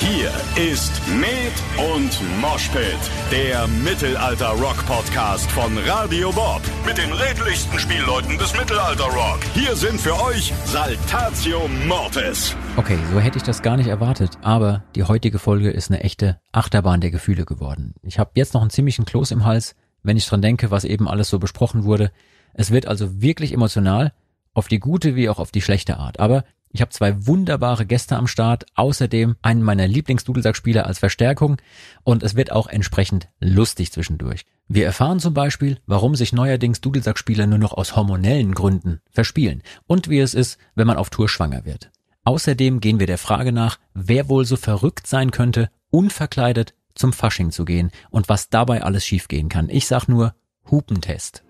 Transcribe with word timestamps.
Hier 0.00 0.30
ist 0.56 1.00
Med 1.08 1.52
und 1.94 2.20
Moshpit, 2.40 2.98
der 3.30 3.66
Mittelalter-Rock-Podcast 3.68 5.50
von 5.50 5.78
Radio 5.78 6.30
Bob. 6.32 6.60
Mit 6.84 6.98
den 6.98 7.12
redlichsten 7.12 7.78
Spielleuten 7.78 8.36
des 8.36 8.56
Mittelalter-Rock. 8.56 9.40
Hier 9.54 9.74
sind 9.76 10.00
für 10.00 10.20
euch 10.20 10.52
Saltatio 10.66 11.68
Mortis. 11.86 12.54
Okay, 12.76 12.98
so 13.12 13.20
hätte 13.20 13.38
ich 13.38 13.44
das 13.44 13.62
gar 13.62 13.76
nicht 13.76 13.88
erwartet, 13.88 14.32
aber 14.42 14.82
die 14.94 15.04
heutige 15.04 15.38
Folge 15.38 15.70
ist 15.70 15.90
eine 15.90 16.02
echte 16.02 16.38
Achterbahn 16.52 17.00
der 17.00 17.10
Gefühle 17.10 17.44
geworden. 17.44 17.94
Ich 18.02 18.18
habe 18.18 18.32
jetzt 18.34 18.52
noch 18.54 18.60
einen 18.60 18.70
ziemlichen 18.70 19.04
Kloß 19.04 19.30
im 19.30 19.44
Hals, 19.44 19.74
wenn 20.02 20.16
ich 20.16 20.26
dran 20.26 20.42
denke, 20.42 20.70
was 20.70 20.84
eben 20.84 21.08
alles 21.08 21.28
so 21.28 21.38
besprochen 21.38 21.84
wurde. 21.84 22.10
Es 22.52 22.70
wird 22.70 22.86
also 22.86 23.22
wirklich 23.22 23.52
emotional, 23.52 24.12
auf 24.54 24.68
die 24.68 24.78
gute 24.78 25.16
wie 25.16 25.28
auch 25.28 25.38
auf 25.38 25.50
die 25.50 25.62
schlechte 25.62 25.98
Art. 25.98 26.20
Aber 26.20 26.44
ich 26.74 26.80
habe 26.80 26.90
zwei 26.90 27.24
wunderbare 27.26 27.86
Gäste 27.86 28.16
am 28.16 28.26
Start, 28.26 28.66
außerdem 28.74 29.36
einen 29.42 29.62
meiner 29.62 29.86
Lieblingsdudelsackspieler 29.86 30.86
als 30.86 30.98
Verstärkung 30.98 31.56
und 32.02 32.24
es 32.24 32.34
wird 32.34 32.50
auch 32.50 32.66
entsprechend 32.66 33.28
lustig 33.38 33.92
zwischendurch. 33.92 34.44
Wir 34.66 34.84
erfahren 34.84 35.20
zum 35.20 35.34
Beispiel, 35.34 35.78
warum 35.86 36.16
sich 36.16 36.32
neuerdings 36.32 36.80
Dudelsackspieler 36.80 37.46
nur 37.46 37.58
noch 37.58 37.74
aus 37.74 37.94
hormonellen 37.94 38.54
Gründen 38.54 39.00
verspielen 39.08 39.62
und 39.86 40.10
wie 40.10 40.18
es 40.18 40.34
ist, 40.34 40.58
wenn 40.74 40.88
man 40.88 40.96
auf 40.96 41.10
Tour 41.10 41.28
schwanger 41.28 41.64
wird. 41.64 41.92
Außerdem 42.24 42.80
gehen 42.80 42.98
wir 42.98 43.06
der 43.06 43.18
Frage 43.18 43.52
nach, 43.52 43.78
wer 43.94 44.28
wohl 44.28 44.44
so 44.44 44.56
verrückt 44.56 45.06
sein 45.06 45.30
könnte, 45.30 45.70
unverkleidet 45.90 46.74
zum 46.96 47.12
Fasching 47.12 47.52
zu 47.52 47.64
gehen 47.64 47.92
und 48.10 48.28
was 48.28 48.48
dabei 48.48 48.82
alles 48.82 49.06
schiefgehen 49.06 49.48
kann. 49.48 49.68
Ich 49.68 49.86
sag 49.86 50.08
nur 50.08 50.34
Hupentest. 50.68 51.44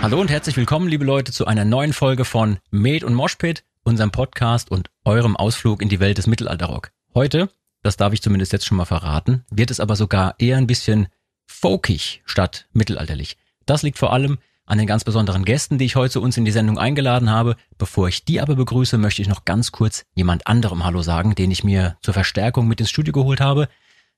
Hallo 0.00 0.20
und 0.20 0.30
herzlich 0.30 0.56
willkommen, 0.56 0.86
liebe 0.86 1.04
Leute, 1.04 1.32
zu 1.32 1.46
einer 1.46 1.64
neuen 1.64 1.92
Folge 1.92 2.24
von 2.24 2.58
Med 2.70 3.02
und 3.02 3.14
Moshpit, 3.14 3.64
unserem 3.82 4.12
Podcast 4.12 4.70
und 4.70 4.90
eurem 5.04 5.36
Ausflug 5.36 5.82
in 5.82 5.88
die 5.88 5.98
Welt 5.98 6.18
des 6.18 6.28
Mittelalterrock. 6.28 6.92
Heute, 7.14 7.50
das 7.82 7.96
darf 7.96 8.12
ich 8.12 8.22
zumindest 8.22 8.52
jetzt 8.52 8.64
schon 8.64 8.76
mal 8.76 8.84
verraten, 8.84 9.44
wird 9.50 9.72
es 9.72 9.80
aber 9.80 9.96
sogar 9.96 10.36
eher 10.38 10.56
ein 10.56 10.68
bisschen 10.68 11.08
folkig 11.46 12.22
statt 12.26 12.68
mittelalterlich. 12.72 13.36
Das 13.66 13.82
liegt 13.82 13.98
vor 13.98 14.12
allem 14.12 14.38
an 14.66 14.78
den 14.78 14.86
ganz 14.86 15.02
besonderen 15.02 15.44
Gästen, 15.44 15.78
die 15.78 15.86
ich 15.86 15.96
heute 15.96 16.12
zu 16.12 16.22
uns 16.22 16.36
in 16.36 16.44
die 16.44 16.52
Sendung 16.52 16.78
eingeladen 16.78 17.28
habe. 17.28 17.56
Bevor 17.76 18.06
ich 18.06 18.24
die 18.24 18.40
aber 18.40 18.54
begrüße, 18.54 18.98
möchte 18.98 19.20
ich 19.20 19.28
noch 19.28 19.44
ganz 19.44 19.72
kurz 19.72 20.04
jemand 20.14 20.46
anderem 20.46 20.84
Hallo 20.84 21.02
sagen, 21.02 21.34
den 21.34 21.50
ich 21.50 21.64
mir 21.64 21.96
zur 22.02 22.14
Verstärkung 22.14 22.68
mit 22.68 22.78
ins 22.80 22.90
Studio 22.90 23.12
geholt 23.12 23.40
habe. 23.40 23.68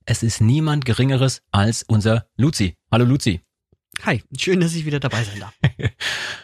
Es 0.05 0.22
ist 0.22 0.42
niemand 0.42 0.84
Geringeres 0.84 1.42
als 1.53 1.84
unser 1.84 2.27
Luzi. 2.37 2.77
Hallo 2.91 3.06
Luzi. 3.06 3.41
Hi, 4.05 4.23
schön, 4.37 4.61
dass 4.61 4.75
ich 4.75 4.87
wieder 4.87 5.01
dabei 5.01 5.25
sein 5.25 5.41
darf. 5.41 5.55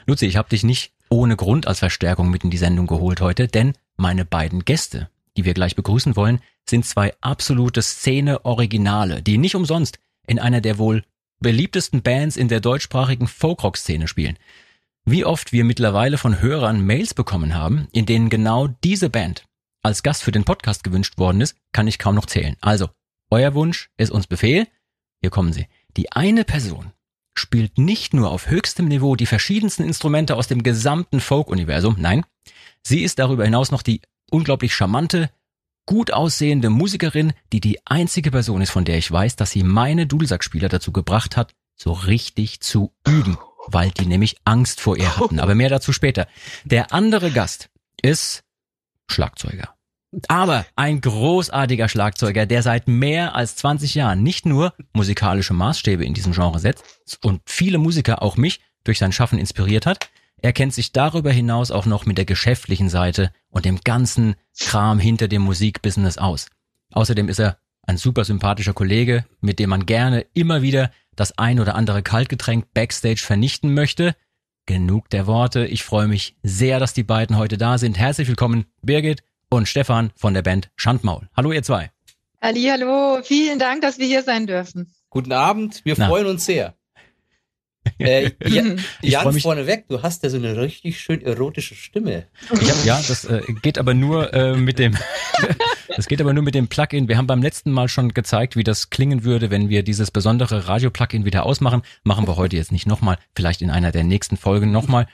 Luzi, 0.07 0.27
ich 0.27 0.37
habe 0.37 0.49
dich 0.49 0.63
nicht 0.63 0.93
ohne 1.09 1.37
Grund 1.37 1.67
als 1.67 1.79
Verstärkung 1.79 2.31
mit 2.31 2.45
in 2.45 2.51
die 2.51 2.57
Sendung 2.57 2.87
geholt 2.87 3.21
heute, 3.21 3.49
denn 3.49 3.75
meine 3.97 4.25
beiden 4.25 4.65
Gäste, 4.65 5.09
die 5.37 5.45
wir 5.45 5.55
gleich 5.55 5.77
begrüßen 5.77 6.17
wollen, 6.17 6.41
sind 6.69 6.85
zwei 6.85 7.15
absolute 7.21 7.83
Szene-Originale, 7.83 9.23
die 9.23 9.39
nicht 9.39 9.55
umsonst 9.55 9.99
in 10.27 10.39
einer 10.39 10.61
der 10.61 10.79
wohl 10.79 11.05
beliebtesten 11.41 12.03
Bands 12.03 12.37
in 12.37 12.49
der 12.49 12.61
deutschsprachigen 12.61 13.29
Folkrock-Szene 13.29 14.09
spielen. 14.09 14.39
Wie 15.05 15.25
oft 15.25 15.53
wir 15.53 15.65
mittlerweile 15.65 16.19
von 16.19 16.41
Hörern 16.41 16.81
Mails 16.81 17.15
bekommen 17.15 17.55
haben, 17.55 17.89
in 17.93 18.07
denen 18.07 18.29
genau 18.29 18.67
diese 18.67 19.09
Band 19.09 19.45
als 19.83 20.03
Gast 20.03 20.25
für 20.25 20.33
den 20.33 20.45
Podcast 20.45 20.83
gewünscht 20.83 21.17
worden 21.19 21.41
ist, 21.41 21.57
kann 21.73 21.87
ich 21.87 21.99
kaum 21.99 22.17
noch 22.17 22.27
zählen. 22.27 22.57
Also, 22.61 22.89
euer 23.31 23.55
Wunsch 23.55 23.91
ist 23.97 24.11
uns 24.11 24.27
Befehl. 24.27 24.67
Hier 25.21 25.31
kommen 25.31 25.53
sie. 25.53 25.69
Die 25.97 26.11
eine 26.11 26.45
Person, 26.45 26.93
spielt 27.39 27.79
nicht 27.79 28.15
nur 28.15 28.31
auf 28.31 28.49
höchstem 28.49 28.89
Niveau 28.89 29.17
die 29.17 29.27
verschiedensten 29.27 29.85
Instrumente 29.85 30.37
aus 30.37 30.49
dem 30.49 30.63
gesamten 30.63 31.21
Folk-Universum, 31.21 31.97
nein, 31.99 32.25
sie 32.83 33.03
ist 33.03 33.19
darüber 33.19 33.45
hinaus 33.45 33.71
noch 33.71 33.83
die 33.83 34.01
unglaublich 34.31 34.75
charmante, 34.75 35.31
gut 35.87 36.13
aussehende 36.13 36.71
Musikerin, 36.71 37.33
die 37.53 37.61
die 37.61 37.79
einzige 37.87 38.31
Person 38.31 38.61
ist, 38.61 38.71
von 38.71 38.85
der 38.85 38.99
ich 38.99 39.11
weiß, 39.11 39.37
dass 39.37 39.53
sie 39.53 39.63
meine 39.63 40.07
Dudelsackspieler 40.07 40.69
dazu 40.69 40.93
gebracht 40.93 41.37
hat, 41.37 41.55
so 41.77 41.93
richtig 41.93 42.61
zu 42.61 42.93
üben, 43.07 43.39
weil 43.69 43.91
die 43.91 44.07
nämlich 44.07 44.37
Angst 44.45 44.81
vor 44.81 44.97
ihr 44.97 45.17
hatten. 45.17 45.39
Aber 45.41 45.55
mehr 45.55 45.69
dazu 45.69 45.93
später. 45.93 46.27
Der 46.65 46.93
andere 46.93 47.31
Gast 47.31 47.71
ist 48.03 48.43
Schlagzeuger. 49.09 49.76
Aber 50.29 50.67
ein 50.77 51.01
großartiger 51.01 51.89
Schlagzeuger, 51.89 52.47
der 52.47 52.63
seit 52.63 52.89
mehr 52.89 53.35
als 53.35 53.57
20 53.57 53.95
Jahren 53.95 54.23
nicht 54.23 54.47
nur 54.47 54.73
musikalische 54.93 55.55
Maßstäbe 55.55 56.05
in 56.05 56.15
diesem 56.15 56.33
Genre 56.33 56.59
setzt 56.59 56.85
und 57.23 57.43
viele 57.47 57.79
Musiker, 57.79 58.23
auch 58.23 58.37
mich, 58.37 58.61
durch 58.85 58.99
sein 58.99 59.13
Schaffen 59.13 59.39
inspiriert 59.39 59.85
hat. 59.85 60.09
Er 60.41 60.53
kennt 60.53 60.75
sich 60.75 60.93
darüber 60.93 61.33
hinaus 61.33 61.71
auch 61.71 61.87
noch 61.87 62.07
mit 62.07 62.19
der 62.19 62.25
geschäftlichen 62.25 62.89
Seite 62.89 63.31
und 63.51 63.65
dem 63.65 63.81
ganzen 63.83 64.37
Kram 64.59 64.99
hinter 64.99 65.29
dem 65.29 65.43
Musikbusiness 65.43 66.19
aus. 66.19 66.47
Außerdem 66.93 67.29
ist 67.29 67.41
er 67.41 67.59
ein 67.83 67.97
super 67.97 68.25
sympathischer 68.25 68.75
Kollege, 68.75 69.25
mit 69.41 69.59
dem 69.59 69.71
man 69.71 69.87
gerne 69.87 70.27
immer 70.35 70.63
wieder 70.63 70.91
das 71.15 71.37
ein 71.39 71.61
oder 71.61 71.75
andere 71.75 72.03
Kaltgetränk 72.03 72.73
backstage 72.75 73.23
vernichten 73.25 73.75
möchte. 73.75 74.15
Genug 74.67 75.09
der 75.11 75.27
Worte. 75.27 75.67
Ich 75.67 75.85
freue 75.85 76.09
mich 76.09 76.37
sehr, 76.43 76.81
dass 76.81 76.93
die 76.93 77.05
beiden 77.05 77.37
heute 77.37 77.57
da 77.57 77.79
sind. 77.79 77.99
Herzlich 77.99 78.29
willkommen, 78.29 78.67
Birgit 78.83 79.23
und 79.51 79.69
Stefan 79.69 80.11
von 80.17 80.35
der 80.35 80.43
Band 80.43 80.71
Schandmaul. 80.77 81.29
Hallo 81.37 81.53
ihr 81.53 81.63
zwei. 81.63 81.91
Hallo, 82.43 83.21
vielen 83.23 83.59
Dank, 83.59 83.83
dass 83.83 83.99
wir 83.99 84.07
hier 84.07 84.23
sein 84.23 84.47
dürfen. 84.47 84.93
Guten 85.11 85.33
Abend, 85.33 85.85
wir 85.85 85.95
Na. 85.97 86.09
freuen 86.09 86.27
uns 86.27 86.45
sehr. 86.45 86.75
Äh, 87.99 88.33
ja, 88.45 88.63
Jan, 89.03 89.41
vorneweg, 89.41 89.89
du 89.89 90.03
hast 90.03 90.23
ja 90.23 90.31
so 90.31 90.37
eine 90.37 90.57
richtig 90.57 91.01
schön 91.01 91.23
erotische 91.23 91.75
Stimme. 91.75 92.27
Ja, 92.61 92.75
ja 92.85 93.03
das 93.07 93.25
äh, 93.25 93.43
geht 93.63 93.79
aber 93.79 93.95
nur 93.95 94.33
äh, 94.35 94.57
mit 94.57 94.79
dem, 94.79 94.97
das 95.97 96.07
geht 96.07 96.21
aber 96.21 96.33
nur 96.33 96.43
mit 96.43 96.55
dem 96.55 96.69
Plugin. 96.69 97.09
Wir 97.09 97.17
haben 97.17 97.27
beim 97.27 97.43
letzten 97.43 97.71
Mal 97.71 97.89
schon 97.89 98.13
gezeigt, 98.13 98.57
wie 98.57 98.65
das 98.65 98.91
klingen 98.91 99.25
würde, 99.25 99.51
wenn 99.51 99.69
wir 99.69 99.83
dieses 99.83 100.11
besondere 100.11 100.67
Radio-Plugin 100.69 101.25
wieder 101.25 101.47
ausmachen. 101.47 101.83
Machen 102.03 102.27
wir 102.27 102.37
heute 102.37 102.57
jetzt 102.57 102.73
nicht 102.73 102.87
nochmal, 102.87 103.19
vielleicht 103.35 103.63
in 103.63 103.71
einer 103.71 103.93
der 103.93 104.05
nächsten 104.05 104.37
Folgen 104.37 104.73
nochmal. 104.73 105.07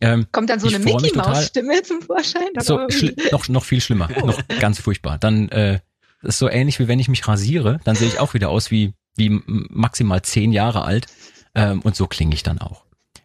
Ähm, 0.00 0.26
Kommt 0.30 0.50
dann 0.50 0.60
so 0.60 0.68
eine 0.68 0.78
Mickey 0.78 1.16
Maus 1.16 1.46
Stimme 1.46 1.82
zum 1.82 2.02
Vorschein? 2.02 2.48
So 2.60 2.86
noch 3.32 3.48
noch 3.48 3.64
viel 3.64 3.80
schlimmer, 3.80 4.08
oh. 4.22 4.26
noch 4.26 4.40
ganz 4.60 4.80
furchtbar. 4.80 5.18
Dann 5.18 5.48
äh, 5.48 5.80
ist 6.22 6.38
so 6.38 6.48
ähnlich 6.48 6.78
wie 6.78 6.88
wenn 6.88 7.00
ich 7.00 7.08
mich 7.08 7.26
rasiere, 7.26 7.80
dann 7.84 7.96
sehe 7.96 8.08
ich 8.08 8.18
auch 8.18 8.34
wieder 8.34 8.48
aus 8.48 8.70
wie 8.70 8.94
wie 9.16 9.42
maximal 9.46 10.22
zehn 10.22 10.52
Jahre 10.52 10.82
alt 10.84 11.06
ähm, 11.54 11.80
und 11.80 11.96
so 11.96 12.06
klinge 12.06 12.34
ich 12.34 12.42
dann 12.42 12.60
auch. 12.60 12.84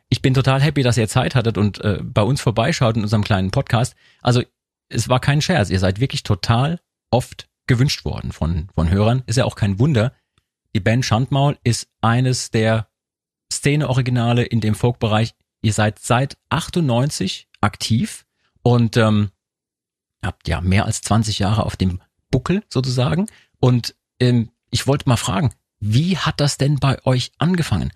Ich 0.09 0.21
bin 0.21 0.33
total 0.33 0.61
happy, 0.61 0.83
dass 0.83 0.97
ihr 0.97 1.07
Zeit 1.07 1.35
hattet 1.35 1.57
und 1.57 1.79
äh, 1.81 1.99
bei 2.03 2.21
uns 2.21 2.41
vorbeischaut 2.41 2.95
in 2.97 3.03
unserem 3.03 3.23
kleinen 3.23 3.51
Podcast. 3.51 3.95
Also 4.21 4.41
es 4.89 5.09
war 5.09 5.19
kein 5.19 5.41
Scherz, 5.41 5.69
ihr 5.69 5.79
seid 5.79 5.99
wirklich 5.99 6.23
total 6.23 6.79
oft 7.11 7.47
gewünscht 7.67 8.05
worden 8.05 8.31
von 8.31 8.69
von 8.73 8.89
Hörern. 8.89 9.23
Ist 9.27 9.37
ja 9.37 9.45
auch 9.45 9.55
kein 9.55 9.79
Wunder. 9.79 10.13
Die 10.75 10.79
Band 10.79 11.05
Schandmaul 11.05 11.57
ist 11.63 11.87
eines 12.01 12.49
der 12.49 12.87
Szene-Originale 13.51 14.43
in 14.43 14.59
dem 14.59 14.73
Folk-Bereich 14.73 15.35
Ihr 15.63 15.73
seid 15.73 15.97
seit 15.97 16.37
98 16.49 17.47
aktiv 17.61 18.25
und 18.61 18.97
ähm, 18.97 19.31
habt 20.21 20.47
ja 20.47 20.61
mehr 20.61 20.85
als 20.85 21.01
20 21.01 21.39
Jahre 21.39 21.65
auf 21.65 21.77
dem 21.77 22.01
Buckel 22.29 22.63
sozusagen. 22.69 23.27
Und 23.59 23.95
ähm, 24.19 24.49
ich 24.69 24.87
wollte 24.87 25.07
mal 25.07 25.17
fragen, 25.17 25.53
wie 25.79 26.17
hat 26.17 26.39
das 26.41 26.57
denn 26.57 26.79
bei 26.79 27.03
euch 27.05 27.31
angefangen? 27.37 27.91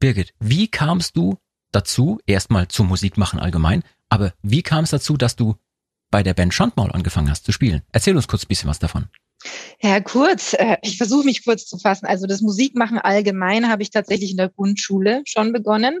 Birgit, 0.00 0.34
wie 0.40 0.66
kamst 0.66 1.16
du 1.16 1.38
dazu, 1.70 2.18
erstmal 2.26 2.66
zur 2.68 2.86
Musik 2.86 3.16
machen 3.16 3.38
allgemein, 3.38 3.84
aber 4.08 4.34
wie 4.42 4.62
kam 4.62 4.84
es 4.84 4.90
dazu, 4.90 5.16
dass 5.16 5.36
du 5.36 5.54
bei 6.10 6.24
der 6.24 6.34
Band 6.34 6.52
Schandmaul 6.52 6.90
angefangen 6.90 7.30
hast 7.30 7.44
zu 7.44 7.52
spielen? 7.52 7.82
Erzähl 7.92 8.16
uns 8.16 8.26
kurz 8.26 8.44
ein 8.44 8.48
bisschen 8.48 8.68
was 8.68 8.80
davon. 8.80 9.06
Ja, 9.80 10.00
kurz. 10.00 10.54
Äh, 10.54 10.78
ich 10.82 10.98
versuche 10.98 11.24
mich 11.24 11.44
kurz 11.44 11.66
zu 11.66 11.78
fassen. 11.78 12.06
Also 12.06 12.26
das 12.26 12.40
Musikmachen 12.40 12.98
allgemein 12.98 13.68
habe 13.68 13.82
ich 13.82 13.90
tatsächlich 13.90 14.32
in 14.32 14.36
der 14.36 14.48
Grundschule 14.48 15.22
schon 15.24 15.52
begonnen. 15.52 16.00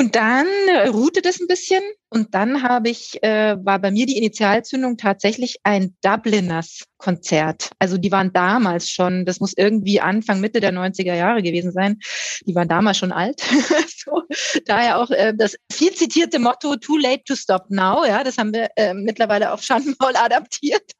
Und 0.00 0.16
dann 0.16 0.46
äh, 0.66 0.88
ruhte 0.88 1.20
das 1.20 1.40
ein 1.40 1.46
bisschen 1.46 1.82
und 2.10 2.34
dann 2.34 2.62
habe 2.62 2.90
ich, 2.90 3.22
äh, 3.22 3.56
war 3.64 3.78
bei 3.78 3.90
mir 3.90 4.04
die 4.04 4.18
Initialzündung 4.18 4.96
tatsächlich 4.96 5.58
ein 5.62 5.96
Dubliners 6.02 6.84
Konzert. 7.00 7.70
Also 7.78 7.98
die 7.98 8.12
waren 8.12 8.32
damals 8.32 8.88
schon, 8.90 9.24
das 9.24 9.40
muss 9.40 9.54
irgendwie 9.56 10.00
Anfang, 10.00 10.40
Mitte 10.40 10.60
der 10.60 10.72
90er 10.72 11.14
Jahre 11.14 11.42
gewesen 11.42 11.72
sein. 11.72 11.98
Die 12.46 12.54
waren 12.54 12.68
damals 12.68 12.98
schon 12.98 13.10
alt. 13.10 13.40
so, 14.04 14.22
daher 14.66 14.98
auch 14.98 15.10
äh, 15.10 15.32
das 15.36 15.56
viel 15.72 15.92
zitierte 15.92 16.38
Motto 16.38 16.76
Too 16.76 16.98
late 16.98 17.24
to 17.24 17.34
stop 17.34 17.64
now. 17.70 18.04
Ja, 18.04 18.22
das 18.22 18.38
haben 18.38 18.52
wir 18.52 18.68
äh, 18.76 18.94
mittlerweile 18.94 19.52
auf 19.52 19.62
Schandmaul 19.62 20.14
adaptiert. 20.14 20.92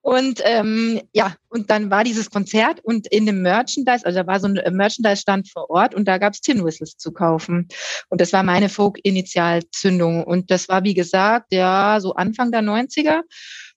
Und 0.00 0.40
ähm, 0.44 1.02
ja, 1.12 1.34
und 1.48 1.70
dann 1.70 1.90
war 1.90 2.04
dieses 2.04 2.30
Konzert 2.30 2.80
und 2.82 3.06
in 3.08 3.26
dem 3.26 3.42
Merchandise, 3.42 4.04
also 4.04 4.20
da 4.20 4.26
war 4.26 4.40
so 4.40 4.48
ein 4.48 4.76
Merchandise-Stand 4.76 5.50
vor 5.50 5.68
Ort 5.70 5.94
und 5.94 6.06
da 6.06 6.18
gab's 6.18 6.40
Tin 6.40 6.64
Whistles 6.64 6.96
zu 6.96 7.12
kaufen. 7.12 7.68
Und 8.08 8.20
das 8.20 8.32
war 8.32 8.42
meine 8.42 8.68
Folk-Initialzündung. 8.68 10.13
Und 10.22 10.50
das 10.50 10.68
war, 10.68 10.84
wie 10.84 10.94
gesagt, 10.94 11.52
ja, 11.52 11.98
so 12.00 12.14
Anfang 12.14 12.52
der 12.52 12.62
90er. 12.62 13.22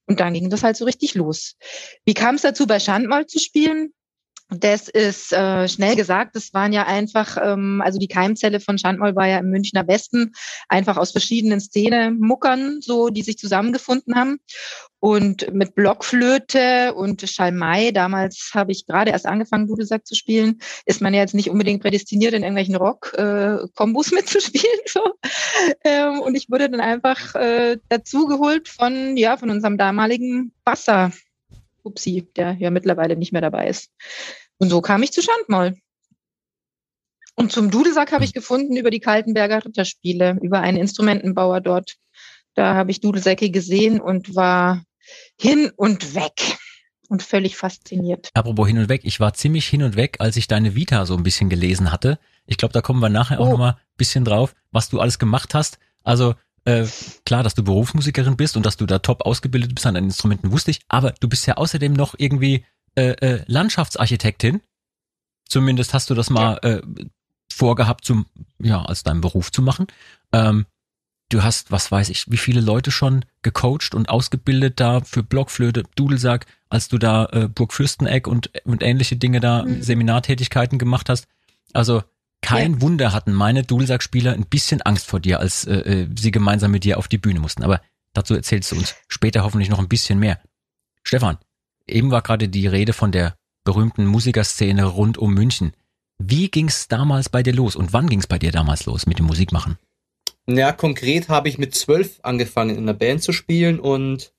Und 0.05 0.19
dann 0.19 0.33
ging 0.33 0.49
das 0.49 0.63
halt 0.63 0.77
so 0.77 0.85
richtig 0.85 1.15
los. 1.15 1.55
Wie 2.05 2.13
kam 2.13 2.35
es 2.35 2.41
dazu, 2.41 2.67
bei 2.67 2.79
Schandmal 2.79 3.25
zu 3.25 3.39
spielen? 3.39 3.91
Das 4.49 4.87
ist 4.87 5.33
äh, 5.33 5.67
schnell 5.67 5.97
gesagt. 5.97 6.35
Das 6.37 6.53
waren 6.53 6.71
ja 6.71 6.85
einfach, 6.85 7.37
ähm, 7.41 7.81
also 7.83 7.99
die 7.99 8.07
Keimzelle 8.07 8.61
von 8.61 8.77
Schandmoll 8.77 9.13
war 9.13 9.27
ja 9.27 9.39
im 9.39 9.49
Münchner 9.49 9.85
Westen, 9.87 10.33
einfach 10.69 10.95
aus 10.95 11.11
verschiedenen 11.11 11.59
Szene-Muckern, 11.59 12.79
so 12.81 13.09
die 13.09 13.23
sich 13.23 13.37
zusammengefunden 13.37 14.15
haben. 14.15 14.39
Und 14.99 15.53
mit 15.53 15.75
Blockflöte 15.75 16.93
und 16.93 17.29
Schalmei, 17.29 17.91
damals 17.91 18.51
habe 18.53 18.71
ich 18.71 18.87
gerade 18.87 19.11
erst 19.11 19.27
angefangen, 19.27 19.67
Dudelsack 19.67 20.07
zu 20.07 20.15
spielen, 20.15 20.59
ist 20.85 21.01
man 21.01 21.13
ja 21.13 21.19
jetzt 21.19 21.35
nicht 21.35 21.49
unbedingt 21.49 21.83
prädestiniert, 21.83 22.33
in 22.33 22.41
irgendwelchen 22.41 22.77
Rock-Kombos 22.77 24.11
äh, 24.11 24.15
mitzuspielen. 24.15 24.79
So. 24.87 25.01
Ähm, 25.83 26.21
und 26.21 26.35
ich 26.35 26.49
wurde 26.49 26.69
dann 26.69 26.79
einfach 26.79 27.35
äh, 27.35 27.77
dazugeholt 27.89 28.69
von, 28.69 29.17
ja, 29.17 29.35
von 29.35 29.49
unserem 29.49 29.77
damaligen 29.77 30.53
Basser. 30.63 31.11
Upsi, 31.87 32.27
der 32.35 32.53
ja 32.53 32.69
mittlerweile 32.69 33.15
nicht 33.15 33.31
mehr 33.31 33.41
dabei 33.41 33.67
ist. 33.67 33.91
Und 34.57 34.69
so 34.69 34.81
kam 34.81 35.03
ich 35.03 35.11
zu 35.11 35.21
Schandmoll. 35.21 35.75
Und 37.35 37.51
zum 37.51 37.69
Dudelsack 37.69 38.11
habe 38.11 38.23
ich 38.23 38.33
gefunden 38.33 38.75
über 38.77 38.89
die 38.89 38.99
Kaltenberger 38.99 39.63
Ritterspiele, 39.63 40.37
über 40.41 40.61
einen 40.61 40.77
Instrumentenbauer 40.77 41.61
dort. 41.61 41.95
Da 42.55 42.73
habe 42.73 42.89
ich 42.89 42.99
Dudelsäcke 42.99 43.51
gesehen 43.51 44.01
und 44.01 44.35
war 44.35 44.83
hin 45.39 45.71
und 45.75 46.15
weg 46.15 46.57
und 47.09 47.21
völlig 47.21 47.55
fasziniert. 47.55 48.31
Apropos 48.33 48.67
hin 48.67 48.79
und 48.79 48.89
weg, 48.89 49.01
ich 49.03 49.19
war 49.19 49.33
ziemlich 49.33 49.67
hin 49.67 49.83
und 49.83 49.95
weg, 49.95 50.17
als 50.19 50.35
ich 50.35 50.47
deine 50.47 50.75
Vita 50.75 51.05
so 51.05 51.15
ein 51.15 51.23
bisschen 51.23 51.49
gelesen 51.49 51.91
hatte. 51.91 52.19
Ich 52.47 52.57
glaube, 52.57 52.73
da 52.73 52.81
kommen 52.81 52.99
wir 52.99 53.09
nachher 53.09 53.39
oh. 53.39 53.43
auch 53.43 53.51
nochmal 53.51 53.73
ein 53.73 53.97
bisschen 53.97 54.25
drauf, 54.25 54.55
was 54.71 54.89
du 54.89 54.99
alles 54.99 55.19
gemacht 55.19 55.53
hast. 55.53 55.77
Also 56.03 56.33
äh, 56.67 56.85
klar, 57.25 57.43
dass 57.43 57.55
du 57.55 57.63
Berufsmusikerin 57.63 58.35
bist 58.35 58.57
und 58.57 58.65
dass 58.65 58.75
du 58.75 58.85
da 58.85 58.99
top 58.99 59.25
ausgebildet 59.25 59.73
bist 59.73 59.87
an 59.87 59.93
deinen 59.93 60.07
Instrumenten, 60.07 60.51
wusste 60.51 60.71
ich, 60.71 60.81
aber 60.89 61.13
du 61.21 61.29
bist 61.29 61.47
ja 61.47 61.55
außerdem 61.55 61.93
noch 61.93 62.13
irgendwie 62.17 62.65
äh, 62.95 63.11
äh, 63.11 63.43
Landschaftsarchitektin. 63.47 64.59
Zumindest 65.47 65.93
hast 65.93 66.09
du 66.09 66.13
das 66.13 66.29
mal 66.29 66.59
ja. 66.61 66.69
äh, 66.69 66.81
vorgehabt, 67.53 68.03
zum, 68.03 68.25
ja, 68.59 68.83
als 68.83 69.03
deinen 69.03 69.21
Beruf 69.21 69.49
zu 69.49 69.61
machen. 69.61 69.87
Ähm, 70.33 70.65
du 71.29 71.41
hast, 71.41 71.71
was 71.71 71.89
weiß 71.89 72.09
ich, 72.09 72.29
wie 72.29 72.37
viele 72.37 72.59
Leute 72.59 72.91
schon 72.91 73.23
gecoacht 73.43 73.95
und 73.95 74.09
ausgebildet 74.09 74.81
da 74.81 74.99
für 74.99 75.23
Blockflöte, 75.23 75.83
Dudelsack, 75.95 76.47
als 76.67 76.89
du 76.89 76.97
da 76.97 77.27
äh, 77.27 77.47
Burg 77.47 77.71
Fürsteneck 77.71 78.27
und, 78.27 78.51
und 78.65 78.83
ähnliche 78.83 79.15
Dinge 79.15 79.39
da, 79.39 79.63
mhm. 79.63 79.81
Seminartätigkeiten 79.81 80.79
gemacht 80.79 81.07
hast. 81.07 81.27
Also 81.71 82.03
kein 82.47 82.73
ja. 82.75 82.81
Wunder 82.81 83.11
hatten 83.11 83.33
meine 83.33 83.63
Dudelsack-Spieler 83.63 84.31
ein 84.31 84.45
bisschen 84.45 84.81
Angst 84.81 85.05
vor 85.05 85.19
dir, 85.19 85.39
als 85.41 85.65
äh, 85.65 85.75
äh, 85.75 86.07
sie 86.17 86.31
gemeinsam 86.31 86.71
mit 86.71 86.85
dir 86.85 86.97
auf 86.97 87.09
die 87.09 87.17
Bühne 87.17 87.41
mussten. 87.41 87.63
Aber 87.63 87.81
dazu 88.13 88.33
erzählst 88.35 88.71
du 88.71 88.77
uns 88.77 88.95
später 89.09 89.43
hoffentlich 89.43 89.69
noch 89.69 89.79
ein 89.79 89.89
bisschen 89.89 90.17
mehr. 90.17 90.39
Stefan, 91.03 91.37
eben 91.85 92.09
war 92.09 92.21
gerade 92.21 92.47
die 92.47 92.67
Rede 92.67 92.93
von 92.93 93.11
der 93.11 93.35
berühmten 93.65 94.05
Musikerszene 94.05 94.85
rund 94.85 95.17
um 95.17 95.33
München. 95.33 95.73
Wie 96.19 96.49
ging's 96.49 96.87
damals 96.87 97.27
bei 97.27 97.43
dir 97.43 97.53
los 97.53 97.75
und 97.75 97.91
wann 97.91 98.07
ging's 98.07 98.27
bei 98.27 98.39
dir 98.39 98.53
damals 98.53 98.85
los 98.85 99.07
mit 99.07 99.19
dem 99.19 99.25
Musikmachen? 99.25 99.77
Ja, 100.47 100.71
konkret 100.71 101.27
habe 101.27 101.49
ich 101.49 101.57
mit 101.57 101.75
zwölf 101.75 102.19
angefangen 102.23 102.77
in 102.77 102.83
einer 102.83 102.93
Band 102.93 103.23
zu 103.23 103.33
spielen 103.33 103.77
und 103.81 104.31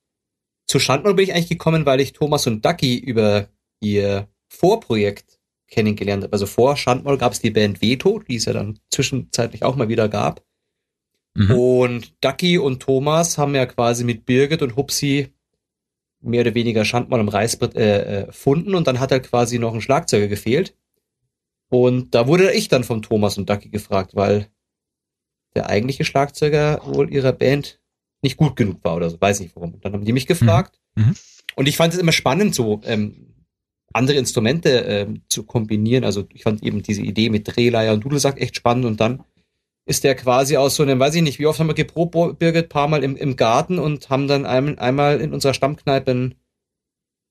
zu 0.67 0.81
Schandmann 0.81 1.17
bin 1.17 1.25
ich 1.25 1.35
eigentlich 1.35 1.51
gekommen, 1.51 1.85
weil 1.85 2.01
ich 2.01 2.15
Thomas 2.15 2.47
und 2.47 2.65
Ducky 2.65 2.97
über 2.97 3.49
ihr 3.81 4.29
Vorprojekt 4.49 5.38
kennengelernt 5.69 6.25
habe. 6.25 6.33
Also 6.33 6.47
vor 6.47 6.77
Schandmal 6.77 7.19
gab 7.19 7.33
es 7.33 7.41
die 7.41 7.51
Band 7.51 7.81
Veto, 7.83 8.21
die 8.21 8.37
es 8.37 8.47
ja 8.47 8.53
dann 8.53 8.79
zwischenzeitlich 8.91 9.63
auch 9.63 9.77
mal 9.77 9.89
wieder 9.89 10.09
gab. 10.09 10.43
Mhm. 11.35 11.51
Und 11.51 12.25
Ducky 12.25 12.59
und 12.59 12.81
Thomas 12.81 13.39
haben 13.39 13.55
ja 13.55 13.67
quasi 13.67 14.05
mit 14.05 14.27
Birgit 14.27 14.63
und 14.63 14.77
Hupsi 14.77 15.33
mehr 16.21 16.41
oder 16.41 16.55
weniger 16.55 16.85
Schandmal 16.85 17.21
am 17.21 17.29
Reißbrett 17.29 17.77
äh, 17.77 18.25
erfunden 18.27 18.75
und 18.75 18.87
dann 18.87 18.99
hat 18.99 19.13
halt 19.13 19.29
quasi 19.29 19.59
noch 19.59 19.75
ein 19.75 19.81
Schlagzeuger 19.81 20.27
gefehlt. 20.27 20.75
Und 21.71 22.15
da 22.15 22.27
wurde 22.27 22.53
ich 22.53 22.69
dann 22.69 22.83
von 22.83 23.03
Thomas 23.03 23.39
und 23.39 23.49
Ducky 23.49 23.69
gefragt, 23.69 24.17
weil 24.17 24.49
der 25.55 25.69
eigentliche 25.69 26.05
Schlagzeuger 26.05 26.81
wohl 26.85 27.13
ihrer 27.13 27.33
Band 27.33 27.81
nicht 28.23 28.37
gut 28.37 28.57
genug 28.57 28.83
war 28.85 28.97
oder 28.97 29.11
so, 29.11 29.21
weiß 29.21 29.41
nicht 29.41 29.55
warum. 29.55 29.75
Und 29.75 29.85
dann 29.85 29.93
haben 29.93 30.05
die 30.05 30.13
mich 30.13 30.27
gefragt. 30.27 30.81
Mhm. 30.97 31.05
Mhm. 31.05 31.15
Und 31.55 31.69
ich 31.69 31.77
fand 31.77 31.95
es 31.95 32.01
immer 32.01 32.13
spannend, 32.13 32.55
so 32.55 32.81
ähm, 32.85 33.28
andere 33.93 34.19
Instrumente 34.19 34.85
äh, 34.85 35.07
zu 35.29 35.45
kombinieren. 35.45 36.05
Also 36.05 36.27
ich 36.33 36.43
fand 36.43 36.63
eben 36.63 36.83
diese 36.83 37.03
Idee 37.03 37.31
mit 37.31 37.57
Drehleier 37.57 37.95
und 37.95 38.05
Dudelsack 38.05 38.41
echt 38.41 38.57
spannend 38.57 38.85
und 38.85 39.01
dann 39.01 39.25
ist 39.87 40.05
der 40.05 40.15
quasi 40.15 40.59
aus 40.59 40.77
so 40.77 40.83
einem, 40.83 41.01
weiß 41.01 41.15
ich 41.15 41.23
nicht, 41.23 41.39
wie 41.39 41.47
oft 41.47 41.59
haben 41.59 41.69
wir 41.69 41.75
geprobt, 41.75 42.39
Birgit, 42.39 42.69
paar 42.69 42.89
Mal 42.89 43.03
im, 43.03 43.17
im 43.17 43.37
Garten 43.37 43.79
und 43.79 44.11
haben 44.11 44.29
dann 44.29 44.45
ein, 44.45 44.79
einmal 44.79 45.21
in 45.21 45.33
unserer 45.33 45.55
Stammkneipe 45.55 46.11
ein 46.11 46.35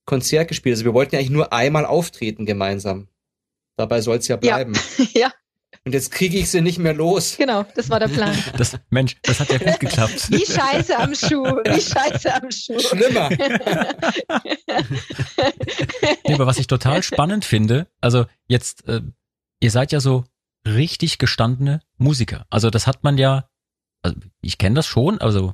Konzert 0.05 0.47
gespielt. 0.47 0.73
Also 0.73 0.85
wir 0.85 0.95
wollten 0.95 1.13
ja 1.13 1.19
eigentlich 1.19 1.29
nur 1.29 1.53
einmal 1.53 1.85
auftreten 1.85 2.47
gemeinsam. 2.47 3.09
Dabei 3.77 4.01
soll 4.01 4.17
es 4.17 4.27
ja 4.27 4.37
bleiben. 4.37 4.73
Ja. 5.13 5.21
ja. 5.21 5.33
Und 5.87 5.93
jetzt 5.93 6.11
kriege 6.11 6.37
ich 6.37 6.51
sie 6.51 6.59
nicht 6.59 6.79
mehr 6.79 6.93
los. 6.93 7.37
Genau, 7.37 7.63
das 7.75 7.89
war 7.89 8.01
der 8.01 8.09
Plan. 8.09 8.37
Das, 8.57 8.77
Mensch, 8.89 9.15
das 9.21 9.39
hat 9.39 9.49
ja 9.49 9.57
gut 9.57 9.79
geklappt. 9.79 10.29
Wie 10.29 10.45
scheiße 10.45 10.99
am 10.99 11.15
Schuh, 11.15 11.45
wie 11.45 11.79
scheiße 11.79 12.33
am 12.33 12.51
Schuh. 12.51 12.77
Schlimmer. 12.77 13.29
nee, 16.27 16.33
aber 16.33 16.45
was 16.45 16.57
ich 16.57 16.67
total 16.67 17.03
spannend 17.03 17.45
finde, 17.45 17.87
also 18.01 18.25
jetzt, 18.47 18.85
äh, 18.89 18.99
ihr 19.61 19.71
seid 19.71 19.93
ja 19.93 20.01
so 20.01 20.25
richtig 20.65 21.19
gestandene 21.19 21.79
Musiker. 21.95 22.45
Also 22.49 22.69
das 22.69 22.85
hat 22.85 23.05
man 23.05 23.17
ja, 23.17 23.47
also 24.01 24.17
ich 24.41 24.57
kenne 24.57 24.75
das 24.75 24.87
schon, 24.87 25.21
also 25.21 25.53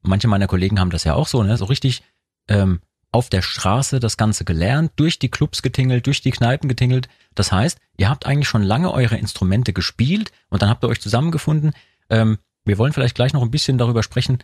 manche 0.00 0.26
meiner 0.26 0.48
Kollegen 0.48 0.80
haben 0.80 0.90
das 0.90 1.04
ja 1.04 1.14
auch 1.14 1.28
so, 1.28 1.44
ne, 1.44 1.56
so 1.56 1.66
richtig 1.66 2.02
ähm, 2.48 2.80
auf 3.12 3.28
der 3.28 3.42
Straße 3.42 4.00
das 4.00 4.16
Ganze 4.16 4.44
gelernt, 4.44 4.92
durch 4.96 5.18
die 5.18 5.30
Clubs 5.30 5.62
getingelt, 5.62 6.06
durch 6.06 6.22
die 6.22 6.30
Kneipen 6.30 6.68
getingelt. 6.68 7.08
Das 7.34 7.52
heißt, 7.52 7.78
ihr 7.98 8.08
habt 8.08 8.26
eigentlich 8.26 8.48
schon 8.48 8.62
lange 8.62 8.90
eure 8.90 9.16
Instrumente 9.16 9.72
gespielt 9.72 10.32
und 10.48 10.62
dann 10.62 10.70
habt 10.70 10.82
ihr 10.82 10.88
euch 10.88 11.00
zusammengefunden. 11.00 11.72
Ähm, 12.08 12.38
wir 12.64 12.78
wollen 12.78 12.92
vielleicht 12.92 13.14
gleich 13.14 13.34
noch 13.34 13.42
ein 13.42 13.50
bisschen 13.50 13.78
darüber 13.78 14.02
sprechen. 14.02 14.38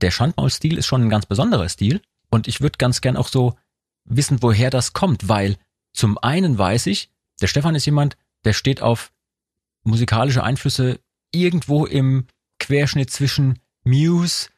Der 0.00 0.10
Schandmaul-Stil 0.10 0.78
ist 0.78 0.86
schon 0.86 1.02
ein 1.02 1.10
ganz 1.10 1.26
besonderer 1.26 1.68
Stil 1.68 2.00
und 2.30 2.48
ich 2.48 2.60
würde 2.60 2.78
ganz 2.78 3.00
gern 3.00 3.16
auch 3.16 3.28
so 3.28 3.54
wissen, 4.04 4.42
woher 4.42 4.70
das 4.70 4.92
kommt, 4.94 5.28
weil 5.28 5.56
zum 5.92 6.18
einen 6.18 6.58
weiß 6.58 6.86
ich, 6.86 7.10
der 7.40 7.46
Stefan 7.46 7.74
ist 7.74 7.86
jemand, 7.86 8.16
der 8.44 8.52
steht 8.52 8.80
auf 8.80 9.12
musikalische 9.82 10.42
Einflüsse 10.42 10.98
irgendwo 11.30 11.84
im 11.84 12.26
Querschnitt 12.58 13.10
zwischen 13.10 13.58
Muse, 13.84 14.48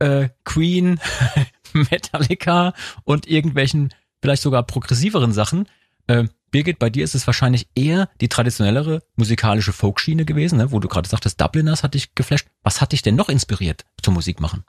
äh, 0.00 0.28
Queen, 0.44 1.00
Metallica 1.72 2.74
und 3.04 3.28
irgendwelchen 3.28 3.94
vielleicht 4.20 4.42
sogar 4.42 4.64
progressiveren 4.64 5.32
Sachen. 5.32 5.68
Äh, 6.06 6.24
Birgit, 6.50 6.80
bei 6.80 6.90
dir 6.90 7.04
ist 7.04 7.14
es 7.14 7.26
wahrscheinlich 7.26 7.68
eher 7.76 8.08
die 8.20 8.28
traditionellere 8.28 9.04
musikalische 9.14 9.72
Folkschiene 9.72 10.24
gewesen, 10.24 10.58
ne? 10.58 10.72
wo 10.72 10.80
du 10.80 10.88
gerade 10.88 11.08
sagtest, 11.08 11.40
Dubliners 11.40 11.84
hat 11.84 11.94
dich 11.94 12.14
geflasht. 12.16 12.48
Was 12.64 12.80
hat 12.80 12.92
dich 12.92 13.02
denn 13.02 13.14
noch 13.14 13.28
inspiriert 13.28 13.84
zum 14.02 14.14
Musik 14.14 14.40
machen? 14.40 14.64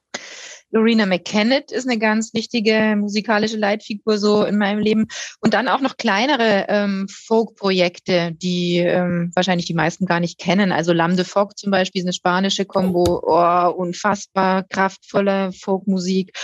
Lorena 0.71 1.06
McKennitt 1.06 1.71
ist 1.71 1.88
eine 1.88 2.00
ganz 2.00 2.33
wichtige 2.33 2.95
musikalische 2.97 3.57
Leitfigur 3.57 4.18
so 4.18 4.44
in 4.44 4.57
meinem 4.57 4.80
Leben. 4.80 5.07
Und 5.40 5.54
dann 5.54 5.68
auch 5.68 5.81
noch 5.81 5.97
kleinere 5.97 6.66
ähm, 6.69 7.07
Folk-Projekte, 7.09 8.31
die 8.33 8.78
ähm, 8.78 9.31
wahrscheinlich 9.35 9.66
die 9.66 9.73
meisten 9.73 10.06
gar 10.06 10.19
nicht 10.19 10.40
kennen. 10.40 10.71
Also 10.71 10.94
Lam 10.94 11.16
de 11.16 11.25
Fog 11.25 11.57
zum 11.57 11.71
Beispiel 11.71 11.99
ist 11.99 12.06
eine 12.06 12.13
spanische 12.13 12.66
Combo, 12.66 13.21
oh, 13.23 13.69
unfassbar 13.75 14.63
kraftvolle 14.63 15.51
Folkmusik 15.51 16.37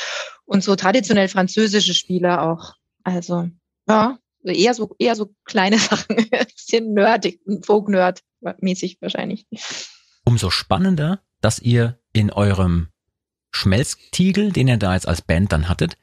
und 0.45 0.63
so 0.63 0.75
traditionell 0.75 1.29
französische 1.29 1.93
Spieler 1.93 2.43
auch. 2.43 2.73
Also 3.03 3.49
ja, 3.87 4.17
eher 4.43 4.73
so 4.73 4.95
eher 4.99 5.15
so 5.15 5.33
kleine 5.45 5.77
Sachen, 5.77 6.15
bisschen 6.15 6.93
nerdig, 6.93 7.39
Folk-Nerd 7.63 8.21
mäßig 8.59 8.97
wahrscheinlich. 9.01 9.45
Umso 10.25 10.49
spannender, 10.49 11.21
dass 11.41 11.59
ihr 11.59 11.99
in 12.11 12.31
eurem 12.31 12.89
Schmelztiegel, 13.51 14.51
den 14.51 14.67
ihr 14.67 14.77
da 14.77 14.93
jetzt 14.93 15.07
als 15.07 15.21
Band 15.21 15.51
dann 15.51 15.69
hattet, 15.69 15.97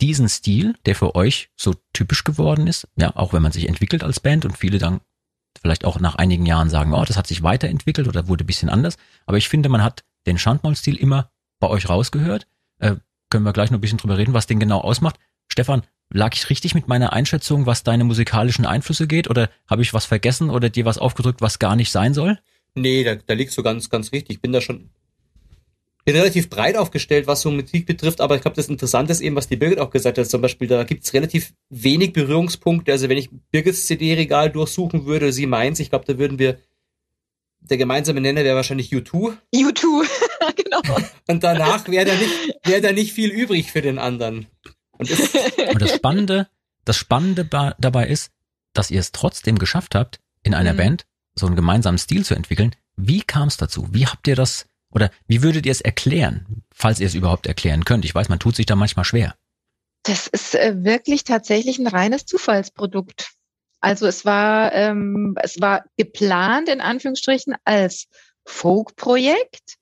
diesen 0.00 0.28
Stil, 0.28 0.74
der 0.84 0.94
für 0.94 1.14
euch 1.14 1.50
so 1.56 1.74
typisch 1.92 2.24
geworden 2.24 2.66
ist, 2.66 2.88
ja, 2.96 3.14
auch 3.16 3.32
wenn 3.32 3.42
man 3.42 3.52
sich 3.52 3.68
entwickelt 3.68 4.04
als 4.04 4.20
Band 4.20 4.44
und 4.44 4.56
viele 4.56 4.78
dann 4.78 5.00
vielleicht 5.60 5.84
auch 5.84 5.98
nach 6.00 6.16
einigen 6.16 6.44
Jahren 6.46 6.68
sagen, 6.68 6.92
oh, 6.92 7.04
das 7.04 7.16
hat 7.16 7.26
sich 7.26 7.42
weiterentwickelt 7.42 8.08
oder 8.08 8.28
wurde 8.28 8.44
ein 8.44 8.46
bisschen 8.46 8.68
anders. 8.68 8.96
Aber 9.24 9.38
ich 9.38 9.48
finde, 9.48 9.68
man 9.68 9.82
hat 9.82 10.04
den 10.26 10.38
Schandmaul-Stil 10.38 10.96
immer 10.96 11.30
bei 11.60 11.68
euch 11.68 11.88
rausgehört. 11.88 12.46
Äh, 12.78 12.96
können 13.30 13.44
wir 13.44 13.52
gleich 13.52 13.70
noch 13.70 13.78
ein 13.78 13.80
bisschen 13.80 13.98
drüber 13.98 14.18
reden, 14.18 14.34
was 14.34 14.46
den 14.46 14.60
genau 14.60 14.80
ausmacht. 14.80 15.16
Stefan, 15.48 15.82
lag 16.12 16.34
ich 16.34 16.50
richtig 16.50 16.74
mit 16.74 16.88
meiner 16.88 17.12
Einschätzung, 17.12 17.66
was 17.66 17.82
deine 17.82 18.04
musikalischen 18.04 18.66
Einflüsse 18.66 19.06
geht? 19.06 19.30
Oder 19.30 19.50
habe 19.66 19.82
ich 19.82 19.94
was 19.94 20.04
vergessen 20.04 20.50
oder 20.50 20.68
dir 20.68 20.84
was 20.84 20.98
aufgedrückt, 20.98 21.40
was 21.40 21.58
gar 21.58 21.76
nicht 21.76 21.90
sein 21.90 22.14
soll? 22.14 22.38
Nee, 22.74 23.04
da, 23.04 23.14
da 23.14 23.34
liegst 23.34 23.56
du 23.56 23.62
ganz, 23.62 23.88
ganz 23.88 24.12
richtig. 24.12 24.36
Ich 24.36 24.42
bin 24.42 24.52
da 24.52 24.60
schon 24.60 24.90
bin 26.06 26.16
relativ 26.16 26.48
breit 26.48 26.76
aufgestellt, 26.76 27.26
was 27.26 27.42
so 27.42 27.50
Musik 27.50 27.84
betrifft, 27.84 28.20
aber 28.20 28.36
ich 28.36 28.42
glaube, 28.42 28.54
das 28.54 28.68
Interessante 28.68 29.10
ist 29.12 29.20
eben, 29.20 29.34
was 29.34 29.48
die 29.48 29.56
Birgit 29.56 29.80
auch 29.80 29.90
gesagt 29.90 30.16
hat. 30.16 30.26
Zum 30.30 30.40
Beispiel, 30.40 30.68
da 30.68 30.84
gibt's 30.84 31.12
relativ 31.12 31.52
wenig 31.68 32.12
Berührungspunkte. 32.12 32.92
Also 32.92 33.08
wenn 33.08 33.18
ich 33.18 33.28
Birgits 33.50 33.86
CD-Regal 33.86 34.50
durchsuchen 34.50 35.04
würde, 35.04 35.32
sie 35.32 35.46
meins, 35.46 35.80
ich 35.80 35.90
glaube, 35.90 36.04
da 36.06 36.16
würden 36.16 36.38
wir, 36.38 36.58
der 37.60 37.76
gemeinsame 37.76 38.20
Nenner 38.20 38.44
wäre 38.44 38.54
wahrscheinlich 38.54 38.92
U2. 38.92 39.36
U2, 39.52 40.08
genau. 40.64 40.80
Und 41.26 41.42
danach 41.42 41.88
wäre 41.88 42.06
da 42.06 42.14
nicht, 42.14 42.54
wäre 42.64 42.80
da 42.80 42.92
nicht 42.92 43.12
viel 43.12 43.30
übrig 43.30 43.72
für 43.72 43.82
den 43.82 43.98
anderen. 43.98 44.46
Und, 44.92 45.10
Und 45.10 45.82
das 45.82 45.92
Spannende, 45.92 46.46
das 46.84 46.96
Spannende 46.96 47.44
dabei 47.44 48.06
ist, 48.06 48.30
dass 48.74 48.92
ihr 48.92 49.00
es 49.00 49.10
trotzdem 49.10 49.58
geschafft 49.58 49.96
habt, 49.96 50.20
in 50.44 50.54
einer 50.54 50.74
Mhm. 50.74 50.76
Band 50.76 51.06
so 51.34 51.46
einen 51.46 51.56
gemeinsamen 51.56 51.98
Stil 51.98 52.24
zu 52.24 52.36
entwickeln. 52.36 52.76
Wie 52.94 53.22
kam 53.22 53.48
es 53.48 53.56
dazu? 53.56 53.88
Wie 53.90 54.06
habt 54.06 54.28
ihr 54.28 54.36
das 54.36 54.66
oder 54.96 55.10
wie 55.28 55.42
würdet 55.42 55.66
ihr 55.66 55.72
es 55.72 55.82
erklären, 55.82 56.64
falls 56.74 57.00
ihr 57.00 57.06
es 57.06 57.14
überhaupt 57.14 57.46
erklären 57.46 57.84
könnt? 57.84 58.06
Ich 58.06 58.14
weiß, 58.14 58.30
man 58.30 58.38
tut 58.38 58.56
sich 58.56 58.64
da 58.64 58.76
manchmal 58.76 59.04
schwer. 59.04 59.34
Das 60.04 60.26
ist 60.26 60.54
äh, 60.54 60.84
wirklich 60.84 61.22
tatsächlich 61.24 61.78
ein 61.78 61.86
reines 61.86 62.24
Zufallsprodukt. 62.24 63.32
Also 63.80 64.06
es 64.06 64.24
war, 64.24 64.72
ähm, 64.72 65.36
es 65.42 65.60
war 65.60 65.84
geplant 65.98 66.70
in 66.70 66.80
Anführungsstrichen 66.80 67.56
als 67.64 68.06
Folk-Projekt 68.46 69.76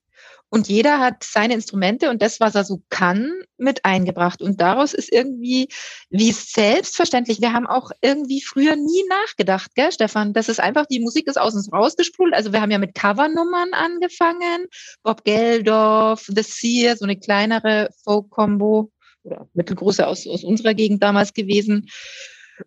und 0.54 0.68
jeder 0.68 1.00
hat 1.00 1.24
seine 1.24 1.54
Instrumente 1.54 2.10
und 2.10 2.22
das, 2.22 2.38
was 2.38 2.54
er 2.54 2.62
so 2.62 2.80
kann, 2.88 3.28
mit 3.58 3.84
eingebracht. 3.84 4.40
Und 4.40 4.60
daraus 4.60 4.94
ist 4.94 5.12
irgendwie, 5.12 5.66
wie 6.10 6.30
selbstverständlich, 6.30 7.40
wir 7.40 7.52
haben 7.52 7.66
auch 7.66 7.90
irgendwie 8.02 8.40
früher 8.40 8.76
nie 8.76 9.02
nachgedacht, 9.08 9.74
gell, 9.74 9.90
Stefan? 9.90 10.32
Das 10.32 10.48
ist 10.48 10.60
einfach, 10.60 10.86
die 10.86 11.00
Musik 11.00 11.26
ist 11.26 11.40
aus 11.40 11.56
uns 11.56 11.72
rausgespult. 11.72 12.34
Also 12.34 12.52
wir 12.52 12.60
haben 12.60 12.70
ja 12.70 12.78
mit 12.78 12.94
Covernummern 12.94 13.70
angefangen. 13.72 14.66
Bob 15.02 15.24
Geldorf, 15.24 16.26
The 16.28 16.44
Seer, 16.44 16.96
so 16.96 17.04
eine 17.04 17.18
kleinere 17.18 17.88
Folk-Kombo 18.04 18.92
oder 19.24 19.48
mittelgroße 19.54 20.06
aus, 20.06 20.24
aus 20.28 20.44
unserer 20.44 20.74
Gegend 20.74 21.02
damals 21.02 21.34
gewesen. 21.34 21.88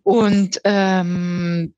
Und, 0.02 0.60
ähm, 0.64 1.74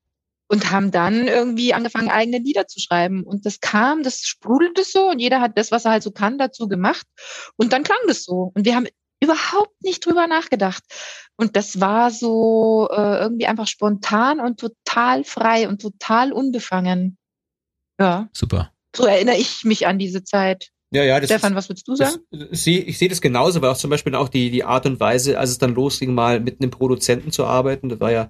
und 0.51 0.69
haben 0.69 0.91
dann 0.91 1.29
irgendwie 1.29 1.73
angefangen, 1.73 2.09
eigene 2.09 2.39
Lieder 2.39 2.67
zu 2.67 2.81
schreiben. 2.81 3.23
Und 3.23 3.45
das 3.45 3.61
kam, 3.61 4.03
das 4.03 4.19
sprudelte 4.23 4.83
so 4.83 5.09
und 5.09 5.19
jeder 5.19 5.39
hat 5.39 5.57
das, 5.57 5.71
was 5.71 5.85
er 5.85 5.91
halt 5.91 6.03
so 6.03 6.11
kann, 6.11 6.37
dazu 6.37 6.67
gemacht. 6.67 7.07
Und 7.55 7.71
dann 7.71 7.83
klang 7.83 7.99
das 8.07 8.23
so. 8.23 8.51
Und 8.53 8.65
wir 8.65 8.75
haben 8.75 8.87
überhaupt 9.23 9.81
nicht 9.81 10.05
drüber 10.05 10.27
nachgedacht. 10.27 10.83
Und 11.37 11.55
das 11.55 11.79
war 11.79 12.11
so 12.11 12.89
äh, 12.91 13.19
irgendwie 13.21 13.45
einfach 13.47 13.67
spontan 13.67 14.41
und 14.41 14.59
total 14.59 15.23
frei 15.23 15.69
und 15.69 15.81
total 15.81 16.33
unbefangen. 16.33 17.17
Ja, 17.97 18.27
Super. 18.33 18.73
so 18.93 19.05
erinnere 19.05 19.37
ich 19.37 19.63
mich 19.63 19.87
an 19.87 19.99
diese 19.99 20.23
Zeit. 20.23 20.69
Ja, 20.93 21.03
ja, 21.05 21.21
das 21.21 21.29
Stefan, 21.29 21.53
ist, 21.53 21.57
was 21.57 21.69
würdest 21.69 21.87
du 21.87 21.95
das, 21.95 22.13
sagen? 22.13 22.23
seh- 22.51 22.79
ich 22.79 22.97
sehe 22.97 23.07
das 23.07 23.21
genauso, 23.21 23.61
weil 23.61 23.69
auch 23.69 23.77
zum 23.77 23.89
Beispiel 23.89 24.15
auch 24.15 24.27
die, 24.27 24.51
die 24.51 24.65
Art 24.65 24.85
und 24.85 24.99
Weise, 24.99 25.39
als 25.39 25.51
es 25.51 25.57
dann 25.59 25.73
losging, 25.73 26.13
mal 26.13 26.41
mit 26.41 26.59
einem 26.59 26.71
Produzenten 26.71 27.31
zu 27.31 27.45
arbeiten, 27.45 27.87
das 27.87 28.01
war 28.01 28.11
ja 28.11 28.29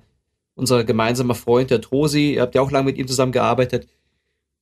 unser 0.62 0.84
gemeinsamer 0.84 1.36
Freund, 1.36 1.72
der 1.72 1.82
Trosi, 1.82 2.36
ihr 2.36 2.42
habt 2.42 2.56
ja 2.56 2.62
auch 2.62 2.72
lange 2.72 2.86
mit 2.86 2.98
ihm 2.98 3.08
zusammengearbeitet, 3.08 3.88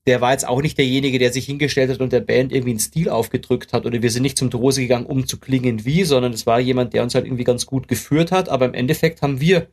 der 0.08 0.22
war 0.22 0.32
jetzt 0.32 0.48
auch 0.48 0.62
nicht 0.62 0.78
derjenige, 0.78 1.20
der 1.20 1.32
sich 1.32 1.46
hingestellt 1.46 1.92
hat 1.92 2.00
und 2.00 2.14
der 2.14 2.22
Band 2.22 2.52
irgendwie 2.52 2.72
einen 2.72 2.80
Stil 2.80 3.10
aufgedrückt 3.10 3.74
hat 3.74 3.86
oder 3.86 4.02
wir 4.02 4.10
sind 4.10 4.24
nicht 4.24 4.38
zum 4.38 4.50
Trosi 4.50 4.84
gegangen, 4.84 5.06
um 5.06 5.28
zu 5.28 5.38
klingen 5.38 5.86
wie, 5.86 6.04
sondern 6.06 6.34
es 6.34 6.48
war 6.48 6.60
jemand, 6.60 6.94
der 6.94 7.04
uns 7.04 7.14
halt 7.14 7.26
irgendwie 7.26 7.44
ganz 7.44 7.66
gut 7.66 7.88
geführt 7.88 8.32
hat, 8.32 8.50
aber 8.50 8.66
im 8.66 8.74
Endeffekt 8.74 9.22
haben 9.22 9.42
wir 9.42 9.68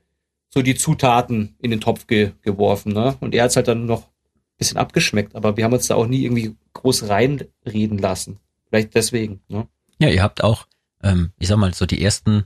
so 0.50 0.62
die 0.62 0.74
Zutaten 0.74 1.54
in 1.60 1.70
den 1.70 1.80
Topf 1.80 2.06
ge 2.06 2.32
geworfen, 2.42 2.92
ne? 2.92 3.16
Und 3.20 3.34
er 3.34 3.44
hat 3.44 3.50
es 3.50 3.56
halt 3.56 3.68
dann 3.68 3.86
noch 3.86 4.02
ein 4.02 4.58
bisschen 4.58 4.78
abgeschmeckt, 4.78 5.34
aber 5.36 5.56
wir 5.56 5.64
haben 5.64 5.72
uns 5.72 5.86
da 5.86 5.94
auch 5.94 6.06
nie 6.06 6.24
irgendwie 6.24 6.56
groß 6.72 7.08
reinreden 7.08 7.98
lassen. 7.98 8.38
Vielleicht 8.68 8.94
deswegen, 8.94 9.40
ne? 9.48 9.68
Ja, 9.98 10.08
ihr 10.08 10.22
habt 10.22 10.42
auch, 10.42 10.66
ähm, 11.02 11.30
ich 11.38 11.48
sag 11.48 11.56
mal, 11.56 11.72
so 11.72 11.86
die 11.86 12.02
ersten 12.02 12.44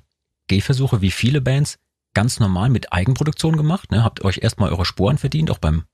Gehversuche, 0.49 1.00
wie 1.00 1.10
viele 1.10 1.40
Bands, 1.40 1.78
ganz 2.14 2.40
normal 2.40 2.71
mit 2.71 2.93
Eigenproduktion 2.93 3.57
gemacht. 3.57 3.90
Ne? 3.90 4.02
Habt 4.05 4.25
euch 4.25 4.38
erstmal 4.43 4.71
eure 4.71 4.85
Sporen 4.85 5.19
verdient, 5.19 5.50
auch 5.50 5.59
beim 5.59 5.85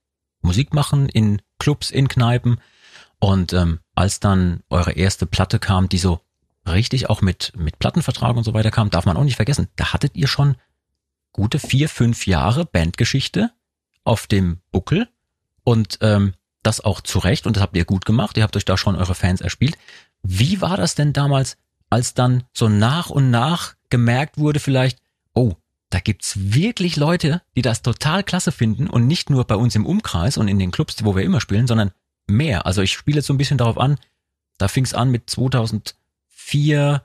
Musikmachen 0.43 1.09
in 1.09 1.43
Clubs, 1.59 1.91
in 1.91 2.09
Kneipen. 2.09 2.61
Und 3.19 3.53
ähm, 3.53 3.81
als 3.95 4.21
dann 4.21 4.63
eure 4.71 4.93
erste 4.93 5.27
Platte 5.27 5.59
kam, 5.59 5.89
die 5.89 5.99
so 5.99 6.21
richtig 6.67 7.09
auch 7.09 7.23
mit, 7.23 7.53
mit 7.57 7.79
Plattenvertrag 7.79 8.37
und 8.37 8.45
so 8.45 8.55
weiter 8.55 8.71
kam, 8.71 8.91
darf 8.91 9.07
man 9.07 9.17
auch 9.17 9.25
nicht 9.25 9.37
vergessen, 9.37 9.69
da 9.77 9.93
hattet 9.93 10.17
ihr 10.17 10.29
schon 10.29 10.57
gute 11.33 11.59
vier, 11.59 11.89
fünf 11.89 12.27
Jahre 12.27 12.65
Bandgeschichte 12.65 13.51
auf 14.05 14.27
dem 14.27 14.61
Buckel 14.73 15.09
und 15.65 15.99
ähm, 16.01 16.35
das 16.63 16.81
auch 16.81 17.01
zu 17.01 17.19
Recht 17.19 17.47
und 17.47 17.57
das 17.57 17.63
habt 17.63 17.77
ihr 17.77 17.85
gut 17.85 18.05
gemacht. 18.05 18.37
Ihr 18.37 18.43
habt 18.43 18.57
euch 18.57 18.65
da 18.65 18.77
schon 18.77 18.97
eure 18.97 19.15
Fans 19.15 19.41
erspielt. 19.41 19.77
Wie 20.23 20.61
war 20.61 20.77
das 20.77 20.95
denn 20.95 21.13
damals, 21.13 21.57
als 21.91 22.15
dann 22.15 22.45
so 22.53 22.69
nach 22.69 23.11
und 23.11 23.31
nach 23.31 23.75
gemerkt 23.91 24.39
wurde 24.39 24.59
vielleicht, 24.59 24.99
da 25.91 26.01
gibt's 26.01 26.35
wirklich 26.37 26.97
Leute, 26.97 27.43
die 27.55 27.63
das 27.63 27.83
total 27.83 28.25
klasse 28.25 28.53
finden 28.53 28.89
und 28.89 29.07
nicht 29.07 29.31
nur 29.31 29.45
bei 29.45 29.55
uns 29.55 29.75
im 29.75 29.87
Umkreis 29.87 30.37
und 30.37 30.49
in 30.49 30.59
den 30.59 30.71
Clubs, 30.71 31.05
wo 31.05 31.15
wir 31.15 31.23
immer 31.23 31.41
spielen, 31.41 31.67
sondern 31.67 31.93
mehr. 32.27 32.67
Also 32.67 32.83
ich 32.83 32.93
spiele 32.93 33.17
jetzt 33.17 33.27
so 33.27 33.35
ein 33.35 33.39
bisschen 33.39 33.59
darauf 33.59 33.79
an, 33.79 33.99
da 34.59 34.69
fing's 34.69 34.95
an 34.95 35.11
mit 35.11 35.31
2004, 35.31 37.03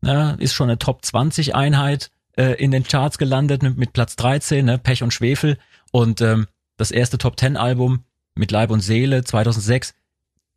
ne, 0.00 0.36
ist 0.38 0.54
schon 0.54 0.70
eine 0.70 0.78
Top 0.78 1.04
20 1.04 1.54
Einheit 1.54 2.10
äh, 2.36 2.54
in 2.54 2.70
den 2.70 2.84
Charts 2.84 3.18
gelandet 3.18 3.62
mit, 3.62 3.76
mit 3.76 3.92
Platz 3.92 4.16
13, 4.16 4.64
ne, 4.64 4.78
Pech 4.78 5.02
und 5.02 5.12
Schwefel 5.12 5.58
und 5.92 6.20
ähm, 6.20 6.46
das 6.76 6.90
erste 6.90 7.18
Top 7.18 7.38
10 7.38 7.56
Album 7.56 8.04
mit 8.34 8.50
Leib 8.50 8.70
und 8.70 8.80
Seele 8.80 9.22
2006 9.22 9.94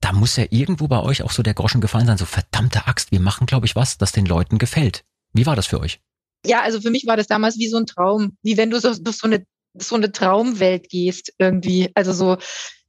da 0.01 0.13
muss 0.13 0.36
ja 0.36 0.45
irgendwo 0.50 0.88
bei 0.88 1.00
euch 1.00 1.24
auch 1.24 1.31
so 1.31 1.43
der 1.43 1.53
Groschen 1.53 1.81
gefallen 1.81 2.05
sein, 2.05 2.17
so 2.17 2.25
verdammte 2.25 2.88
Axt, 2.88 3.12
wir 3.12 3.19
machen, 3.19 3.47
glaube 3.47 3.65
ich, 3.65 3.75
was, 3.75 3.97
das 3.97 4.12
den 4.12 4.25
Leuten 4.25 4.57
gefällt. 4.57 5.03
Wie 5.33 5.45
war 5.45 5.55
das 5.55 5.67
für 5.67 5.79
euch? 5.79 6.00
Ja, 6.46 6.62
also 6.62 6.82
für 6.82 6.91
mich 6.91 7.06
war 7.08 7.17
das 7.17 7.27
damals 7.27 7.58
wie 7.58 7.67
so 7.67 7.77
ein 7.77 7.86
Traum, 7.86 8.38
wie 8.41 8.58
wenn 8.58 8.70
du 8.70 8.79
so, 8.79 8.94
durch 8.94 9.17
so 9.17 9.27
eine, 9.27 9.46
so 9.77 9.96
eine 9.96 10.12
Traumwelt 10.12 10.89
gehst 10.89 11.34
irgendwie. 11.38 11.91
Also 11.96 12.13
so, 12.13 12.38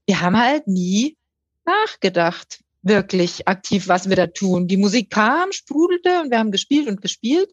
wir 0.06 0.20
haben 0.20 0.38
halt 0.38 0.66
nie 0.66 1.16
nachgedacht, 1.64 2.60
wirklich 2.82 3.46
aktiv, 3.48 3.88
was 3.88 4.08
wir 4.08 4.16
da 4.16 4.26
tun. 4.26 4.68
Die 4.68 4.76
Musik 4.76 5.10
kam, 5.10 5.52
sprudelte 5.52 6.20
und 6.20 6.30
wir 6.30 6.38
haben 6.38 6.52
gespielt 6.52 6.88
und 6.88 7.02
gespielt 7.02 7.50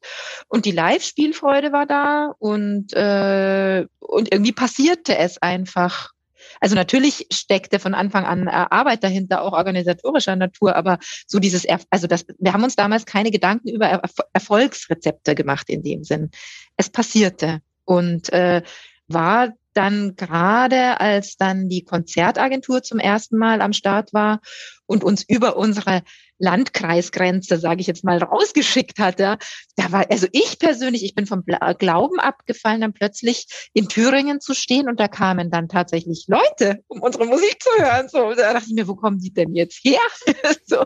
und 0.48 0.66
die 0.66 0.72
Live-Spielfreude 0.72 1.72
war 1.72 1.86
da 1.86 2.34
und, 2.40 2.94
äh, 2.94 3.86
und 4.00 4.32
irgendwie 4.32 4.54
passierte 4.54 5.18
es 5.18 5.38
einfach. 5.40 6.15
Also 6.60 6.76
natürlich 6.76 7.28
steckte 7.32 7.80
von 7.80 7.94
Anfang 7.94 8.26
an 8.26 8.48
äh, 8.48 8.52
Arbeit 8.52 9.04
dahinter, 9.04 9.42
auch 9.42 9.54
organisatorischer 9.54 10.36
Natur, 10.36 10.76
aber 10.76 11.00
so 11.28 11.40
dieses, 11.40 11.66
also 11.90 12.08
das, 12.08 12.26
wir 12.40 12.54
haben 12.54 12.64
uns 12.64 12.76
damals 12.76 13.06
keine 13.06 13.32
Gedanken 13.32 13.70
über 13.70 13.88
Erf 13.88 14.14
Erfolgsrezepte 14.34 15.36
gemacht 15.36 15.70
in 15.70 15.84
dem 15.84 16.04
Sinn. 16.04 16.30
Es 16.78 16.90
passierte 16.90 17.62
und 17.86 18.32
äh, 18.34 18.62
war 19.08 19.54
dann 19.76 20.16
gerade, 20.16 21.00
als 21.00 21.38
dann 21.38 21.70
die 21.70 21.84
Konzertagentur 21.84 22.84
zum 22.84 23.00
ersten 23.00 23.38
Mal 23.38 23.62
am 23.62 23.74
Start 23.74 24.14
war 24.14 24.40
und 24.86 25.04
uns 25.04 25.24
über 25.28 25.58
unsere 25.58 26.02
Landkreisgrenze, 26.38 27.58
sage 27.58 27.82
ich 27.82 27.88
jetzt 27.88 28.04
mal, 28.04 28.18
rausgeschickt 28.18 29.00
hatte, 29.00 29.38
da 29.76 29.92
war, 29.92 30.10
also 30.10 30.28
ich 30.32 30.60
persönlich, 30.60 31.04
ich 31.04 31.16
bin 31.16 31.26
vom 31.26 31.44
Glauben 31.46 32.20
abgefallen, 32.20 32.82
dann 32.82 32.94
plötzlich 32.94 33.48
in 33.74 33.88
Thüringen 33.88 34.42
zu 34.42 34.54
stehen 34.54 34.90
und 34.90 35.00
da 35.00 35.08
kamen 35.08 35.50
dann 35.50 35.70
tatsächlich 35.70 36.26
Leute, 36.28 36.84
um 36.88 37.02
unsere 37.02 37.26
Musik 37.26 37.58
zu 37.62 37.70
hören. 37.82 38.10
So, 38.10 38.34
da 38.34 38.54
dachte 38.54 38.66
ich 38.68 38.76
mir, 38.76 38.88
wo 38.88 38.96
kommen 38.96 39.20
die 39.20 39.34
denn 39.34 39.56
jetzt 39.56 39.80
her? 39.84 40.00
so. 40.66 40.86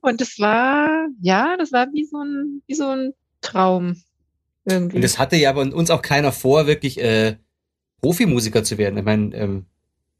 Und 0.00 0.20
das 0.20 0.38
war, 0.38 1.06
ja, 1.20 1.56
das 1.56 1.72
war 1.72 1.86
wie 1.92 2.04
so 2.04 2.18
ein, 2.18 2.62
wie 2.66 2.74
so 2.74 2.88
ein 2.88 3.12
Traum. 3.40 4.02
Irgendwie. 4.64 4.96
Und 4.96 5.02
das 5.02 5.18
hatte 5.18 5.36
ja 5.36 5.52
bei 5.52 5.62
uns 5.62 5.90
auch 5.90 6.02
keiner 6.02 6.32
vor, 6.32 6.66
wirklich 6.66 6.98
äh, 6.98 7.36
Profimusiker 8.00 8.64
zu 8.64 8.78
werden. 8.78 8.98
Ich 8.98 9.04
meine, 9.04 9.34
ähm, 9.34 9.66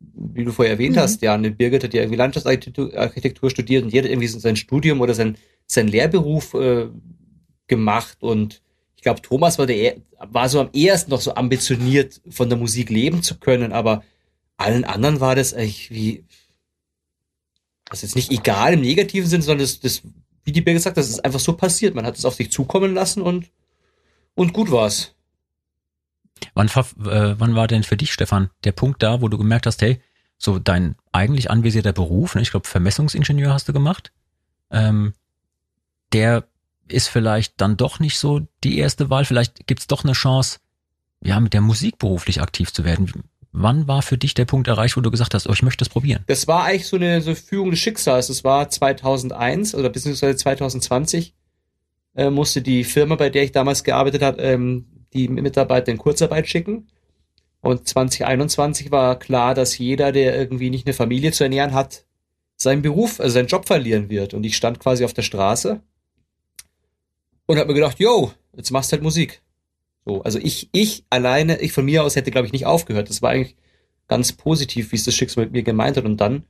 wie 0.00 0.44
du 0.44 0.52
vorher 0.52 0.74
erwähnt 0.74 0.96
Mhm. 0.96 1.00
hast, 1.00 1.22
ja, 1.22 1.34
eine 1.34 1.50
Birgit 1.50 1.84
hat 1.84 1.94
ja 1.94 2.02
irgendwie 2.02 2.18
Landschaftsarchitektur 2.18 2.96
Architektur 2.96 3.50
studiert 3.50 3.84
und 3.84 3.92
jeder 3.92 4.04
hat 4.04 4.12
irgendwie 4.12 4.28
sein 4.28 4.56
Studium 4.56 5.00
oder 5.00 5.14
sein, 5.14 5.36
sein 5.66 5.88
Lehrberuf 5.88 6.54
äh, 6.54 6.88
gemacht 7.66 8.18
und 8.20 8.62
ich 8.96 9.02
glaube, 9.02 9.22
Thomas 9.22 9.58
war, 9.58 9.66
der, 9.66 9.96
war 10.18 10.48
so 10.48 10.60
am 10.60 10.70
ehesten 10.72 11.12
noch 11.12 11.20
so 11.20 11.34
ambitioniert, 11.34 12.20
von 12.30 12.48
der 12.48 12.58
Musik 12.58 12.90
leben 12.90 13.22
zu 13.22 13.38
können, 13.38 13.72
aber 13.72 14.02
allen 14.56 14.84
anderen 14.84 15.20
war 15.20 15.36
das 15.36 15.54
eigentlich 15.54 15.90
wie, 15.92 16.24
das 17.84 18.02
ist 18.02 18.14
jetzt 18.14 18.16
nicht 18.16 18.32
egal 18.32 18.74
im 18.74 18.80
negativen 18.80 19.28
Sinn, 19.28 19.42
sondern 19.42 19.60
das, 19.64 19.78
das 19.78 20.02
wie 20.44 20.52
die 20.52 20.62
Birgit 20.62 20.82
sagt, 20.82 20.96
das 20.96 21.10
ist 21.10 21.24
einfach 21.24 21.40
so 21.40 21.52
passiert. 21.52 21.94
Man 21.94 22.06
hat 22.06 22.16
es 22.16 22.24
auf 22.24 22.34
sich 22.34 22.50
zukommen 22.50 22.94
lassen 22.94 23.22
und, 23.22 23.50
und 24.34 24.52
gut 24.52 24.70
war's. 24.70 25.14
Wann, 26.54 26.68
äh, 26.68 27.34
wann 27.38 27.54
war 27.54 27.66
denn 27.66 27.82
für 27.82 27.96
dich, 27.96 28.12
Stefan, 28.12 28.50
der 28.64 28.72
Punkt 28.72 29.02
da, 29.02 29.20
wo 29.20 29.28
du 29.28 29.38
gemerkt 29.38 29.66
hast, 29.66 29.82
hey, 29.82 30.00
so 30.36 30.58
dein 30.58 30.96
eigentlich 31.12 31.50
anvisierter 31.50 31.92
Beruf, 31.92 32.34
ne, 32.34 32.42
ich 32.42 32.50
glaube 32.50 32.68
Vermessungsingenieur 32.68 33.52
hast 33.52 33.68
du 33.68 33.72
gemacht, 33.72 34.12
ähm, 34.70 35.14
der 36.12 36.44
ist 36.88 37.08
vielleicht 37.08 37.60
dann 37.60 37.76
doch 37.76 38.00
nicht 38.00 38.18
so 38.18 38.40
die 38.64 38.78
erste 38.78 39.10
Wahl, 39.10 39.24
vielleicht 39.24 39.66
gibt's 39.66 39.86
doch 39.86 40.04
eine 40.04 40.12
Chance, 40.12 40.60
ja, 41.22 41.40
mit 41.40 41.52
der 41.52 41.60
Musik 41.60 41.98
beruflich 41.98 42.40
aktiv 42.40 42.72
zu 42.72 42.84
werden. 42.84 43.24
Wann 43.50 43.88
war 43.88 44.02
für 44.02 44.18
dich 44.18 44.34
der 44.34 44.44
Punkt 44.44 44.68
erreicht, 44.68 44.96
wo 44.96 45.00
du 45.00 45.10
gesagt 45.10 45.34
hast, 45.34 45.48
oh, 45.48 45.52
ich 45.52 45.62
möchte 45.62 45.84
das 45.84 45.88
probieren? 45.88 46.22
Das 46.26 46.46
war 46.46 46.64
eigentlich 46.64 46.86
so 46.86 46.96
eine 46.96 47.20
so 47.22 47.34
Führung 47.34 47.70
des 47.70 47.80
Schicksals. 47.80 48.28
Das 48.28 48.44
war 48.44 48.68
2001 48.68 49.74
oder 49.74 49.88
beziehungsweise 49.88 50.36
2020 50.36 51.34
äh, 52.14 52.30
musste 52.30 52.62
die 52.62 52.84
Firma, 52.84 53.16
bei 53.16 53.30
der 53.30 53.44
ich 53.44 53.52
damals 53.52 53.84
gearbeitet 53.84 54.22
habe, 54.22 54.42
ähm, 54.42 54.86
die 55.12 55.28
Mitarbeiter 55.28 55.90
in 55.90 55.98
Kurzarbeit 55.98 56.48
schicken. 56.48 56.88
Und 57.60 57.88
2021 57.88 58.90
war 58.90 59.18
klar, 59.18 59.54
dass 59.54 59.78
jeder, 59.78 60.12
der 60.12 60.36
irgendwie 60.36 60.70
nicht 60.70 60.86
eine 60.86 60.94
Familie 60.94 61.32
zu 61.32 61.44
ernähren 61.44 61.74
hat, 61.74 62.04
seinen 62.56 62.82
Beruf, 62.82 63.20
also 63.20 63.34
seinen 63.34 63.48
Job 63.48 63.66
verlieren 63.66 64.10
wird. 64.10 64.34
Und 64.34 64.44
ich 64.44 64.56
stand 64.56 64.80
quasi 64.80 65.04
auf 65.04 65.12
der 65.12 65.22
Straße 65.22 65.80
und 67.46 67.58
habe 67.58 67.68
mir 67.68 67.74
gedacht, 67.74 67.98
yo, 67.98 68.32
jetzt 68.56 68.70
machst 68.70 68.92
du 68.92 68.94
halt 68.94 69.02
Musik. 69.02 69.42
So, 70.04 70.22
also 70.22 70.38
ich, 70.38 70.68
ich 70.72 71.04
alleine, 71.10 71.60
ich 71.60 71.72
von 71.72 71.84
mir 71.84 72.04
aus 72.04 72.16
hätte, 72.16 72.30
glaube 72.30 72.46
ich, 72.46 72.52
nicht 72.52 72.66
aufgehört. 72.66 73.08
Das 73.08 73.22
war 73.22 73.30
eigentlich 73.30 73.56
ganz 74.06 74.32
positiv, 74.32 74.92
wie 74.92 74.96
es 74.96 75.04
das 75.04 75.14
Schicksal 75.14 75.44
mit 75.44 75.52
mir 75.52 75.62
gemeint 75.62 75.96
hat. 75.96 76.04
Und 76.04 76.18
dann, 76.18 76.44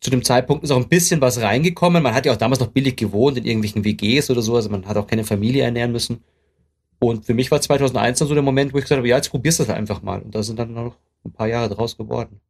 zu 0.00 0.10
dem 0.10 0.24
Zeitpunkt 0.24 0.64
ist 0.64 0.70
auch 0.70 0.76
ein 0.76 0.88
bisschen 0.88 1.20
was 1.20 1.40
reingekommen. 1.40 2.02
Man 2.02 2.14
hat 2.14 2.26
ja 2.26 2.32
auch 2.32 2.36
damals 2.36 2.60
noch 2.60 2.68
billig 2.68 2.96
gewohnt 2.96 3.38
in 3.38 3.44
irgendwelchen 3.44 3.84
WGs 3.84 4.30
oder 4.30 4.42
so, 4.42 4.54
also 4.54 4.68
man 4.68 4.86
hat 4.86 4.96
auch 4.96 5.06
keine 5.06 5.24
Familie 5.24 5.64
ernähren 5.64 5.92
müssen. 5.92 6.22
Und 6.98 7.26
für 7.26 7.34
mich 7.34 7.50
war 7.50 7.60
2001 7.60 8.18
dann 8.18 8.28
so 8.28 8.34
der 8.34 8.42
Moment, 8.42 8.72
wo 8.72 8.78
ich 8.78 8.84
gesagt 8.84 8.98
habe, 8.98 9.08
ja, 9.08 9.16
jetzt 9.16 9.30
probierst 9.30 9.60
du 9.60 9.64
das 9.64 9.74
einfach 9.74 10.02
mal. 10.02 10.20
Und 10.22 10.34
da 10.34 10.42
sind 10.42 10.58
dann 10.58 10.72
noch 10.72 10.96
ein 11.24 11.32
paar 11.32 11.46
Jahre 11.46 11.68
draus 11.68 11.96
geworden. 11.96 12.40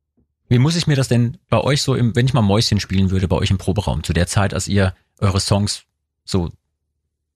Wie 0.48 0.58
muss 0.58 0.76
ich 0.76 0.86
mir 0.86 0.96
das 0.96 1.08
denn 1.08 1.38
bei 1.48 1.60
euch 1.60 1.82
so, 1.82 1.94
im, 1.94 2.14
wenn 2.14 2.26
ich 2.26 2.34
mal 2.34 2.42
Mäuschen 2.42 2.78
spielen 2.78 3.10
würde, 3.10 3.26
bei 3.26 3.36
euch 3.36 3.50
im 3.50 3.58
Proberaum, 3.58 4.04
zu 4.04 4.12
der 4.12 4.28
Zeit, 4.28 4.54
als 4.54 4.68
ihr 4.68 4.94
eure 5.18 5.40
Songs 5.40 5.82
so 6.24 6.50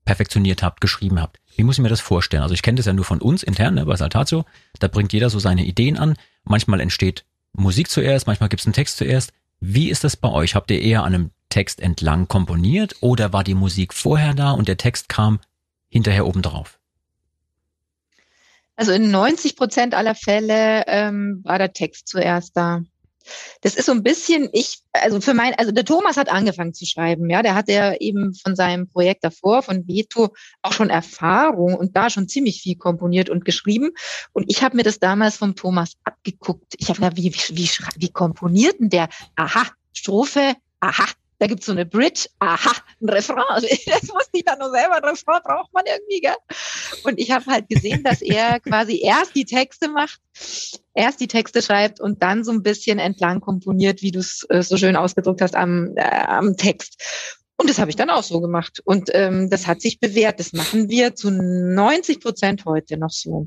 perfektioniert 0.05 0.63
habt, 0.63 0.81
geschrieben 0.81 1.21
habt. 1.21 1.41
Wie 1.57 1.65
muss 1.65 1.77
ich 1.77 1.83
mir 1.83 1.89
das 1.89 2.01
vorstellen? 2.01 2.43
Also 2.43 2.55
ich 2.55 2.63
kenne 2.63 2.77
das 2.77 2.87
ja 2.87 2.93
nur 2.93 3.05
von 3.05 3.21
uns 3.21 3.43
intern 3.43 3.75
ne, 3.75 3.85
bei 3.85 3.97
Saltatio. 3.97 4.45
Da 4.79 4.89
bringt 4.89 5.13
jeder 5.13 5.31
so 5.31 5.39
seine 5.39 5.65
Ideen 5.65 5.97
an. 5.97 6.17
Manchmal 6.45 6.81
entsteht 6.81 7.25
Musik 7.53 7.91
zuerst, 7.91 8.27
manchmal 8.27 8.49
gibt 8.49 8.61
es 8.61 8.67
einen 8.67 8.73
Text 8.73 8.97
zuerst. 8.97 9.33
Wie 9.61 9.91
ist 9.91 10.05
das 10.05 10.17
bei 10.17 10.31
euch? 10.31 10.55
Habt 10.55 10.71
ihr 10.71 10.81
eher 10.81 11.03
an 11.03 11.15
einem 11.15 11.31
Text 11.49 11.81
entlang 11.81 12.29
komponiert 12.29 12.97
oder 13.01 13.33
war 13.33 13.45
die 13.45 13.55
Musik 13.55 13.93
vorher 13.93 14.35
da 14.35 14.53
und 14.53 14.69
der 14.69 14.79
Text 14.79 15.09
kam 15.09 15.41
hinterher 15.89 16.27
obendrauf? 16.27 16.80
Also 18.81 18.93
in 18.93 19.11
90 19.11 19.57
Prozent 19.57 19.95
aller 19.95 20.15
Fälle 20.15 20.85
ähm, 20.87 21.43
war 21.45 21.59
der 21.59 21.75
Text 21.75 22.09
zuerst 22.09 22.57
da. 22.57 22.81
Das 23.61 23.75
ist 23.75 23.85
so 23.85 23.93
ein 23.93 24.03
bisschen, 24.03 24.49
ich, 24.55 24.79
also 24.95 25.21
für 25.21 25.35
mein, 25.35 25.53
also 25.59 25.71
der 25.71 25.85
Thomas 25.85 26.17
hat 26.17 26.31
angefangen 26.31 26.73
zu 26.73 26.87
schreiben, 26.87 27.29
ja, 27.29 27.43
der 27.43 27.55
hatte 27.55 27.73
ja 27.73 27.95
eben 27.97 28.33
von 28.33 28.57
seinem 28.57 28.89
Projekt 28.89 29.23
davor, 29.23 29.63
von 29.63 29.87
Veto, 29.87 30.31
auch 30.63 30.73
schon 30.73 30.89
Erfahrung 30.89 31.75
und 31.75 31.95
da 31.95 32.09
schon 32.09 32.27
ziemlich 32.27 32.63
viel 32.63 32.77
komponiert 32.77 33.29
und 33.29 33.45
geschrieben. 33.45 33.91
Und 34.33 34.47
ich 34.49 34.63
habe 34.63 34.77
mir 34.77 34.83
das 34.83 34.99
damals 34.99 35.37
vom 35.37 35.57
Thomas 35.57 35.93
abgeguckt. 36.05 36.73
Ich 36.79 36.89
habe 36.89 37.03
ja, 37.03 37.15
wie, 37.19 37.35
wie, 37.35 37.57
wie, 37.59 37.71
wie 37.97 38.09
komponiert 38.09 38.81
denn 38.81 38.89
der? 38.89 39.11
Aha, 39.37 39.67
Strophe, 39.93 40.55
aha, 40.81 41.05
da 41.41 41.47
gibt's 41.47 41.65
so 41.65 41.73
eine 41.73 41.87
Bridge, 41.87 42.27
aha, 42.39 42.71
ein 43.01 43.09
Refrain. 43.09 43.43
Also 43.49 43.67
das 43.87 44.03
wusste 44.11 44.31
ich 44.35 44.45
dann 44.45 44.59
nur 44.59 44.71
selber, 44.71 44.97
ein 44.97 45.05
Refrain 45.05 45.41
braucht 45.43 45.73
man 45.73 45.85
irgendwie, 45.87 46.21
gell? 46.21 46.37
Und 47.05 47.19
ich 47.19 47.31
habe 47.31 47.47
halt 47.47 47.69
gesehen, 47.69 48.05
dass 48.05 48.21
er 48.21 48.61
quasi 48.69 49.01
erst 49.03 49.35
die 49.35 49.47
Texte 49.47 49.89
macht, 49.89 50.21
erst 50.95 51.19
die 51.19 51.29
Texte 51.29 51.63
schreibt 51.63 51.99
und 51.99 52.23
dann 52.23 52.45
so 52.45 52.53
ein 52.53 52.63
bisschen 52.63 52.99
entlang 52.99 53.41
komponiert, 53.41 54.03
wie 54.03 54.11
du 54.11 54.19
es 54.19 54.47
äh, 54.51 54.63
so 54.63 54.77
schön 54.77 54.97
ausgedruckt 54.97 55.41
hast 55.41 55.57
am, 55.57 55.97
äh, 55.97 56.03
am 56.03 56.59
Text. 56.59 57.03
Und 57.57 57.71
das 57.71 57.79
habe 57.79 57.91
ich 57.91 57.97
dann 57.97 58.11
auch 58.11 58.23
so 58.23 58.41
gemacht. 58.41 58.81
Und 58.85 59.09
ähm, 59.15 59.49
das 59.49 59.67
hat 59.67 59.81
sich 59.81 59.99
bewährt. 59.99 60.41
Das 60.41 60.53
machen 60.53 60.91
wir 60.91 61.15
zu 61.15 61.31
90 61.31 62.21
Prozent 62.21 62.65
heute 62.67 62.99
noch 62.99 63.11
so. 63.11 63.47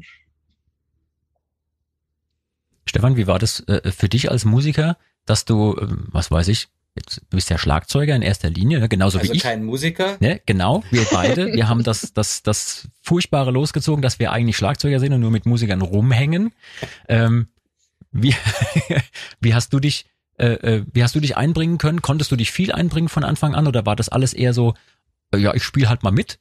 Stefan, 2.85 3.17
wie 3.17 3.27
war 3.27 3.37
das 3.37 3.59
äh, 3.67 3.91
für 3.91 4.09
dich 4.09 4.31
als 4.31 4.45
Musiker, 4.45 4.97
dass 5.25 5.45
du, 5.45 5.75
äh, 5.75 5.87
was 6.11 6.31
weiß 6.31 6.47
ich, 6.47 6.69
Jetzt, 6.95 7.21
du 7.29 7.37
bist 7.37 7.49
ja 7.49 7.57
Schlagzeuger 7.57 8.15
in 8.15 8.21
erster 8.21 8.51
Linie, 8.51 8.79
ne? 8.79 8.87
genauso 8.87 9.17
also 9.17 9.31
wie 9.31 9.37
ich. 9.37 9.43
kein 9.43 9.63
Musiker. 9.63 10.17
Ne? 10.19 10.41
Genau, 10.45 10.83
wir 10.91 11.05
beide. 11.11 11.51
Wir 11.53 11.67
haben 11.67 11.83
das, 11.83 12.13
das, 12.13 12.43
das 12.43 12.87
Furchtbare 13.01 13.49
losgezogen, 13.49 14.03
dass 14.03 14.19
wir 14.19 14.31
eigentlich 14.31 14.57
Schlagzeuger 14.57 14.99
sind 14.99 15.11
und 15.13 15.21
nur 15.21 15.31
mit 15.31 15.47
Musikern 15.47 15.81
rumhängen. 15.81 16.53
Ähm, 17.09 17.47
wie, 18.11 18.35
wie 19.41 19.53
hast 19.55 19.73
du 19.73 19.79
dich, 19.79 20.05
äh, 20.37 20.53
äh, 20.53 20.85
wie 20.93 21.03
hast 21.03 21.15
du 21.15 21.19
dich 21.19 21.35
einbringen 21.35 21.79
können? 21.79 22.03
Konntest 22.03 22.31
du 22.31 22.35
dich 22.35 22.51
viel 22.51 22.71
einbringen 22.71 23.09
von 23.09 23.23
Anfang 23.23 23.55
an 23.55 23.65
oder 23.65 23.87
war 23.87 23.95
das 23.95 24.09
alles 24.09 24.33
eher 24.33 24.53
so, 24.53 24.75
äh, 25.33 25.37
ja, 25.37 25.55
ich 25.55 25.63
spiele 25.63 25.89
halt 25.89 26.03
mal 26.03 26.11
mit? 26.11 26.37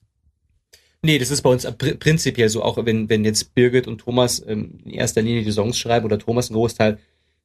Nee, 1.00 1.18
das 1.18 1.30
ist 1.30 1.42
bei 1.42 1.50
uns 1.50 1.64
pr 1.64 1.94
prinzipiell 1.94 2.50
so, 2.50 2.62
auch 2.62 2.76
wenn, 2.84 3.08
wenn 3.08 3.24
jetzt 3.24 3.54
Birgit 3.54 3.88
und 3.88 4.02
Thomas 4.02 4.44
ähm, 4.46 4.78
in 4.84 4.92
erster 4.92 5.22
Linie 5.22 5.42
die 5.42 5.50
Songs 5.50 5.78
schreiben 5.78 6.04
oder 6.04 6.18
Thomas 6.18 6.50
einen 6.50 6.56
Großteil, 6.56 6.98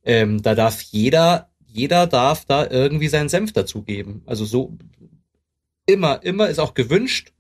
ähm, 0.04 0.42
da 0.42 0.56
darf 0.56 0.82
jeder 0.82 1.50
jeder 1.68 2.08
darf 2.08 2.46
da 2.46 2.70
irgendwie 2.70 3.08
seinen 3.08 3.30
Senf 3.30 3.54
dazugeben. 3.54 4.22
Also 4.26 4.46
so 4.46 4.78
immer, 5.86 6.24
immer 6.24 6.50
ist 6.50 6.60
auch 6.60 6.74
gewünscht. 6.74 7.34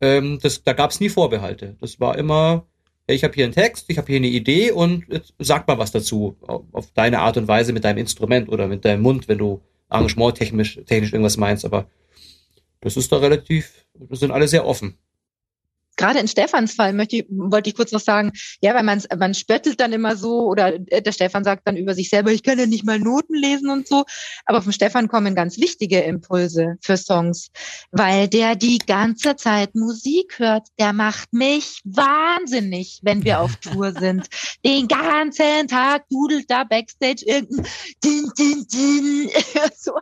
Ähm, 0.00 0.38
das, 0.42 0.62
da 0.62 0.72
gab 0.72 0.90
es 0.90 1.00
nie 1.00 1.08
Vorbehalte. 1.08 1.76
Das 1.80 2.00
war 2.00 2.18
immer, 2.18 2.66
ich 3.06 3.24
habe 3.24 3.34
hier 3.34 3.44
einen 3.44 3.54
Text, 3.54 3.86
ich 3.88 3.98
habe 3.98 4.06
hier 4.08 4.16
eine 4.16 4.28
Idee 4.28 4.70
und 4.70 5.04
sag 5.38 5.66
mal 5.68 5.78
was 5.78 5.92
dazu. 5.92 6.36
Auf, 6.42 6.64
auf, 6.72 6.90
deine 6.92 7.20
Art 7.20 7.36
und 7.36 7.48
Weise 7.48 7.72
mit 7.72 7.84
deinem 7.84 7.98
Instrument 7.98 8.48
oder 8.48 8.68
mit 8.68 8.84
deinem 8.84 9.02
Mund, 9.02 9.28
wenn 9.28 9.38
du 9.38 9.62
Arrangement 9.88 10.36
technisch, 10.36 10.80
technisch 10.86 11.12
irgendwas 11.12 11.36
meinst. 11.36 11.64
Aber 11.64 11.88
das 12.80 12.96
ist 12.96 13.12
da 13.12 13.18
relativ, 13.18 13.86
das 13.94 14.20
sind 14.20 14.30
alle 14.30 14.48
sehr 14.48 14.66
offen 14.66 14.98
gerade 15.96 16.18
in 16.18 16.28
Stefans 16.28 16.74
Fall 16.74 16.92
möchte 16.92 17.16
ich, 17.16 17.26
wollte 17.28 17.70
ich 17.70 17.76
kurz 17.76 17.92
noch 17.92 18.00
sagen, 18.00 18.32
ja, 18.60 18.74
weil 18.74 18.82
man, 18.82 19.02
man 19.18 19.34
spöttelt 19.34 19.80
dann 19.80 19.92
immer 19.92 20.16
so 20.16 20.46
oder 20.46 20.78
der 20.78 21.12
Stefan 21.12 21.44
sagt 21.44 21.66
dann 21.66 21.76
über 21.76 21.94
sich 21.94 22.08
selber, 22.08 22.30
ich 22.32 22.42
kann 22.42 22.58
ja 22.58 22.66
nicht 22.66 22.84
mal 22.84 22.98
Noten 22.98 23.34
lesen 23.34 23.70
und 23.70 23.88
so. 23.88 24.04
Aber 24.44 24.62
vom 24.62 24.72
Stefan 24.72 25.08
kommen 25.08 25.34
ganz 25.34 25.58
wichtige 25.58 26.00
Impulse 26.00 26.76
für 26.80 26.96
Songs, 26.96 27.48
weil 27.90 28.28
der 28.28 28.56
die 28.56 28.78
ganze 28.78 29.36
Zeit 29.36 29.74
Musik 29.74 30.38
hört. 30.38 30.68
Der 30.78 30.92
macht 30.92 31.32
mich 31.32 31.80
wahnsinnig, 31.84 33.00
wenn 33.02 33.24
wir 33.24 33.40
auf 33.40 33.56
Tour 33.56 33.92
sind. 33.98 34.26
Den 34.64 34.88
ganzen 34.88 35.68
Tag 35.68 36.08
dudelt 36.08 36.50
da 36.50 36.64
Backstage 36.64 37.24
irgendein 37.24 37.66
Din, 38.04 38.30
Din, 38.38 38.66
Din. 38.68 39.30
so 39.76 39.92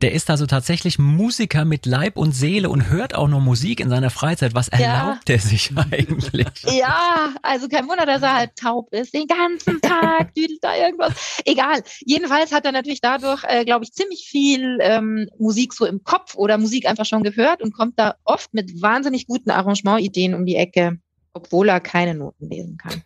der 0.00 0.12
ist 0.12 0.30
also 0.30 0.46
tatsächlich 0.46 0.98
Musiker 0.98 1.64
mit 1.64 1.84
Leib 1.84 2.16
und 2.16 2.32
Seele 2.32 2.70
und 2.70 2.88
hört 2.88 3.14
auch 3.14 3.28
noch 3.28 3.40
Musik 3.40 3.80
in 3.80 3.90
seiner 3.90 4.10
Freizeit. 4.10 4.54
Was 4.54 4.68
erlaubt 4.68 5.28
ja. 5.28 5.34
er 5.34 5.40
sich 5.40 5.72
eigentlich? 5.76 6.46
Ja, 6.64 7.34
also 7.42 7.68
kein 7.68 7.88
Wunder, 7.88 8.06
dass 8.06 8.22
er 8.22 8.34
halt 8.34 8.56
taub 8.56 8.92
ist. 8.92 9.12
Den 9.12 9.26
ganzen 9.26 9.80
Tag 9.80 10.34
düdelt 10.36 10.62
da 10.62 10.74
irgendwas. 10.76 11.40
Egal. 11.44 11.82
Jedenfalls 12.00 12.52
hat 12.52 12.64
er 12.64 12.72
natürlich 12.72 13.00
dadurch, 13.00 13.44
äh, 13.44 13.64
glaube 13.64 13.84
ich, 13.84 13.92
ziemlich 13.92 14.26
viel 14.28 14.78
ähm, 14.80 15.28
Musik 15.38 15.74
so 15.74 15.84
im 15.84 16.02
Kopf 16.02 16.34
oder 16.34 16.56
Musik 16.58 16.86
einfach 16.86 17.06
schon 17.06 17.22
gehört 17.22 17.62
und 17.62 17.72
kommt 17.72 17.98
da 17.98 18.14
oft 18.24 18.54
mit 18.54 18.80
wahnsinnig 18.80 19.26
guten 19.26 19.50
Arrangementideen 19.50 20.34
um 20.34 20.46
die 20.46 20.56
Ecke, 20.56 20.98
obwohl 21.34 21.68
er 21.68 21.80
keine 21.80 22.14
Noten 22.14 22.48
lesen 22.48 22.78
kann 22.78 23.02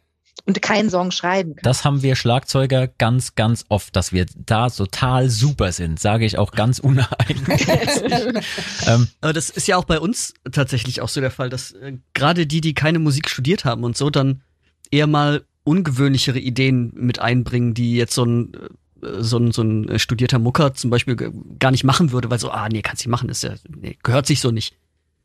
und 0.46 0.60
keinen 0.60 0.90
Song 0.90 1.10
schreiben 1.10 1.56
kann. 1.56 1.62
Das 1.62 1.84
haben 1.84 2.02
wir 2.02 2.16
Schlagzeuger 2.16 2.86
ganz, 2.86 3.34
ganz 3.34 3.64
oft, 3.68 3.96
dass 3.96 4.12
wir 4.12 4.26
da 4.36 4.68
total 4.68 5.30
super 5.30 5.72
sind, 5.72 5.98
sage 5.98 6.26
ich 6.26 6.38
auch 6.38 6.52
ganz 6.52 6.78
uneigentlich. 6.78 7.66
ähm, 8.86 9.08
Aber 9.20 9.32
das 9.32 9.50
ist 9.50 9.66
ja 9.66 9.76
auch 9.76 9.84
bei 9.84 9.98
uns 9.98 10.34
tatsächlich 10.52 11.00
auch 11.00 11.08
so 11.08 11.20
der 11.20 11.30
Fall, 11.30 11.48
dass 11.48 11.72
äh, 11.72 11.94
gerade 12.12 12.46
die, 12.46 12.60
die 12.60 12.74
keine 12.74 12.98
Musik 12.98 13.30
studiert 13.30 13.64
haben 13.64 13.84
und 13.84 13.96
so, 13.96 14.10
dann 14.10 14.42
eher 14.90 15.06
mal 15.06 15.44
ungewöhnlichere 15.64 16.38
Ideen 16.38 16.92
mit 16.94 17.18
einbringen, 17.18 17.72
die 17.72 17.96
jetzt 17.96 18.14
so 18.14 18.24
ein 18.24 18.52
äh, 18.54 18.68
so 19.18 19.38
ein, 19.38 19.52
so 19.52 19.62
ein 19.62 19.98
studierter 19.98 20.38
Mucker 20.38 20.72
zum 20.72 20.88
Beispiel 20.88 21.14
gar 21.58 21.70
nicht 21.70 21.84
machen 21.84 22.10
würde, 22.12 22.30
weil 22.30 22.38
so, 22.38 22.50
ah, 22.50 22.68
nee, 22.70 22.80
kannst 22.80 23.04
du 23.04 23.08
nicht 23.08 23.12
machen, 23.12 23.28
ist 23.28 23.42
ja, 23.42 23.54
nee, 23.68 23.98
gehört 24.02 24.26
sich 24.26 24.40
so 24.40 24.50
nicht. 24.50 24.76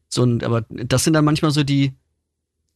So, 0.09 0.23
aber 0.23 0.65
das 0.69 1.03
sind 1.03 1.13
dann 1.13 1.23
manchmal 1.23 1.51
so 1.51 1.63
die, 1.63 1.93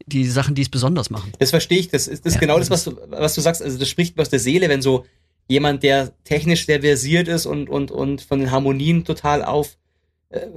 die 0.06 0.26
Sachen, 0.26 0.56
die 0.56 0.62
es 0.62 0.70
besonders 0.70 1.10
machen. 1.10 1.32
Das 1.40 1.52
verstehe 1.52 1.80
ich. 1.80 1.90
Das 1.90 2.08
ist, 2.08 2.26
das 2.26 2.36
ja, 2.36 2.40
genau 2.40 2.60
das, 2.60 2.70
was 2.70 2.84
du, 2.84 2.98
was 3.10 3.36
du 3.36 3.42
sagst. 3.42 3.62
Also 3.62 3.78
das 3.78 3.88
spricht 3.88 4.16
mir 4.16 4.22
aus 4.22 4.30
der 4.30 4.40
Seele, 4.40 4.70
wenn 4.70 4.82
so 4.82 5.06
jemand, 5.48 5.84
der 5.84 6.14
technisch 6.24 6.66
sehr 6.66 6.82
versiert 6.82 7.28
ist 7.28 7.46
und, 7.46 7.70
und, 7.70 7.92
und 7.92 8.22
von 8.22 8.40
den 8.40 8.52
Harmonien 8.52 9.06
total 9.06 9.44
auf 9.44 9.78
äh, 10.30 10.48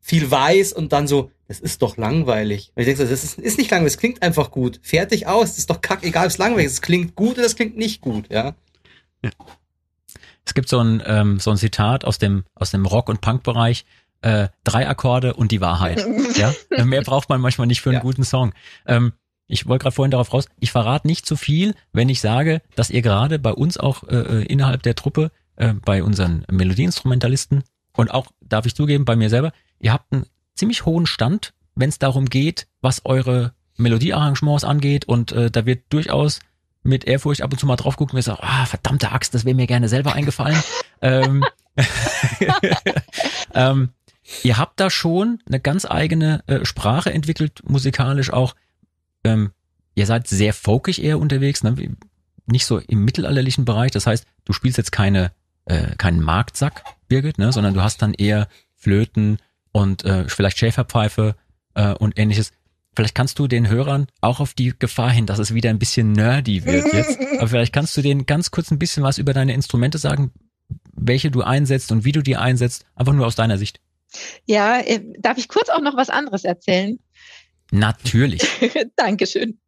viel 0.00 0.30
weiß 0.30 0.72
und 0.72 0.92
dann 0.92 1.08
so, 1.08 1.30
das 1.48 1.60
ist 1.60 1.82
doch 1.82 1.96
langweilig. 1.96 2.72
Und 2.74 2.82
ich 2.82 2.86
denke 2.86 3.02
das 3.02 3.24
ist, 3.24 3.38
ist 3.38 3.58
nicht 3.58 3.70
langweilig, 3.70 3.94
es 3.94 3.98
klingt 3.98 4.22
einfach 4.22 4.50
gut. 4.50 4.80
Fertig 4.82 5.26
aus, 5.26 5.50
das 5.50 5.58
ist 5.58 5.70
doch 5.70 5.80
kack, 5.80 6.04
egal 6.04 6.26
ob 6.26 6.30
es 6.30 6.38
langweilig 6.38 6.66
ist. 6.66 6.72
Es 6.74 6.82
klingt 6.82 7.14
gut 7.16 7.38
oder 7.38 7.46
es 7.46 7.56
klingt 7.56 7.76
nicht 7.76 8.00
gut, 8.00 8.30
ja. 8.30 8.54
ja. 9.22 9.30
Es 10.44 10.54
gibt 10.54 10.68
so 10.68 10.78
ein, 10.78 11.02
ähm, 11.04 11.40
so 11.40 11.50
ein 11.50 11.56
Zitat 11.56 12.04
aus 12.04 12.18
dem, 12.18 12.44
aus 12.54 12.70
dem 12.70 12.86
Rock- 12.86 13.08
und 13.08 13.20
Punk-Bereich, 13.20 13.84
äh, 14.22 14.48
drei 14.64 14.88
Akkorde 14.88 15.34
und 15.34 15.52
die 15.52 15.60
Wahrheit. 15.60 16.04
ja, 16.36 16.84
mehr 16.84 17.02
braucht 17.02 17.28
man 17.28 17.40
manchmal 17.40 17.66
nicht 17.66 17.80
für 17.80 17.90
einen 17.90 17.98
ja. 17.98 18.02
guten 18.02 18.24
Song. 18.24 18.52
Ähm, 18.86 19.12
ich 19.48 19.66
wollte 19.68 19.84
gerade 19.84 19.94
vorhin 19.94 20.10
darauf 20.10 20.32
raus, 20.32 20.46
ich 20.58 20.72
verrate 20.72 21.06
nicht 21.06 21.26
zu 21.26 21.36
viel, 21.36 21.74
wenn 21.92 22.08
ich 22.08 22.20
sage, 22.20 22.62
dass 22.74 22.90
ihr 22.90 23.02
gerade 23.02 23.38
bei 23.38 23.52
uns 23.52 23.76
auch 23.76 24.02
äh, 24.04 24.16
äh, 24.16 24.42
innerhalb 24.44 24.82
der 24.82 24.94
Truppe, 24.96 25.30
äh, 25.56 25.72
bei 25.72 26.02
unseren 26.02 26.44
Melodieinstrumentalisten 26.50 27.62
und 27.96 28.10
auch, 28.10 28.26
darf 28.40 28.66
ich 28.66 28.74
zugeben, 28.74 29.04
bei 29.04 29.16
mir 29.16 29.30
selber, 29.30 29.52
ihr 29.78 29.92
habt 29.92 30.12
einen 30.12 30.26
ziemlich 30.54 30.84
hohen 30.84 31.06
Stand, 31.06 31.52
wenn 31.74 31.88
es 31.88 31.98
darum 31.98 32.26
geht, 32.26 32.66
was 32.80 33.04
eure 33.04 33.52
Melodiearrangements 33.76 34.64
angeht 34.64 35.04
und 35.04 35.32
äh, 35.32 35.50
da 35.50 35.66
wird 35.66 35.84
durchaus 35.90 36.40
mit 36.82 37.04
Ehrfurcht 37.04 37.42
ab 37.42 37.52
und 37.52 37.58
zu 37.58 37.66
mal 37.66 37.76
drauf 37.76 37.96
gucken, 37.96 38.16
wir 38.16 38.22
sagen, 38.22 38.40
ah, 38.42 38.64
verdammte 38.64 39.12
Axt, 39.12 39.34
das 39.34 39.44
wäre 39.44 39.54
mir 39.54 39.66
gerne 39.66 39.88
selber 39.88 40.14
eingefallen. 40.14 40.62
ähm, 41.02 41.44
ähm, 43.54 43.90
Ihr 44.42 44.58
habt 44.58 44.80
da 44.80 44.90
schon 44.90 45.40
eine 45.46 45.60
ganz 45.60 45.84
eigene 45.84 46.42
äh, 46.46 46.64
Sprache 46.64 47.12
entwickelt, 47.12 47.62
musikalisch 47.64 48.32
auch. 48.32 48.54
Ähm, 49.24 49.52
ihr 49.94 50.06
seid 50.06 50.26
sehr 50.26 50.52
folkig 50.52 51.02
eher 51.02 51.18
unterwegs, 51.18 51.62
ne? 51.62 51.96
nicht 52.46 52.66
so 52.66 52.78
im 52.78 53.04
mittelalterlichen 53.04 53.64
Bereich. 53.64 53.90
Das 53.90 54.06
heißt, 54.06 54.24
du 54.44 54.52
spielst 54.52 54.78
jetzt 54.78 54.92
keine 54.92 55.32
äh, 55.66 55.96
keinen 55.96 56.22
Marktsack, 56.22 56.84
Birgit, 57.08 57.38
ne? 57.38 57.52
sondern 57.52 57.74
du 57.74 57.82
hast 57.82 58.00
dann 58.02 58.14
eher 58.14 58.48
Flöten 58.74 59.38
und 59.72 60.04
äh, 60.04 60.28
vielleicht 60.28 60.58
Schäferpfeife 60.58 61.36
äh, 61.74 61.92
und 61.92 62.18
ähnliches. 62.18 62.52
vielleicht 62.94 63.14
kannst 63.14 63.38
du 63.38 63.46
den 63.46 63.68
Hörern 63.68 64.06
auch 64.20 64.40
auf 64.40 64.54
die 64.54 64.74
Gefahr 64.78 65.10
hin, 65.10 65.26
dass 65.26 65.38
es 65.38 65.54
wieder 65.54 65.70
ein 65.70 65.78
bisschen 65.78 66.12
nerdy 66.12 66.64
wird 66.64 66.92
jetzt, 66.92 67.18
aber 67.38 67.48
vielleicht 67.48 67.72
kannst 67.72 67.96
du 67.96 68.02
denen 68.02 68.26
ganz 68.26 68.50
kurz 68.50 68.70
ein 68.70 68.78
bisschen 68.78 69.02
was 69.02 69.18
über 69.18 69.34
deine 69.34 69.54
Instrumente 69.54 69.98
sagen, 69.98 70.30
welche 70.92 71.30
du 71.30 71.42
einsetzt 71.42 71.92
und 71.92 72.04
wie 72.04 72.12
du 72.12 72.22
die 72.22 72.36
einsetzt, 72.36 72.86
einfach 72.94 73.12
nur 73.12 73.26
aus 73.26 73.36
deiner 73.36 73.58
Sicht. 73.58 73.80
Ja, 74.46 74.80
äh, 74.80 75.00
darf 75.18 75.38
ich 75.38 75.48
kurz 75.48 75.68
auch 75.68 75.80
noch 75.80 75.96
was 75.96 76.10
anderes 76.10 76.44
erzählen? 76.44 76.98
Natürlich. 77.70 78.42
Dankeschön. 78.96 79.58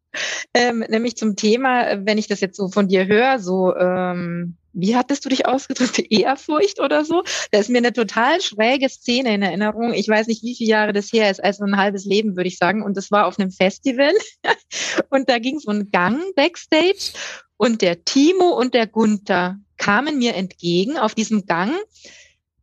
Ähm, 0.55 0.85
nämlich 0.89 1.17
zum 1.17 1.37
Thema, 1.37 2.05
wenn 2.07 2.19
ich 2.19 2.29
das 2.29 2.41
jetzt 2.41 2.57
so 2.57 2.69
von 2.69 2.89
dir 2.89 3.07
höre, 3.07 3.39
so, 3.39 3.75
ähm, 3.77 4.57
wie 4.73 4.97
hattest 4.97 5.25
du 5.25 5.29
dich 5.29 5.47
ausgedrückt? 5.47 5.99
Ehrfurcht 6.11 6.81
oder 6.81 7.05
so? 7.05 7.25
Da 7.51 7.59
ist 7.59 7.69
mir 7.69 7.79
eine 7.79 7.93
total 7.93 8.41
schräge 8.41 8.89
Szene 8.89 9.35
in 9.35 9.43
Erinnerung. 9.43 9.93
Ich 9.93 10.09
weiß 10.09 10.29
nicht, 10.29 10.43
wie 10.43 10.55
viele 10.55 10.71
Jahre 10.71 10.93
das 10.93 11.13
her 11.13 11.31
ist, 11.31 11.43
also 11.43 11.65
ein 11.65 11.77
halbes 11.77 12.05
Leben, 12.05 12.37
würde 12.37 12.49
ich 12.49 12.59
sagen. 12.59 12.83
Und 12.83 12.97
das 12.97 13.11
war 13.11 13.27
auf 13.27 13.39
einem 13.39 13.51
Festival. 13.51 14.13
und 15.11 15.29
da 15.29 15.39
ging 15.39 15.59
so 15.59 15.71
ein 15.71 15.91
Gang 15.91 16.23
backstage. 16.35 17.13
Und 17.57 17.83
der 17.83 18.05
Timo 18.05 18.51
und 18.51 18.73
der 18.75 18.87
Gunther 18.87 19.59
kamen 19.77 20.19
mir 20.19 20.35
entgegen 20.35 20.97
auf 20.97 21.15
diesem 21.15 21.47
Gang, 21.47 21.73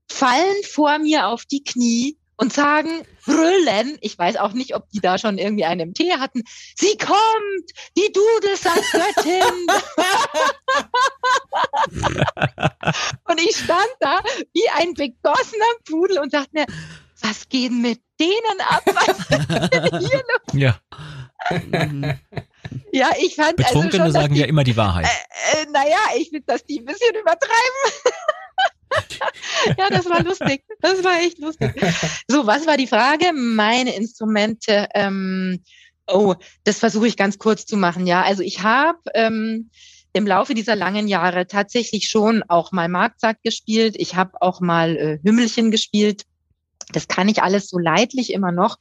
fallen 0.09 0.63
vor 0.63 0.99
mir 0.99 1.27
auf 1.27 1.45
die 1.45 1.63
Knie 1.63 2.17
und 2.37 2.51
sagen, 2.53 3.05
brüllen, 3.25 3.97
ich 4.01 4.17
weiß 4.17 4.37
auch 4.37 4.51
nicht, 4.53 4.75
ob 4.75 4.89
die 4.89 4.99
da 4.99 5.17
schon 5.17 5.37
irgendwie 5.37 5.65
einen 5.65 5.93
Tee 5.93 6.13
hatten, 6.13 6.43
sie 6.75 6.97
kommt, 6.97 7.71
die 7.97 8.11
Dudelsatz-Göttin. 8.11 9.67
und 13.29 13.41
ich 13.41 13.55
stand 13.55 13.89
da 13.99 14.21
wie 14.53 14.69
ein 14.75 14.93
begossener 14.93 15.65
Pudel 15.87 16.19
und 16.19 16.33
dachte 16.33 16.49
mir, 16.51 16.65
was 17.21 17.47
geht 17.47 17.71
mit 17.71 18.01
denen 18.19 18.61
ab? 18.67 18.83
Was 18.85 19.27
hier 19.99 20.21
los? 20.21 20.53
Ja. 20.53 20.79
Ja, 22.91 23.09
ich 23.19 23.35
fand. 23.35 23.59
Also 23.59 23.79
Betrunkene 23.79 24.03
also 24.03 24.13
schon, 24.15 24.21
sagen 24.23 24.33
die, 24.33 24.39
ja 24.39 24.47
immer 24.47 24.63
die 24.63 24.75
Wahrheit. 24.75 25.05
Äh, 25.05 25.63
äh, 25.63 25.65
naja, 25.71 25.97
ich 26.17 26.29
finde, 26.29 26.45
dass 26.47 26.65
die 26.65 26.79
ein 26.79 26.85
bisschen 26.85 27.13
übertreiben. 27.15 28.13
ja, 29.77 29.89
das 29.89 30.05
war 30.09 30.23
lustig. 30.23 30.63
Das 30.81 31.03
war 31.03 31.19
echt 31.19 31.39
lustig. 31.39 31.73
So, 32.27 32.45
was 32.47 32.67
war 32.67 32.77
die 32.77 32.87
Frage? 32.87 33.33
Meine 33.33 33.95
Instrumente. 33.95 34.87
Ähm, 34.93 35.63
oh, 36.07 36.35
das 36.63 36.79
versuche 36.79 37.07
ich 37.07 37.17
ganz 37.17 37.37
kurz 37.37 37.65
zu 37.65 37.77
machen. 37.77 38.07
Ja, 38.07 38.23
also 38.23 38.43
ich 38.43 38.63
habe 38.63 38.99
ähm, 39.13 39.69
im 40.13 40.25
Laufe 40.25 40.53
dieser 40.53 40.75
langen 40.75 41.07
Jahre 41.07 41.47
tatsächlich 41.47 42.07
schon 42.09 42.43
auch 42.47 42.71
mal 42.71 42.87
Marktsack 42.87 43.41
gespielt. 43.43 43.95
Ich 43.97 44.15
habe 44.15 44.41
auch 44.41 44.61
mal 44.61 44.95
äh, 44.95 45.19
Hümmelchen 45.23 45.71
gespielt. 45.71 46.23
Das 46.95 47.07
kann 47.07 47.29
ich 47.29 47.43
alles 47.43 47.67
so 47.67 47.77
leidlich 47.77 48.31
immer 48.33 48.51
noch. 48.51 48.77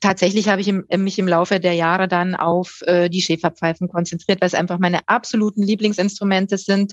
Tatsächlich 0.00 0.48
habe 0.48 0.60
ich 0.60 0.68
im, 0.68 0.84
mich 0.96 1.18
im 1.18 1.28
Laufe 1.28 1.60
der 1.60 1.74
Jahre 1.74 2.08
dann 2.08 2.34
auf 2.34 2.82
äh, 2.86 3.08
die 3.08 3.22
Schäferpfeifen 3.22 3.88
konzentriert, 3.88 4.40
weil 4.40 4.48
es 4.48 4.54
einfach 4.54 4.78
meine 4.78 5.08
absoluten 5.08 5.62
Lieblingsinstrumente 5.62 6.58
sind. 6.58 6.92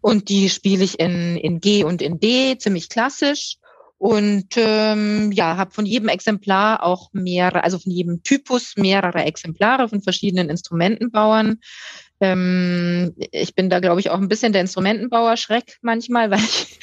Und 0.00 0.28
die 0.28 0.48
spiele 0.50 0.84
ich 0.84 0.98
in, 1.00 1.36
in 1.36 1.60
G 1.60 1.84
und 1.84 2.02
in 2.02 2.20
D, 2.20 2.58
ziemlich 2.58 2.88
klassisch. 2.88 3.56
Und 3.98 4.56
ähm, 4.56 5.32
ja, 5.32 5.56
habe 5.56 5.70
von 5.70 5.86
jedem 5.86 6.08
Exemplar 6.08 6.82
auch 6.82 7.08
mehrere, 7.12 7.64
also 7.64 7.78
von 7.78 7.90
jedem 7.90 8.22
Typus 8.22 8.74
mehrere 8.76 9.24
Exemplare 9.24 9.88
von 9.88 10.02
verschiedenen 10.02 10.50
Instrumentenbauern. 10.50 11.60
Ähm, 12.20 13.14
ich 13.30 13.54
bin 13.54 13.70
da, 13.70 13.80
glaube 13.80 14.00
ich, 14.00 14.10
auch 14.10 14.18
ein 14.18 14.28
bisschen 14.28 14.52
der 14.52 14.62
Instrumentenbauer-Schreck 14.62 15.78
manchmal, 15.80 16.30
weil 16.30 16.40
ich 16.40 16.78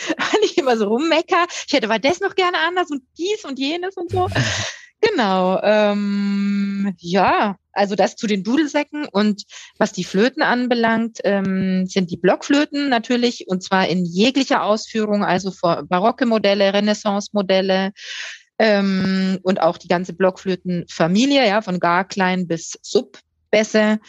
immer 0.63 0.77
so 0.77 0.87
rummecker. 0.87 1.45
Ich 1.67 1.73
hätte 1.73 1.87
aber 1.87 1.99
das 1.99 2.19
noch 2.19 2.35
gerne 2.35 2.57
anders 2.67 2.89
und 2.89 3.03
dies 3.17 3.45
und 3.45 3.59
jenes 3.59 3.95
und 3.95 4.11
so. 4.11 4.27
Genau. 5.11 5.59
Ähm, 5.61 6.95
ja, 6.97 7.57
also 7.73 7.95
das 7.95 8.15
zu 8.15 8.25
den 8.25 8.43
Dudelsäcken 8.43 9.05
und 9.05 9.43
was 9.77 9.91
die 9.91 10.05
Flöten 10.05 10.41
anbelangt, 10.41 11.19
ähm, 11.25 11.85
sind 11.87 12.09
die 12.09 12.17
Blockflöten 12.17 12.87
natürlich 12.87 13.47
und 13.47 13.63
zwar 13.63 13.87
in 13.87 14.05
jeglicher 14.05 14.63
Ausführung, 14.63 15.25
also 15.25 15.51
vor 15.51 15.83
barocke 15.83 16.25
Modelle, 16.25 16.73
Renaissance-Modelle 16.73 17.91
ähm, 18.59 19.39
und 19.43 19.61
auch 19.61 19.77
die 19.77 19.87
ganze 19.87 20.13
Blockflötenfamilie, 20.13 21.45
ja, 21.47 21.61
von 21.61 21.79
gar 21.79 22.07
klein 22.07 22.47
bis 22.47 22.79
Subbässe. 22.81 23.99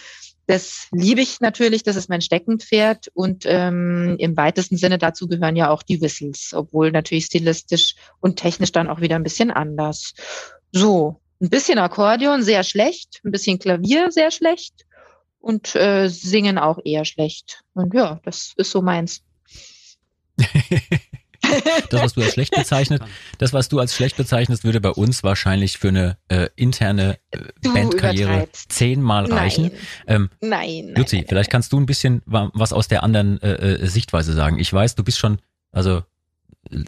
Das 0.46 0.88
liebe 0.92 1.22
ich 1.22 1.40
natürlich, 1.40 1.82
das 1.82 1.96
ist 1.96 2.10
mein 2.10 2.20
Steckenpferd 2.20 3.08
und 3.14 3.44
ähm, 3.46 4.16
im 4.18 4.36
weitesten 4.36 4.76
Sinne 4.76 4.98
dazu 4.98 5.26
gehören 5.26 5.56
ja 5.56 5.70
auch 5.70 5.82
die 5.82 6.00
Whistles, 6.00 6.52
obwohl 6.54 6.90
natürlich 6.90 7.26
stilistisch 7.26 7.94
und 8.20 8.36
technisch 8.36 8.72
dann 8.72 8.88
auch 8.88 9.00
wieder 9.00 9.16
ein 9.16 9.22
bisschen 9.22 9.50
anders. 9.50 10.14
So, 10.72 11.20
ein 11.40 11.48
bisschen 11.48 11.78
Akkordeon 11.78 12.42
sehr 12.42 12.62
schlecht, 12.62 13.20
ein 13.24 13.30
bisschen 13.30 13.58
Klavier 13.58 14.10
sehr 14.10 14.30
schlecht 14.30 14.86
und 15.40 15.74
äh, 15.74 16.08
Singen 16.08 16.58
auch 16.58 16.78
eher 16.84 17.04
schlecht. 17.04 17.62
Und 17.74 17.94
ja, 17.94 18.20
das 18.24 18.52
ist 18.56 18.70
so 18.70 18.82
meins. 18.82 19.22
das, 21.90 22.02
was 22.02 22.12
du 22.14 22.22
als 22.22 22.32
schlecht 22.32 22.54
bezeichnet, 22.54 23.02
das, 23.38 23.52
was 23.52 23.68
du 23.68 23.78
als 23.78 23.94
schlecht 23.94 24.16
bezeichnest, 24.16 24.64
würde 24.64 24.80
bei 24.80 24.90
uns 24.90 25.22
wahrscheinlich 25.22 25.78
für 25.78 25.88
eine 25.88 26.16
äh, 26.28 26.48
interne 26.56 27.18
äh, 27.30 27.38
Bandkarriere 27.62 28.48
zehnmal 28.52 29.26
reichen. 29.26 29.70
Ähm, 30.06 30.30
nein. 30.40 30.92
Luzi, 30.94 31.16
nein, 31.16 31.26
vielleicht 31.28 31.50
kannst 31.50 31.72
du 31.72 31.80
ein 31.80 31.86
bisschen 31.86 32.22
was 32.26 32.72
aus 32.72 32.88
der 32.88 33.02
anderen 33.02 33.40
äh, 33.42 33.52
äh, 33.52 33.86
Sichtweise 33.86 34.32
sagen. 34.32 34.58
Ich 34.58 34.72
weiß, 34.72 34.94
du 34.94 35.04
bist 35.04 35.18
schon 35.18 35.38
also 35.72 36.02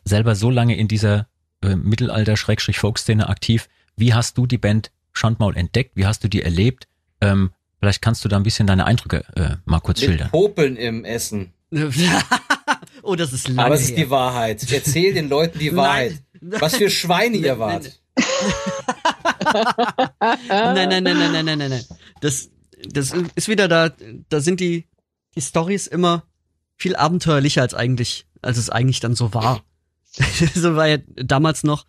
selber 0.05 0.35
so 0.35 0.51
lange 0.51 0.77
in 0.77 0.89
dieser 0.89 1.29
äh, 1.63 1.77
Mittelalter-Folk-Szene 1.77 3.29
aktiv. 3.29 3.69
Wie 3.97 4.15
hast 4.15 4.39
du 4.39 4.47
die 4.47 4.59
Band 4.59 4.91
Schandmaul 5.13 5.57
entdeckt? 5.57 5.93
Wie 5.95 6.07
hast 6.07 6.23
du 6.25 6.29
die 6.29 6.43
erlebt? 6.43 6.87
Ähm, 7.21 7.51
vielleicht 7.81 8.03
kannst 8.03 8.25
du 8.25 8.29
da 8.29 8.37
ein 8.37 8.43
bisschen 8.43 8.67
deine 8.67 8.87
Eindrücke 8.87 9.25
äh, 9.35 9.57
mal 9.65 9.81
kurz 9.81 10.01
Mit 10.01 10.11
schildern. 10.11 10.31
Popeln 10.31 10.77
im 10.77 11.05
Essen. 11.05 11.53
oh, 13.07 13.17
das 13.17 13.33
ist 13.33 13.49
lange 13.49 13.65
Aber 13.67 13.75
es 13.75 13.83
ist 13.83 13.97
die 13.97 14.11
Wahrheit. 14.11 14.71
Erzähl 14.71 15.15
den 15.15 15.29
Leuten 15.29 15.59
die 15.59 15.75
Wahrheit. 15.75 16.23
Nein. 16.41 16.61
Was 16.61 16.77
für 16.77 16.91
Schweine 16.91 17.37
ihr 17.37 17.59
wart. 17.59 18.01
nein, 20.49 20.75
nein, 20.75 20.89
nein, 20.89 21.03
nein, 21.05 21.33
nein, 21.33 21.45
nein, 21.45 21.59
nein, 21.59 21.71
nein. 21.71 21.85
Das, 22.21 22.51
das 22.89 23.13
ist 23.35 23.49
wieder 23.49 23.69
da, 23.69 23.91
da 24.29 24.41
sind 24.41 24.61
die, 24.61 24.87
die 25.35 25.41
Stories 25.41 25.87
immer 25.87 26.25
viel 26.77 26.97
abenteuerlicher 26.97 27.63
als 27.63 27.75
eigentlich, 27.75 28.27
als 28.43 28.59
es 28.59 28.71
eigentlich 28.71 29.01
dann 29.01 29.15
so 29.15 29.33
war. 29.35 29.65
so 30.55 30.77
war 30.77 30.87
ja 30.87 30.99
damals 31.17 31.65
noch, 31.65 31.87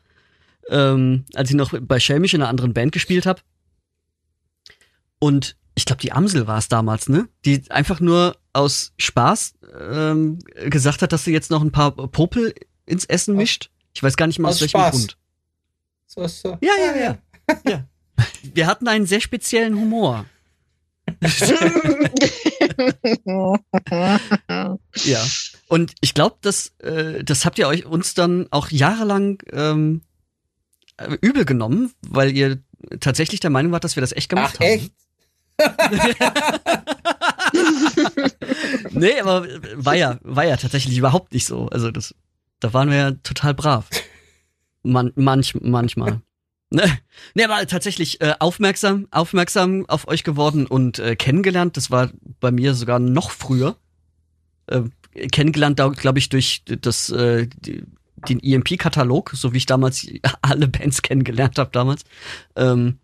ähm, 0.70 1.26
als 1.34 1.50
ich 1.50 1.56
noch 1.56 1.74
bei 1.80 2.00
Schelmisch 2.00 2.34
in 2.34 2.42
einer 2.42 2.50
anderen 2.50 2.74
Band 2.74 2.92
gespielt 2.92 3.26
habe. 3.26 3.42
Und 5.20 5.58
ich 5.76 5.86
glaube, 5.86 6.02
die 6.02 6.12
Amsel 6.12 6.48
war 6.48 6.58
es 6.58 6.68
damals, 6.68 7.10
ne? 7.10 7.30
Die 7.46 7.70
einfach 7.70 8.00
nur 8.00 8.38
aus 8.58 8.92
Spaß 8.98 9.54
ähm, 9.80 10.40
gesagt 10.66 11.04
hat, 11.04 11.14
dass 11.14 11.24
sie 11.24 11.32
jetzt 11.32 11.52
noch 11.52 11.62
ein 11.62 11.72
paar 11.72 11.92
Popel 11.92 12.56
ins 12.86 13.06
Essen 13.06 13.36
mischt. 13.36 13.70
Ich 13.94 14.02
weiß 14.02 14.18
gar 14.18 14.28
nicht 14.28 14.40
mal 14.40 14.50
aus, 14.50 14.56
aus 14.56 14.62
welchem 14.62 14.80
Spaß. 14.80 14.92
Grund. 14.92 15.18
So, 16.08 16.28
so. 16.28 16.58
Ja, 16.62 16.74
ja, 16.80 16.96
ja. 16.96 17.18
ja. 17.68 17.86
Wir 18.42 18.66
hatten 18.66 18.88
einen 18.88 19.06
sehr 19.06 19.22
speziellen 19.22 19.76
Humor. 19.76 20.26
ja. 25.06 25.26
Und 25.68 25.94
ich 26.02 26.14
glaube, 26.14 26.38
das, 26.42 26.74
äh, 26.80 27.24
das 27.24 27.46
habt 27.46 27.60
ihr 27.60 27.68
euch 27.68 27.86
uns 27.86 28.14
dann 28.16 28.48
auch 28.52 28.72
jahrelang 28.72 29.42
ähm, 29.52 30.02
übel 31.22 31.46
genommen, 31.46 31.94
weil 32.02 32.36
ihr 32.36 32.62
tatsächlich 33.00 33.40
der 33.40 33.52
Meinung 33.52 33.72
wart, 33.72 33.84
dass 33.84 33.96
wir 33.96 34.02
das 34.02 34.12
echt 34.14 34.30
gemacht 34.30 34.58
Ach, 34.58 34.62
haben. 34.62 34.70
Echt? 34.70 34.92
nee, 38.92 39.20
aber 39.20 39.48
war 39.76 39.96
ja, 39.96 40.20
war 40.24 40.46
ja 40.46 40.58
tatsächlich 40.58 40.98
überhaupt 40.98 41.34
nicht 41.34 41.46
so. 41.46 41.68
Also 41.68 41.92
das, 41.92 42.16
da 42.60 42.74
waren 42.74 42.90
wir 42.90 42.98
ja 42.98 43.12
total 43.12 43.54
brav. 43.54 43.90
Man, 44.84 45.12
manch, 45.16 45.56
manchmal. 45.62 46.22
Ne, 46.70 46.84
nee, 47.34 47.46
aber 47.46 47.66
tatsächlich 47.66 48.20
äh, 48.20 48.34
aufmerksam, 48.40 49.08
aufmerksam 49.10 49.86
auf 49.88 50.06
euch 50.10 50.26
geworden 50.26 50.68
und 50.68 51.00
äh, 51.00 51.16
kennengelernt. 51.16 51.78
Das 51.78 51.92
war 51.92 52.10
bei 52.42 52.52
mir 52.52 52.74
sogar 52.74 53.00
noch 53.00 53.32
früher. 53.32 53.78
Äh, 54.66 54.82
kennengelernt, 55.32 55.78
glaube 55.96 56.20
ich, 56.20 56.28
durch 56.28 56.64
das, 56.66 57.10
äh, 57.10 57.48
den 57.48 58.40
EMP-Katalog, 58.42 59.32
so 59.34 59.54
wie 59.54 59.58
ich 59.58 59.66
damals 59.66 60.08
alle 60.42 60.68
Bands 60.68 61.02
kennengelernt 61.02 61.58
habe 61.58 61.70
damals. 61.72 62.04
Ähm, 62.58 63.00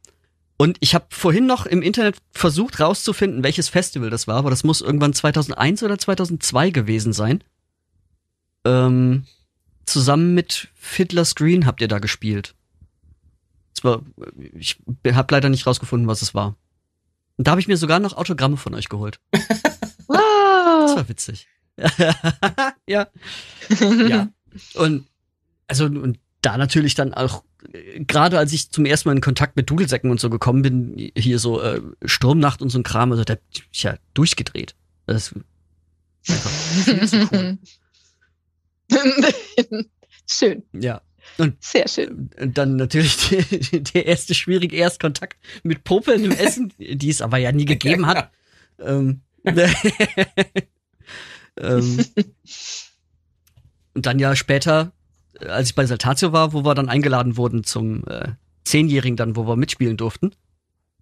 und 0.57 0.77
ich 0.81 0.95
habe 0.95 1.05
vorhin 1.09 1.45
noch 1.45 1.65
im 1.65 1.81
Internet 1.81 2.17
versucht 2.31 2.79
rauszufinden, 2.79 3.43
welches 3.43 3.69
Festival 3.69 4.09
das 4.09 4.27
war, 4.27 4.37
aber 4.37 4.49
das 4.49 4.63
muss 4.63 4.81
irgendwann 4.81 5.13
2001 5.13 5.83
oder 5.83 5.97
2002 5.97 6.69
gewesen 6.69 7.13
sein. 7.13 7.43
Ähm, 8.65 9.25
zusammen 9.85 10.33
mit 10.33 10.69
Fiddler's 10.75 11.35
Green 11.35 11.65
habt 11.65 11.81
ihr 11.81 11.87
da 11.87 11.99
gespielt. 11.99 12.55
War, 13.81 14.01
ich 14.53 14.79
habe 15.11 15.33
leider 15.33 15.49
nicht 15.49 15.67
rausgefunden, 15.67 16.07
was 16.07 16.21
es 16.21 16.33
war. 16.33 16.55
Und 17.37 17.47
da 17.47 17.51
habe 17.51 17.59
ich 17.59 17.67
mir 17.67 17.75
sogar 17.75 17.99
noch 17.99 18.15
Autogramme 18.15 18.55
von 18.55 18.73
euch 18.75 18.87
geholt. 18.87 19.19
wow. 20.07 20.85
Das 20.85 20.95
war 20.95 21.09
witzig. 21.09 21.47
ja. 22.87 23.07
ja. 24.07 24.29
Und 24.75 25.07
also 25.67 25.85
und 25.85 26.19
da 26.41 26.57
natürlich 26.57 26.95
dann 26.95 27.13
auch 27.13 27.43
gerade 28.07 28.37
als 28.37 28.53
ich 28.53 28.69
zum 28.71 28.85
ersten 28.85 29.09
Mal 29.09 29.15
in 29.15 29.21
Kontakt 29.21 29.55
mit 29.55 29.69
Dudelsäcken 29.69 30.11
und 30.11 30.19
so 30.19 30.29
gekommen 30.29 30.61
bin, 30.61 31.11
hier 31.15 31.39
so 31.39 31.61
äh, 31.61 31.81
Sturmnacht 32.05 32.61
und 32.61 32.69
so 32.69 32.79
ein 32.79 32.83
Kram, 32.83 33.11
also 33.11 33.23
da 33.23 33.35
bin 33.35 33.63
ich 33.71 33.83
ja 33.83 33.97
durchgedreht. 34.13 34.75
Das 35.05 35.31
ist 35.31 35.35
einfach 36.29 37.07
zu 37.07 37.29
cool. 37.31 37.57
schön. 40.29 40.63
Ja. 40.73 41.01
Und 41.37 41.63
Sehr 41.63 41.87
schön. 41.87 42.29
Und 42.39 42.57
dann 42.57 42.75
natürlich 42.75 43.29
die, 43.29 43.81
der 43.81 44.05
erste 44.05 44.33
schwierige 44.33 44.75
Erstkontakt 44.75 45.37
mit 45.63 45.83
Popeln 45.83 46.25
im 46.25 46.31
Essen, 46.31 46.73
die 46.77 47.09
es 47.09 47.21
aber 47.21 47.37
ja 47.37 47.51
nie 47.51 47.65
gegeben 47.65 48.05
hat. 48.05 48.31
ähm, 48.79 49.21
ähm, 51.59 52.05
und 53.93 54.05
dann 54.05 54.19
ja 54.19 54.35
später, 54.35 54.91
als 55.39 55.69
ich 55.69 55.75
bei 55.75 55.85
Saltatio 55.85 56.31
war, 56.31 56.53
wo 56.53 56.63
wir 56.63 56.75
dann 56.75 56.89
eingeladen 56.89 57.37
wurden 57.37 57.63
zum 57.63 58.05
äh, 58.07 58.29
Zehnjährigen 58.63 59.17
dann, 59.17 59.35
wo 59.35 59.47
wir 59.47 59.55
mitspielen 59.55 59.97
durften. 59.97 60.31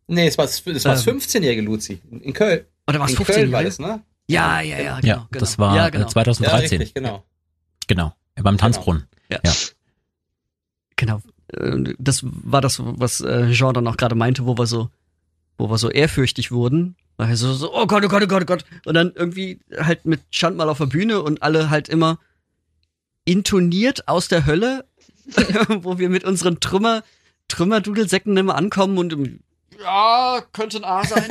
Nee, 0.08 0.28
es 0.28 0.38
war 0.38 0.46
das, 0.46 0.65
war 0.65 0.74
das 0.74 1.08
ähm, 1.08 1.17
15-jährige 1.17 1.62
Luzi 1.62 2.02
in 2.10 2.34
Köln. 2.34 2.65
Oder 2.88 3.00
war 3.00 3.08
es 3.08 3.15
15 3.15 3.36
Köln 3.36 3.52
war 3.52 3.63
das, 3.63 3.80
ne? 3.80 4.02
Ja, 4.28 4.62
ja, 4.62 4.80
ja, 4.80 5.00
genau. 5.00 5.13
Ja, 5.13 5.28
das 5.32 5.60
war 5.60 5.76
ja, 5.76 5.89
genau. 5.89 6.08
2013. 6.08 6.48
Ja, 6.50 6.78
richtig, 6.78 6.94
genau. 6.94 7.24
Genau, 7.88 8.13
beim 8.36 8.58
Tanzbrunnen. 8.58 9.08
Genau. 9.30 9.41
Ja. 9.44 9.52
ja. 9.52 9.58
Genau. 10.96 11.22
Äh, 11.54 11.94
das 11.98 12.22
war 12.24 12.62
das, 12.62 12.82
was 12.82 13.22
äh, 13.22 13.52
Jean 13.52 13.74
dann 13.74 13.88
auch 13.88 13.98
gerade 13.98 14.15
meinte, 14.15 14.46
wo 14.46 14.58
wir 14.58 14.67
so, 14.67 14.89
wo 15.58 15.70
wir 15.70 15.78
so 15.78 15.89
ehrfürchtig 15.89 16.52
wurden. 16.52 16.96
Also 17.17 17.54
so, 17.54 17.74
oh 17.74 17.86
Gott, 17.86 18.04
oh 18.06 18.08
Gott, 18.08 18.24
oh 18.24 18.28
Gott, 18.28 18.44
oh 18.44 18.46
Gott. 18.46 18.65
Und 18.86 18.94
dann 18.96 19.12
irgendwie 19.15 19.60
halt 19.78 20.06
mit 20.06 20.22
Schand 20.32 20.58
mal 20.58 20.70
auf 20.70 20.80
der 20.80 20.86
Bühne 20.86 21.22
und 21.22 21.44
alle 21.44 21.70
halt 21.70 21.89
immer 21.89 22.20
intoniert 23.25 24.07
aus 24.07 24.27
der 24.27 24.45
Hölle, 24.45 24.86
wo 25.67 25.97
wir 25.97 26.10
mit 26.10 26.23
unseren 26.23 26.60
Trümmer, 26.60 27.03
Trümmerdudelsäcken 27.47 28.36
immer 28.38 28.55
ankommen 28.55 28.97
und 28.97 29.39
ja, 29.81 30.41
könnte 30.53 30.77
ein 30.77 30.84
A 30.84 31.03
sein. 31.03 31.27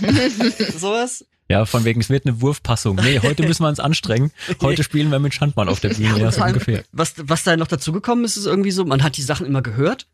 Sowas. 0.76 1.24
Ja, 1.48 1.66
von 1.66 1.84
wegen, 1.84 2.00
es 2.00 2.08
wird 2.08 2.26
eine 2.26 2.40
Wurfpassung. 2.40 2.96
Nee, 2.96 3.20
heute 3.20 3.46
müssen 3.46 3.62
wir 3.62 3.68
uns 3.68 3.78
anstrengen. 3.78 4.32
Heute 4.62 4.82
spielen 4.82 5.10
wir 5.10 5.18
mit 5.18 5.34
Schandmann 5.34 5.68
auf 5.68 5.80
der 5.80 5.90
Bühne. 5.90 6.18
Ja, 6.18 6.32
so 6.32 6.42
ungefähr. 6.42 6.84
Was, 6.92 7.14
was 7.18 7.44
da 7.44 7.56
noch 7.56 7.66
dazugekommen 7.66 8.24
ist, 8.24 8.36
ist 8.36 8.46
irgendwie 8.46 8.70
so, 8.70 8.84
man 8.84 9.02
hat 9.02 9.16
die 9.16 9.22
Sachen 9.22 9.46
immer 9.46 9.60
gehört 9.60 10.06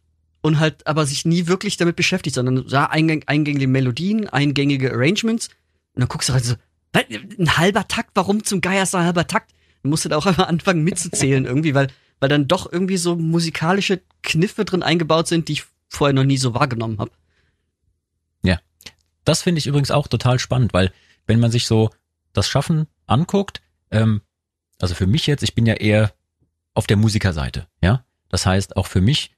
und 0.43 0.59
halt 0.59 0.87
aber 0.87 1.07
sich 1.07 1.25
nie 1.25 1.47
wirklich 1.47 1.77
damit 1.77 1.97
beschäftigt, 1.97 2.35
sondern 2.35 2.69
sah 2.69 2.87
eingäng, 2.87 3.23
eingängige 3.27 3.69
Melodien, 3.69 4.29
eingängige 4.29 4.93
Arrangements 4.93 5.49
und 5.95 6.01
dann 6.01 6.09
guckst 6.09 6.29
du 6.29 6.33
halt 6.33 6.45
so, 6.45 6.55
ein 6.93 7.57
halber 7.57 7.87
Takt, 7.87 8.11
warum 8.15 8.43
zum 8.43 8.61
Geier 8.61 8.83
ist 8.83 8.95
ein 8.95 9.05
halber 9.05 9.27
Takt? 9.27 9.53
Dann 9.83 9.91
musst 9.91 10.05
du 10.05 10.09
da 10.09 10.17
auch 10.17 10.27
einmal 10.27 10.47
anfangen 10.47 10.83
mitzuzählen 10.83 11.45
irgendwie, 11.45 11.75
weil, 11.75 11.89
weil 12.19 12.29
dann 12.29 12.49
doch 12.49 12.71
irgendwie 12.71 12.97
so 12.97 13.17
musikalische 13.17 14.01
Kniffe 14.23 14.65
drin 14.65 14.83
eingebaut 14.83 15.29
sind, 15.29 15.49
die 15.49 15.55
ich 15.55 15.65
vorher 15.89 16.15
noch 16.15 16.25
nie 16.25 16.37
so 16.37 16.55
wahrgenommen 16.55 16.99
habe. 16.99 17.11
Ja, 18.43 18.61
das 19.25 19.43
finde 19.43 19.59
ich 19.59 19.67
übrigens 19.67 19.91
auch 19.91 20.09
total 20.09 20.39
spannend, 20.39 20.73
weil 20.73 20.93
wenn 21.27 21.41
man 21.41 21.51
sich 21.51 21.67
so 21.67 21.91
das 22.33 22.49
Schaffen 22.49 22.87
anguckt, 23.07 23.61
ähm, 23.91 24.23
also 24.81 24.95
für 24.95 25.07
mich 25.07 25.27
jetzt, 25.27 25.43
ich 25.43 25.55
bin 25.55 25.67
ja 25.67 25.75
eher 25.75 26.13
auf 26.75 26.87
der 26.87 26.97
Musikerseite, 26.97 27.67
ja. 27.83 28.05
Das 28.29 28.47
heißt, 28.47 28.77
auch 28.77 28.87
für 28.87 29.01
mich 29.01 29.33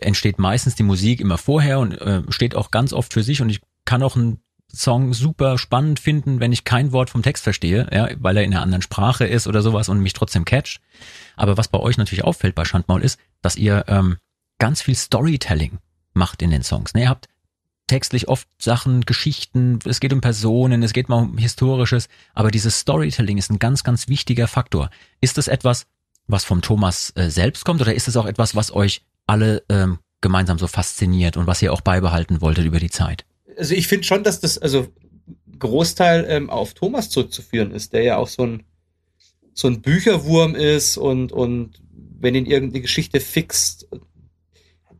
entsteht 0.00 0.38
meistens 0.38 0.74
die 0.74 0.82
Musik 0.82 1.20
immer 1.20 1.38
vorher 1.38 1.78
und 1.78 1.92
äh, 1.92 2.22
steht 2.30 2.54
auch 2.54 2.70
ganz 2.70 2.92
oft 2.92 3.12
für 3.12 3.22
sich 3.22 3.42
und 3.42 3.50
ich 3.50 3.60
kann 3.84 4.02
auch 4.02 4.16
einen 4.16 4.40
Song 4.72 5.12
super 5.12 5.58
spannend 5.58 6.00
finden, 6.00 6.40
wenn 6.40 6.52
ich 6.52 6.64
kein 6.64 6.92
Wort 6.92 7.10
vom 7.10 7.22
Text 7.22 7.44
verstehe, 7.44 7.88
ja, 7.92 8.08
weil 8.18 8.36
er 8.36 8.44
in 8.44 8.52
einer 8.52 8.62
anderen 8.62 8.82
Sprache 8.82 9.26
ist 9.26 9.46
oder 9.46 9.62
sowas 9.62 9.88
und 9.88 10.00
mich 10.00 10.12
trotzdem 10.12 10.44
catcht. 10.44 10.80
Aber 11.36 11.56
was 11.56 11.68
bei 11.68 11.78
euch 11.78 11.96
natürlich 11.98 12.24
auffällt 12.24 12.54
bei 12.54 12.64
Schandmaul 12.64 13.02
ist, 13.02 13.18
dass 13.42 13.56
ihr 13.56 13.84
ähm, 13.88 14.16
ganz 14.58 14.82
viel 14.82 14.94
Storytelling 14.94 15.78
macht 16.12 16.42
in 16.42 16.50
den 16.50 16.62
Songs. 16.62 16.94
Ne, 16.94 17.02
ihr 17.02 17.08
habt 17.08 17.28
textlich 17.86 18.28
oft 18.28 18.46
Sachen, 18.58 19.00
Geschichten, 19.00 19.80
es 19.84 19.98
geht 19.98 20.12
um 20.12 20.20
Personen, 20.20 20.82
es 20.84 20.92
geht 20.92 21.08
mal 21.08 21.16
um 21.16 21.38
Historisches, 21.38 22.08
aber 22.34 22.52
dieses 22.52 22.78
Storytelling 22.78 23.36
ist 23.36 23.50
ein 23.50 23.58
ganz, 23.58 23.82
ganz 23.82 24.06
wichtiger 24.06 24.46
Faktor. 24.46 24.90
Ist 25.20 25.38
das 25.38 25.48
etwas, 25.48 25.86
was 26.28 26.44
vom 26.44 26.62
Thomas 26.62 27.12
äh, 27.16 27.30
selbst 27.30 27.64
kommt 27.64 27.80
oder 27.80 27.94
ist 27.94 28.06
es 28.06 28.16
auch 28.16 28.26
etwas, 28.26 28.54
was 28.54 28.72
euch 28.72 29.02
alle 29.26 29.64
ähm, 29.68 29.98
gemeinsam 30.20 30.58
so 30.58 30.68
fasziniert 30.68 31.36
und 31.36 31.48
was 31.48 31.62
ihr 31.62 31.72
auch 31.72 31.80
beibehalten 31.80 32.40
wolltet 32.40 32.64
über 32.64 32.78
die 32.78 32.90
Zeit? 32.90 33.24
Also 33.60 33.74
ich 33.74 33.88
finde 33.88 34.06
schon, 34.06 34.24
dass 34.24 34.40
das 34.40 34.56
also 34.56 34.88
Großteil 35.58 36.24
ähm, 36.28 36.48
auf 36.48 36.72
Thomas 36.72 37.10
zurückzuführen 37.10 37.72
ist, 37.72 37.92
der 37.92 38.02
ja 38.02 38.16
auch 38.16 38.28
so 38.28 38.42
ein 38.44 38.62
so 39.52 39.68
ein 39.68 39.82
Bücherwurm 39.82 40.54
ist 40.54 40.96
und 40.96 41.30
und 41.32 41.82
wenn 42.18 42.34
ihn 42.34 42.46
irgendeine 42.46 42.80
Geschichte 42.80 43.20
fixt, 43.20 43.86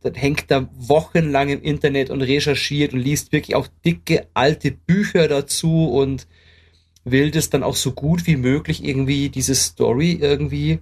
dann 0.02 0.14
hängt 0.14 0.50
da 0.50 0.68
wochenlang 0.74 1.48
im 1.48 1.62
Internet 1.62 2.10
und 2.10 2.20
recherchiert 2.20 2.92
und 2.92 3.00
liest 3.00 3.32
wirklich 3.32 3.56
auch 3.56 3.68
dicke 3.84 4.26
alte 4.34 4.72
Bücher 4.72 5.26
dazu 5.26 5.88
und 5.88 6.26
will 7.04 7.30
das 7.30 7.48
dann 7.48 7.62
auch 7.62 7.76
so 7.76 7.92
gut 7.92 8.26
wie 8.26 8.36
möglich 8.36 8.84
irgendwie 8.84 9.30
diese 9.30 9.54
Story 9.54 10.18
irgendwie 10.20 10.80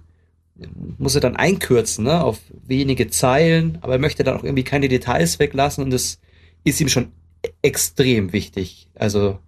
muss 0.97 1.15
er 1.15 1.21
dann 1.21 1.37
einkürzen, 1.37 2.03
ne, 2.03 2.21
auf 2.21 2.41
wenige 2.67 3.09
Zeilen, 3.09 3.77
aber 3.79 3.93
er 3.93 3.99
möchte 3.99 4.25
dann 4.25 4.37
auch 4.37 4.43
irgendwie 4.43 4.65
keine 4.65 4.89
Details 4.89 5.39
weglassen 5.39 5.85
und 5.85 5.91
das 5.91 6.19
ist 6.65 6.81
ihm 6.81 6.89
schon 6.89 7.13
extrem 7.61 8.33
wichtig. 8.33 8.87
Also 8.95 9.39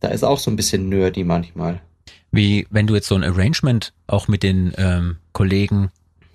da 0.00 0.08
ist 0.08 0.24
auch 0.24 0.38
so 0.38 0.50
ein 0.50 0.56
bisschen 0.56 0.88
nerdy 0.88 1.24
manchmal. 1.24 1.80
Wie 2.30 2.66
wenn 2.70 2.86
du 2.86 2.94
jetzt 2.94 3.08
so 3.08 3.14
ein 3.14 3.24
Arrangement 3.24 3.92
auch 4.06 4.28
mit 4.28 4.42
den 4.42 4.72
ähm, 4.76 5.16
Kollegen 5.32 5.90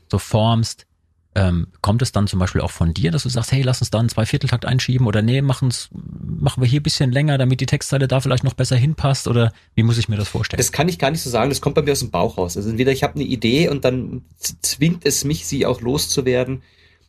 so 0.09 0.17
formst, 0.17 0.85
ähm, 1.33 1.67
kommt 1.81 2.01
es 2.01 2.11
dann 2.11 2.27
zum 2.27 2.39
Beispiel 2.39 2.59
auch 2.61 2.71
von 2.71 2.93
dir, 2.93 3.11
dass 3.11 3.23
du 3.23 3.29
sagst, 3.29 3.53
hey, 3.53 3.61
lass 3.61 3.79
uns 3.79 3.89
da 3.89 3.99
einen 3.99 4.09
Zweivierteltakt 4.09 4.65
einschieben 4.65 5.07
oder 5.07 5.21
nee, 5.21 5.41
machen's, 5.41 5.89
machen 5.93 6.61
wir 6.61 6.67
hier 6.67 6.81
ein 6.81 6.83
bisschen 6.83 7.11
länger, 7.11 7.37
damit 7.37 7.61
die 7.61 7.65
Textzeile 7.65 8.07
da 8.09 8.19
vielleicht 8.19 8.43
noch 8.43 8.53
besser 8.53 8.75
hinpasst 8.75 9.27
oder 9.27 9.53
wie 9.73 9.83
muss 9.83 9.97
ich 9.97 10.09
mir 10.09 10.17
das 10.17 10.27
vorstellen? 10.27 10.57
Das 10.57 10.73
kann 10.73 10.89
ich 10.89 10.99
gar 10.99 11.09
nicht 11.09 11.21
so 11.21 11.29
sagen, 11.29 11.49
das 11.49 11.61
kommt 11.61 11.75
bei 11.75 11.81
mir 11.81 11.93
aus 11.93 11.99
dem 11.99 12.11
Bauch 12.11 12.37
raus. 12.37 12.57
Also 12.57 12.69
entweder 12.69 12.91
ich 12.91 13.03
habe 13.03 13.15
eine 13.15 13.23
Idee 13.23 13.69
und 13.69 13.85
dann 13.85 14.23
zwingt 14.61 15.05
es 15.05 15.23
mich, 15.23 15.45
sie 15.45 15.65
auch 15.65 15.79
loszuwerden. 15.79 16.63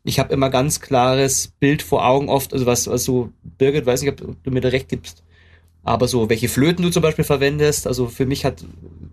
Ich 0.05 0.19
habe 0.19 0.33
immer 0.33 0.51
ganz 0.51 0.81
klares 0.81 1.53
Bild 1.61 1.83
vor 1.83 2.05
Augen 2.07 2.29
oft, 2.29 2.53
also 2.53 2.67
was, 2.67 2.89
also 2.89 3.31
Birgit, 3.43 3.87
weiß 3.87 4.03
nicht, 4.03 4.21
ob 4.23 4.43
du 4.43 4.51
mir 4.51 4.61
da 4.61 4.69
recht 4.69 4.89
gibst, 4.89 5.23
aber 5.85 6.09
so, 6.09 6.29
welche 6.29 6.49
Flöten 6.49 6.83
du 6.83 6.91
zum 6.91 7.03
Beispiel 7.03 7.25
verwendest, 7.25 7.87
also 7.87 8.07
für 8.07 8.27
mich 8.27 8.45
hat, 8.45 8.65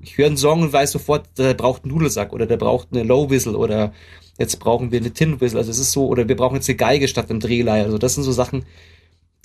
ich 0.02 0.18
höre 0.18 0.28
einen 0.28 0.38
Song 0.38 0.62
und 0.62 0.74
weiß 0.74 0.92
sofort, 0.92 1.28
der 1.38 1.54
braucht 1.54 1.84
einen 1.84 1.94
Nudelsack 1.94 2.34
oder 2.34 2.46
der 2.46 2.58
braucht 2.58 2.90
eine 2.92 3.04
Low 3.04 3.30
Whistle 3.30 3.58
oder 3.58 3.94
jetzt 4.38 4.60
brauchen 4.60 4.92
wir 4.92 5.00
eine 5.00 5.12
Tin 5.12 5.42
Whistle, 5.42 5.60
also 5.60 5.72
es 5.72 5.80
ist 5.80 5.92
so, 5.92 6.08
oder 6.08 6.28
wir 6.28 6.36
brauchen 6.36 6.56
jetzt 6.56 6.70
eine 6.70 6.78
Geige 6.78 7.08
statt 7.08 7.30
einem 7.30 7.40
Drehleier, 7.40 7.86
also 7.86 7.98
das 7.98 8.16
sind 8.16 8.24
so 8.24 8.32
Sachen, 8.32 8.66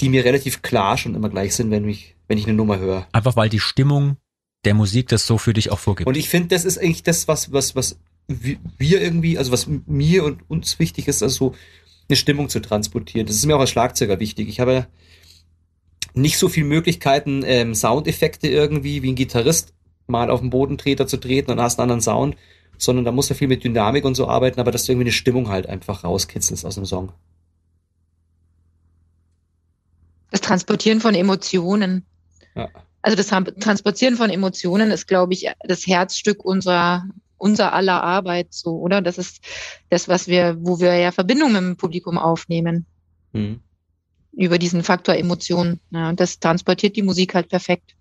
die 0.01 0.09
mir 0.09 0.25
relativ 0.25 0.63
klar 0.63 0.99
schon 0.99 1.15
immer 1.15 1.29
gleich 1.29 1.55
sind, 1.55 1.71
wenn 1.71 1.89
ich, 1.89 2.15
wenn 2.27 2.39
ich 2.39 2.47
eine 2.47 2.55
Nummer 2.55 2.79
höre. 2.79 3.07
Einfach 3.13 3.37
weil 3.37 3.49
die 3.49 3.61
Stimmung 3.61 4.17
der 4.65 4.75
Musik 4.75 5.09
das 5.09 5.27
so 5.27 5.39
für 5.39 5.53
dich 5.53 5.71
auch 5.71 5.79
vorgibt. 5.79 6.07
Und 6.07 6.17
ich 6.17 6.29
finde, 6.29 6.49
das 6.49 6.65
ist 6.65 6.79
eigentlich 6.79 7.03
das, 7.03 7.29
was, 7.29 7.53
was, 7.53 7.77
was 7.77 7.99
wir 8.27 9.03
irgendwie, 9.03 9.39
also 9.39 9.53
was 9.53 9.67
mir 9.87 10.25
und 10.25 10.49
uns 10.49 10.79
wichtig 10.79 11.09
ist, 11.09 11.23
also 11.23 11.51
so 11.51 11.55
eine 12.09 12.17
Stimmung 12.17 12.49
zu 12.49 12.61
transportieren. 12.61 13.27
Das 13.27 13.37
ist 13.37 13.47
mir 13.47 13.57
auch 13.57 13.61
als 13.61 13.71
Schlagzeuger 13.71 14.21
wichtig. 14.21 14.49
Ich 14.49 14.61
habe 14.61 14.87
nicht 16.15 16.39
so 16.39 16.49
viele 16.49 16.67
Möglichkeiten, 16.67 17.43
ähm, 17.45 17.75
Soundeffekte 17.75 18.49
irgendwie 18.49 19.03
wie 19.03 19.13
ein 19.13 19.17
Gitarrist 19.17 19.75
mal 20.07 20.31
auf 20.31 20.41
dem 20.41 20.51
Bodentreter 20.51 21.07
zu 21.07 21.17
treten 21.17 21.51
und 21.51 21.61
hast 21.61 21.79
einen 21.79 21.85
anderen 21.85 22.03
Sound, 22.03 22.37
sondern 22.79 23.05
da 23.05 23.13
muss 23.13 23.31
er 23.31 23.37
viel 23.37 23.49
mit 23.49 23.65
Dynamik 23.65 24.05
und 24.05 24.15
so 24.15 24.29
arbeiten, 24.29 24.61
aber 24.61 24.71
dass 24.71 24.85
du 24.85 24.93
irgendwie 24.93 25.07
eine 25.07 25.13
Stimmung 25.13 25.49
halt 25.49 25.67
einfach 25.67 26.05
rauskitzelst 26.05 26.65
aus 26.65 26.75
dem 26.75 26.85
Song. 26.85 27.13
Das 30.31 30.41
Transportieren 30.41 31.01
von 31.01 31.15
Emotionen. 31.15 32.05
Ja. 32.55 32.69
Also 33.03 33.17
das 33.17 33.29
Transportieren 33.29 34.17
von 34.17 34.31
Emotionen 34.31 34.91
ist, 34.91 35.07
glaube 35.07 35.33
ich, 35.35 35.51
das 35.63 35.87
Herzstück 35.87 36.45
unserer 36.45 37.05
unser 37.45 37.73
aller 37.73 38.03
Arbeit 38.03 38.49
so, 38.51 38.79
oder? 38.79 39.03
Das 39.03 39.19
ist 39.19 39.45
das, 39.91 40.09
was 40.09 40.27
wir, 40.27 40.57
wo 40.61 40.81
wir 40.81 40.95
ja 40.97 41.13
Verbindung 41.13 41.53
mit 41.53 41.61
dem 41.61 41.77
Publikum 41.77 42.19
aufnehmen. 42.19 42.87
Mhm 43.33 43.61
über 44.37 44.59
diesen 44.59 44.83
Faktor 44.83 45.15
Emotionen. 45.15 45.81
Ja, 45.91 46.09
und 46.09 46.21
das 46.21 46.39
transportiert 46.41 46.97
die 46.97 47.03
Musik 47.03 47.35
halt 47.35 47.49
perfekt. 47.49 47.95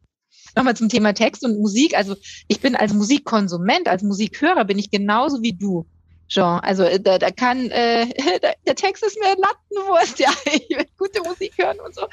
Nochmal 0.55 0.75
zum 0.75 0.89
Thema 0.89 1.13
Text 1.13 1.43
und 1.43 1.59
Musik. 1.59 1.95
Also 1.95 2.15
ich 2.47 2.59
bin 2.59 2.75
als 2.75 2.93
Musikkonsument, 2.93 3.87
als 3.87 4.03
Musikhörer 4.03 4.65
bin 4.65 4.77
ich 4.77 4.91
genauso 4.91 5.41
wie 5.41 5.53
du. 5.53 5.85
Jean. 6.33 6.59
Also 6.61 6.83
äh, 6.83 6.99
da, 6.99 7.19
da 7.19 7.29
kann 7.29 7.69
äh, 7.69 8.07
der 8.67 8.75
Text 8.75 9.03
ist 9.03 9.19
mir 9.19 9.35
Lattenwurst, 9.37 10.19
ja, 10.19 10.31
ich 10.45 10.75
will 10.75 10.85
gute 10.97 11.21
Musik 11.21 11.53
hören 11.57 11.79
und 11.79 11.93
so. 11.93 12.07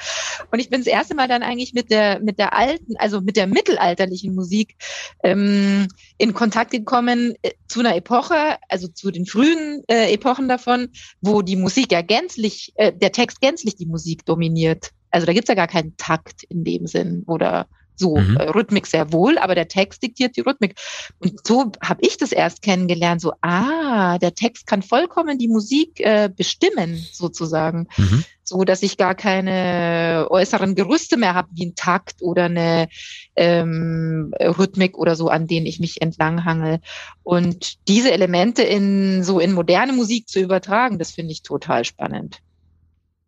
Und 0.51 0.59
ich 0.59 0.69
bin 0.69 0.81
das 0.81 0.87
erste 0.87 1.15
Mal 1.15 1.27
dann 1.27 1.41
eigentlich 1.41 1.73
mit 1.73 1.89
der 1.89 2.19
mit 2.19 2.37
der 2.37 2.55
alten, 2.55 2.95
also 2.97 3.21
mit 3.21 3.35
der 3.35 3.47
mittelalterlichen 3.47 4.35
Musik 4.35 4.75
ähm, 5.23 5.87
in 6.17 6.33
Kontakt 6.33 6.71
gekommen 6.71 7.33
äh, 7.41 7.51
zu 7.67 7.79
einer 7.79 7.95
Epoche, 7.95 8.57
also 8.69 8.87
zu 8.87 9.09
den 9.09 9.25
frühen 9.25 9.83
äh, 9.87 10.13
Epochen 10.13 10.47
davon, 10.47 10.89
wo 11.21 11.41
die 11.41 11.55
Musik 11.55 11.91
ja 11.91 12.01
gänzlich, 12.01 12.73
äh, 12.75 12.93
der 12.93 13.11
Text 13.11 13.41
gänzlich 13.41 13.75
die 13.75 13.87
Musik 13.87 14.25
dominiert. 14.25 14.91
Also 15.09 15.25
da 15.25 15.33
gibt's 15.33 15.49
ja 15.49 15.55
gar 15.55 15.67
keinen 15.67 15.97
Takt 15.97 16.43
in 16.43 16.63
dem 16.63 16.85
Sinn 16.85 17.23
oder 17.25 17.67
So 18.01 18.17
mhm. 18.17 18.35
äh, 18.35 18.49
Rhythmik 18.49 18.87
sehr 18.87 19.13
wohl, 19.13 19.37
aber 19.37 19.55
der 19.55 19.67
Text 19.67 20.01
diktiert 20.01 20.35
die 20.35 20.41
Rhythmik. 20.41 20.75
Und 21.19 21.47
so 21.47 21.71
habe 21.81 22.01
ich 22.01 22.17
das 22.17 22.31
erst 22.31 22.63
kennengelernt. 22.63 23.21
So, 23.21 23.33
ah, 23.41 24.17
der 24.17 24.33
Text 24.33 24.65
kann 24.65 24.81
vollkommen 24.81 25.37
die 25.37 25.47
Musik 25.47 25.99
äh, 25.99 26.29
bestimmen, 26.35 27.05
sozusagen. 27.11 27.87
Mhm. 27.97 28.25
So 28.43 28.63
dass 28.65 28.83
ich 28.83 28.97
gar 28.97 29.15
keine 29.15 30.27
äußeren 30.29 30.75
Gerüste 30.75 31.15
mehr 31.15 31.35
habe, 31.35 31.47
wie 31.53 31.67
ein 31.67 31.75
Takt 31.75 32.21
oder 32.21 32.45
eine 32.45 32.89
ähm, 33.35 34.33
Rhythmik 34.39 34.97
oder 34.97 35.15
so, 35.15 35.29
an 35.29 35.47
denen 35.47 35.67
ich 35.67 35.79
mich 35.79 36.01
entlanghangel. 36.01 36.79
Und 37.23 37.87
diese 37.87 38.11
Elemente 38.11 38.63
in 38.63 39.23
so 39.23 39.39
in 39.39 39.53
moderne 39.53 39.93
Musik 39.93 40.27
zu 40.27 40.39
übertragen, 40.41 40.97
das 40.97 41.11
finde 41.11 41.31
ich 41.31 41.43
total 41.43 41.85
spannend. 41.85 42.41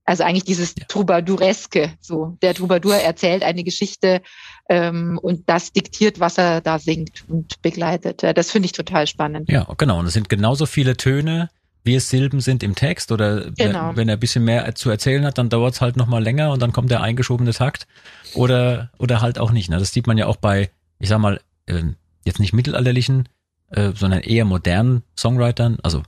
Also 0.06 0.24
eigentlich 0.24 0.44
dieses 0.44 0.76
ja. 0.78 0.86
Troubadoureske, 0.88 1.94
so 2.02 2.38
der 2.42 2.54
Troubadour 2.54 2.96
erzählt 2.96 3.42
eine 3.44 3.64
Geschichte 3.64 4.22
ähm, 4.70 5.18
und 5.22 5.50
das 5.50 5.72
diktiert, 5.72 6.20
was 6.20 6.38
er 6.38 6.60
da 6.62 6.78
singt 6.78 7.24
und 7.30 7.62
begleitet. 7.62 8.22
Das 8.22 8.52
finde 8.52 8.66
ich 8.66 8.74
total 8.74 9.08
spannend. 9.08 9.50
Ja, 9.50 9.66
genau. 9.78 10.00
Und 10.00 10.08
es 10.08 10.14
sind 10.14 10.28
genauso 10.28 10.66
viele 10.66 10.98
Töne, 10.98 11.50
wie 11.84 11.96
es 11.96 12.10
Silben 12.10 12.40
sind 12.40 12.64
im 12.64 12.76
Text 12.76 13.12
oder 13.12 13.52
genau. 13.52 13.96
wenn, 13.96 14.10
er 14.10 14.16
ein 14.16 14.20
bisschen 14.20 14.44
mehr 14.44 14.74
zu 14.76 14.90
erzählen 14.90 15.26
hat, 15.26 15.38
dann 15.38 15.50
dauert 15.50 15.76
es 15.76 15.82
halt 15.82 15.98
nochmal 15.98 16.24
länger 16.24 16.52
und 16.52 16.62
dann 16.62 16.72
kommt 16.72 16.92
der 16.92 17.02
eingeschobene 17.02 17.52
Takt 17.52 17.88
oder 18.36 18.90
oder 18.98 19.22
halt 19.22 19.38
auch 19.38 19.52
nicht. 19.52 19.70
Ne? 19.70 19.78
Das 19.78 19.92
sieht 19.92 20.08
man 20.08 20.18
ja 20.18 20.28
auch 20.28 20.38
bei, 20.38 20.70
ich 21.00 21.10
sag 21.10 21.20
mal, 21.20 21.42
äh, 21.66 21.84
jetzt 22.26 22.40
nicht 22.40 22.54
mittelalterlichen, 22.54 23.28
äh, 23.70 23.92
sondern 23.94 24.22
eher 24.22 24.46
modernen 24.46 25.04
Songwritern, 25.18 25.78
also 25.84 26.04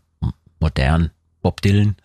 modern, 0.59 1.11
Bob 1.45 1.61
Dylan. 1.61 1.95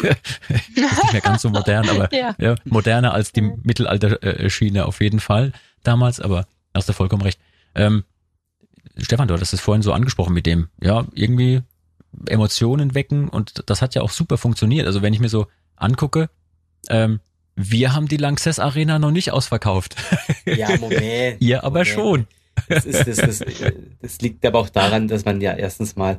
ist 0.00 0.74
nicht 0.74 1.12
mehr 1.12 1.20
ganz 1.20 1.42
so 1.42 1.48
modern, 1.48 1.88
aber 1.88 2.12
ja. 2.12 2.34
ja 2.40 2.56
moderner 2.64 3.14
als 3.14 3.30
die 3.30 3.42
Mittelalter-Schiene 3.42 4.84
auf 4.84 5.00
jeden 5.00 5.20
Fall 5.20 5.52
damals, 5.84 6.18
aber 6.18 6.48
hast 6.74 6.88
du 6.88 6.92
vollkommen 6.92 7.22
recht. 7.22 7.38
Ähm, 7.76 8.02
Stefan, 8.96 9.28
du 9.28 9.34
hattest 9.34 9.54
es 9.54 9.60
vorhin 9.60 9.82
so 9.82 9.92
angesprochen 9.92 10.34
mit 10.34 10.44
dem, 10.44 10.70
ja, 10.82 11.06
irgendwie 11.14 11.62
Emotionen 12.26 12.96
wecken 12.96 13.28
und 13.28 13.62
das 13.66 13.80
hat 13.80 13.94
ja 13.94 14.02
auch 14.02 14.10
super 14.10 14.38
funktioniert. 14.38 14.88
Also 14.88 15.02
wenn 15.02 15.14
ich 15.14 15.20
mir 15.20 15.28
so 15.28 15.46
angucke, 15.76 16.28
ähm, 16.88 17.20
wir 17.54 17.94
haben 17.94 18.08
die 18.08 18.16
Lanxess 18.16 18.58
Arena 18.58 18.98
noch 18.98 19.12
nicht 19.12 19.30
ausverkauft. 19.30 19.94
Ja, 20.46 20.76
Moment. 20.78 21.36
Ihr 21.40 21.62
aber 21.62 21.84
Moment. 21.84 21.86
schon. 21.86 22.26
Das, 22.68 22.84
ist, 22.84 23.06
das, 23.06 23.18
das, 23.18 23.44
das 24.02 24.20
liegt 24.20 24.44
aber 24.44 24.58
auch 24.58 24.68
daran, 24.68 25.06
dass 25.06 25.24
man 25.24 25.40
ja 25.40 25.52
erstens 25.52 25.94
mal 25.94 26.18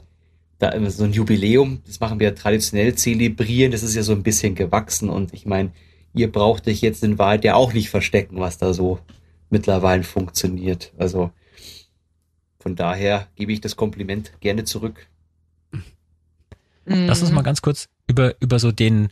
da 0.62 0.74
so 0.90 1.04
ein 1.04 1.14
Jubiläum, 1.14 1.82
das 1.86 2.00
machen 2.00 2.20
wir 2.20 2.36
traditionell 2.36 2.96
zelebrieren, 2.96 3.72
das 3.72 3.84
ist 3.84 3.96
ja 3.96 4.04
so 4.04 4.14
ein 4.14 4.24
bisschen 4.24 4.56
gewachsen 4.56 5.10
und 5.10 5.34
ich 5.34 5.46
meine, 5.46 5.72
ihr 6.14 6.32
braucht 6.32 6.68
euch 6.68 6.82
jetzt 6.82 7.04
in 7.04 7.18
Wahrheit 7.18 7.44
ja 7.44 7.56
auch 7.56 7.74
nicht 7.74 7.90
verstecken, 7.90 8.40
was 8.40 8.58
da 8.58 8.74
so 8.74 9.00
mittlerweile 9.50 10.04
funktioniert. 10.04 10.94
Also 10.98 11.32
von 12.60 12.76
daher 12.76 13.28
gebe 13.36 13.52
ich 13.52 13.62
das 13.62 13.76
Kompliment 13.76 14.40
gerne 14.40 14.64
zurück. 14.64 15.08
Lass 16.86 17.22
uns 17.22 17.32
mal 17.32 17.42
ganz 17.42 17.62
kurz 17.62 17.90
über, 18.08 18.36
über 18.42 18.60
so 18.60 18.72
den, 18.72 19.12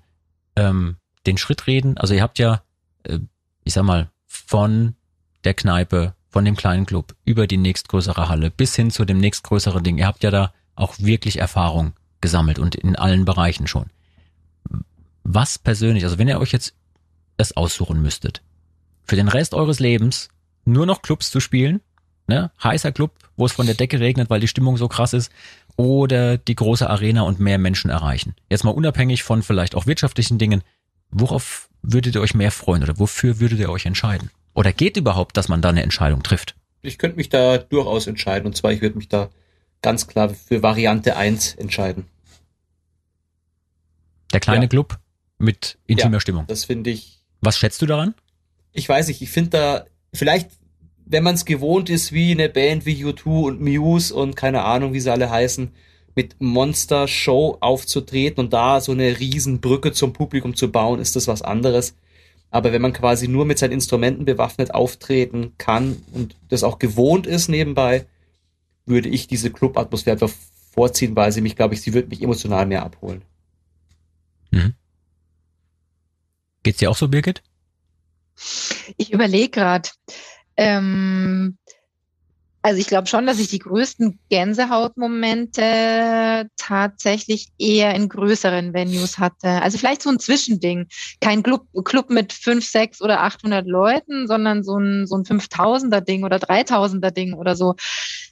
ähm, 0.56 0.98
den 1.26 1.38
Schritt 1.38 1.68
reden. 1.68 1.98
Also 1.98 2.14
ihr 2.14 2.22
habt 2.22 2.40
ja, 2.40 2.64
äh, 3.04 3.20
ich 3.64 3.74
sag 3.74 3.84
mal, 3.84 4.12
von 4.26 4.96
der 5.44 5.54
Kneipe, 5.54 6.16
von 6.30 6.46
dem 6.46 6.56
kleinen 6.56 6.86
Club 6.86 7.16
über 7.26 7.48
die 7.48 7.58
nächstgrößere 7.58 8.30
Halle 8.30 8.52
bis 8.52 8.76
hin 8.76 8.92
zu 8.92 9.06
dem 9.06 9.20
nächstgrößeren 9.20 9.84
Ding. 9.84 9.98
Ihr 9.98 10.08
habt 10.08 10.24
ja 10.24 10.32
da 10.32 10.54
auch 10.80 10.96
wirklich 10.98 11.40
Erfahrung 11.40 11.94
gesammelt 12.22 12.60
und 12.60 12.76
in 12.76 12.96
allen 12.96 13.26
Bereichen 13.26 13.68
schon. 13.68 13.88
Was 15.24 15.58
persönlich, 15.58 16.04
also 16.04 16.18
wenn 16.18 16.28
ihr 16.28 16.40
euch 16.40 16.52
jetzt 16.52 16.74
das 17.38 17.56
aussuchen 17.56 18.02
müsstet, 18.02 18.42
für 19.04 19.16
den 19.16 19.28
Rest 19.28 19.54
eures 19.54 19.80
Lebens 19.80 20.30
nur 20.66 20.86
noch 20.86 21.02
Clubs 21.02 21.32
zu 21.32 21.40
spielen, 21.40 21.82
ne, 22.28 22.52
heißer 22.64 22.92
Club, 22.92 23.12
wo 23.38 23.46
es 23.46 23.52
von 23.52 23.66
der 23.66 23.76
Decke 23.76 24.00
regnet, 24.00 24.30
weil 24.30 24.40
die 24.40 24.48
Stimmung 24.48 24.78
so 24.78 24.88
krass 24.88 25.14
ist, 25.14 25.32
oder 25.76 26.38
die 26.38 26.56
große 26.56 26.90
Arena 26.90 27.22
und 27.22 27.40
mehr 27.40 27.58
Menschen 27.58 27.90
erreichen. 27.90 28.36
Jetzt 28.50 28.64
mal 28.64 28.72
unabhängig 28.72 29.24
von 29.24 29.42
vielleicht 29.44 29.76
auch 29.76 29.86
wirtschaftlichen 29.86 30.38
Dingen, 30.38 30.62
worauf 31.10 31.70
würdet 31.82 32.16
ihr 32.16 32.22
euch 32.22 32.36
mehr 32.36 32.52
freuen 32.52 32.84
oder 32.84 33.00
wofür 33.00 33.40
würdet 33.40 33.60
ihr 33.60 33.70
euch 33.70 33.86
entscheiden? 33.86 34.30
Oder 34.54 34.74
geht 34.74 34.98
überhaupt, 34.98 35.38
dass 35.38 35.48
man 35.48 35.62
da 35.62 35.70
eine 35.70 35.84
Entscheidung 35.84 36.22
trifft? 36.22 36.56
Ich 36.82 36.98
könnte 36.98 37.18
mich 37.18 37.30
da 37.30 37.58
durchaus 37.58 38.08
entscheiden 38.08 38.46
und 38.46 38.56
zwar 38.56 38.72
ich 38.72 38.82
würde 38.82 38.98
mich 38.98 39.10
da 39.10 39.30
ganz 39.82 40.08
klar 40.08 40.30
für 40.30 40.62
Variante 40.62 41.16
1 41.16 41.56
entscheiden. 41.56 42.06
Der 44.34 44.40
kleine 44.40 44.66
ja. 44.66 44.70
Club 44.70 45.00
mit 45.38 45.78
intimer 45.88 46.18
ja, 46.18 46.20
Stimmung. 46.20 46.46
Das 46.48 46.66
finde 46.66 46.92
ich. 46.92 47.20
Was 47.42 47.58
schätzt 47.58 47.82
du 47.82 47.86
daran? 47.86 48.14
Ich 48.74 48.88
weiß 48.88 49.08
nicht, 49.08 49.22
ich 49.22 49.30
finde 49.30 49.50
da, 49.50 49.86
vielleicht, 50.14 50.52
wenn 51.06 51.24
man 51.24 51.36
es 51.36 51.46
gewohnt 51.46 51.90
ist, 51.90 52.12
wie 52.12 52.32
eine 52.32 52.50
Band 52.50 52.86
wie 52.86 53.04
U2 53.04 53.46
und 53.46 53.62
Muse 53.62 54.14
und 54.14 54.36
keine 54.36 54.64
Ahnung, 54.64 54.94
wie 54.94 55.00
sie 55.00 55.12
alle 55.12 55.30
heißen, 55.30 55.72
mit 56.16 56.42
Monster 56.42 57.08
Show 57.08 57.58
aufzutreten 57.62 58.44
und 58.44 58.54
da 58.54 58.82
so 58.82 58.92
eine 58.92 59.20
Riesenbrücke 59.20 59.94
zum 59.94 60.14
Publikum 60.14 60.56
zu 60.56 60.72
bauen, 60.72 61.00
ist 61.00 61.16
das 61.16 61.28
was 61.28 61.42
anderes. 61.42 61.96
Aber 62.52 62.72
wenn 62.74 62.82
man 62.82 62.94
quasi 62.94 63.28
nur 63.28 63.46
mit 63.46 63.60
seinen 63.60 63.74
Instrumenten 63.74 64.26
bewaffnet 64.26 64.74
auftreten 64.74 65.54
kann 65.58 66.02
und 66.12 66.36
das 66.50 66.64
auch 66.64 66.80
gewohnt 66.80 67.26
ist 67.28 67.48
nebenbei, 67.48 68.06
würde 68.90 69.10
ich 69.10 69.28
diese 69.28 69.52
Club-Atmosphäre 69.52 70.16
einfach 70.16 70.34
vorziehen, 70.72 71.16
weil 71.16 71.32
sie 71.32 71.42
mich, 71.42 71.56
glaube 71.56 71.74
ich, 71.74 71.82
sie 71.82 71.94
würde 71.94 72.10
mich 72.10 72.22
emotional 72.22 72.66
mehr 72.66 72.84
abholen. 72.84 73.24
Mhm. 74.52 74.74
Geht's 76.64 76.80
dir 76.80 76.90
auch 76.90 76.98
so, 76.98 77.08
Birgit? 77.08 77.42
Ich 78.98 79.14
überlege 79.14 79.50
gerade. 79.50 79.90
Ähm, 80.58 81.58
also 82.62 82.82
ich 82.82 82.88
glaube 82.88 83.08
schon, 83.08 83.26
dass 83.26 83.40
ich 83.40 83.48
die 83.48 83.60
größten 83.60 84.20
Gänsehautmomente 84.30 86.50
tatsächlich 86.58 87.48
eher 87.58 87.96
in 87.96 88.10
größeren 88.10 88.74
Venues 88.74 89.18
hatte. 89.18 89.62
Also 89.62 89.78
vielleicht 89.78 90.02
so 90.02 90.10
ein 90.10 90.20
Zwischending. 90.20 90.88
Kein 91.22 91.42
Club, 91.42 91.68
Club 91.86 92.10
mit 92.10 92.34
fünf, 92.34 92.66
sechs 92.66 93.02
oder 93.02 93.22
800 93.22 93.66
Leuten, 93.66 94.28
sondern 94.28 94.64
so 94.64 94.78
ein, 94.78 95.08
so 95.08 95.16
ein 95.16 95.24
5000er 95.24 96.02
Ding 96.02 96.26
oder 96.26 96.36
3000er 96.38 97.12
Ding 97.12 97.34
oder 97.34 97.56
so. 97.56 97.76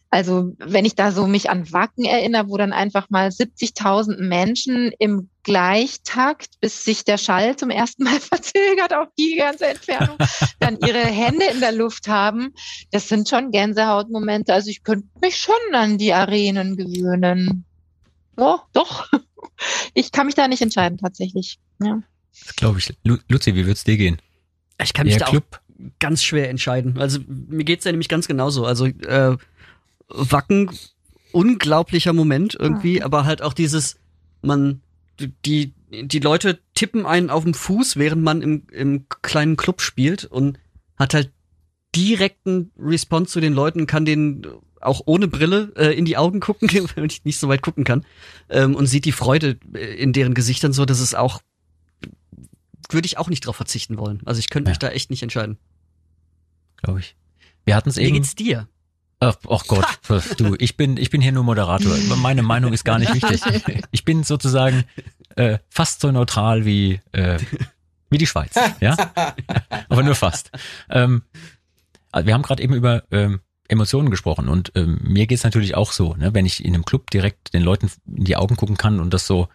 Also 0.10 0.54
wenn 0.60 0.86
ich 0.86 0.96
da 0.96 1.12
so 1.12 1.28
mich 1.28 1.50
an 1.50 1.72
Wacken 1.74 2.06
erinnere, 2.06 2.48
wo 2.48 2.58
dann 2.58 2.72
einfach 2.72 3.10
mal 3.10 3.28
70.000 3.28 4.22
Menschen 4.22 4.92
im 5.00 5.30
Gleichtakt, 5.44 6.60
bis 6.62 6.84
sich 6.84 7.04
der 7.04 7.18
Schall 7.18 7.58
zum 7.58 7.70
ersten 7.70 8.04
Mal 8.04 8.20
verzögert 8.20 8.94
auf 8.94 9.10
die 9.20 9.36
ganze 9.38 9.68
Entfernung, 9.68 10.18
dann 10.60 10.78
ihre 10.80 11.00
Hände 11.00 11.46
in 11.54 11.60
der 11.60 11.74
Luft 11.74 12.08
haben, 12.08 12.54
das 12.92 13.10
sind 13.10 13.28
schon 13.28 13.52
Gänsehautmomente. 13.52 14.54
Also 14.54 14.70
ich 14.70 14.84
könnte 14.84 15.08
mich 15.22 15.38
schon 15.38 15.56
an 15.74 15.98
die 15.98 16.14
Arenen 16.14 16.78
gewöhnen. 16.78 17.66
Ja, 18.38 18.64
doch. 18.74 19.10
Ich 19.94 20.12
kann 20.12 20.28
mich 20.28 20.36
da 20.36 20.48
nicht 20.48 20.62
entscheiden 20.62 21.00
tatsächlich. 21.00 21.58
Ja. 21.82 22.02
Das 22.46 22.56
glaube 22.56 22.80
ich. 22.80 22.94
Luzi, 23.04 23.56
wie 23.56 23.66
wird's 23.66 23.84
dir 23.84 23.98
gehen? 23.98 24.18
Ich 24.82 24.94
kann 24.94 25.08
mich 25.08 25.18
Der 25.18 25.26
da 25.26 25.32
Club? 25.32 25.46
auch 25.52 25.68
ganz 26.00 26.24
schwer 26.24 26.50
entscheiden. 26.50 26.98
Also 27.00 27.20
mir 27.28 27.64
geht's 27.64 27.86
ja 27.86 27.92
nämlich 27.92 28.10
ganz 28.10 28.28
genauso. 28.28 28.66
Also 28.66 28.86
äh, 28.86 29.38
Wacken, 30.10 30.72
unglaublicher 31.32 32.14
Moment 32.14 32.56
irgendwie, 32.60 33.04
aber 33.04 33.26
halt 33.26 33.42
auch 33.42 33.54
dieses, 33.54 33.98
man, 34.42 34.82
die, 35.20 35.74
die 35.92 36.20
Leute 36.20 36.60
tippen 36.76 37.06
einen 37.06 37.30
auf 37.30 37.44
den 37.44 37.54
Fuß, 37.54 37.98
während 37.98 38.24
man 38.24 38.42
im, 38.42 38.64
im 38.72 39.06
kleinen 39.22 39.58
Club 39.58 39.82
spielt 39.82 40.26
und 40.26 40.60
hat 40.98 41.14
halt 41.14 41.32
direkten 41.96 42.72
Response 42.78 43.32
zu 43.32 43.40
den 43.40 43.54
Leuten, 43.54 43.88
kann 43.88 44.06
denen 44.06 44.46
auch 44.82 45.02
ohne 45.06 45.28
Brille 45.28 45.74
äh, 45.76 45.98
in 45.98 46.06
die 46.06 46.18
Augen 46.18 46.40
gucken, 46.40 46.70
wenn 46.96 47.06
ich 47.06 47.26
nicht 47.26 47.40
so 47.40 47.48
weit 47.48 47.62
gucken 47.62 47.84
kann, 47.84 48.06
ähm, 48.50 48.76
und 48.76 48.88
sieht 48.88 49.06
die 49.06 49.12
Freude 49.12 49.58
äh, 49.74 49.96
in 49.96 50.14
deren 50.14 50.34
Gesichtern 50.34 50.74
so, 50.74 50.86
dass 50.86 51.00
es 51.00 51.16
auch, 51.16 51.42
würde 52.90 53.06
ich 53.06 53.18
auch 53.18 53.30
nicht 53.30 53.46
drauf 53.46 53.56
verzichten 53.56 53.98
wollen. 53.98 54.22
Also 54.26 54.40
ich 54.40 54.50
könnte 54.50 54.70
mich 54.70 54.80
da 54.80 54.90
echt 54.90 55.10
nicht 55.10 55.24
entscheiden. 55.24 55.58
Glaube 56.78 57.00
ich. 57.00 57.16
Wir 57.66 57.76
hatten 57.76 57.90
es 57.90 57.98
eben. 57.98 58.08
Wie 58.08 58.20
geht's 58.20 58.36
dir? 58.36 58.68
Ach, 59.20 59.36
ach 59.50 59.66
Gott, 59.68 59.86
du, 60.38 60.56
ich 60.60 60.78
bin, 60.78 60.98
ich 60.98 61.10
bin 61.10 61.22
hier 61.22 61.32
nur 61.32 61.44
Moderator. 61.44 61.96
Meine 62.18 62.44
Meinung 62.44 62.74
ist 62.74 62.84
gar 62.84 63.00
nicht 63.00 63.14
wichtig. 63.14 63.42
Ich 63.92 64.06
bin 64.06 64.24
sozusagen 64.24 64.84
äh, 65.36 65.58
fast 65.70 66.02
so 66.02 66.12
neutral 66.12 66.66
wie, 66.66 67.02
äh, 67.14 67.40
wie 68.10 68.18
die 68.18 68.28
Schweiz, 68.28 68.56
ja, 68.80 68.96
aber 69.90 70.04
nur 70.04 70.16
fast. 70.16 70.52
Ähm, 70.90 71.24
wir 72.14 72.34
haben 72.34 72.44
gerade 72.44 72.62
eben 72.62 72.74
über 72.74 73.04
ähm, 73.12 73.42
Emotionen 73.68 74.10
gesprochen 74.10 74.50
und 74.50 74.72
ähm, 74.76 75.00
mir 75.02 75.28
geht's 75.28 75.44
natürlich 75.44 75.76
auch 75.76 75.92
so, 75.92 76.16
ne, 76.16 76.34
wenn 76.34 76.46
ich 76.46 76.64
in 76.64 76.74
einem 76.74 76.86
Club 76.86 77.10
direkt 77.10 77.54
den 77.54 77.64
Leuten 77.64 77.92
in 78.06 78.24
die 78.24 78.36
Augen 78.36 78.56
gucken 78.56 78.78
kann 78.78 79.00
und 79.00 79.14
das 79.14 79.28
so, 79.28 79.50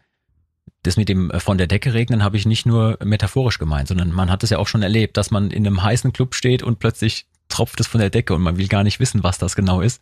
das 0.83 0.97
mit 0.97 1.09
dem 1.09 1.31
äh, 1.31 1.41
von 1.41 1.57
der 1.57 1.67
Decke 1.67 1.95
regnen 1.95 2.23
habe 2.23 2.37
ich 2.37 2.47
nicht 2.47 2.67
nur 2.67 2.99
metaphorisch 3.03 3.59
gemeint, 3.59 3.89
sondern 3.89 4.13
man 4.13 4.31
hat 4.31 4.43
es 4.43 4.51
ja 4.51 4.59
auch 4.59 4.69
schon 4.69 4.83
erlebt, 4.83 5.17
dass 5.17 5.31
man 5.31 5.51
in 5.51 5.67
einem 5.67 5.83
heißen 5.83 6.13
Club 6.13 6.35
steht 6.35 6.63
und 6.63 6.79
plötzlich 6.79 7.27
tropft 7.53 7.81
es 7.81 7.87
von 7.87 8.01
der 8.01 8.11
Decke 8.11 8.35
und 8.35 8.43
man 8.43 8.59
will 8.59 8.69
gar 8.69 8.83
nicht 8.83 9.01
wissen, 9.01 9.23
was 9.23 9.39
das 9.39 9.55
genau 9.57 9.81
ist. 9.81 10.01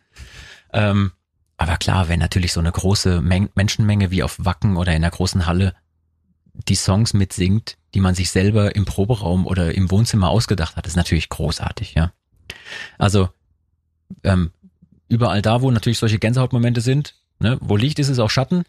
Ähm, 0.73 1.11
aber 1.57 1.77
klar, 1.77 2.09
wenn 2.09 2.19
natürlich 2.19 2.53
so 2.53 2.59
eine 2.59 2.71
große 2.71 3.21
Men 3.21 3.49
Menschenmenge 3.55 4.09
wie 4.09 4.23
auf 4.23 4.37
Wacken 4.39 4.77
oder 4.77 4.91
in 4.91 5.03
einer 5.03 5.11
großen 5.11 5.45
Halle 5.45 5.75
die 6.53 6.75
Songs 6.75 7.13
mitsingt, 7.13 7.77
die 7.93 8.01
man 8.01 8.15
sich 8.15 8.31
selber 8.31 8.75
im 8.75 8.85
Proberaum 8.85 9.45
oder 9.45 9.73
im 9.73 9.91
Wohnzimmer 9.91 10.29
ausgedacht 10.29 10.75
hat, 10.75 10.87
ist 10.87 10.95
natürlich 10.95 11.29
großartig, 11.29 11.93
ja. 11.93 12.13
Also 12.97 13.29
ähm, 14.23 14.51
überall 15.07 15.41
da, 15.41 15.61
wo 15.61 15.71
natürlich 15.71 15.99
solche 15.99 16.19
Gänsehautmomente 16.19 16.81
sind, 16.81 17.15
ne, 17.39 17.57
wo 17.61 17.75
Licht 17.77 17.99
ist, 17.99 18.09
ist 18.09 18.19
auch 18.19 18.29
Schatten. 18.29 18.63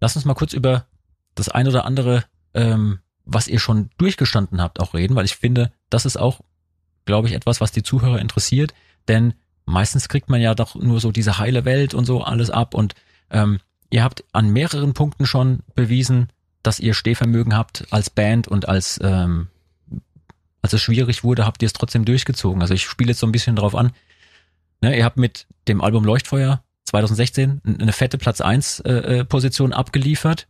Lass 0.00 0.16
uns 0.16 0.24
mal 0.24 0.34
kurz 0.34 0.52
über 0.52 0.86
das 1.34 1.48
ein 1.48 1.68
oder 1.68 1.84
andere, 1.84 2.24
ähm, 2.54 3.00
was 3.24 3.48
ihr 3.48 3.58
schon 3.58 3.90
durchgestanden 3.98 4.60
habt, 4.60 4.80
auch 4.80 4.94
reden, 4.94 5.14
weil 5.14 5.24
ich 5.24 5.36
finde, 5.36 5.72
das 5.88 6.04
ist 6.04 6.16
auch, 6.16 6.40
glaube 7.04 7.28
ich, 7.28 7.34
etwas, 7.34 7.60
was 7.60 7.72
die 7.72 7.82
Zuhörer 7.82 8.20
interessiert, 8.20 8.74
denn 9.08 9.34
meistens 9.66 10.08
kriegt 10.08 10.30
man 10.30 10.40
ja 10.40 10.54
doch 10.54 10.74
nur 10.74 11.00
so 11.00 11.12
diese 11.12 11.38
heile 11.38 11.64
Welt 11.64 11.94
und 11.94 12.04
so 12.04 12.22
alles 12.22 12.50
ab 12.50 12.74
und 12.74 12.94
ähm, 13.30 13.60
ihr 13.90 14.02
habt 14.02 14.24
an 14.32 14.50
mehreren 14.50 14.94
Punkten 14.94 15.26
schon 15.26 15.60
bewiesen, 15.74 16.28
dass 16.62 16.80
ihr 16.80 16.94
Stehvermögen 16.94 17.56
habt 17.56 17.86
als 17.90 18.10
Band 18.10 18.48
und 18.48 18.68
als 18.68 18.98
ähm, 19.02 19.48
als 20.64 20.72
es 20.72 20.80
schwierig 20.80 21.24
wurde, 21.24 21.44
habt 21.44 21.60
ihr 21.60 21.66
es 21.66 21.74
trotzdem 21.74 22.06
durchgezogen. 22.06 22.62
Also 22.62 22.72
ich 22.72 22.84
spiele 22.84 23.10
jetzt 23.10 23.20
so 23.20 23.26
ein 23.26 23.32
bisschen 23.32 23.54
drauf 23.54 23.74
an. 23.74 23.92
Ne, 24.80 24.96
ihr 24.96 25.04
habt 25.04 25.18
mit 25.18 25.46
dem 25.68 25.82
Album 25.82 26.04
Leuchtfeuer 26.04 26.64
2016 26.84 27.60
eine 27.80 27.92
fette 27.92 28.16
Platz 28.16 28.40
1 28.40 28.80
äh, 28.80 28.92
äh, 28.92 29.24
Position 29.26 29.74
abgeliefert 29.74 30.48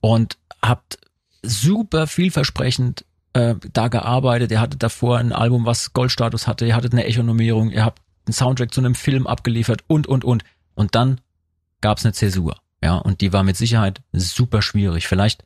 und 0.00 0.38
habt 0.62 0.96
super 1.42 2.06
vielversprechend 2.06 3.04
äh, 3.32 3.54
da 3.72 3.88
gearbeitet. 3.88 4.50
Ihr 4.50 4.60
hattet 4.60 4.82
davor 4.82 5.18
ein 5.18 5.32
Album, 5.32 5.66
was 5.66 5.92
Goldstatus 5.92 6.46
hatte, 6.46 6.66
ihr 6.66 6.76
hattet 6.76 6.92
eine 6.92 7.04
Echo-Nominierung, 7.04 7.70
ihr 7.70 7.84
habt 7.84 8.02
einen 8.26 8.34
Soundtrack 8.34 8.72
zu 8.72 8.80
einem 8.80 8.94
Film 8.94 9.26
abgeliefert 9.26 9.84
und, 9.86 10.06
und, 10.06 10.24
und. 10.24 10.44
Und 10.74 10.94
dann 10.94 11.20
gab 11.80 11.98
es 11.98 12.04
eine 12.04 12.12
Zäsur. 12.12 12.56
Ja, 12.82 12.96
und 12.96 13.20
die 13.20 13.32
war 13.32 13.42
mit 13.42 13.56
Sicherheit 13.56 14.02
super 14.12 14.62
schwierig. 14.62 15.06
Vielleicht 15.06 15.44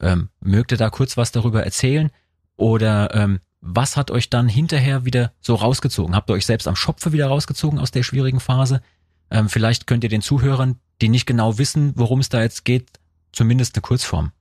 ähm, 0.00 0.28
mögt 0.40 0.72
ihr 0.72 0.78
da 0.78 0.90
kurz 0.90 1.16
was 1.16 1.32
darüber 1.32 1.64
erzählen 1.64 2.10
oder 2.56 3.14
ähm, 3.14 3.40
was 3.60 3.96
hat 3.96 4.10
euch 4.10 4.28
dann 4.28 4.48
hinterher 4.48 5.04
wieder 5.04 5.32
so 5.40 5.54
rausgezogen? 5.54 6.16
Habt 6.16 6.28
ihr 6.28 6.34
euch 6.34 6.46
selbst 6.46 6.66
am 6.66 6.76
Schopfe 6.76 7.12
wieder 7.12 7.28
rausgezogen 7.28 7.78
aus 7.78 7.92
der 7.92 8.02
schwierigen 8.02 8.40
Phase? 8.40 8.82
Ähm, 9.30 9.48
vielleicht 9.48 9.86
könnt 9.86 10.02
ihr 10.02 10.10
den 10.10 10.22
Zuhörern, 10.22 10.80
die 11.00 11.08
nicht 11.08 11.26
genau 11.26 11.58
wissen, 11.58 11.92
worum 11.94 12.18
es 12.18 12.28
da 12.28 12.42
jetzt 12.42 12.64
geht, 12.64 12.88
zumindest 13.32 13.76
eine 13.76 13.82
Kurzform 13.82 14.32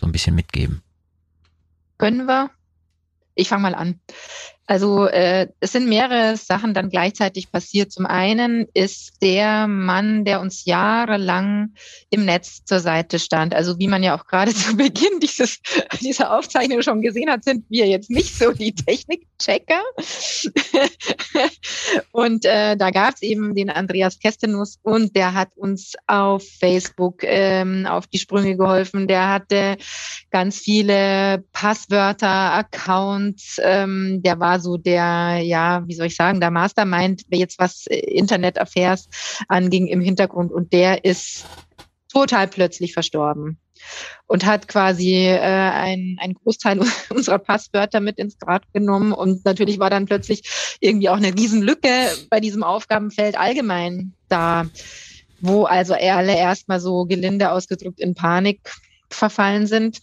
so 0.00 0.06
ein 0.06 0.12
bisschen 0.12 0.34
mitgeben. 0.34 0.82
Können 2.00 2.24
wir? 2.24 2.50
Ich 3.34 3.50
fange 3.50 3.60
mal 3.60 3.74
an. 3.74 4.00
Also 4.70 5.06
äh, 5.06 5.48
es 5.58 5.72
sind 5.72 5.88
mehrere 5.88 6.36
Sachen 6.36 6.74
dann 6.74 6.90
gleichzeitig 6.90 7.50
passiert. 7.50 7.90
Zum 7.90 8.06
einen 8.06 8.68
ist 8.72 9.14
der 9.20 9.66
Mann, 9.66 10.24
der 10.24 10.40
uns 10.40 10.64
jahrelang 10.64 11.74
im 12.08 12.24
Netz 12.24 12.64
zur 12.64 12.78
Seite 12.78 13.18
stand. 13.18 13.52
Also 13.52 13.80
wie 13.80 13.88
man 13.88 14.04
ja 14.04 14.16
auch 14.16 14.28
gerade 14.28 14.54
zu 14.54 14.76
Beginn 14.76 15.18
dieses, 15.20 15.58
dieser 16.00 16.38
Aufzeichnung 16.38 16.82
schon 16.82 17.02
gesehen 17.02 17.30
hat, 17.30 17.42
sind 17.42 17.64
wir 17.68 17.88
jetzt 17.88 18.10
nicht 18.10 18.38
so 18.38 18.52
die 18.52 18.72
Technikchecker. 18.72 19.82
und 22.12 22.44
äh, 22.44 22.76
da 22.76 22.90
gab 22.90 23.16
es 23.16 23.22
eben 23.22 23.56
den 23.56 23.70
Andreas 23.70 24.20
Kestenus 24.20 24.78
und 24.84 25.16
der 25.16 25.34
hat 25.34 25.48
uns 25.56 25.94
auf 26.06 26.44
Facebook 26.60 27.24
ähm, 27.24 27.86
auf 27.86 28.06
die 28.06 28.18
Sprünge 28.18 28.56
geholfen. 28.56 29.08
Der 29.08 29.30
hatte 29.30 29.78
ganz 30.30 30.60
viele 30.60 31.42
Passwörter, 31.52 32.52
Accounts. 32.52 33.60
Ähm, 33.64 34.22
der 34.22 34.38
war 34.38 34.59
so 34.60 34.76
der, 34.76 35.40
ja, 35.42 35.82
wie 35.86 35.94
soll 35.94 36.06
ich 36.06 36.16
sagen, 36.16 36.40
der 36.40 36.50
Mastermind, 36.50 37.22
jetzt 37.30 37.58
was 37.58 37.86
äh, 37.86 37.98
Internet-Affairs 37.98 39.08
anging 39.48 39.86
im 39.86 40.00
Hintergrund 40.00 40.52
und 40.52 40.72
der 40.72 41.04
ist 41.04 41.46
total 42.12 42.48
plötzlich 42.48 42.92
verstorben 42.92 43.58
und 44.26 44.44
hat 44.44 44.68
quasi 44.68 45.14
äh, 45.14 45.38
ein, 45.38 46.16
ein 46.20 46.34
Großteil 46.34 46.80
unserer 47.10 47.38
Passwörter 47.38 48.00
mit 48.00 48.18
ins 48.18 48.38
Grad 48.38 48.62
genommen 48.72 49.12
und 49.12 49.44
natürlich 49.44 49.78
war 49.78 49.90
dann 49.90 50.06
plötzlich 50.06 50.42
irgendwie 50.80 51.08
auch 51.08 51.16
eine 51.16 51.34
Riesenlücke 51.34 52.08
bei 52.30 52.40
diesem 52.40 52.62
Aufgabenfeld 52.62 53.38
allgemein 53.38 54.14
da, 54.28 54.66
wo 55.40 55.64
also 55.64 55.94
alle 55.94 56.36
erstmal 56.36 56.80
so 56.80 57.04
gelinde 57.06 57.52
ausgedrückt 57.52 58.00
in 58.00 58.14
Panik 58.14 58.72
verfallen 59.08 59.66
sind. 59.66 60.00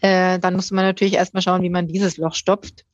Äh, 0.00 0.38
dann 0.38 0.54
musste 0.54 0.74
man 0.74 0.84
natürlich 0.84 1.14
erstmal 1.14 1.42
schauen, 1.42 1.62
wie 1.62 1.70
man 1.70 1.86
dieses 1.86 2.16
Loch 2.16 2.34
stopft. 2.34 2.84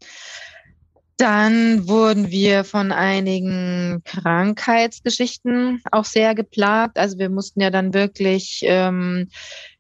Dann 1.19 1.89
wurden 1.89 2.31
wir 2.31 2.63
von 2.63 2.93
einigen 2.93 4.03
Krankheitsgeschichten 4.05 5.83
auch 5.91 6.05
sehr 6.05 6.37
geplagt. 6.37 6.97
Also 6.97 7.19
wir 7.19 7.29
mussten 7.29 7.61
ja 7.61 7.71
dann 7.71 7.93
wirklich 7.93 8.61
ähm, 8.63 9.29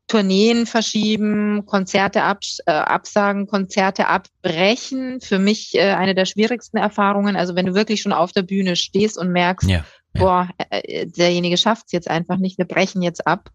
Tourneen 0.08 0.66
verschieben, 0.66 1.64
Konzerte 1.64 2.24
abs 2.24 2.58
äh, 2.66 2.72
absagen, 2.72 3.46
Konzerte 3.46 4.08
abbrechen. 4.08 5.20
Für 5.20 5.38
mich 5.38 5.76
äh, 5.76 5.92
eine 5.92 6.16
der 6.16 6.24
schwierigsten 6.24 6.78
Erfahrungen. 6.78 7.36
Also 7.36 7.54
wenn 7.54 7.66
du 7.66 7.74
wirklich 7.74 8.02
schon 8.02 8.12
auf 8.12 8.32
der 8.32 8.42
Bühne 8.42 8.74
stehst 8.74 9.16
und 9.16 9.30
merkst, 9.30 9.68
ja, 9.68 9.84
ja. 10.14 10.20
boah, 10.20 10.48
äh, 10.70 11.06
derjenige 11.06 11.56
schafft 11.56 11.86
es 11.86 11.92
jetzt 11.92 12.10
einfach 12.10 12.38
nicht, 12.38 12.58
wir 12.58 12.64
brechen 12.64 13.00
jetzt 13.00 13.26
ab. 13.28 13.50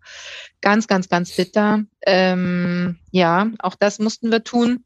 Ganz, 0.61 0.87
ganz, 0.87 1.09
ganz 1.09 1.35
bitter. 1.35 1.81
Ähm, 2.05 2.99
ja, 3.11 3.47
auch 3.59 3.75
das 3.75 3.99
mussten 3.99 4.31
wir 4.31 4.43
tun. 4.43 4.83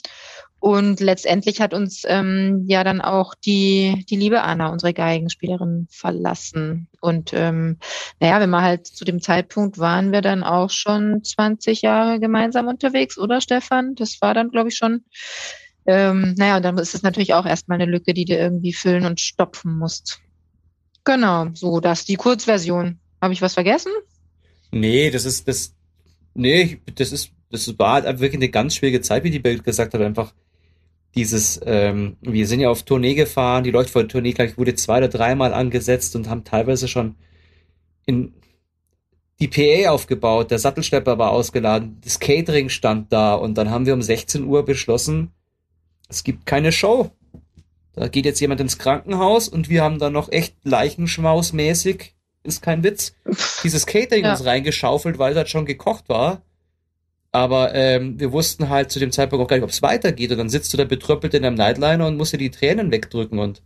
Und 0.68 1.00
letztendlich 1.00 1.62
hat 1.62 1.74
uns 1.74 2.04
ähm, 2.06 2.66
ja 2.68 2.84
dann 2.84 3.00
auch 3.00 3.36
die, 3.36 4.06
die 4.10 4.18
liebe 4.18 4.42
Anna, 4.42 4.68
unsere 4.68 4.94
Geigenspielerin, 4.94 5.88
verlassen. 5.90 6.90
Und 7.00 7.32
ähm, 7.32 7.78
naja, 8.20 8.42
wenn 8.42 8.50
wir 8.50 8.64
halt 8.64 8.86
zu 8.86 9.06
dem 9.06 9.22
Zeitpunkt 9.22 9.78
waren 9.78 10.12
wir 10.12 10.20
dann 10.20 10.44
auch 10.44 10.70
schon 10.70 11.24
20 11.24 11.84
Jahre 11.84 12.20
gemeinsam 12.20 12.68
unterwegs, 12.68 13.18
oder 13.18 13.40
Stefan? 13.40 13.96
Das 13.96 14.20
war 14.20 14.34
dann, 14.34 14.50
glaube 14.50 14.68
ich, 14.68 14.76
schon. 14.76 15.06
Ähm, 15.86 16.36
naja, 16.38 16.58
und 16.58 16.64
dann 16.64 16.78
ist 16.80 16.96
es 16.96 17.02
natürlich 17.02 17.34
auch 17.34 17.46
erstmal 17.46 17.80
eine 17.80 17.90
Lücke, 17.90 18.14
die 18.14 18.26
du 18.26 18.36
irgendwie 18.36 18.74
füllen 18.74 19.06
und 19.06 19.22
stopfen 19.22 19.78
musst. 19.78 20.20
Genau, 21.06 21.48
so, 21.54 21.80
das 21.80 22.04
die 22.04 22.18
Kurzversion. 22.18 23.00
Habe 23.22 23.32
ich 23.32 23.42
was 23.42 23.54
vergessen? 23.54 23.94
Nee, 24.72 25.12
das 25.12 25.24
ist 25.24 25.48
das. 25.48 25.74
Nee, 26.34 26.82
das 26.94 27.14
ist, 27.14 27.32
das 27.52 27.80
war 27.80 28.04
halt 28.04 28.20
wirklich 28.20 28.42
eine 28.42 28.50
ganz 28.50 28.76
schwierige 28.76 29.00
Zeit, 29.00 29.24
wie 29.24 29.32
die 29.32 29.40
Bild 29.40 29.64
gesagt 29.64 29.94
hat, 29.94 30.02
einfach 30.02 30.34
dieses, 31.16 31.60
ähm, 31.66 32.18
wir 32.22 32.48
sind 32.48 32.60
ja 32.60 32.70
auf 32.70 32.84
Tournee 32.84 33.16
gefahren, 33.16 33.64
die 33.64 33.72
Leuchtfeuer-Tournee, 33.72 34.34
glaube 34.34 34.52
ich, 34.52 34.58
wurde 34.58 34.76
zwei 34.76 34.98
oder 34.98 35.08
dreimal 35.08 35.54
angesetzt 35.54 36.16
und 36.16 36.30
haben 36.30 36.44
teilweise 36.44 36.88
schon 36.88 37.16
in 38.06 38.34
die 39.40 39.48
PA 39.48 39.92
aufgebaut, 39.92 40.52
der 40.52 40.60
Sattelschlepper 40.60 41.18
war 41.18 41.32
ausgeladen, 41.32 42.00
das 42.04 42.20
Catering 42.20 42.70
stand 42.70 43.14
da 43.14 43.36
und 43.36 43.56
dann 43.58 43.70
haben 43.70 43.86
wir 43.86 43.94
um 43.94 44.02
16 44.02 44.44
Uhr 44.46 44.66
beschlossen, 44.66 45.32
es 46.10 46.24
gibt 46.24 46.46
keine 46.46 46.72
Show. 46.72 47.12
Da 47.94 48.08
geht 48.08 48.26
jetzt 48.26 48.40
jemand 48.40 48.62
ins 48.62 48.78
Krankenhaus 48.78 49.50
und 49.50 49.70
wir 49.70 49.84
haben 49.84 50.00
dann 50.00 50.14
noch 50.14 50.32
echt 50.32 50.56
Leichenschmausmäßig, 50.64 52.14
ist 52.44 52.62
kein 52.62 52.84
Witz, 52.84 53.16
dieses 53.64 53.86
Catering 53.86 54.24
ja. 54.24 54.32
uns 54.32 54.46
reingeschaufelt, 54.46 55.18
weil 55.18 55.34
das 55.34 55.50
schon 55.50 55.66
gekocht 55.66 56.08
war. 56.08 56.44
Aber 57.38 57.76
ähm, 57.76 58.20
wir 58.20 58.32
wussten 58.32 58.68
halt 58.68 58.90
zu 58.92 58.98
dem 58.98 59.12
Zeitpunkt 59.12 59.46
auch 59.46 59.48
gar 59.48 59.58
nicht, 59.58 59.64
ob 59.64 59.70
es 59.70 59.84
weitergeht. 59.84 60.32
Und 60.32 60.40
dann 60.40 60.50
sitzt 60.50 60.74
du 60.74 60.78
da 60.78 60.86
betröppelt 60.86 61.36
in 61.36 61.46
einem 61.46 61.56
Nightliner 61.56 62.08
und 62.08 62.18
musst 62.18 62.34
dir 62.34 62.40
die 62.40 62.50
Tränen 62.50 62.92
wegdrücken. 62.92 63.38
Und 63.38 63.62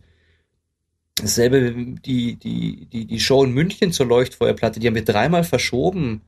dasselbe 1.16 1.72
die, 2.04 2.36
die, 2.36 2.84
die, 2.92 3.06
die 3.06 3.20
Show 3.20 3.42
in 3.42 3.52
München 3.52 3.90
zur 3.90 4.04
Leuchtfeuerplatte, 4.04 4.78
die 4.78 4.86
haben 4.86 4.94
wir 4.94 5.06
dreimal 5.06 5.42
verschoben. 5.42 6.20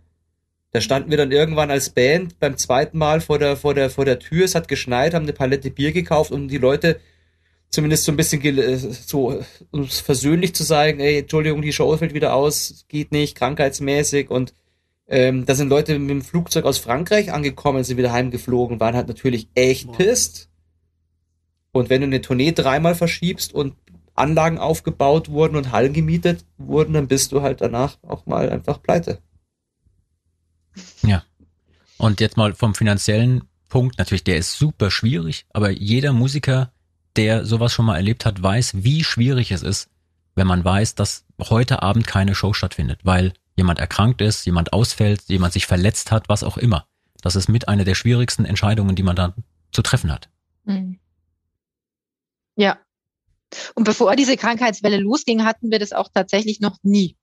Da 0.70 0.80
standen 0.80 1.10
wir 1.10 1.18
dann 1.18 1.32
irgendwann 1.32 1.70
als 1.70 1.90
Band 1.90 2.40
beim 2.40 2.56
zweiten 2.56 2.96
Mal 2.96 3.20
vor 3.20 3.38
der, 3.38 3.58
vor 3.58 3.74
der, 3.74 3.90
vor 3.90 4.06
der 4.06 4.20
Tür. 4.20 4.46
Es 4.46 4.54
hat 4.54 4.66
geschneit, 4.66 5.12
haben 5.12 5.24
eine 5.24 5.34
Palette 5.34 5.70
Bier 5.70 5.92
gekauft 5.92 6.30
und 6.30 6.48
die 6.48 6.56
Leute 6.56 6.98
zumindest 7.68 8.04
so 8.04 8.12
ein 8.12 8.16
bisschen 8.16 8.90
so, 8.90 9.38
um 9.70 9.86
versöhnlich 9.86 10.54
zu 10.54 10.62
sagen, 10.62 10.98
ey, 10.98 11.18
Entschuldigung, 11.18 11.60
die 11.60 11.74
Show 11.74 11.94
fällt 11.98 12.14
wieder 12.14 12.32
aus, 12.32 12.86
geht 12.88 13.12
nicht, 13.12 13.36
krankheitsmäßig 13.36 14.30
und 14.30 14.54
ähm, 15.06 15.44
da 15.44 15.54
sind 15.54 15.68
Leute 15.68 15.98
mit 15.98 16.10
dem 16.10 16.22
Flugzeug 16.22 16.64
aus 16.64 16.78
Frankreich 16.78 17.32
angekommen, 17.32 17.84
sind 17.84 17.98
wieder 17.98 18.12
heimgeflogen, 18.12 18.80
waren 18.80 18.96
halt 18.96 19.08
natürlich 19.08 19.48
echt 19.54 19.86
Boah. 19.86 19.96
pisst. 19.96 20.48
Und 21.72 21.90
wenn 21.90 22.00
du 22.00 22.06
eine 22.06 22.20
Tournee 22.20 22.52
dreimal 22.52 22.94
verschiebst 22.94 23.52
und 23.52 23.74
Anlagen 24.14 24.58
aufgebaut 24.58 25.28
wurden 25.28 25.56
und 25.56 25.72
Hallen 25.72 25.92
gemietet 25.92 26.44
wurden, 26.56 26.94
dann 26.94 27.08
bist 27.08 27.32
du 27.32 27.42
halt 27.42 27.60
danach 27.60 27.98
auch 28.02 28.26
mal 28.26 28.48
einfach 28.48 28.80
pleite. 28.80 29.18
Ja. 31.02 31.24
Und 31.98 32.20
jetzt 32.20 32.36
mal 32.36 32.54
vom 32.54 32.74
finanziellen 32.74 33.44
Punkt, 33.68 33.98
natürlich, 33.98 34.24
der 34.24 34.36
ist 34.36 34.56
super 34.56 34.90
schwierig, 34.90 35.46
aber 35.50 35.70
jeder 35.70 36.12
Musiker, 36.12 36.72
der 37.16 37.44
sowas 37.44 37.72
schon 37.72 37.86
mal 37.86 37.96
erlebt 37.96 38.24
hat, 38.24 38.42
weiß, 38.42 38.84
wie 38.84 39.04
schwierig 39.04 39.50
es 39.50 39.62
ist, 39.62 39.90
wenn 40.34 40.46
man 40.46 40.64
weiß, 40.64 40.94
dass 40.94 41.24
heute 41.40 41.82
Abend 41.82 42.06
keine 42.06 42.34
Show 42.34 42.52
stattfindet, 42.52 43.00
weil 43.02 43.32
jemand 43.56 43.78
erkrankt 43.78 44.20
ist, 44.20 44.46
jemand 44.46 44.72
ausfällt, 44.72 45.22
jemand 45.28 45.52
sich 45.52 45.66
verletzt 45.66 46.10
hat, 46.10 46.28
was 46.28 46.42
auch 46.42 46.56
immer. 46.56 46.86
Das 47.22 47.36
ist 47.36 47.48
mit 47.48 47.68
einer 47.68 47.84
der 47.84 47.94
schwierigsten 47.94 48.44
Entscheidungen, 48.44 48.96
die 48.96 49.02
man 49.02 49.16
dann 49.16 49.34
zu 49.72 49.82
treffen 49.82 50.12
hat. 50.12 50.28
Mhm. 50.64 50.98
Ja. 52.56 52.78
Und 53.74 53.84
bevor 53.84 54.16
diese 54.16 54.36
Krankheitswelle 54.36 54.98
losging, 54.98 55.44
hatten 55.44 55.70
wir 55.70 55.78
das 55.78 55.92
auch 55.92 56.08
tatsächlich 56.12 56.60
noch 56.60 56.76
nie. 56.82 57.16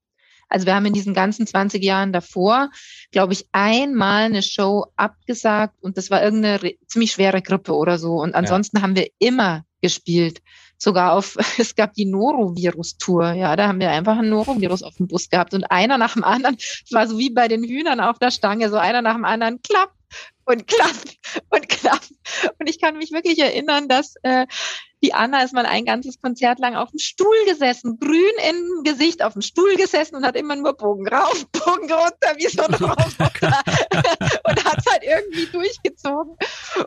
Also 0.51 0.65
wir 0.65 0.75
haben 0.75 0.85
in 0.85 0.93
diesen 0.93 1.13
ganzen 1.13 1.47
20 1.47 1.81
Jahren 1.81 2.11
davor, 2.11 2.69
glaube 3.11 3.31
ich, 3.33 3.47
einmal 3.53 4.23
eine 4.23 4.43
Show 4.43 4.85
abgesagt 4.97 5.81
und 5.81 5.97
das 5.97 6.11
war 6.11 6.21
irgendeine 6.21 6.73
ziemlich 6.87 7.13
schwere 7.13 7.41
Grippe 7.41 7.73
oder 7.73 7.97
so. 7.97 8.15
Und 8.15 8.35
ansonsten 8.35 8.77
ja. 8.77 8.83
haben 8.83 8.95
wir 8.95 9.07
immer 9.19 9.63
gespielt. 9.81 10.41
Sogar 10.81 11.13
auf, 11.13 11.37
es 11.57 11.75
gab 11.75 11.93
die 11.93 12.05
Norovirus-Tour, 12.05 13.33
ja, 13.33 13.55
da 13.55 13.67
haben 13.67 13.79
wir 13.79 13.91
einfach 13.91 14.17
ein 14.17 14.29
Norovirus 14.29 14.83
auf 14.83 14.95
dem 14.95 15.07
Bus 15.07 15.29
gehabt 15.29 15.53
und 15.53 15.65
einer 15.65 15.97
nach 15.97 16.13
dem 16.13 16.23
anderen, 16.23 16.57
es 16.57 16.91
war 16.91 17.07
so 17.07 17.17
wie 17.17 17.29
bei 17.29 17.47
den 17.47 17.63
Hühnern 17.63 17.99
auf 17.99 18.17
der 18.19 18.31
Stange, 18.31 18.69
so 18.69 18.77
einer 18.77 19.01
nach 19.01 19.15
dem 19.15 19.25
anderen, 19.25 19.61
klapp 19.61 19.91
und 20.45 20.67
klapp 20.67 20.95
und 21.49 21.69
klapp. 21.69 22.01
Und 22.59 22.69
ich 22.69 22.81
kann 22.81 22.97
mich 22.97 23.11
wirklich 23.11 23.39
erinnern, 23.39 23.87
dass 23.87 24.15
äh, 24.23 24.47
die 25.03 25.13
Anna 25.13 25.41
ist 25.41 25.53
mal 25.53 25.65
ein 25.65 25.85
ganzes 25.85 26.21
Konzert 26.21 26.59
lang 26.59 26.75
auf 26.75 26.91
dem 26.91 26.99
Stuhl 26.99 27.45
gesessen, 27.47 27.99
grün 27.99 28.33
im 28.49 28.83
Gesicht 28.83 29.23
auf 29.23 29.33
dem 29.33 29.41
Stuhl 29.41 29.75
gesessen 29.75 30.15
und 30.15 30.25
hat 30.25 30.35
immer 30.35 30.55
nur 30.55 30.73
Bogen 30.73 31.07
rauf, 31.07 31.45
Bogen 31.51 31.91
runter, 31.91 32.35
wie 32.37 32.47
so 32.47 32.63
ein 32.63 32.73
Roboter 32.75 33.61
und 34.49 34.60
halt 34.91 35.03
irgendwie 35.03 35.45
durchgezogen. 35.51 36.35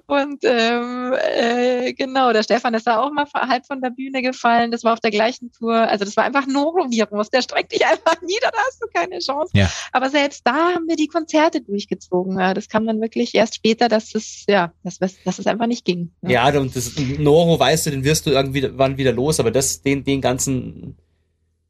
Und 0.07 0.41
ähm, 0.45 1.15
äh, 1.15 1.93
genau, 1.95 2.33
der 2.33 2.43
Stefan 2.43 2.75
ist 2.75 2.87
da 2.87 3.01
auch 3.01 3.11
mal 3.13 3.27
halb 3.35 3.67
von 3.67 3.81
der 3.81 3.91
Bühne 3.91 4.23
gefallen. 4.23 4.71
Das 4.71 4.85
war 4.85 4.93
auf 4.93 5.01
der 5.01 5.11
gleichen 5.11 5.51
Tour. 5.53 5.75
Also 5.75 6.05
das 6.05 6.17
war 6.17 6.25
einfach 6.25 6.47
Norovirus. 6.47 7.31
Der 7.31 7.43
streckt 7.43 7.73
dich 7.73 7.85
einfach 7.85 8.21
nieder, 8.23 8.51
da 8.53 8.59
hast 8.67 8.83
du 8.83 8.87
keine 8.93 9.19
Chance. 9.19 9.51
Ja. 9.55 9.71
Aber 9.93 10.11
selbst 10.11 10.43
da 10.45 10.75
haben 10.75 10.89
wir 10.89 10.97
die 10.97 11.09
Konzerte 11.09 11.61
durchgezogen. 11.61 12.39
Ja, 12.39 12.55
das 12.55 12.69
kam 12.69 12.87
dann 12.87 13.01
wirklich 13.01 13.35
erst 13.35 13.55
später, 13.55 13.89
dass 13.89 14.15
es 14.15 14.45
ja, 14.49 14.73
dass, 14.83 14.99
dass 14.99 15.39
es 15.39 15.47
einfach 15.47 15.67
nicht 15.67 15.85
ging. 15.85 16.13
Ja, 16.23 16.49
ja 16.51 16.61
und 16.61 16.75
das 16.75 16.93
Noro, 17.19 17.59
weißt 17.59 17.87
du, 17.87 17.91
den 17.91 18.05
wirst 18.05 18.27
du 18.27 18.31
irgendwie 18.31 18.69
wann 18.73 18.97
wieder 18.97 19.13
los, 19.13 19.41
aber 19.41 19.51
das, 19.51 19.83
den, 19.83 20.05
den 20.05 20.21
ganzen 20.21 20.97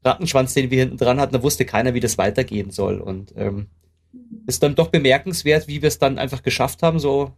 Rattenschwanz, 0.05 0.55
den 0.55 0.71
wir 0.71 0.79
hinten 0.79 0.99
dran 0.99 1.21
hatten, 1.21 1.33
da 1.33 1.43
wusste 1.43 1.65
keiner, 1.65 1.95
wie 1.95 2.01
das 2.01 2.19
weitergehen 2.19 2.71
soll. 2.71 3.01
Und 3.01 3.33
ähm, 3.37 3.69
ist 4.47 4.63
dann 4.63 4.75
doch 4.75 4.89
bemerkenswert, 4.89 5.69
wie 5.69 5.83
wir 5.83 5.89
es 5.89 5.99
dann 5.99 6.19
einfach 6.19 6.43
geschafft 6.43 6.83
haben, 6.83 6.99
so 6.99 7.33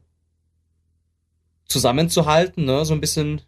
zusammenzuhalten, 1.67 2.65
ne? 2.65 2.85
so 2.85 2.95
ein 2.95 3.01
bisschen. 3.01 3.43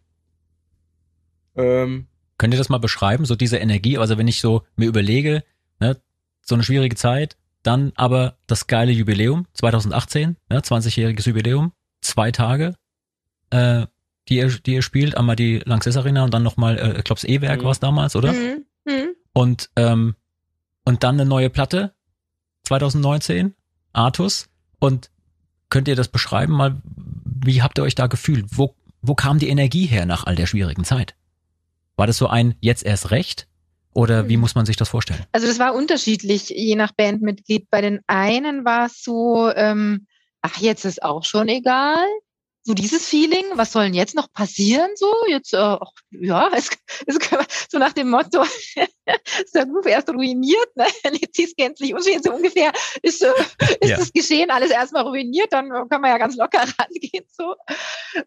Ähm, 1.57 2.07
Könnt 2.37 2.55
ihr 2.55 2.59
das 2.59 2.69
mal 2.69 2.79
beschreiben, 2.79 3.25
so 3.25 3.35
diese 3.35 3.59
Energie? 3.59 3.99
Also 3.99 4.19
wenn 4.19 4.29
ich 4.29 4.41
so 4.41 4.63
mir 4.77 4.89
überlege, 4.89 5.43
ne, 5.81 5.97
so 6.41 6.55
eine 6.55 6.63
schwierige 6.63 6.95
Zeit, 6.95 7.37
dann 7.63 7.93
aber 7.97 8.39
das 8.47 8.69
geile 8.69 8.93
Jubiläum 8.93 9.47
2018, 9.55 10.37
ne, 10.49 10.61
20-jähriges 10.61 11.27
Jubiläum, 11.27 11.73
zwei 12.01 12.31
Tage, 12.31 12.75
äh, 13.51 13.87
die 14.29 14.37
ihr, 14.37 14.49
die 14.49 14.75
ihr 14.75 14.83
spielt, 14.83 15.17
einmal 15.17 15.37
die 15.37 15.59
Lanxess 15.65 15.97
Arena 15.97 16.23
und 16.25 16.33
dann 16.33 16.43
nochmal, 16.43 16.79
äh, 16.79 16.99
ich 16.99 17.05
glaube, 17.05 17.21
das 17.21 17.25
E-Werk 17.25 17.61
mhm. 17.61 17.65
war 17.65 17.73
es 17.73 17.81
damals, 17.81 18.15
oder? 18.15 18.33
Mhm. 18.33 18.65
Mhm. 18.85 19.09
Und, 19.33 19.71
ähm, 19.77 20.15
und 20.85 21.03
dann 21.03 21.17
eine 21.17 21.29
neue 21.29 21.51
Platte, 21.51 21.95
2019, 22.69 23.55
Artus. 23.93 24.49
Und 24.79 25.11
könnt 25.71 25.89
ihr 25.89 25.97
das 25.97 26.09
beschreiben 26.09 26.53
mal? 26.53 26.81
Wie 27.25 27.63
habt 27.63 27.79
ihr 27.79 27.83
euch 27.83 27.95
da 27.95 28.07
gefühlt? 28.07 28.47
Wo, 28.51 28.75
wo 29.03 29.15
kam 29.15 29.39
die 29.39 29.49
Energie 29.49 29.87
her 29.87 30.07
nach 30.07 30.25
all 30.25 30.37
der 30.37 30.47
schwierigen 30.47 30.85
Zeit? 30.85 31.15
War 31.97 32.07
das 32.07 32.19
so 32.19 32.29
ein 32.29 32.55
jetzt 32.61 32.85
erst 32.85 33.11
recht? 33.11 33.49
Oder 33.95 34.29
wie 34.29 34.37
mhm. 34.37 34.43
muss 34.43 34.55
man 34.55 34.67
sich 34.67 34.77
das 34.77 34.91
vorstellen? 34.91 35.25
Also 35.33 35.47
das 35.47 35.59
war 35.59 35.75
unterschiedlich, 35.75 36.51
je 36.51 36.77
nach 36.77 36.93
Bandmitglied. 36.93 37.69
Bei 37.71 37.81
den 37.81 38.01
einen 38.07 38.65
war 38.65 38.87
es 38.87 39.03
so, 39.03 39.51
ähm, 39.55 40.07
ach, 40.43 40.59
jetzt 40.59 40.85
ist 40.85 41.03
auch 41.03 41.25
schon 41.25 41.49
egal 41.49 42.07
so 42.63 42.75
dieses 42.75 43.09
Feeling, 43.09 43.45
was 43.55 43.73
soll 43.73 43.85
denn 43.85 43.95
jetzt 43.95 44.15
noch 44.15 44.33
passieren? 44.33 44.91
So, 44.95 45.13
jetzt, 45.29 45.55
äh, 45.55 45.77
ja, 46.11 46.51
es, 46.55 46.71
es, 47.07 47.19
so 47.71 47.79
nach 47.79 47.93
dem 47.93 48.11
Motto, 48.11 48.43
ist 49.43 49.55
der 49.55 49.65
Ruf 49.65 49.87
erst 49.87 50.11
ruiniert, 50.11 50.77
ne? 50.77 50.87
jetzt 51.21 51.39
ist 51.39 51.57
gänzlich 51.57 51.95
unschön, 51.95 52.23
so 52.23 52.33
ungefähr 52.33 52.73
ist, 53.03 53.23
äh, 53.23 53.33
ist 53.81 53.91
ja. 53.91 53.97
das 53.97 54.13
Geschehen 54.13 54.51
alles 54.51 54.71
erstmal 54.71 55.05
ruiniert, 55.05 55.53
dann 55.53 55.71
kann 55.89 56.01
man 56.01 56.11
ja 56.11 56.19
ganz 56.19 56.37
locker 56.37 56.61
rangehen. 56.79 57.25
So. 57.31 57.55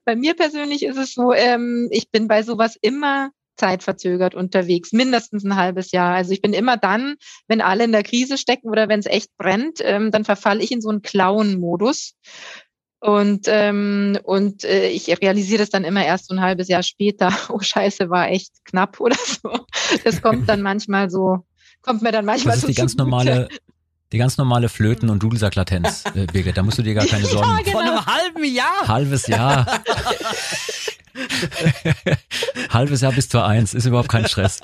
Bei 0.05 0.15
mir 0.15 0.36
persönlich 0.36 0.84
ist 0.84 0.97
es 0.97 1.13
so, 1.13 1.34
ähm, 1.34 1.88
ich 1.91 2.09
bin 2.09 2.27
bei 2.27 2.43
sowas 2.43 2.77
immer 2.82 3.32
zeitverzögert 3.57 4.34
unterwegs, 4.34 4.91
mindestens 4.91 5.43
ein 5.43 5.55
halbes 5.55 5.91
Jahr. 5.91 6.15
Also 6.15 6.32
ich 6.32 6.41
bin 6.41 6.53
immer 6.53 6.77
dann, 6.77 7.15
wenn 7.47 7.61
alle 7.61 7.84
in 7.84 7.91
der 7.91 8.01
Krise 8.01 8.39
stecken 8.39 8.69
oder 8.69 8.89
wenn 8.89 8.99
es 8.99 9.05
echt 9.05 9.29
brennt, 9.38 9.79
ähm, 9.82 10.09
dann 10.09 10.25
verfalle 10.25 10.63
ich 10.63 10.71
in 10.71 10.82
so 10.82 10.89
einen 10.89 11.03
Klauen-Modus. 11.03 12.15
Und, 13.01 13.47
ähm, 13.47 14.19
und 14.21 14.63
äh, 14.63 14.89
ich 14.89 15.07
realisiere 15.07 15.57
das 15.57 15.71
dann 15.71 15.83
immer 15.83 16.05
erst 16.05 16.27
so 16.27 16.35
ein 16.35 16.41
halbes 16.41 16.67
Jahr 16.67 16.83
später. 16.83 17.33
Oh 17.49 17.59
Scheiße, 17.59 18.09
war 18.11 18.29
echt 18.29 18.63
knapp 18.63 18.99
oder 18.99 19.15
so. 19.15 19.65
Das 20.03 20.21
kommt 20.21 20.47
dann 20.47 20.61
manchmal 20.61 21.09
so, 21.09 21.43
kommt 21.81 22.03
mir 22.03 22.11
dann 22.11 22.25
manchmal 22.25 22.53
das 22.53 22.57
ist 22.57 22.61
so 22.61 22.67
die 22.67 22.75
ganz 22.75 22.95
normale, 22.95 23.49
die 24.11 24.19
ganz 24.19 24.37
normale 24.37 24.69
Flöten- 24.69 25.09
und 25.09 25.23
Dudelsack-Latenz, 25.23 26.03
äh, 26.13 26.27
Birgit. 26.27 26.55
Da 26.55 26.61
musst 26.61 26.77
du 26.77 26.83
dir 26.83 26.93
gar 26.93 27.07
keine 27.07 27.25
Sorgen 27.27 27.47
machen. 27.47 27.63
Ja, 27.65 27.71
genau. 27.71 27.79
Von 27.79 27.89
einem 27.89 28.05
halben 28.05 28.43
Jahr? 28.43 28.87
Halbes 28.87 29.25
Jahr. 29.25 29.65
Halbes 32.69 33.01
Jahr 33.01 33.11
bis 33.13 33.29
zur 33.29 33.45
Eins, 33.45 33.73
ist 33.73 33.85
überhaupt 33.85 34.09
kein 34.09 34.27
Stress. 34.27 34.59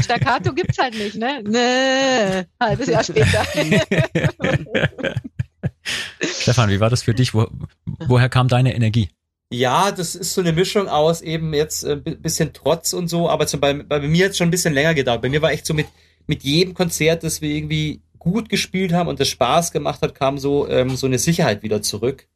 Staccato 0.00 0.54
gibt's 0.54 0.78
halt 0.78 0.94
nicht, 0.94 1.16
ne? 1.16 1.42
Ne, 1.42 2.46
halbes 2.58 2.88
Jahr 2.88 3.04
später. 3.04 3.44
Stefan, 6.40 6.70
wie 6.70 6.80
war 6.80 6.90
das 6.90 7.02
für 7.02 7.14
dich? 7.14 7.34
Wo, 7.34 7.48
woher 8.06 8.28
kam 8.28 8.48
deine 8.48 8.74
Energie? 8.74 9.08
Ja, 9.50 9.92
das 9.92 10.14
ist 10.14 10.34
so 10.34 10.40
eine 10.40 10.52
Mischung 10.52 10.88
aus 10.88 11.20
eben 11.20 11.54
jetzt 11.54 11.84
ein 11.84 12.04
äh, 12.04 12.14
bisschen 12.16 12.52
Trotz 12.52 12.92
und 12.92 13.08
so, 13.08 13.28
aber 13.28 13.46
zum, 13.46 13.60
bei, 13.60 13.74
bei 13.74 14.00
mir 14.00 14.26
hat 14.26 14.36
schon 14.36 14.48
ein 14.48 14.50
bisschen 14.50 14.74
länger 14.74 14.94
gedauert. 14.94 15.22
Bei 15.22 15.28
mir 15.28 15.42
war 15.42 15.52
echt 15.52 15.66
so 15.66 15.74
mit, 15.74 15.86
mit 16.26 16.42
jedem 16.42 16.74
Konzert, 16.74 17.22
das 17.22 17.40
wir 17.40 17.50
irgendwie 17.50 18.02
gut 18.18 18.48
gespielt 18.48 18.92
haben 18.92 19.08
und 19.08 19.20
das 19.20 19.28
Spaß 19.28 19.70
gemacht 19.70 20.00
hat, 20.02 20.14
kam 20.14 20.38
so, 20.38 20.68
ähm, 20.68 20.96
so 20.96 21.06
eine 21.06 21.18
Sicherheit 21.18 21.62
wieder 21.62 21.82
zurück. 21.82 22.26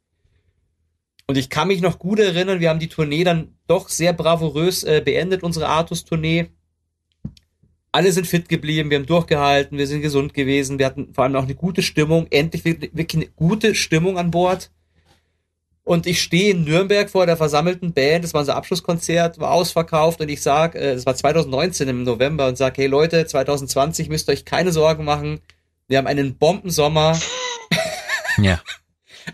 Und 1.26 1.37
ich 1.37 1.51
kann 1.51 1.68
mich 1.68 1.81
noch 1.81 1.99
gut 1.99 2.18
erinnern, 2.18 2.61
wir 2.61 2.70
haben 2.70 2.79
die 2.79 2.89
Tournee 2.89 3.24
dann 3.24 3.55
doch 3.66 3.89
sehr 3.89 4.12
bravourös 4.12 4.85
äh, 4.85 5.03
beendet, 5.05 5.43
unsere 5.43 5.68
Artus-Tournee 5.68 6.51
alle 7.93 8.12
sind 8.12 8.26
fit 8.26 8.49
geblieben, 8.49 8.91
wir 8.91 8.99
haben 8.99 9.07
durchgehalten, 9.07 9.78
wir 9.78 9.86
sind 9.86 10.03
gesund 10.03 10.34
gewesen, 10.34 10.78
wir 10.78 10.86
hatten 10.86 11.14
vor 11.14 11.24
allem 11.24 11.36
auch 11.36 11.45
eine 11.45 11.55
gute 11.55 11.82
Stimmung, 11.82 12.26
endlich 12.30 12.64
wirklich 12.64 13.14
eine 13.14 13.30
gute 13.34 13.74
Stimmung 13.74 14.18
an 14.18 14.30
Bord. 14.30 14.70
Und 15.84 16.07
ich 16.07 16.20
stehe 16.20 16.51
in 16.51 16.64
Nürnberg 16.64 17.09
vor 17.09 17.24
der 17.24 17.39
versammelten 17.39 17.95
Band, 17.95 18.22
das 18.22 18.34
war 18.34 18.41
unser 18.41 18.57
Abschlusskonzert, 18.57 19.39
war 19.39 19.53
ausverkauft 19.53 20.20
und 20.20 20.28
ich 20.28 20.43
sag, 20.43 20.74
äh, 20.74 20.95
das 20.95 21.07
war 21.07 21.14
2019 21.14 21.89
im 21.89 22.03
November 22.03 22.47
und 22.47 22.59
sag, 22.59 22.76
hey 22.76 22.86
Leute, 22.86 23.24
2020 23.24 24.11
müsst 24.11 24.28
ihr 24.28 24.32
euch 24.32 24.45
keine 24.45 24.70
Sorgen 24.70 25.05
machen, 25.05 25.41
wir 25.86 25.97
haben 25.99 26.07
einen 26.07 26.36
Bombensommer. 26.36 27.18
Ja. 28.41 28.62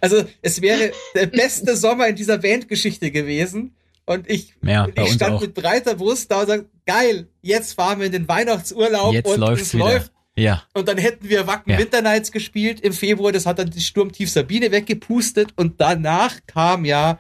Also 0.01 0.25
es 0.41 0.63
wäre 0.63 0.93
der 1.15 1.27
beste 1.27 1.77
Sommer 1.77 2.09
in 2.09 2.17
dieser 2.17 2.39
Bandgeschichte 2.39 3.11
gewesen. 3.11 3.77
Und 4.07 4.29
ich, 4.29 4.55
ja, 4.63 4.89
ich 4.95 5.13
stand 5.13 5.41
mit 5.41 5.55
breiter 5.55 5.95
Brust 5.95 6.31
da 6.31 6.41
und 6.41 6.47
sag, 6.47 6.65
geil, 6.87 7.29
jetzt 7.43 7.75
fahren 7.75 7.99
wir 7.99 8.07
in 8.07 8.13
den 8.13 8.29
Weihnachtsurlaub 8.29 9.15
jetzt 9.15 9.27
und 9.27 9.43
es 9.43 9.75
wieder. 9.75 9.85
läuft. 9.85 10.13
Ja. 10.37 10.63
Und 10.75 10.89
dann 10.89 10.99
hätten 10.99 11.29
wir 11.29 11.47
Wacken 11.47 11.73
ja. 11.73 11.79
Winter 11.79 12.03
Nights 12.03 12.33
gespielt 12.33 12.81
im 12.81 12.93
Februar, 12.93 13.33
das 13.33 13.47
hat 13.47 13.59
dann 13.59 13.71
die 13.71 13.81
Sturmtief 13.81 14.31
Sabine 14.31 14.73
weggepustet 14.73 15.53
und 15.57 15.81
danach 15.81 16.41
kam 16.47 16.85
ja 16.85 17.19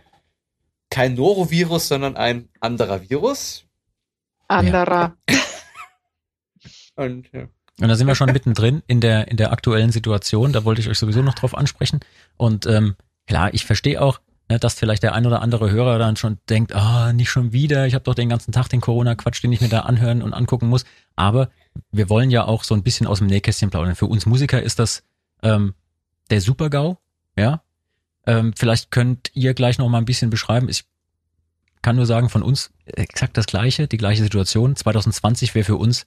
kein 0.90 1.14
Norovirus, 1.14 1.88
sondern 1.88 2.16
ein 2.16 2.48
anderer 2.60 3.08
Virus. 3.08 3.64
Anderer. 4.48 5.16
Ja. 5.28 5.38
und 6.96 7.30
ja. 7.32 7.48
Und 7.80 7.88
da 7.88 7.96
sind 7.96 8.06
wir 8.06 8.14
schon 8.14 8.32
mittendrin 8.32 8.82
in 8.86 9.00
der, 9.00 9.28
in 9.28 9.36
der 9.36 9.50
aktuellen 9.50 9.90
Situation. 9.90 10.52
Da 10.52 10.64
wollte 10.64 10.80
ich 10.80 10.88
euch 10.88 10.98
sowieso 10.98 11.22
noch 11.22 11.34
drauf 11.34 11.56
ansprechen. 11.56 12.00
Und 12.36 12.66
ähm, 12.66 12.94
klar, 13.26 13.52
ich 13.52 13.64
verstehe 13.64 14.00
auch, 14.00 14.20
dass 14.58 14.74
vielleicht 14.74 15.02
der 15.02 15.14
ein 15.14 15.26
oder 15.26 15.42
andere 15.42 15.70
Hörer 15.70 15.98
dann 15.98 16.16
schon 16.16 16.38
denkt, 16.48 16.74
ah, 16.74 17.12
nicht 17.12 17.30
schon 17.30 17.52
wieder, 17.52 17.86
ich 17.86 17.94
habe 17.94 18.04
doch 18.04 18.14
den 18.14 18.28
ganzen 18.28 18.52
Tag 18.52 18.68
den 18.68 18.80
Corona-Quatsch, 18.80 19.42
den 19.42 19.52
ich 19.52 19.60
mir 19.60 19.68
da 19.68 19.80
anhören 19.80 20.22
und 20.22 20.34
angucken 20.34 20.68
muss. 20.68 20.84
Aber 21.16 21.50
wir 21.90 22.08
wollen 22.08 22.30
ja 22.30 22.44
auch 22.44 22.64
so 22.64 22.74
ein 22.74 22.82
bisschen 22.82 23.06
aus 23.06 23.18
dem 23.18 23.26
Nähkästchen 23.26 23.70
plaudern. 23.70 23.96
Für 23.96 24.06
uns 24.06 24.26
Musiker 24.26 24.62
ist 24.62 24.78
das 24.78 25.02
ähm, 25.42 25.74
der 26.30 26.40
Super-GAU, 26.40 26.98
ja. 27.36 27.62
Ähm, 28.26 28.54
vielleicht 28.56 28.90
könnt 28.90 29.30
ihr 29.34 29.54
gleich 29.54 29.78
noch 29.78 29.88
mal 29.88 29.98
ein 29.98 30.06
bisschen 30.06 30.30
beschreiben. 30.30 30.68
Ich 30.68 30.84
kann 31.82 31.96
nur 31.96 32.06
sagen, 32.06 32.30
von 32.30 32.42
uns 32.42 32.72
exakt 32.86 33.36
das 33.36 33.46
Gleiche, 33.46 33.86
die 33.86 33.98
gleiche 33.98 34.22
Situation. 34.22 34.74
2020 34.74 35.54
wäre 35.54 35.64
für 35.64 35.76
uns 35.76 36.06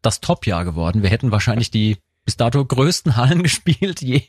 das 0.00 0.20
Top-Jahr 0.20 0.64
geworden. 0.64 1.02
Wir 1.02 1.10
hätten 1.10 1.32
wahrscheinlich 1.32 1.70
die 1.70 1.98
bis 2.24 2.36
dato 2.36 2.64
größten 2.64 3.16
Hallen 3.16 3.42
gespielt, 3.42 4.00
je, 4.00 4.22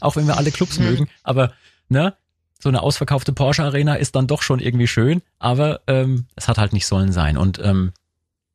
auch 0.00 0.16
wenn 0.16 0.26
wir 0.26 0.36
alle 0.36 0.50
Clubs 0.50 0.78
mhm. 0.78 0.84
mögen. 0.84 1.08
Aber 1.22 1.52
ne, 1.88 2.14
so 2.62 2.68
eine 2.68 2.82
ausverkaufte 2.82 3.32
Porsche 3.32 3.64
Arena 3.64 3.94
ist 3.94 4.14
dann 4.14 4.26
doch 4.26 4.42
schon 4.42 4.60
irgendwie 4.60 4.86
schön, 4.86 5.22
aber 5.38 5.80
ähm, 5.86 6.26
es 6.36 6.48
hat 6.48 6.58
halt 6.58 6.72
nicht 6.72 6.86
sollen 6.86 7.12
sein. 7.12 7.36
Und 7.36 7.58
ähm, 7.62 7.92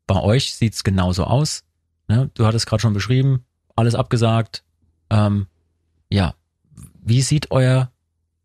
bei 0.07 0.21
euch 0.21 0.55
sieht's 0.55 0.83
genauso 0.83 1.23
aus. 1.23 1.63
Ne? 2.07 2.29
Du 2.35 2.45
hattest 2.45 2.67
gerade 2.67 2.81
schon 2.81 2.93
beschrieben, 2.93 3.45
alles 3.75 3.95
abgesagt. 3.95 4.63
Ähm, 5.09 5.47
ja, 6.09 6.35
wie 7.03 7.21
sieht 7.21 7.51
euer 7.51 7.91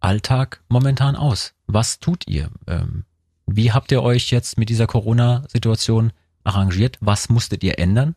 Alltag 0.00 0.62
momentan 0.68 1.14
aus? 1.16 1.54
Was 1.66 2.00
tut 2.00 2.26
ihr? 2.26 2.50
Ähm, 2.66 3.04
wie 3.46 3.72
habt 3.72 3.92
ihr 3.92 4.02
euch 4.02 4.30
jetzt 4.30 4.58
mit 4.58 4.70
dieser 4.70 4.86
Corona-Situation 4.86 6.12
arrangiert? 6.44 6.96
Was 7.00 7.28
musstet 7.28 7.62
ihr 7.62 7.78
ändern, 7.78 8.14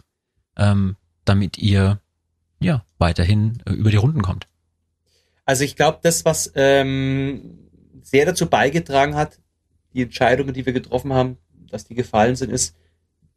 ähm, 0.56 0.96
damit 1.26 1.58
ihr 1.58 2.00
ja 2.60 2.86
weiterhin 3.00 3.62
äh, 3.66 3.74
über 3.74 3.92
die 3.92 3.98
Runden 3.98 4.22
kommt? 4.22 4.48
Also 5.46 5.64
ich 5.64 5.76
glaube, 5.76 6.00
das, 6.02 6.26
was 6.26 6.52
ähm, 6.56 7.70
sehr 8.02 8.26
dazu 8.26 8.48
beigetragen 8.48 9.16
hat, 9.16 9.40
die 9.94 10.04
Entscheidungen, 10.04 10.54
die 10.54 10.66
wir 10.66 10.74
getroffen 10.74 11.14
haben, 11.14 11.38
dass 11.70 11.86
die 11.86 11.96
gefallen 11.96 12.36
sind, 12.36 12.52
ist 12.52 12.76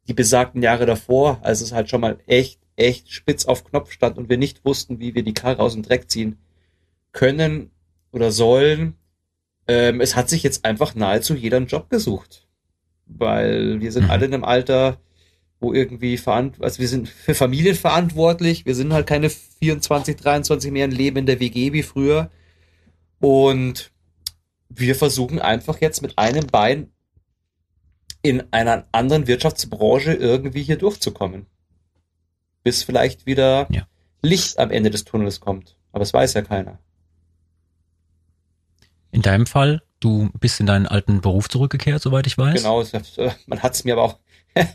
die 0.08 0.14
besagten 0.14 0.62
Jahre 0.62 0.86
davor, 0.86 1.40
als 1.42 1.60
es 1.60 1.72
halt 1.72 1.90
schon 1.90 2.00
mal 2.00 2.18
echt, 2.26 2.60
echt 2.76 3.10
spitz 3.12 3.46
auf 3.46 3.64
Knopf 3.64 3.90
stand 3.90 4.18
und 4.18 4.28
wir 4.28 4.38
nicht 4.38 4.64
wussten, 4.64 5.00
wie 5.00 5.14
wir 5.14 5.22
die 5.22 5.34
Karre 5.34 5.60
aus 5.60 5.74
dem 5.74 5.82
Dreck 5.82 6.10
ziehen 6.10 6.38
können 7.12 7.70
oder 8.12 8.30
sollen. 8.30 8.94
Ähm, 9.66 10.00
es 10.00 10.14
hat 10.14 10.28
sich 10.28 10.42
jetzt 10.42 10.64
einfach 10.64 10.94
nahezu 10.94 11.34
jeder 11.34 11.56
einen 11.56 11.66
Job 11.66 11.90
gesucht. 11.90 12.46
Weil 13.06 13.80
wir 13.80 13.90
sind 13.92 14.04
mhm. 14.04 14.10
alle 14.10 14.26
in 14.26 14.34
einem 14.34 14.44
Alter, 14.44 14.98
wo 15.60 15.72
irgendwie 15.72 16.18
verant 16.18 16.62
also 16.62 16.80
wir 16.80 16.88
sind 16.88 17.08
für 17.08 17.34
Familien 17.34 17.74
verantwortlich. 17.74 18.66
Wir 18.66 18.74
sind 18.74 18.92
halt 18.92 19.06
keine 19.06 19.30
24, 19.30 20.16
23 20.16 20.70
mehr 20.70 20.84
ein 20.84 20.90
Leben 20.90 21.18
in 21.18 21.26
der 21.26 21.40
WG 21.40 21.72
wie 21.72 21.82
früher. 21.82 22.30
Und 23.20 23.90
wir 24.68 24.94
versuchen 24.94 25.38
einfach 25.38 25.80
jetzt 25.80 26.02
mit 26.02 26.18
einem 26.18 26.46
Bein 26.46 26.92
in 28.22 28.42
einer 28.52 28.86
anderen 28.92 29.26
Wirtschaftsbranche 29.26 30.12
irgendwie 30.12 30.62
hier 30.62 30.76
durchzukommen. 30.76 31.46
Bis 32.62 32.82
vielleicht 32.82 33.26
wieder 33.26 33.68
ja. 33.70 33.86
Licht 34.22 34.58
am 34.58 34.70
Ende 34.70 34.90
des 34.90 35.04
Tunnels 35.04 35.40
kommt. 35.40 35.76
Aber 35.92 36.02
es 36.02 36.12
weiß 36.12 36.34
ja 36.34 36.42
keiner. 36.42 36.78
In 39.12 39.22
deinem 39.22 39.46
Fall, 39.46 39.82
du 40.00 40.30
bist 40.40 40.60
in 40.60 40.66
deinen 40.66 40.86
alten 40.86 41.20
Beruf 41.20 41.48
zurückgekehrt, 41.48 42.02
soweit 42.02 42.26
ich 42.26 42.36
weiß. 42.36 42.62
Genau, 42.62 42.84
man 43.46 43.62
hat 43.62 43.74
es 43.74 43.84
mir 43.84 43.94
aber 43.94 44.02
auch, 44.02 44.18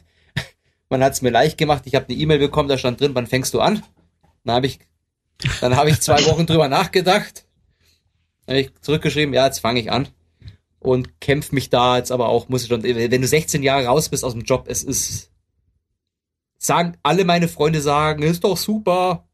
man 0.92 1.04
hat 1.04 1.14
es 1.14 1.22
mir 1.22 1.32
leicht 1.32 1.58
gemacht. 1.58 1.84
Ich 1.86 1.96
habe 1.96 2.06
eine 2.08 2.18
E-Mail 2.18 2.38
bekommen, 2.38 2.70
da 2.70 2.78
stand 2.78 3.00
drin, 3.00 3.16
wann 3.16 3.26
fängst 3.26 3.54
du 3.54 3.62
an? 3.62 3.82
Dann 4.44 4.56
habe 4.56 4.68
ich, 4.68 4.80
dann 5.62 5.76
habe 5.76 5.90
ich 5.90 6.02
zwei 6.02 6.24
Wochen 6.26 6.46
drüber 6.46 6.68
nachgedacht. 6.68 7.46
Dann 8.46 8.58
habe 8.58 8.62
ich 8.62 8.82
zurückgeschrieben, 8.82 9.34
ja, 9.34 9.46
jetzt 9.46 9.60
fange 9.60 9.80
ich 9.80 9.92
an 9.92 10.10
und 10.80 11.22
kämpfe 11.22 11.56
mich 11.56 11.70
da 11.70 11.98
jetzt 11.98 12.12
aber 12.12 12.28
auch, 12.30 12.50
muss 12.50 12.64
ich 12.64 12.70
schon, 12.70 12.84
wenn 12.84 13.22
du 13.22 13.28
16 13.28 13.64
Jahre 13.64 13.86
raus 13.86 14.10
bist 14.10 14.26
aus 14.26 14.34
dem 14.34 14.42
Job, 14.42 14.66
es 14.68 14.84
ist, 14.84 15.32
sagen, 16.58 16.98
alle 17.04 17.24
meine 17.24 17.48
Freunde 17.48 17.82
sagen, 17.82 18.24
ist 18.24 18.44
doch 18.44 18.58
super. 18.58 19.28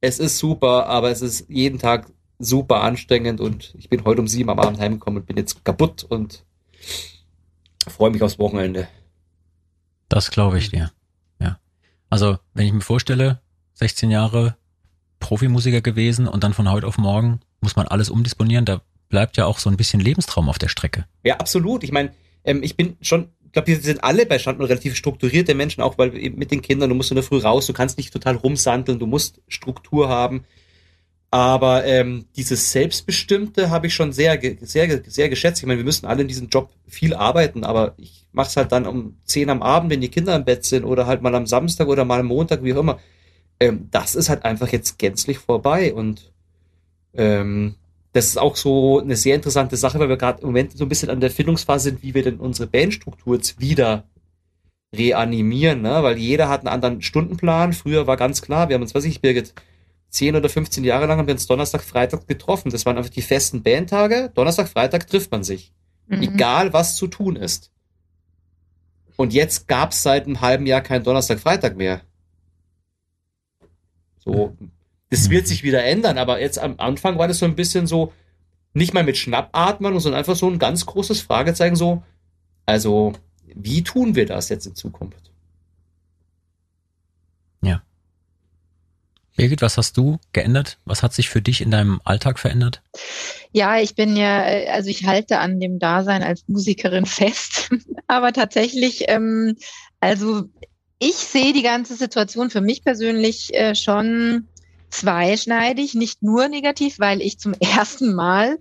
Es 0.00 0.18
ist 0.18 0.38
super, 0.38 0.86
aber 0.86 1.10
es 1.10 1.22
ist 1.22 1.48
jeden 1.48 1.78
Tag 1.78 2.10
super 2.38 2.82
anstrengend 2.82 3.40
und 3.40 3.74
ich 3.78 3.88
bin 3.88 4.04
heute 4.04 4.20
um 4.20 4.26
sieben 4.26 4.50
am 4.50 4.58
Abend 4.58 4.80
heimgekommen 4.80 5.20
und 5.20 5.26
bin 5.26 5.36
jetzt 5.36 5.64
kaputt 5.64 6.02
und 6.02 6.44
freue 7.86 8.10
mich 8.10 8.22
aufs 8.22 8.38
Wochenende. 8.38 8.88
Das 10.08 10.30
glaube 10.30 10.58
ich 10.58 10.70
dir. 10.70 10.90
Also, 12.12 12.36
wenn 12.52 12.66
ich 12.66 12.74
mir 12.74 12.82
vorstelle, 12.82 13.40
16 13.72 14.10
Jahre 14.10 14.54
Profimusiker 15.18 15.80
gewesen 15.80 16.28
und 16.28 16.44
dann 16.44 16.52
von 16.52 16.70
heute 16.70 16.86
auf 16.86 16.98
morgen 16.98 17.40
muss 17.62 17.74
man 17.74 17.88
alles 17.88 18.10
umdisponieren, 18.10 18.66
da 18.66 18.82
bleibt 19.08 19.38
ja 19.38 19.46
auch 19.46 19.58
so 19.58 19.70
ein 19.70 19.78
bisschen 19.78 19.98
Lebenstraum 19.98 20.50
auf 20.50 20.58
der 20.58 20.68
Strecke. 20.68 21.06
Ja, 21.24 21.38
absolut. 21.38 21.84
Ich 21.84 21.90
meine, 21.90 22.12
ähm, 22.44 22.62
ich 22.62 22.76
bin 22.76 22.98
schon, 23.00 23.30
ich 23.46 23.52
glaube, 23.52 23.68
wir 23.68 23.80
sind 23.80 24.04
alle 24.04 24.26
bei 24.26 24.38
Standort 24.38 24.68
relativ 24.68 24.94
strukturierte 24.94 25.54
Menschen, 25.54 25.80
auch 25.80 25.96
weil 25.96 26.10
mit 26.10 26.50
den 26.50 26.60
Kindern, 26.60 26.90
du 26.90 26.94
musst 26.94 27.10
in 27.10 27.14
der 27.14 27.24
Früh 27.24 27.38
raus, 27.38 27.66
du 27.66 27.72
kannst 27.72 27.96
nicht 27.96 28.12
total 28.12 28.36
rumsandeln, 28.36 28.98
du 28.98 29.06
musst 29.06 29.40
Struktur 29.48 30.10
haben. 30.10 30.44
Aber 31.32 31.86
ähm, 31.86 32.26
dieses 32.36 32.72
Selbstbestimmte 32.72 33.70
habe 33.70 33.86
ich 33.86 33.94
schon 33.94 34.12
sehr, 34.12 34.38
sehr, 34.60 35.02
sehr 35.06 35.30
geschätzt. 35.30 35.62
Ich 35.62 35.66
meine, 35.66 35.78
wir 35.78 35.84
müssen 35.84 36.04
alle 36.04 36.20
in 36.20 36.28
diesem 36.28 36.50
Job 36.50 36.68
viel 36.86 37.14
arbeiten, 37.14 37.64
aber 37.64 37.94
ich 37.96 38.26
mache 38.32 38.48
es 38.48 38.56
halt 38.58 38.70
dann 38.70 38.86
um 38.86 39.16
zehn 39.24 39.48
am 39.48 39.62
Abend, 39.62 39.90
wenn 39.90 40.02
die 40.02 40.10
Kinder 40.10 40.36
im 40.36 40.44
Bett 40.44 40.66
sind 40.66 40.84
oder 40.84 41.06
halt 41.06 41.22
mal 41.22 41.34
am 41.34 41.46
Samstag 41.46 41.88
oder 41.88 42.04
mal 42.04 42.20
am 42.20 42.26
Montag, 42.26 42.62
wie 42.62 42.74
auch 42.74 42.80
immer. 42.80 43.00
Ähm, 43.60 43.88
das 43.90 44.14
ist 44.14 44.28
halt 44.28 44.44
einfach 44.44 44.68
jetzt 44.68 44.98
gänzlich 44.98 45.38
vorbei 45.38 45.94
und 45.94 46.30
ähm, 47.14 47.76
das 48.12 48.26
ist 48.26 48.38
auch 48.38 48.56
so 48.56 49.00
eine 49.00 49.16
sehr 49.16 49.34
interessante 49.34 49.78
Sache, 49.78 49.98
weil 49.98 50.10
wir 50.10 50.18
gerade 50.18 50.42
im 50.42 50.48
Moment 50.48 50.76
so 50.76 50.84
ein 50.84 50.90
bisschen 50.90 51.08
an 51.08 51.20
der 51.20 51.30
Findungsphase 51.30 51.90
sind, 51.90 52.02
wie 52.02 52.12
wir 52.12 52.24
denn 52.24 52.40
unsere 52.40 52.68
Bandstruktur 52.68 53.36
jetzt 53.36 53.58
wieder 53.58 54.04
reanimieren, 54.94 55.80
ne? 55.80 56.02
weil 56.02 56.18
jeder 56.18 56.50
hat 56.50 56.60
einen 56.60 56.68
anderen 56.68 57.00
Stundenplan. 57.00 57.72
Früher 57.72 58.06
war 58.06 58.18
ganz 58.18 58.42
klar, 58.42 58.68
wir 58.68 58.74
haben 58.74 58.82
uns, 58.82 58.94
was 58.94 59.06
ich, 59.06 59.22
Birgit, 59.22 59.54
10 60.12 60.36
oder 60.36 60.50
15 60.50 60.84
Jahre 60.84 61.06
lang 61.06 61.18
haben 61.18 61.26
wir 61.26 61.34
uns 61.34 61.46
Donnerstag, 61.46 61.82
Freitag 61.82 62.28
getroffen. 62.28 62.70
Das 62.70 62.84
waren 62.84 62.98
einfach 62.98 63.10
die 63.10 63.22
festen 63.22 63.62
Bandtage. 63.62 64.30
Donnerstag, 64.34 64.68
Freitag 64.68 65.06
trifft 65.06 65.30
man 65.30 65.42
sich. 65.42 65.72
Mhm. 66.06 66.22
Egal, 66.22 66.72
was 66.74 66.96
zu 66.96 67.06
tun 67.06 67.34
ist. 67.34 67.70
Und 69.16 69.32
jetzt 69.32 69.68
gab's 69.68 70.02
seit 70.02 70.26
einem 70.26 70.42
halben 70.42 70.66
Jahr 70.66 70.82
keinen 70.82 71.02
Donnerstag, 71.02 71.40
Freitag 71.40 71.76
mehr. 71.76 72.02
So, 74.18 74.54
das 75.08 75.30
wird 75.30 75.48
sich 75.48 75.62
wieder 75.62 75.82
ändern, 75.82 76.18
aber 76.18 76.40
jetzt 76.40 76.58
am 76.58 76.74
Anfang 76.78 77.18
war 77.18 77.26
das 77.26 77.38
so 77.38 77.46
ein 77.46 77.56
bisschen 77.56 77.86
so, 77.86 78.12
nicht 78.74 78.94
mal 78.94 79.04
mit 79.04 79.16
Schnappatmen, 79.16 79.98
sondern 79.98 80.18
einfach 80.18 80.36
so 80.36 80.48
ein 80.48 80.58
ganz 80.58 80.84
großes 80.86 81.22
Fragezeichen 81.22 81.76
so, 81.76 82.02
also, 82.66 83.14
wie 83.46 83.82
tun 83.82 84.14
wir 84.14 84.26
das 84.26 84.50
jetzt 84.50 84.66
in 84.66 84.74
Zukunft? 84.74 85.32
Ja. 87.62 87.82
Birgit, 89.36 89.62
was 89.62 89.78
hast 89.78 89.96
du 89.96 90.18
geändert? 90.32 90.78
Was 90.84 91.02
hat 91.02 91.14
sich 91.14 91.28
für 91.28 91.40
dich 91.40 91.60
in 91.60 91.70
deinem 91.70 92.00
Alltag 92.04 92.38
verändert? 92.38 92.82
Ja, 93.52 93.78
ich 93.78 93.94
bin 93.94 94.16
ja, 94.16 94.42
also 94.42 94.90
ich 94.90 95.06
halte 95.06 95.38
an 95.38 95.60
dem 95.60 95.78
Dasein 95.78 96.22
als 96.22 96.44
Musikerin 96.48 97.06
fest, 97.06 97.70
aber 98.06 98.32
tatsächlich, 98.32 99.04
ähm, 99.08 99.56
also 100.00 100.44
ich 100.98 101.16
sehe 101.16 101.52
die 101.52 101.62
ganze 101.62 101.96
Situation 101.96 102.50
für 102.50 102.60
mich 102.60 102.84
persönlich 102.84 103.52
äh, 103.54 103.74
schon 103.74 104.48
zweischneidig, 104.90 105.94
nicht 105.94 106.22
nur 106.22 106.48
negativ, 106.48 107.00
weil 107.00 107.20
ich 107.20 107.38
zum 107.38 107.54
ersten 107.60 108.14
Mal, 108.14 108.58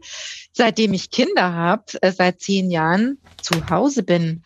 seitdem 0.53 0.93
ich 0.93 1.11
Kinder 1.11 1.53
habe, 1.53 1.84
äh, 2.01 2.11
seit 2.11 2.41
zehn 2.41 2.72
Jahren 2.72 3.19
zu 3.41 3.69
Hause 3.69 4.03
bin. 4.03 4.43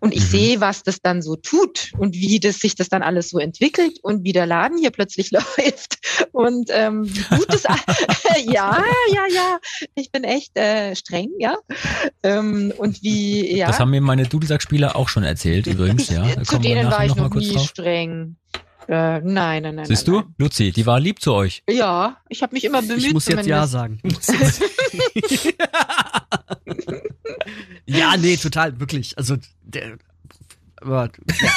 Und 0.00 0.14
ich 0.14 0.22
mhm. 0.22 0.28
sehe, 0.28 0.60
was 0.60 0.82
das 0.82 1.00
dann 1.00 1.22
so 1.22 1.36
tut 1.36 1.92
und 1.98 2.14
wie 2.14 2.40
das 2.40 2.58
sich 2.58 2.74
das 2.74 2.88
dann 2.88 3.02
alles 3.02 3.30
so 3.30 3.38
entwickelt 3.38 3.98
und 4.02 4.24
wie 4.24 4.32
der 4.32 4.46
Laden 4.46 4.78
hier 4.78 4.90
plötzlich 4.90 5.30
läuft. 5.32 5.98
Und 6.32 6.70
ähm, 6.70 7.04
wie 7.04 7.36
gut 7.36 7.54
es 7.54 7.62
ja 8.44 8.82
ja 9.12 9.26
ja. 9.32 9.58
Ich 9.94 10.10
bin 10.10 10.24
echt 10.24 10.56
äh, 10.56 10.94
streng 10.94 11.30
ja. 11.38 11.56
Ähm, 12.22 12.72
und 12.76 13.02
wie 13.02 13.56
ja. 13.56 13.66
Das 13.68 13.80
haben 13.80 13.90
mir 13.90 14.00
meine 14.00 14.26
Dudelsack-Spieler 14.26 14.96
auch 14.96 15.08
schon 15.08 15.24
erzählt 15.24 15.66
übrigens 15.66 16.08
ja. 16.08 16.42
Zu 16.44 16.58
denen 16.58 16.90
war 16.90 17.04
ich 17.04 17.14
noch, 17.14 17.30
noch 17.30 17.34
nie 17.34 17.58
streng 17.58 18.36
äh, 18.88 19.20
nein, 19.20 19.62
nein, 19.62 19.74
nein. 19.74 19.84
Siehst 19.86 20.06
nein, 20.06 20.14
du, 20.14 20.20
nein. 20.20 20.34
Luzi, 20.38 20.70
die 20.72 20.86
war 20.86 21.00
lieb 21.00 21.20
zu 21.20 21.32
euch. 21.34 21.62
Ja, 21.68 22.20
ich 22.28 22.42
habe 22.42 22.54
mich 22.54 22.64
immer 22.64 22.82
bemüht. 22.82 23.04
Ich 23.04 23.12
muss 23.12 23.24
zumindest. 23.24 23.48
jetzt 23.48 23.56
ja 23.56 23.66
sagen. 23.66 24.00
ja, 27.86 28.16
nee, 28.16 28.36
total, 28.36 28.78
wirklich. 28.78 29.18
Also, 29.18 29.36
der, 29.62 29.98
aber, 30.80 31.10
ja. 31.40 31.50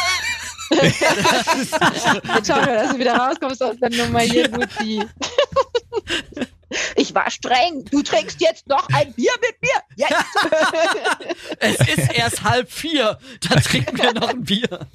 Jetzt 0.72 2.48
schauen 2.48 2.66
wir, 2.66 2.76
dass 2.76 2.92
du 2.92 3.00
wieder 3.00 3.16
rauskommst 3.16 3.62
aus 3.64 3.76
der 3.78 3.90
Nummer 3.90 4.20
hier, 4.20 4.48
Luzi. 4.50 5.04
Ich 6.96 7.16
war 7.16 7.30
streng. 7.32 7.86
Du 7.86 8.04
trinkst 8.04 8.40
jetzt 8.40 8.68
noch 8.68 8.88
ein 8.90 9.12
Bier 9.14 9.32
mit 9.42 9.56
mir. 9.62 9.82
Jetzt. 9.96 10.14
es 11.60 11.98
ist 11.98 12.14
erst 12.14 12.44
halb 12.44 12.72
vier. 12.72 13.18
Da 13.48 13.56
trinken 13.60 13.98
wir 13.98 14.14
noch 14.14 14.30
ein 14.30 14.44
Bier. 14.44 14.88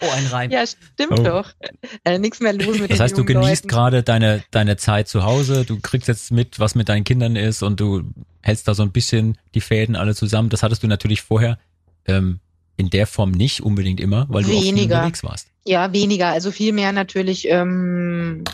Oh, 0.00 0.06
ein 0.14 0.26
Reim. 0.26 0.50
Ja, 0.50 0.64
stimmt 0.66 1.18
oh. 1.18 1.22
doch. 1.22 1.50
Äh, 2.04 2.18
nichts 2.18 2.40
mehr 2.40 2.52
los 2.52 2.78
mit 2.78 2.90
Das 2.90 3.00
heißt, 3.00 3.18
du 3.18 3.24
genießt 3.24 3.66
gerade 3.66 4.02
deine, 4.02 4.44
deine 4.50 4.76
Zeit 4.76 5.08
zu 5.08 5.24
Hause, 5.24 5.64
du 5.64 5.80
kriegst 5.80 6.06
jetzt 6.08 6.30
mit, 6.30 6.60
was 6.60 6.74
mit 6.74 6.88
deinen 6.88 7.04
Kindern 7.04 7.34
ist 7.34 7.62
und 7.62 7.80
du 7.80 8.02
hältst 8.42 8.68
da 8.68 8.74
so 8.74 8.82
ein 8.82 8.92
bisschen 8.92 9.38
die 9.54 9.60
Fäden 9.60 9.96
alle 9.96 10.14
zusammen. 10.14 10.50
Das 10.50 10.62
hattest 10.62 10.82
du 10.82 10.86
natürlich 10.86 11.22
vorher 11.22 11.58
ähm, 12.06 12.38
in 12.76 12.90
der 12.90 13.06
Form 13.08 13.32
nicht 13.32 13.62
unbedingt 13.62 14.00
immer, 14.00 14.26
weil 14.28 14.44
du 14.44 14.50
weniger. 14.50 14.96
auch 14.96 14.98
unterwegs 15.00 15.24
warst. 15.24 15.48
Ja, 15.66 15.92
weniger. 15.92 16.28
Also 16.28 16.52
viel 16.52 16.72
mehr 16.72 16.92
natürlich 16.92 17.48
ähm, 17.48 18.44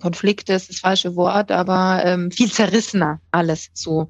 Konflikte 0.00 0.54
ist 0.54 0.68
das 0.68 0.80
falsche 0.80 1.14
Wort, 1.14 1.52
aber 1.52 2.02
ähm, 2.04 2.30
viel 2.30 2.50
zerrissener 2.50 3.20
alles 3.30 3.70
so. 3.74 4.08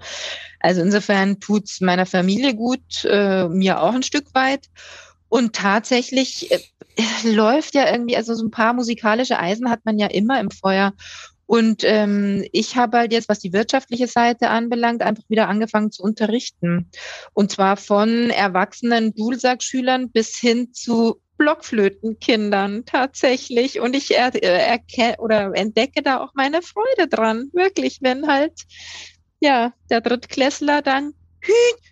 Also 0.61 0.81
insofern 0.81 1.39
tut's 1.41 1.81
meiner 1.81 2.07
Familie 2.07 2.55
gut, 2.55 3.05
äh, 3.05 3.49
mir 3.49 3.83
auch 3.83 3.95
ein 3.95 4.03
Stück 4.03 4.35
weit. 4.35 4.69
Und 5.37 5.53
tatsächlich 5.55 6.51
äh, 6.51 6.61
läuft 7.25 7.75
ja 7.75 7.93
irgendwie, 7.93 8.17
also 8.17 8.33
so 8.33 8.43
ein 8.43 8.51
paar 8.51 8.73
musikalische 8.73 9.39
Eisen 9.39 9.69
hat 9.69 9.81
man 9.85 9.99
ja 9.99 10.07
immer 10.07 10.41
im 10.41 10.51
Feuer. 10.51 10.95
Und 11.45 11.85
ähm, 11.85 12.43
ich 12.53 12.75
habe 12.77 12.97
halt 12.97 13.13
jetzt, 13.13 13.29
was 13.29 13.41
die 13.41 13.53
wirtschaftliche 13.53 14.07
Seite 14.07 14.49
anbelangt, 14.49 15.03
einfach 15.03 15.25
wieder 15.29 15.47
angefangen 15.49 15.93
zu 15.93 16.03
unterrichten. 16.03 16.91
Und 17.35 17.51
zwar 17.51 17.77
von 17.77 18.31
erwachsenen 18.31 19.15
Dulsack-Schülern 19.15 20.11
bis 20.11 20.39
hin 20.39 20.73
zu 20.73 21.21
Blockflötenkindern 21.37 22.87
tatsächlich. 22.87 23.79
Und 23.79 23.95
ich 23.95 24.17
er, 24.17 24.35
äh, 24.35 24.39
erkenne 24.39 25.19
oder 25.19 25.51
entdecke 25.55 26.03
da 26.03 26.21
auch 26.21 26.31
meine 26.33 26.63
Freude 26.63 27.09
dran. 27.11 27.51
Wirklich, 27.53 27.99
wenn 28.01 28.27
halt, 28.27 28.63
ja, 29.41 29.75
der 29.91 30.01
Drittklässler 30.01 30.81
dann 30.81 31.13
Hüt, 31.47 31.87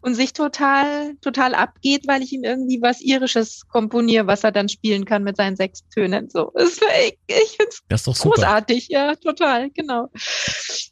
und 0.00 0.14
sich 0.14 0.32
total, 0.32 1.14
total 1.20 1.54
abgeht, 1.54 2.06
weil 2.06 2.22
ich 2.22 2.32
ihm 2.32 2.44
irgendwie 2.44 2.80
was 2.82 3.00
Irisches 3.00 3.62
komponiere, 3.68 4.26
was 4.26 4.44
er 4.44 4.52
dann 4.52 4.68
spielen 4.68 5.04
kann 5.04 5.22
mit 5.22 5.36
seinen 5.36 5.56
sechs 5.56 5.86
Tönen. 5.88 6.28
So, 6.28 6.52
ich, 6.56 7.18
ich 7.26 7.56
finde 7.56 7.72
es 7.88 8.04
großartig, 8.04 8.86
super. 8.86 8.98
ja, 8.98 9.14
total, 9.14 9.70
genau. 9.70 10.08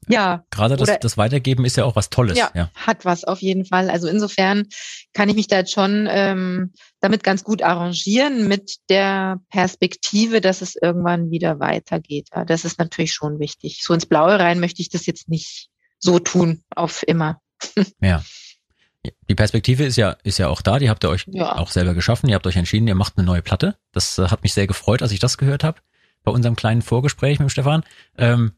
Ja. 0.09 0.45
Gerade 0.51 0.77
das, 0.77 0.99
das 1.01 1.19
Weitergeben 1.19 1.65
ist 1.65 1.77
ja 1.77 1.85
auch 1.85 1.97
was 1.97 2.11
Tolles. 2.11 2.39
Ja, 2.39 2.51
ja, 2.55 2.71
hat 2.75 3.05
was 3.05 3.25
auf 3.25 3.41
jeden 3.41 3.65
Fall. 3.65 3.91
Also 3.91 4.09
insofern 4.09 4.69
kann 5.13 5.29
ich 5.29 5.35
mich 5.35 5.49
da 5.49 5.59
jetzt 5.59 5.73
schon 5.73 6.07
ähm, 6.11 6.73
damit 7.01 7.25
ganz 7.25 7.43
gut 7.43 7.63
arrangieren 7.63 8.49
mit 8.49 8.77
der 8.89 9.41
Perspektive, 9.51 10.41
dass 10.41 10.63
es 10.63 10.77
irgendwann 10.77 11.31
wieder 11.31 11.59
weitergeht. 11.59 12.29
Ja, 12.35 12.45
das 12.45 12.65
ist 12.65 12.79
natürlich 12.79 13.13
schon 13.13 13.39
wichtig. 13.39 13.83
So 13.83 13.95
ins 13.95 14.07
Blaue 14.07 14.39
rein 14.39 14.61
möchte 14.61 14.83
ich 14.83 14.89
das 14.89 15.07
jetzt 15.07 15.29
nicht 15.29 15.69
so 15.99 16.19
tun 16.19 16.63
auf 16.75 17.03
immer. 17.07 17.41
Ja. 18.01 18.23
Die 19.29 19.35
Perspektive 19.37 19.85
ist 19.85 19.97
ja, 19.97 20.17
ist 20.25 20.39
ja 20.39 20.49
auch 20.49 20.63
da, 20.63 20.81
die 20.81 20.91
habt 20.91 21.05
ihr 21.05 21.11
euch 21.11 21.27
ja. 21.29 21.57
auch 21.57 21.71
selber 21.71 21.95
geschaffen. 21.95 22.29
Ihr 22.29 22.35
habt 22.35 22.47
euch 22.47 22.57
entschieden, 22.57 22.89
ihr 22.89 22.97
macht 22.97 23.17
eine 23.17 23.25
neue 23.25 23.43
Platte. 23.43 23.77
Das 23.93 24.19
äh, 24.19 24.29
hat 24.29 24.43
mich 24.43 24.53
sehr 24.53 24.67
gefreut, 24.67 25.01
als 25.01 25.13
ich 25.13 25.21
das 25.21 25.39
gehört 25.39 25.63
habe 25.63 25.81
bei 26.27 26.33
unserem 26.33 26.57
kleinen 26.57 26.83
Vorgespräch 26.83 27.39
mit 27.39 27.51
Stefan. 27.53 27.85
Ähm, 28.19 28.53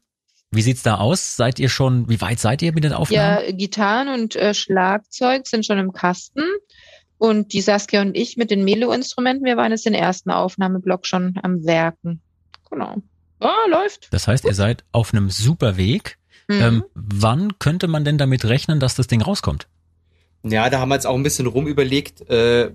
wie 0.51 0.63
sieht's 0.63 0.81
da 0.81 0.95
aus? 0.95 1.35
Seid 1.35 1.59
ihr 1.59 1.69
schon, 1.69 2.09
wie 2.09 2.19
weit 2.19 2.39
seid 2.39 2.61
ihr 2.63 2.73
mit 2.73 2.83
den 2.83 2.93
Aufnahmen? 2.93 3.45
Ja, 3.45 3.51
Gitarren 3.51 4.07
und 4.09 4.35
äh, 4.35 4.55
Schlagzeug 4.55 5.45
sind 5.45 5.65
schon 5.65 5.77
im 5.77 5.93
Kasten. 5.93 6.41
Und 7.19 7.53
die 7.53 7.61
Saskia 7.61 8.01
und 8.01 8.17
ich 8.17 8.37
mit 8.37 8.49
den 8.49 8.63
Melo-Instrumenten, 8.63 9.45
wir 9.45 9.57
waren 9.57 9.71
jetzt 9.71 9.85
den 9.85 9.93
ersten 9.93 10.31
Aufnahmeblock 10.31 11.05
schon 11.05 11.35
am 11.43 11.63
Werken. 11.65 12.21
Genau. 12.71 12.95
Ja, 13.41 13.53
läuft. 13.69 14.07
Das 14.11 14.27
heißt, 14.27 14.45
ihr 14.45 14.55
seid 14.55 14.83
auf 14.91 15.13
einem 15.13 15.29
super 15.29 15.77
Weg. 15.77 16.17
Mhm. 16.49 16.61
Ähm, 16.61 16.83
wann 16.95 17.59
könnte 17.59 17.87
man 17.87 18.03
denn 18.03 18.17
damit 18.17 18.43
rechnen, 18.43 18.79
dass 18.79 18.95
das 18.95 19.05
Ding 19.07 19.21
rauskommt? 19.21 19.67
Ja, 20.43 20.69
da 20.69 20.79
haben 20.79 20.89
wir 20.89 20.95
jetzt 20.95 21.05
auch 21.05 21.15
ein 21.15 21.23
bisschen 21.23 21.45
rumüberlegt. 21.45 22.27
Äh, 22.29 22.71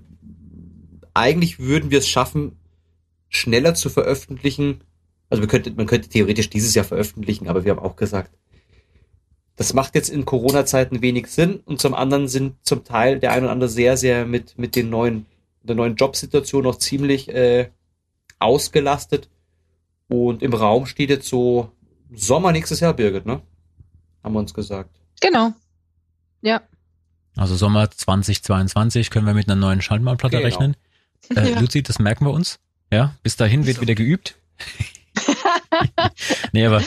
eigentlich 1.13 1.59
würden 1.59 1.91
wir 1.91 1.99
es 1.99 2.07
schaffen, 2.07 2.57
schneller 3.27 3.75
zu 3.75 3.89
veröffentlichen. 3.89 4.81
Also 5.29 5.41
wir 5.43 5.49
könnte, 5.49 5.71
man 5.71 5.87
könnte 5.87 6.07
theoretisch 6.07 6.49
dieses 6.49 6.73
Jahr 6.73 6.85
veröffentlichen, 6.85 7.49
aber 7.49 7.65
wir 7.65 7.71
haben 7.71 7.79
auch 7.79 7.97
gesagt, 7.97 8.31
das 9.57 9.73
macht 9.73 9.95
jetzt 9.95 10.09
in 10.09 10.25
Corona-Zeiten 10.25 11.01
wenig 11.01 11.27
Sinn 11.27 11.61
und 11.65 11.81
zum 11.81 11.93
anderen 11.93 12.27
sind 12.27 12.55
zum 12.61 12.83
Teil 12.85 13.19
der 13.19 13.31
ein 13.31 13.43
oder 13.43 13.51
andere 13.51 13.69
sehr, 13.69 13.97
sehr 13.97 14.25
mit, 14.25 14.57
mit 14.57 14.75
den 14.75 14.89
neuen, 14.89 15.25
der 15.63 15.75
neuen 15.75 15.95
Jobsituation 15.95 16.63
noch 16.63 16.77
ziemlich 16.77 17.29
äh, 17.29 17.69
ausgelastet. 18.39 19.29
Und 20.07 20.43
im 20.43 20.53
Raum 20.53 20.85
steht 20.85 21.09
jetzt 21.09 21.27
so 21.27 21.71
Sommer 22.13 22.51
nächstes 22.51 22.79
Jahr, 22.79 22.93
Birgit, 22.93 23.25
ne? 23.25 23.41
Haben 24.25 24.33
wir 24.33 24.39
uns 24.39 24.55
gesagt. 24.55 24.89
Genau. 25.21 25.53
Ja. 26.41 26.63
Also 27.37 27.55
Sommer 27.55 27.91
2022 27.91 29.11
können 29.11 29.27
wir 29.27 29.35
mit 29.35 29.47
einer 29.47 29.55
neuen 29.55 29.83
Schaltmahlplatte 29.83 30.37
genau. 30.37 30.47
rechnen. 30.47 30.75
Äh, 31.35 31.51
ja. 31.51 31.59
Luzi, 31.59 31.83
das 31.83 31.99
merken 31.99 32.25
wir 32.25 32.31
uns. 32.31 32.59
Ja, 32.91 33.13
bis 33.21 33.35
dahin 33.35 33.67
wird 33.67 33.81
wieder 33.81 33.93
geübt. 33.93 34.35
nee, 36.53 36.65
aber 36.65 36.81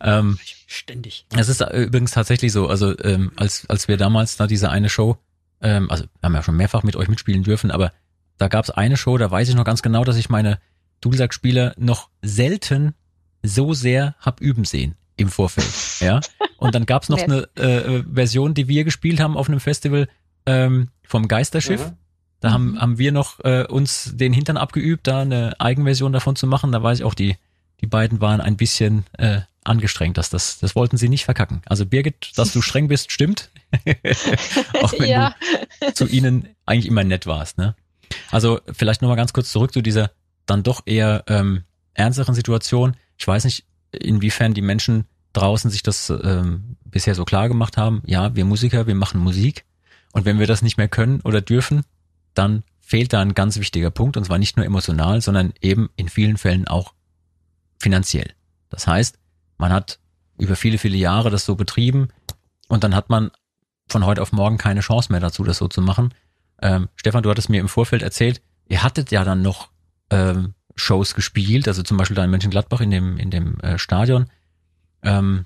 ähm, 0.00 0.38
ständig. 0.66 1.26
Es 1.36 1.50
ist 1.50 1.60
äh, 1.60 1.82
übrigens 1.82 2.12
tatsächlich 2.12 2.52
so, 2.52 2.68
also 2.68 2.98
ähm, 3.00 3.32
als, 3.36 3.68
als 3.68 3.86
wir 3.86 3.98
damals 3.98 4.38
da 4.38 4.46
diese 4.46 4.70
eine 4.70 4.88
Show, 4.88 5.18
ähm, 5.60 5.90
also 5.90 6.04
wir 6.04 6.22
haben 6.22 6.34
ja 6.34 6.42
schon 6.42 6.56
mehrfach 6.56 6.84
mit 6.84 6.96
euch 6.96 7.08
mitspielen 7.08 7.42
dürfen, 7.42 7.70
aber 7.70 7.92
da 8.38 8.48
gab 8.48 8.64
es 8.64 8.70
eine 8.70 8.96
Show, 8.96 9.18
da 9.18 9.30
weiß 9.30 9.50
ich 9.50 9.54
noch 9.54 9.64
ganz 9.64 9.82
genau, 9.82 10.04
dass 10.04 10.16
ich 10.16 10.30
meine 10.30 10.58
Dudelsack-Spieler 11.02 11.74
noch 11.76 12.08
selten 12.22 12.94
so 13.42 13.74
sehr 13.74 14.14
hab 14.20 14.40
üben 14.40 14.64
sehen 14.64 14.96
im 15.18 15.28
Vorfeld. 15.28 15.68
Ja. 16.00 16.20
Und 16.56 16.74
dann 16.74 16.86
gab's 16.86 17.08
noch 17.08 17.22
eine 17.22 17.48
äh, 17.56 18.02
Version, 18.12 18.54
die 18.54 18.68
wir 18.68 18.84
gespielt 18.84 19.20
haben 19.20 19.36
auf 19.36 19.48
einem 19.48 19.60
Festival 19.60 20.08
ähm, 20.46 20.88
vom 21.04 21.28
Geisterschiff. 21.28 21.86
Mhm. 21.86 21.96
Da 22.40 22.52
haben, 22.52 22.70
mhm. 22.72 22.80
haben 22.80 22.98
wir 22.98 23.12
noch 23.12 23.40
äh, 23.40 23.64
uns 23.68 24.12
den 24.14 24.32
Hintern 24.32 24.56
abgeübt, 24.56 25.06
da 25.06 25.20
eine 25.20 25.60
Eigenversion 25.60 26.12
davon 26.12 26.36
zu 26.36 26.46
machen. 26.46 26.72
Da 26.72 26.82
weiß 26.82 27.00
ich 27.00 27.04
auch, 27.04 27.14
die, 27.14 27.36
die 27.80 27.86
beiden 27.86 28.20
waren 28.20 28.40
ein 28.40 28.56
bisschen 28.56 29.04
äh, 29.18 29.40
angestrengt. 29.64 30.16
Dass 30.16 30.30
das, 30.30 30.58
das 30.58 30.76
wollten 30.76 30.96
sie 30.96 31.08
nicht 31.08 31.24
verkacken. 31.24 31.62
Also 31.66 31.84
Birgit, 31.84 32.32
dass 32.36 32.52
du 32.52 32.62
streng 32.62 32.88
bist, 32.88 33.12
stimmt. 33.12 33.50
auch 34.82 34.92
wenn 34.98 35.08
ja. 35.08 35.34
du 35.80 35.92
zu 35.94 36.06
ihnen 36.06 36.48
eigentlich 36.64 36.86
immer 36.86 37.04
nett 37.04 37.26
warst. 37.26 37.58
Ne? 37.58 37.74
Also 38.30 38.60
vielleicht 38.72 39.02
nochmal 39.02 39.16
ganz 39.16 39.32
kurz 39.32 39.50
zurück 39.50 39.72
zu 39.72 39.82
dieser 39.82 40.10
dann 40.46 40.62
doch 40.62 40.82
eher 40.86 41.24
ähm, 41.26 41.64
ernsteren 41.94 42.34
Situation. 42.34 42.96
Ich 43.18 43.26
weiß 43.26 43.44
nicht, 43.44 43.64
inwiefern 43.92 44.54
die 44.54 44.62
Menschen 44.62 45.06
draußen 45.32 45.70
sich 45.70 45.82
das 45.82 46.10
ähm, 46.10 46.76
bisher 46.84 47.14
so 47.14 47.24
klar 47.24 47.48
gemacht 47.48 47.76
haben. 47.76 48.02
Ja, 48.06 48.34
wir 48.34 48.44
Musiker, 48.44 48.86
wir 48.86 48.94
machen 48.94 49.20
Musik. 49.20 49.64
Und 50.12 50.24
wenn 50.24 50.38
wir 50.38 50.46
das 50.46 50.62
nicht 50.62 50.78
mehr 50.78 50.88
können 50.88 51.20
oder 51.20 51.40
dürfen, 51.40 51.82
dann 52.34 52.64
fehlt 52.80 53.12
da 53.12 53.20
ein 53.20 53.34
ganz 53.34 53.58
wichtiger 53.58 53.90
Punkt, 53.90 54.16
und 54.16 54.24
zwar 54.24 54.38
nicht 54.38 54.56
nur 54.56 54.64
emotional, 54.64 55.20
sondern 55.20 55.52
eben 55.60 55.90
in 55.96 56.08
vielen 56.08 56.38
Fällen 56.38 56.66
auch 56.66 56.94
finanziell. 57.78 58.32
Das 58.70 58.86
heißt, 58.86 59.18
man 59.58 59.72
hat 59.72 59.98
über 60.38 60.56
viele, 60.56 60.78
viele 60.78 60.96
Jahre 60.96 61.30
das 61.30 61.44
so 61.44 61.54
betrieben 61.56 62.08
und 62.68 62.84
dann 62.84 62.94
hat 62.94 63.10
man 63.10 63.30
von 63.88 64.06
heute 64.06 64.22
auf 64.22 64.32
morgen 64.32 64.58
keine 64.58 64.80
Chance 64.80 65.12
mehr 65.12 65.20
dazu, 65.20 65.44
das 65.44 65.58
so 65.58 65.68
zu 65.68 65.82
machen. 65.82 66.14
Ähm, 66.62 66.88
Stefan, 66.96 67.22
du 67.22 67.30
hattest 67.30 67.50
mir 67.50 67.60
im 67.60 67.68
Vorfeld 67.68 68.02
erzählt, 68.02 68.40
ihr 68.68 68.82
hattet 68.82 69.10
ja 69.10 69.24
dann 69.24 69.42
noch 69.42 69.70
ähm, 70.10 70.54
Shows 70.78 71.14
gespielt, 71.14 71.68
also 71.68 71.82
zum 71.82 71.96
Beispiel 71.96 72.16
da 72.16 72.24
in 72.24 72.30
Mönchengladbach 72.30 72.80
in 72.80 72.90
dem, 72.90 73.18
in 73.18 73.30
dem 73.30 73.60
äh, 73.60 73.78
Stadion, 73.78 74.26
ähm, 75.02 75.44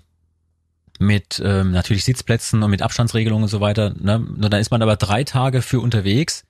mit 0.98 1.42
ähm, 1.44 1.72
natürlich 1.72 2.04
Sitzplätzen 2.04 2.62
und 2.62 2.70
mit 2.70 2.82
Abstandsregelungen 2.82 3.44
und 3.44 3.48
so 3.48 3.60
weiter. 3.60 3.94
Ne? 3.98 4.18
Nur 4.18 4.50
dann 4.50 4.60
ist 4.60 4.70
man 4.70 4.82
aber 4.82 4.96
drei 4.96 5.24
Tage 5.24 5.62
für 5.62 5.80
unterwegs, 5.80 6.44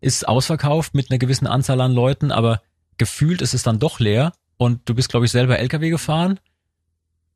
ist 0.00 0.26
ausverkauft 0.26 0.94
mit 0.94 1.10
einer 1.10 1.18
gewissen 1.18 1.46
Anzahl 1.46 1.80
an 1.80 1.92
Leuten, 1.92 2.32
aber 2.32 2.62
gefühlt 2.98 3.42
ist 3.42 3.54
es 3.54 3.62
dann 3.62 3.78
doch 3.78 4.00
leer 4.00 4.32
und 4.56 4.88
du 4.88 4.94
bist, 4.94 5.08
glaube 5.08 5.26
ich, 5.26 5.32
selber 5.32 5.58
LKW 5.58 5.90
gefahren 5.90 6.40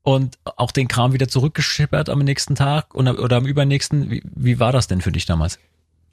und 0.02 0.38
auch 0.44 0.72
den 0.72 0.88
Kram 0.88 1.12
wieder 1.12 1.28
zurückgeschippert 1.28 2.08
am 2.08 2.20
nächsten 2.20 2.54
Tag 2.54 2.94
oder, 2.94 3.18
oder 3.22 3.36
am 3.36 3.46
übernächsten. 3.46 4.10
Wie, 4.10 4.22
wie 4.24 4.58
war 4.58 4.72
das 4.72 4.86
denn 4.86 5.00
für 5.00 5.12
dich 5.12 5.26
damals? 5.26 5.58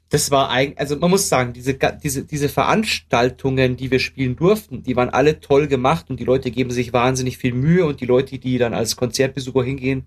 Das 0.08 0.30
war 0.30 0.50
eigentlich, 0.50 0.78
also 0.78 0.96
man 0.96 1.10
muss 1.10 1.28
sagen, 1.28 1.52
diese, 1.52 1.74
diese, 2.02 2.24
diese 2.24 2.48
Veranstaltungen, 2.48 3.76
die 3.76 3.90
wir 3.90 3.98
spielen 3.98 4.36
durften, 4.36 4.82
die 4.82 4.94
waren 4.94 5.10
alle 5.10 5.40
toll 5.40 5.66
gemacht 5.66 6.06
und 6.08 6.20
die 6.20 6.24
Leute 6.24 6.50
geben 6.50 6.70
sich 6.70 6.92
wahnsinnig 6.92 7.38
viel 7.38 7.52
Mühe 7.52 7.84
und 7.84 8.00
die 8.00 8.06
Leute, 8.06 8.38
die 8.38 8.58
dann 8.58 8.72
als 8.72 8.96
Konzertbesucher 8.96 9.64
hingehen, 9.64 10.06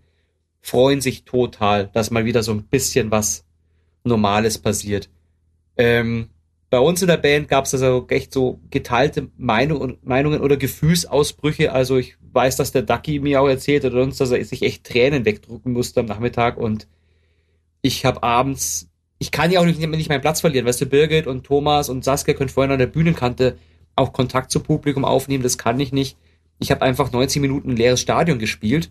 freuen 0.62 1.02
sich 1.02 1.24
total, 1.26 1.90
dass 1.94 2.12
mal 2.12 2.26
wieder 2.26 2.44
so 2.44 2.54
ein 2.54 2.64
bisschen 2.64 3.12
was 3.12 3.46
Normales 4.04 4.58
passiert. 4.58 5.10
Ähm, 5.78 6.30
bei 6.70 6.80
uns 6.80 7.02
in 7.02 7.08
der 7.08 7.18
Band 7.18 7.48
gab 7.48 7.66
es 7.66 7.74
also 7.74 8.06
echt 8.10 8.32
so 8.32 8.60
geteilte 8.70 9.30
Meinung, 9.38 9.98
Meinungen 10.04 10.42
oder 10.42 10.56
Gefühlsausbrüche. 10.56 11.72
Also 11.72 11.98
ich 11.98 12.16
weiß, 12.32 12.58
dass 12.58 12.72
der 12.72 12.84
Ducky 12.84 13.20
mir 13.20 13.42
auch 13.42 13.48
erzählt 13.48 13.84
hat 13.84 13.94
oder 13.94 14.04
uns, 14.04 14.18
dass 14.18 14.32
er 14.32 14.44
sich 14.46 14.62
echt 14.62 14.86
Tränen 14.86 15.26
wegdrucken 15.26 15.74
musste 15.74 16.00
am 16.00 16.06
Nachmittag 16.06 16.58
und 16.58 16.88
ich 17.82 18.06
habe 18.06 18.24
abends 18.24 18.89
ich 19.20 19.32
kann 19.32 19.52
ja 19.52 19.60
auch 19.60 19.66
nicht, 19.66 19.80
nicht 19.80 20.10
meinen 20.10 20.22
Platz 20.22 20.42
verlieren. 20.42 20.66
Weißt 20.66 20.80
du, 20.80 20.86
Birgit 20.86 21.28
und 21.28 21.46
Thomas 21.46 21.90
und 21.90 22.06
Saskia 22.06 22.34
können 22.34 22.50
vorhin 22.50 22.72
an 22.72 22.80
der 22.80 22.88
Bühnenkante 22.88 23.58
auch 23.98 24.14
Kontakt 24.14 24.50
zum 24.50 24.64
Publikum 24.64 25.04
aufnehmen. 25.04 25.44
Das 25.44 25.58
kann 25.58 25.80
ich 25.80 25.92
nicht. 25.92 26.18
Ich 26.58 26.72
habe 26.72 26.82
einfach 26.82 27.12
90 27.12 27.42
Minuten 27.42 27.72
ein 27.72 27.78
leeres 27.78 28.00
Stadion 28.00 28.40
gespielt. 28.40 28.90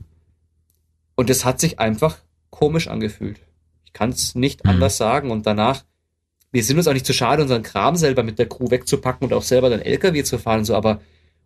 Und 1.16 1.30
es 1.30 1.46
hat 1.46 1.60
sich 1.60 1.78
einfach 1.78 2.18
komisch 2.50 2.88
angefühlt. 2.88 3.40
Ich 3.86 3.94
kann 3.94 4.10
es 4.10 4.34
nicht 4.34 4.64
mhm. 4.64 4.70
anders 4.72 4.98
sagen. 4.98 5.30
Und 5.30 5.46
danach, 5.46 5.84
wir 6.52 6.62
sind 6.62 6.76
uns 6.76 6.88
auch 6.88 6.92
nicht 6.92 7.06
zu 7.06 7.14
schade, 7.14 7.42
unseren 7.42 7.62
Kram 7.62 7.96
selber 7.96 8.22
mit 8.22 8.38
der 8.38 8.48
Crew 8.48 8.70
wegzupacken 8.70 9.26
und 9.26 9.32
auch 9.32 9.42
selber 9.42 9.70
den 9.70 9.80
LKW 9.80 10.22
zu 10.24 10.38
fahren 10.38 10.60
und 10.60 10.64
so. 10.66 10.74
Aber 10.74 11.00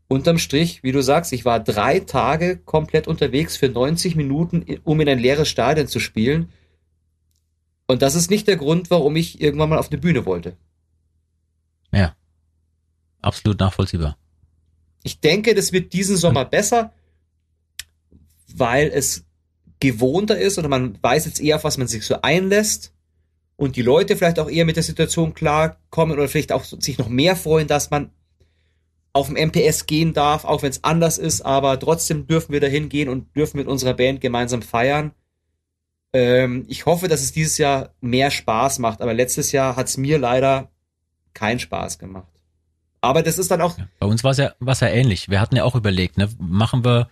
unterm 0.08 0.38
Strich, 0.38 0.82
wie 0.82 0.92
du 0.92 1.02
sagst, 1.02 1.32
ich 1.32 1.44
war 1.44 1.60
drei 1.60 2.00
Tage 2.00 2.56
komplett 2.56 3.06
unterwegs 3.06 3.56
für 3.56 3.68
90 3.68 4.16
Minuten, 4.16 4.66
um 4.82 5.00
in 5.00 5.08
ein 5.08 5.20
leeres 5.20 5.48
Stadion 5.48 5.86
zu 5.86 6.00
spielen. 6.00 6.50
Und 7.92 8.02
das 8.02 8.14
ist 8.14 8.30
nicht 8.30 8.48
der 8.48 8.56
Grund, 8.56 8.90
warum 8.90 9.16
ich 9.16 9.40
irgendwann 9.40 9.68
mal 9.68 9.78
auf 9.78 9.90
eine 9.90 10.00
Bühne 10.00 10.26
wollte. 10.26 10.56
Ja. 11.92 12.16
Absolut 13.20 13.60
nachvollziehbar. 13.60 14.16
Ich 15.04 15.20
denke, 15.20 15.54
das 15.54 15.72
wird 15.72 15.92
diesen 15.92 16.16
Sommer 16.16 16.44
besser, 16.44 16.92
weil 18.54 18.88
es 18.88 19.24
gewohnter 19.80 20.38
ist 20.38 20.58
oder 20.58 20.68
man 20.68 20.98
weiß 21.02 21.26
jetzt 21.26 21.40
eher, 21.40 21.56
auf 21.56 21.64
was 21.64 21.78
man 21.78 21.88
sich 21.88 22.04
so 22.04 22.20
einlässt 22.22 22.92
und 23.56 23.76
die 23.76 23.82
Leute 23.82 24.16
vielleicht 24.16 24.38
auch 24.38 24.48
eher 24.48 24.64
mit 24.64 24.76
der 24.76 24.82
Situation 24.82 25.34
klarkommen 25.34 26.16
oder 26.16 26.28
vielleicht 26.28 26.52
auch 26.52 26.64
sich 26.64 26.98
noch 26.98 27.08
mehr 27.08 27.36
freuen, 27.36 27.68
dass 27.68 27.90
man 27.90 28.10
auf 29.12 29.28
dem 29.28 29.36
MPS 29.36 29.86
gehen 29.86 30.14
darf, 30.14 30.44
auch 30.44 30.62
wenn 30.62 30.70
es 30.70 30.84
anders 30.84 31.18
ist, 31.18 31.42
aber 31.42 31.78
trotzdem 31.78 32.26
dürfen 32.26 32.52
wir 32.52 32.60
dahin 32.60 32.88
gehen 32.88 33.08
und 33.08 33.34
dürfen 33.36 33.58
mit 33.58 33.66
unserer 33.66 33.94
Band 33.94 34.20
gemeinsam 34.20 34.62
feiern. 34.62 35.12
Ähm, 36.12 36.64
ich 36.68 36.86
hoffe, 36.86 37.08
dass 37.08 37.22
es 37.22 37.32
dieses 37.32 37.58
Jahr 37.58 37.90
mehr 38.00 38.30
Spaß 38.30 38.78
macht, 38.78 39.00
aber 39.00 39.14
letztes 39.14 39.52
Jahr 39.52 39.76
hat 39.76 39.86
es 39.86 39.96
mir 39.96 40.18
leider 40.18 40.70
keinen 41.34 41.58
Spaß 41.58 41.98
gemacht. 41.98 42.28
Aber 43.00 43.22
das 43.22 43.38
ist 43.38 43.50
dann 43.50 43.60
auch. 43.60 43.76
Bei 43.98 44.06
uns 44.06 44.22
war 44.22 44.30
es 44.32 44.38
ja, 44.38 44.52
war's 44.60 44.80
ja 44.80 44.88
ähnlich. 44.88 45.28
Wir 45.28 45.40
hatten 45.40 45.56
ja 45.56 45.64
auch 45.64 45.74
überlegt, 45.74 46.18
ne, 46.18 46.28
machen 46.38 46.84
wir, 46.84 47.08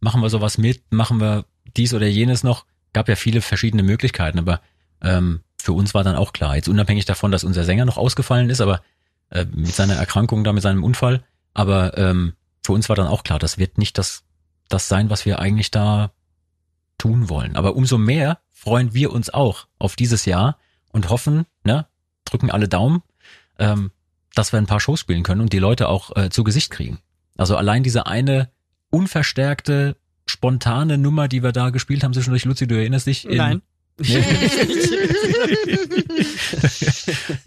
machen 0.00 0.22
wir 0.22 0.30
sowas 0.30 0.56
mit, 0.56 0.82
machen 0.90 1.20
wir 1.20 1.44
dies 1.76 1.92
oder 1.92 2.06
jenes 2.06 2.44
noch. 2.44 2.64
Gab 2.92 3.08
ja 3.08 3.16
viele 3.16 3.40
verschiedene 3.40 3.82
Möglichkeiten, 3.82 4.38
aber 4.38 4.60
ähm, 5.02 5.40
für 5.60 5.72
uns 5.72 5.92
war 5.92 6.04
dann 6.04 6.16
auch 6.16 6.32
klar, 6.32 6.56
jetzt 6.56 6.68
unabhängig 6.68 7.04
davon, 7.04 7.32
dass 7.32 7.44
unser 7.44 7.64
Sänger 7.64 7.84
noch 7.84 7.98
ausgefallen 7.98 8.50
ist, 8.50 8.60
aber 8.60 8.82
äh, 9.30 9.44
mit 9.52 9.74
seiner 9.74 9.94
Erkrankung 9.94 10.44
da, 10.44 10.52
mit 10.52 10.62
seinem 10.62 10.84
Unfall, 10.84 11.24
aber 11.54 11.98
ähm, 11.98 12.34
für 12.62 12.72
uns 12.72 12.88
war 12.88 12.96
dann 12.96 13.06
auch 13.06 13.24
klar, 13.24 13.38
das 13.38 13.58
wird 13.58 13.78
nicht 13.78 13.98
das, 13.98 14.24
das 14.68 14.88
sein, 14.88 15.10
was 15.10 15.26
wir 15.26 15.38
eigentlich 15.38 15.70
da 15.70 16.12
tun 16.98 17.28
wollen. 17.28 17.56
Aber 17.56 17.76
umso 17.76 17.98
mehr 17.98 18.38
freuen 18.50 18.94
wir 18.94 19.12
uns 19.12 19.30
auch 19.30 19.66
auf 19.78 19.96
dieses 19.96 20.24
Jahr 20.24 20.58
und 20.92 21.10
hoffen, 21.10 21.46
ne, 21.64 21.86
drücken 22.24 22.50
alle 22.50 22.68
Daumen, 22.68 23.02
ähm, 23.58 23.90
dass 24.34 24.52
wir 24.52 24.58
ein 24.58 24.66
paar 24.66 24.80
Shows 24.80 25.00
spielen 25.00 25.22
können 25.22 25.40
und 25.40 25.52
die 25.52 25.58
Leute 25.58 25.88
auch 25.88 26.16
äh, 26.16 26.30
zu 26.30 26.44
Gesicht 26.44 26.70
kriegen. 26.70 26.98
Also 27.36 27.56
allein 27.56 27.82
diese 27.82 28.06
eine 28.06 28.50
unverstärkte, 28.90 29.96
spontane 30.26 30.98
Nummer, 30.98 31.28
die 31.28 31.42
wir 31.42 31.52
da 31.52 31.70
gespielt 31.70 32.04
haben 32.04 32.14
zwischendurch, 32.14 32.44
Luzi, 32.44 32.66
du 32.66 32.76
erinnerst 32.76 33.06
dich? 33.06 33.28
In, 33.28 33.36
Nein. 33.36 33.62
Nee. 33.98 34.24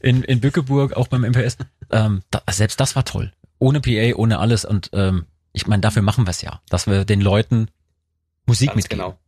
in, 0.02 0.24
in 0.24 0.40
Bückeburg, 0.40 0.94
auch 0.96 1.08
beim 1.08 1.24
MPS. 1.24 1.58
Ähm, 1.92 2.22
da, 2.32 2.42
selbst 2.50 2.80
das 2.80 2.96
war 2.96 3.04
toll. 3.06 3.34
Ohne 3.60 3.82
PA, 3.82 4.16
ohne 4.16 4.40
alles. 4.40 4.64
Und 4.64 4.90
ähm, 4.94 5.26
ich 5.52 5.68
meine, 5.68 5.82
dafür 5.82 6.02
machen 6.04 6.26
wir 6.26 6.32
es 6.32 6.42
ja, 6.42 6.62
dass 6.70 6.88
wir 6.88 7.04
den 7.06 7.22
Leuten 7.22 7.68
Musik 8.46 8.70
Ganz 8.70 8.78
mitgeben. 8.78 9.04
genau. 9.04 9.20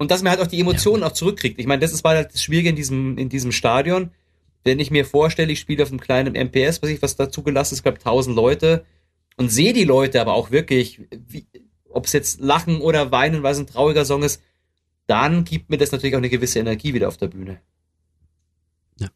Und 0.00 0.10
dass 0.10 0.22
man 0.22 0.30
halt 0.30 0.40
auch 0.40 0.46
die 0.46 0.58
Emotionen 0.58 1.02
auch 1.02 1.12
zurückkriegt. 1.12 1.60
Ich 1.60 1.66
meine, 1.66 1.80
das 1.80 1.92
ist 1.92 2.04
war 2.04 2.14
halt 2.14 2.32
das 2.32 2.42
Schwierige 2.42 2.70
in 2.70 2.76
diesem, 2.76 3.18
in 3.18 3.28
diesem 3.28 3.52
Stadion. 3.52 4.12
Wenn 4.64 4.80
ich 4.80 4.90
mir 4.90 5.04
vorstelle, 5.04 5.52
ich 5.52 5.60
spiele 5.60 5.82
auf 5.82 5.90
einem 5.90 6.00
kleinen 6.00 6.32
MPS, 6.32 6.80
was 6.80 6.88
ich 6.88 7.02
was 7.02 7.16
dazu 7.16 7.42
gelassen 7.42 7.74
ist, 7.74 7.82
glaube 7.82 7.98
1000 7.98 8.34
Leute 8.34 8.86
und 9.36 9.50
sehe 9.50 9.74
die 9.74 9.84
Leute 9.84 10.22
aber 10.22 10.32
auch 10.32 10.50
wirklich, 10.50 11.02
ob 11.90 12.06
es 12.06 12.14
jetzt 12.14 12.40
lachen 12.40 12.80
oder 12.80 13.12
weinen, 13.12 13.42
weil 13.42 13.52
es 13.52 13.58
ein 13.58 13.66
trauriger 13.66 14.06
Song 14.06 14.22
ist, 14.22 14.40
dann 15.06 15.44
gibt 15.44 15.68
mir 15.68 15.76
das 15.76 15.92
natürlich 15.92 16.14
auch 16.14 16.20
eine 16.20 16.30
gewisse 16.30 16.60
Energie 16.60 16.94
wieder 16.94 17.08
auf 17.08 17.18
der 17.18 17.28
Bühne. 17.28 17.60
Ja, 18.98 19.10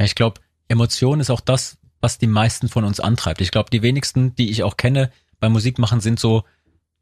ich 0.00 0.14
glaube, 0.14 0.42
Emotion 0.68 1.18
ist 1.18 1.30
auch 1.30 1.40
das, 1.40 1.78
was 2.02 2.18
die 2.18 2.26
meisten 2.26 2.68
von 2.68 2.84
uns 2.84 3.00
antreibt. 3.00 3.40
Ich 3.40 3.52
glaube, 3.52 3.70
die 3.70 3.80
wenigsten, 3.80 4.34
die 4.34 4.50
ich 4.50 4.64
auch 4.64 4.76
kenne 4.76 5.10
beim 5.40 5.52
Musikmachen, 5.52 6.02
sind 6.02 6.20
so 6.20 6.44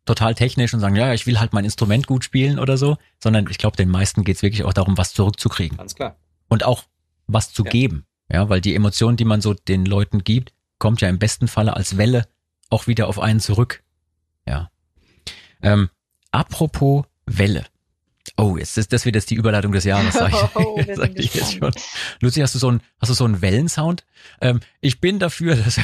total 0.04 0.34
technisch 0.34 0.74
und 0.74 0.80
sagen, 0.80 0.96
ja, 0.96 1.12
ich 1.14 1.26
will 1.26 1.40
halt 1.40 1.52
mein 1.52 1.64
Instrument 1.64 2.06
gut 2.06 2.24
spielen 2.24 2.58
oder 2.58 2.76
so, 2.76 2.96
sondern 3.22 3.46
ich 3.50 3.58
glaube, 3.58 3.76
den 3.76 3.88
meisten 3.88 4.24
geht's 4.24 4.42
wirklich 4.42 4.64
auch 4.64 4.72
darum, 4.72 4.98
was 4.98 5.14
zurückzukriegen 5.14 5.78
Ganz 5.78 5.94
klar. 5.94 6.16
und 6.48 6.64
auch 6.64 6.84
was 7.26 7.52
zu 7.52 7.64
Ja. 7.64 7.70
geben. 7.70 8.04
Ja, 8.30 8.48
weil 8.48 8.60
die 8.60 8.74
Emotion, 8.74 9.16
die 9.16 9.24
man 9.24 9.40
so 9.40 9.54
den 9.54 9.84
Leuten 9.86 10.24
gibt, 10.24 10.52
kommt 10.78 11.00
ja 11.00 11.08
im 11.08 11.18
besten 11.18 11.48
Falle 11.48 11.74
als 11.76 11.96
Welle 11.96 12.26
auch 12.70 12.86
wieder 12.86 13.06
auf 13.08 13.18
einen 13.18 13.40
zurück. 13.40 13.82
Ja. 14.46 14.70
Ähm, 15.62 15.88
apropos 16.30 17.04
Welle. 17.26 17.64
Oh, 18.36 18.56
jetzt 18.56 18.78
ist 18.78 18.92
das 18.92 19.04
wird 19.04 19.14
jetzt 19.14 19.30
die 19.30 19.34
Überleitung 19.34 19.72
des 19.72 19.84
Jahres, 19.84 20.14
sag 20.14 20.32
ich, 20.32 20.38
Oh, 20.56 20.76
wir 20.76 20.84
sag 20.96 21.06
sind 21.06 21.18
ich 21.20 21.34
jetzt 21.34 21.58
schon. 21.58 21.70
Lucy, 22.20 22.40
hast 22.40 22.54
du 22.54 22.58
so 22.58 22.68
einen, 22.68 22.80
hast 23.00 23.10
du 23.10 23.14
so 23.14 23.24
einen 23.24 23.42
Wellensound? 23.42 24.04
Ähm, 24.40 24.60
ich 24.80 25.00
bin 25.00 25.18
dafür, 25.18 25.56
dass, 25.64 25.78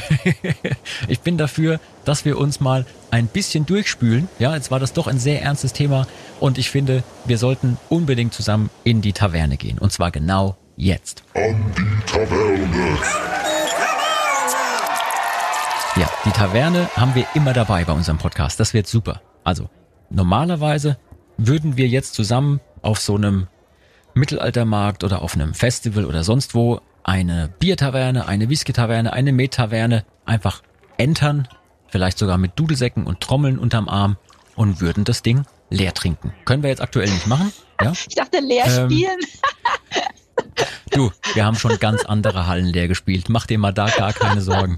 ich 1.07 1.19
bin 1.21 1.37
dafür, 1.37 1.79
dass 2.03 2.25
wir 2.25 2.37
uns 2.37 2.59
mal 2.59 2.85
ein 3.11 3.27
bisschen 3.27 3.65
durchspülen. 3.65 4.27
Ja, 4.39 4.55
jetzt 4.55 4.71
war 4.71 4.79
das 4.79 4.93
doch 4.93 5.07
ein 5.07 5.19
sehr 5.19 5.41
ernstes 5.41 5.73
Thema 5.73 6.07
und 6.39 6.57
ich 6.57 6.69
finde, 6.69 7.03
wir 7.25 7.37
sollten 7.37 7.77
unbedingt 7.89 8.33
zusammen 8.33 8.69
in 8.83 9.01
die 9.01 9.13
Taverne 9.13 9.57
gehen 9.57 9.77
und 9.77 9.91
zwar 9.91 10.11
genau 10.11 10.57
jetzt. 10.75 11.23
An 11.35 11.71
die 11.77 12.11
Taverne. 12.11 12.97
Ja, 15.97 16.09
die 16.25 16.31
Taverne 16.31 16.89
haben 16.95 17.13
wir 17.15 17.25
immer 17.35 17.53
dabei 17.53 17.83
bei 17.83 17.93
unserem 17.93 18.17
Podcast. 18.17 18.59
Das 18.59 18.73
wird 18.73 18.87
super. 18.87 19.21
Also, 19.43 19.69
normalerweise 20.09 20.97
würden 21.47 21.77
wir 21.77 21.87
jetzt 21.87 22.13
zusammen 22.13 22.59
auf 22.81 22.99
so 22.99 23.15
einem 23.15 23.47
Mittelaltermarkt 24.13 25.03
oder 25.03 25.21
auf 25.21 25.35
einem 25.35 25.53
Festival 25.53 26.05
oder 26.05 26.23
sonst 26.23 26.53
wo 26.53 26.81
eine 27.03 27.51
Biertaverne, 27.59 28.27
eine 28.27 28.49
Whisky-Taverne, 28.49 29.13
eine 29.13 29.31
Met-Taverne 29.31 30.05
einfach 30.25 30.61
entern, 30.97 31.47
vielleicht 31.87 32.17
sogar 32.17 32.37
mit 32.37 32.51
Dudelsäcken 32.57 33.05
und 33.05 33.21
Trommeln 33.21 33.57
unterm 33.57 33.87
Arm 33.89 34.17
und 34.55 34.81
würden 34.81 35.03
das 35.03 35.23
Ding 35.23 35.45
leer 35.69 35.93
trinken. 35.93 36.33
Können 36.45 36.63
wir 36.63 36.69
jetzt 36.69 36.81
aktuell 36.81 37.09
nicht 37.09 37.27
machen, 37.27 37.51
ja? 37.81 37.93
Ich 38.07 38.15
dachte, 38.15 38.39
leer 38.39 38.65
Ähm, 38.65 38.89
spielen. 38.89 39.19
Du, 40.91 41.11
wir 41.33 41.45
haben 41.45 41.55
schon 41.55 41.79
ganz 41.79 42.03
andere 42.03 42.47
Hallen 42.47 42.65
leer 42.65 42.87
gespielt. 42.89 43.29
Mach 43.29 43.45
dir 43.47 43.57
mal 43.57 43.71
da 43.71 43.87
gar 43.89 44.11
keine 44.11 44.41
Sorgen. 44.41 44.77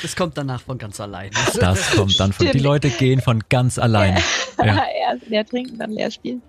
Das 0.00 0.16
kommt 0.16 0.38
danach 0.38 0.62
von 0.62 0.78
ganz 0.78 1.00
allein. 1.00 1.30
Das 1.58 1.90
kommt 1.94 2.18
dann 2.18 2.32
von. 2.32 2.46
Die 2.46 2.50
Stimmt. 2.50 2.64
Leute 2.64 2.90
gehen 2.90 3.20
von 3.20 3.42
ganz 3.48 3.78
alleine. 3.78 4.22
Ja. 4.58 4.84
Erst 5.10 5.28
leer 5.28 5.46
trinken, 5.46 5.78
dann 5.78 5.90
leer 5.90 6.10
spielen. 6.10 6.42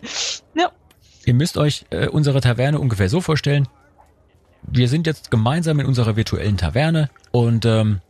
Ja. 0.56 0.72
Ihr 1.26 1.34
müsst 1.34 1.58
euch 1.58 1.86
äh, 1.90 2.08
unsere 2.08 2.42
Taverne 2.42 2.80
ungefähr 2.80 3.10
so 3.10 3.22
vorstellen. 3.22 3.68
Wir 4.64 4.88
sind 4.88 5.08
jetzt 5.08 5.32
gemeinsam 5.32 5.80
in 5.80 5.86
unserer 5.86 6.16
virtuellen 6.16 6.58
Taverne 6.58 7.10
und 7.32 7.66
ähm, 7.66 8.02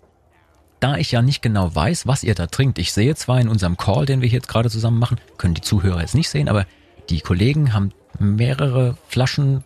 da 0.79 0.97
ich 0.97 1.11
ja 1.11 1.21
nicht 1.21 1.41
genau 1.41 1.73
weiß, 1.75 2.07
was 2.07 2.23
ihr 2.23 2.35
da 2.35 2.47
trinkt, 2.47 2.79
ich 2.79 2.93
sehe 2.93 3.15
zwar 3.15 3.39
in 3.39 3.49
unserem 3.49 3.77
Call, 3.77 4.05
den 4.05 4.21
wir 4.21 4.29
hier 4.29 4.37
jetzt 4.37 4.47
gerade 4.47 4.69
zusammen 4.69 4.99
machen, 4.99 5.19
können 5.37 5.53
die 5.53 5.61
Zuhörer 5.61 6.01
jetzt 6.01 6.15
nicht 6.15 6.29
sehen, 6.29 6.49
aber 6.49 6.65
die 7.09 7.21
Kollegen 7.21 7.73
haben 7.73 7.91
mehrere 8.17 8.97
Flaschen 9.07 9.63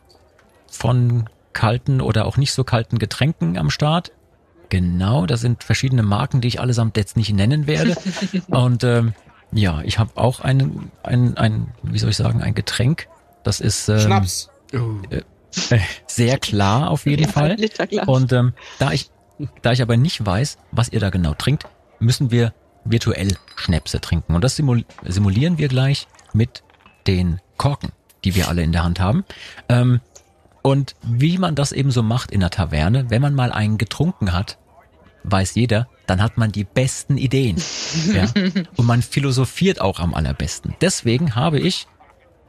von 0.68 1.30
kalten 1.54 2.02
oder 2.02 2.26
auch 2.26 2.38
nicht 2.38 2.52
so 2.52 2.64
kalten 2.64 2.98
Getränken 2.98 3.58
am 3.58 3.70
Start. 3.70 4.12
Genau, 4.70 5.26
das 5.28 5.42
sind 5.42 5.64
verschiedene 5.64 6.02
Marken, 6.02 6.42
die 6.42 6.48
ich 6.48 6.60
allesamt 6.60 6.98
jetzt 6.98 7.16
nicht 7.16 7.32
nennen 7.34 7.68
werde. 7.68 7.96
Und 8.48 8.84
ähm, 8.84 9.14
ja, 9.54 9.82
ich 9.84 10.00
habe 10.00 10.12
auch 10.16 10.40
einen, 10.40 10.92
ein, 11.04 11.38
ein, 11.38 11.74
wie 11.84 12.00
soll 12.00 12.10
ich 12.10 12.18
sagen, 12.18 12.42
ein 12.42 12.56
Getränk. 12.56 13.08
Das 13.44 13.60
ist 13.60 13.90
ähm, 13.90 14.00
Schnaps. 14.00 14.50
äh, 15.10 15.80
sehr 16.08 16.38
klar 16.40 16.90
auf 16.90 17.06
jeden 17.06 17.28
Fall. 17.28 17.56
Und 18.06 18.32
ähm, 18.34 18.54
da 18.80 18.92
ich, 18.92 19.12
da 19.62 19.72
ich 19.72 19.82
aber 19.82 19.98
nicht 19.98 20.26
weiß, 20.26 20.58
was 20.72 20.90
ihr 20.90 21.00
da 21.00 21.10
genau 21.10 21.34
trinkt, 21.34 21.66
müssen 22.00 22.32
wir 22.32 22.54
virtuell 22.86 23.38
Schnäpse 23.56 24.02
trinken. 24.02 24.36
Und 24.36 24.44
das 24.44 24.56
simul 24.56 24.86
simulieren 25.04 25.58
wir 25.58 25.68
gleich 25.68 26.08
mit 26.34 26.64
den 27.08 27.40
Korken, 27.58 27.92
die 28.24 28.36
wir 28.36 28.48
alle 28.48 28.64
in 28.64 28.72
der 28.72 28.84
Hand 28.84 29.00
haben. 29.00 29.24
Ähm, 29.70 30.02
und 30.62 30.96
wie 31.04 31.38
man 31.38 31.56
das 31.56 31.72
eben 31.72 31.92
so 31.92 32.04
macht 32.04 32.32
in 32.32 32.40
der 32.40 32.50
Taverne, 32.50 33.10
wenn 33.10 33.22
man 33.22 33.36
mal 33.36 33.52
einen 33.52 33.78
getrunken 33.78 34.34
hat, 34.34 34.58
weiß 35.24 35.56
jeder, 35.56 35.88
dann 36.06 36.22
hat 36.22 36.38
man 36.38 36.52
die 36.52 36.64
besten 36.64 37.18
Ideen. 37.18 37.62
ja? 38.14 38.26
Und 38.76 38.86
man 38.86 39.02
philosophiert 39.02 39.82
auch 39.82 40.00
am 40.00 40.14
allerbesten. 40.14 40.76
Deswegen 40.82 41.36
habe 41.36 41.60
ich, 41.60 41.88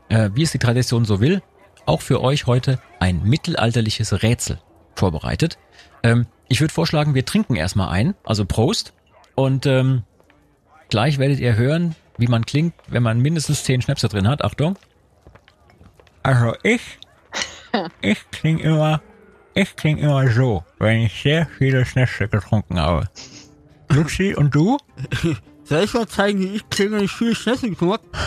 äh, 0.09 0.31
wie 0.35 0.43
es 0.43 0.53
die 0.53 0.59
Tradition 0.59 1.05
so 1.05 1.21
will, 1.21 1.43
auch 1.87 2.01
für 2.01 2.21
euch 2.23 2.47
heute 2.47 2.79
ein 3.01 3.23
mittelalterliches 3.23 4.23
Rätsel 4.23 4.59
vorbereitet. 4.95 5.59
Ähm, 6.03 6.27
ich 6.49 6.61
würde 6.61 6.73
vorschlagen, 6.73 7.15
wir 7.15 7.25
trinken 7.25 7.57
erstmal 7.57 7.89
ein, 7.89 8.15
also 8.25 8.45
Prost. 8.45 8.93
Und 9.35 9.67
ähm, 9.67 10.03
gleich 10.89 11.19
werdet 11.19 11.41
ihr 11.41 11.57
hören, 11.57 11.95
wie 12.19 12.29
man 12.29 12.47
klingt, 12.47 12.75
wenn 12.89 13.03
man 13.03 13.21
mindestens 13.21 13.65
zehn 13.65 13.83
Schnäpse 13.83 14.09
drin 14.09 14.29
hat. 14.29 14.45
Achtung. 14.45 14.79
Also 16.23 16.55
ich, 16.63 16.81
ich 18.01 18.31
kling 18.31 18.59
immer, 18.59 19.03
ich 19.55 19.77
kling 19.77 19.99
immer 19.99 20.29
so, 20.29 20.65
wenn 20.79 21.03
ich 21.03 21.23
sehr 21.23 21.47
viele 21.59 21.85
Schnäpse 21.85 22.29
getrunken 22.29 22.81
habe. 22.81 23.09
Lucy 23.91 24.35
und 24.35 24.55
du? 24.55 24.77
Soll 25.65 25.85
ich 25.85 25.95
mal 25.95 26.07
zeigen, 26.07 26.41
wie 26.41 26.57
ich 26.57 26.69
klinge, 26.69 27.03
ich 27.03 27.11
viel 27.13 27.35
Schnäpse 27.35 27.71
gemacht 27.71 28.03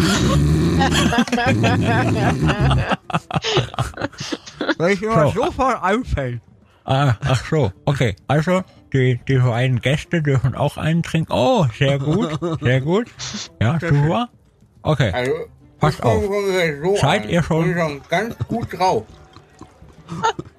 Weil 4.77 4.91
ich 4.93 5.01
immer 5.03 5.31
So. 5.31 5.43
sofort 5.45 5.81
einfällt. 5.83 6.41
Ah, 6.85 7.13
ach 7.25 7.43
so, 7.49 7.71
okay. 7.85 8.15
Also, 8.27 8.63
die, 8.93 9.19
die 9.27 9.37
beiden 9.37 9.81
Gäste 9.81 10.21
dürfen 10.21 10.55
auch 10.55 10.77
einen 10.77 11.03
trinken. 11.03 11.31
Oh, 11.33 11.65
sehr 11.77 11.99
gut, 11.99 12.39
sehr 12.61 12.79
gut. 12.81 13.07
Ja, 13.61 13.77
super. 13.79 14.29
Okay, 14.83 15.11
Also, 15.11 15.31
Passt 15.79 16.01
auf. 16.01 16.23
so 16.23 16.95
Seid 16.95 17.29
ihr 17.29 17.43
schon- 17.43 17.69
Ich 17.69 17.75
bin 17.75 17.83
schon 17.83 18.01
ganz 18.09 18.35
gut 18.47 18.67
drauf. 18.79 19.03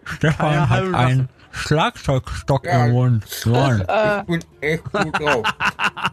Stefan 0.05 0.69
hat 0.69 0.95
einen 0.95 1.29
Schlagzeugstock 1.51 2.65
Ja. 2.65 2.87
im 2.87 2.93
Mund. 2.93 3.25
Mann. 3.47 3.81
Äh, 3.89 4.21
Ich 4.21 4.27
bin 4.27 4.45
echt 4.61 4.85
gut 4.85 5.21
drauf. 5.21 5.43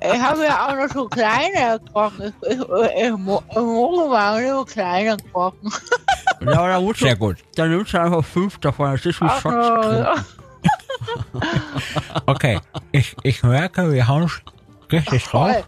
ich 0.01 0.21
habe 0.21 0.43
ja 0.45 0.67
auch 0.67 0.75
noch 0.75 0.93
so 0.93 1.07
kleine 1.07 1.79
Korken. 1.93 2.33
Ich, 2.41 2.51
ich, 2.51 2.59
ich, 2.59 2.65
ich 3.05 3.11
morgen 3.17 4.11
waren 4.11 4.47
so 4.49 4.65
kleine 4.65 5.17
Korken. 5.31 5.71
Ja, 6.41 6.59
aber 6.59 6.67
da 6.67 6.81
musst 6.81 6.99
du, 7.01 7.05
Sehr 7.05 7.15
gut. 7.15 7.37
dann 7.55 7.69
nimmst 7.71 7.93
du 7.93 8.01
einfach 8.01 8.23
fünf 8.23 8.57
davon, 8.59 8.91
das 8.91 9.05
ist 9.05 9.21
wie 9.21 9.27
trinken. 9.27 10.05
Okay, 12.25 12.59
ich, 12.91 13.15
ich 13.23 13.43
merke, 13.43 13.91
wir 13.91 14.07
haben 14.07 14.23
es 14.23 14.41
richtig 14.91 15.23
drauf. 15.25 15.67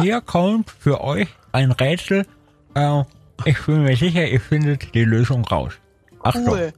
Hier 0.00 0.20
kommt 0.20 0.70
für 0.70 1.00
euch 1.02 1.28
ein 1.52 1.72
Rätsel. 1.72 2.26
Äh, 2.74 3.02
ich 3.44 3.60
bin 3.66 3.82
mir 3.82 3.96
sicher, 3.96 4.26
ihr 4.26 4.40
findet 4.40 4.94
die 4.94 5.04
Lösung 5.04 5.44
raus. 5.44 5.74
Achtung. 6.22 6.48
Cool. 6.48 6.72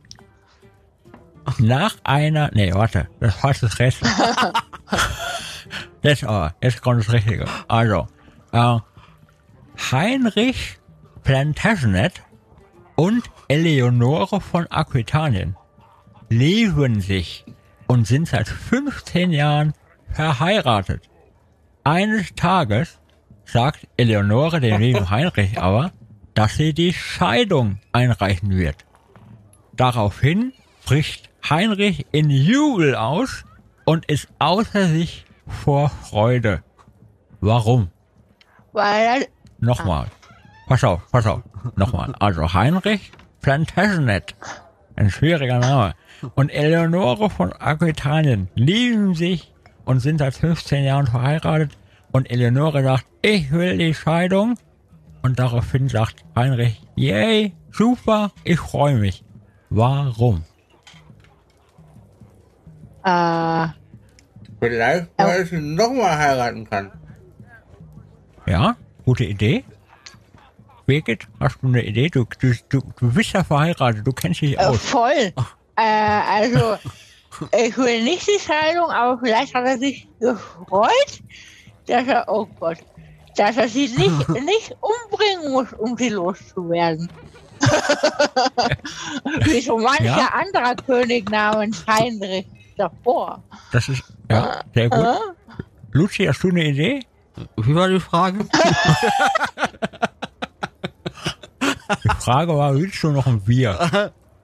Nach 1.59 1.97
einer, 2.05 2.51
nee, 2.53 2.73
warte, 2.73 3.09
das 3.21 3.43
war 3.43 3.53
das 3.53 3.79
Rätsel. 3.79 4.09
jetzt 6.03 6.25
aber, 6.25 6.55
jetzt 6.63 6.83
kommt 6.83 7.01
das 7.01 7.13
Richtige. 7.13 7.47
Also, 7.69 8.09
äh, 8.53 8.79
Heinrich 9.93 10.79
Plantagenet 11.23 12.23
und 12.97 13.31
Eleonore 13.49 14.41
von 14.41 14.67
Aquitanien 14.71 15.57
lieben 16.29 17.01
sich 17.01 17.45
und 17.87 18.07
sind 18.07 18.29
seit 18.29 18.49
15 18.49 19.33
Jahren 19.33 19.75
verheiratet. 20.13 21.09
Eines 21.85 22.35
Tages 22.35 23.01
sagt 23.45 23.87
Eleonore 23.97 24.61
dem 24.61 24.81
lieben 24.81 25.11
Heinrich 25.11 25.61
aber, 25.61 25.93
dass 26.35 26.57
sie 26.57 26.73
die 26.73 26.93
Scheidung 26.93 27.81
einreichen 27.93 28.51
wird. 28.51 28.85
Daraufhin 29.73 30.53
bricht 30.85 31.30
Heinrich 31.49 32.07
in 32.13 32.31
Jubel 32.31 32.95
aus 32.95 33.45
und 33.85 34.07
ist 34.07 34.29
außer 34.39 34.87
sich 34.87 35.25
vor 35.47 35.89
Freude. 35.89 36.63
Warum? 37.41 37.91
Weil 38.73 39.27
Nochmal. 39.59 40.07
Pass 40.67 40.85
auf, 40.85 41.01
pass 41.11 41.27
auf. 41.27 41.43
Nochmal. 41.77 42.15
Also 42.19 42.53
Heinrich 42.53 43.13
Plantagenet. 43.41 44.35
Ein 44.97 45.11
schwieriger 45.11 45.59
Name. 45.59 45.95
Und 46.35 46.51
Eleonore 46.51 47.31
von 47.31 47.53
Aquitanien 47.53 48.49
lieben 48.55 49.15
sich 49.15 49.53
und 49.85 50.01
sind 50.01 50.19
seit 50.19 50.35
15 50.35 50.85
Jahren 50.85 51.07
verheiratet. 51.07 51.77
Und 52.13 52.31
Eleonore 52.31 52.83
sagt, 52.83 53.07
ich 53.23 53.51
will 53.51 53.79
die 53.79 53.95
Scheidung. 53.95 54.57
Und 55.23 55.39
daraufhin 55.39 55.89
sagt 55.89 56.25
Heinrich, 56.37 56.81
yay, 56.97 57.55
super, 57.71 58.31
ich 58.45 58.59
freue 58.59 58.97
mich. 58.97 59.25
Warum? 59.71 60.45
Äh, 63.05 63.67
Vielleicht, 64.61 65.09
weil 65.17 65.43
ich 65.43 65.53
ihn 65.53 65.75
nochmal 65.75 66.19
heiraten 66.19 66.69
kann. 66.69 66.93
Ja, 68.47 68.77
gute 69.05 69.25
Idee. 69.25 69.65
Birgit, 70.87 71.27
hast 71.39 71.59
du 71.63 71.69
eine 71.69 71.83
Idee? 71.85 72.09
Du, 72.09 72.27
du, 72.41 72.53
du, 72.69 72.83
du 72.99 73.13
bist 73.13 73.33
ja 73.33 73.45
verheiratet, 73.45 74.07
du 74.07 74.13
kennst 74.13 74.41
dich 74.43 74.55
äh, 74.59 74.65
aus. 74.65 74.79
voll. 74.79 75.33
Äh, 75.77 76.43
also, 76.43 76.77
ich 77.57 77.79
will 77.79 78.03
nicht 78.03 78.27
die 78.27 78.39
Scheidung, 78.39 78.91
aber 78.91 79.19
vielleicht 79.19 79.55
hat 79.55 79.65
er 79.65 79.79
sich 79.79 80.07
gefreut, 80.21 81.23
dass 81.87 82.07
er, 82.07 82.25
oh 82.29 82.47
Gott, 82.59 82.77
dass 83.37 83.57
er 83.57 83.67
sie 83.67 83.89
nicht, 83.89 84.29
nicht 84.29 84.77
umbringen 84.83 85.53
muss, 85.53 85.73
um 85.73 85.97
sie 85.97 86.11
loszuwerden. 86.11 87.09
Wie 89.45 89.61
so 89.63 89.79
mancher 89.79 90.05
Ja? 90.05 90.31
anderer 90.35 90.75
König 90.75 91.31
namens 91.31 91.83
Heinrich 91.87 92.47
davor. 92.81 93.43
Das 93.73 93.89
ist, 93.89 94.03
ja, 94.31 94.61
sehr 94.75 94.89
gut. 94.89 95.05
Äh? 95.05 95.15
Luzi, 95.93 96.25
hast 96.25 96.43
du 96.43 96.49
eine 96.49 96.65
Idee? 96.65 97.01
Wie 97.57 97.75
war 97.75 97.89
die 97.89 98.01
Frage? 98.01 98.45
Die 102.05 102.09
Frage 102.21 102.57
war, 102.57 102.73
willst 102.75 103.03
du 103.03 103.11
noch 103.11 103.27
ein 103.27 103.41
Bier? 103.41 103.77
Ach 103.81 103.93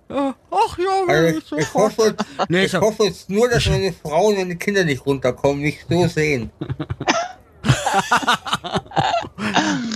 ja, 0.09 1.05
Also 1.09 1.39
ich, 1.39 1.53
ich, 1.53 1.74
hoffe, 1.74 2.16
Nee, 2.49 2.64
ich 2.64 2.74
ich 2.74 2.80
hoffe 2.80 3.05
jetzt 3.05 3.30
nur, 3.30 3.49
dass 3.49 3.66
meine 3.66 3.93
Frau 3.93 4.26
und 4.26 4.37
meine 4.37 4.57
Kinder 4.57 4.82
nicht 4.84 5.07
runterkommen, 5.07 5.62
nicht 5.62 5.87
so 5.89 6.07
sehen. 6.09 6.51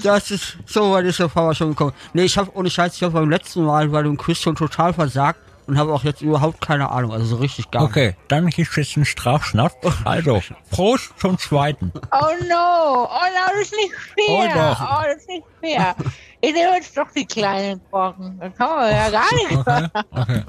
Das 0.02 0.30
ist 0.30 0.58
so 0.66 0.92
weit 0.92 1.04
ist 1.06 1.18
der 1.18 1.28
Papa 1.28 1.54
schon 1.54 1.70
gekommen. 1.70 1.92
Nee, 2.12 2.24
ich 2.24 2.36
habe 2.36 2.50
ohne 2.54 2.70
Scheiß, 2.70 2.94
ich 2.96 3.02
habe 3.02 3.14
beim 3.14 3.30
letzten 3.30 3.64
Mal 3.64 3.88
bei 3.88 4.02
dem 4.02 4.16
Quiz 4.16 4.38
schon 4.38 4.54
total 4.56 4.92
versagt 4.92 5.40
und 5.70 5.78
habe 5.78 5.92
auch 5.94 6.04
jetzt 6.04 6.20
überhaupt 6.20 6.60
keine 6.60 6.90
Ahnung, 6.90 7.12
also 7.12 7.24
so 7.24 7.36
richtig 7.36 7.70
gar 7.70 7.82
nicht. 7.82 7.90
Okay, 7.90 8.16
dann 8.28 8.48
gibt's 8.48 8.76
jetzt 8.76 8.96
einen 8.96 9.06
Strafschnaps. 9.06 9.74
Also, 10.04 10.42
Prost 10.70 11.12
zum 11.18 11.38
Zweiten. 11.38 11.92
Oh 11.94 12.26
no, 12.48 13.04
oh 13.04 13.08
no, 13.08 13.52
das 13.52 13.62
ist 13.62 13.74
nicht 13.76 13.92
Oh, 14.28 14.42
fair. 14.42 14.54
doch. 14.54 14.80
Oh, 14.80 15.02
das 15.06 15.16
ist 15.18 15.28
nicht 15.28 15.44
fair. 15.60 15.94
Ich 16.40 16.52
nehme 16.54 16.74
jetzt 16.76 16.96
doch 16.96 17.10
die 17.14 17.26
kleinen 17.26 17.80
Korken. 17.90 18.38
Das 18.40 18.54
kann 18.56 18.68
man 18.76 18.90
ja 18.90 19.10
gar 19.10 19.34
nicht. 19.34 19.56
Okay, 19.56 19.88
okay. 20.12 20.44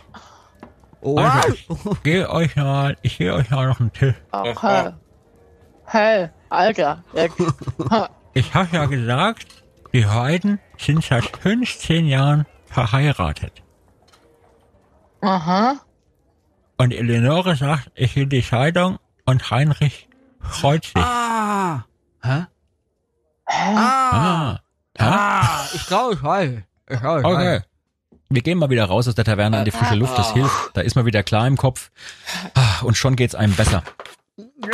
Oh, 1.01 1.17
Also, 1.17 1.49
ich 1.53 2.03
geh 2.03 2.25
euch 2.25 2.55
mal, 2.55 2.97
ich 3.01 3.17
geh 3.17 3.31
euch 3.31 3.49
mal 3.49 3.67
noch 3.67 3.79
einen 3.79 3.91
Tipp. 3.93 4.15
Okay. 4.31 4.91
Hey, 5.85 6.29
Alter, 6.49 7.03
jetzt. 7.13 7.35
Ich 8.33 8.53
habe 8.53 8.69
ja 8.71 8.85
gesagt, 8.85 9.45
die 9.91 10.05
beiden 10.05 10.59
sind 10.77 11.03
seit 11.03 11.25
15 11.25 12.07
Jahren 12.07 12.45
verheiratet. 12.65 13.61
Aha. 15.21 15.79
Und 16.77 16.93
Eleonore 16.93 17.55
sagt, 17.55 17.91
ich 17.95 18.15
will 18.15 18.25
die 18.25 18.41
Scheidung 18.43 18.97
und 19.25 19.51
Heinrich 19.51 20.07
freut 20.39 20.85
sich. 20.85 20.95
Ah. 20.97 21.85
Hä? 22.23 22.45
Hä? 23.47 23.75
Ah. 23.75 24.59
Ah. 24.59 24.59
Ah, 24.99 25.65
ich 25.73 25.85
glaube, 25.87 26.13
ich 26.15 26.23
weiß. 26.23 26.51
Ich 26.89 26.99
glaube, 26.99 27.19
ich 27.21 27.25
Okay. 27.25 27.55
weiß. 27.57 27.63
Wir 28.29 28.41
gehen 28.41 28.57
mal 28.57 28.69
wieder 28.69 28.85
raus 28.85 29.07
aus 29.07 29.15
der 29.15 29.25
Taverne 29.25 29.59
in 29.59 29.65
die 29.65 29.71
frische 29.71 29.95
Luft, 29.95 30.17
das 30.17 30.31
hilft. 30.33 30.71
Da 30.73 30.81
ist 30.81 30.95
man 30.95 31.05
wieder 31.05 31.21
klar 31.21 31.45
im 31.47 31.57
Kopf. 31.57 31.91
Ah, 32.53 32.81
Und 32.83 32.95
schon 32.97 33.15
geht's 33.15 33.35
einem 33.35 33.53
besser. 33.55 33.83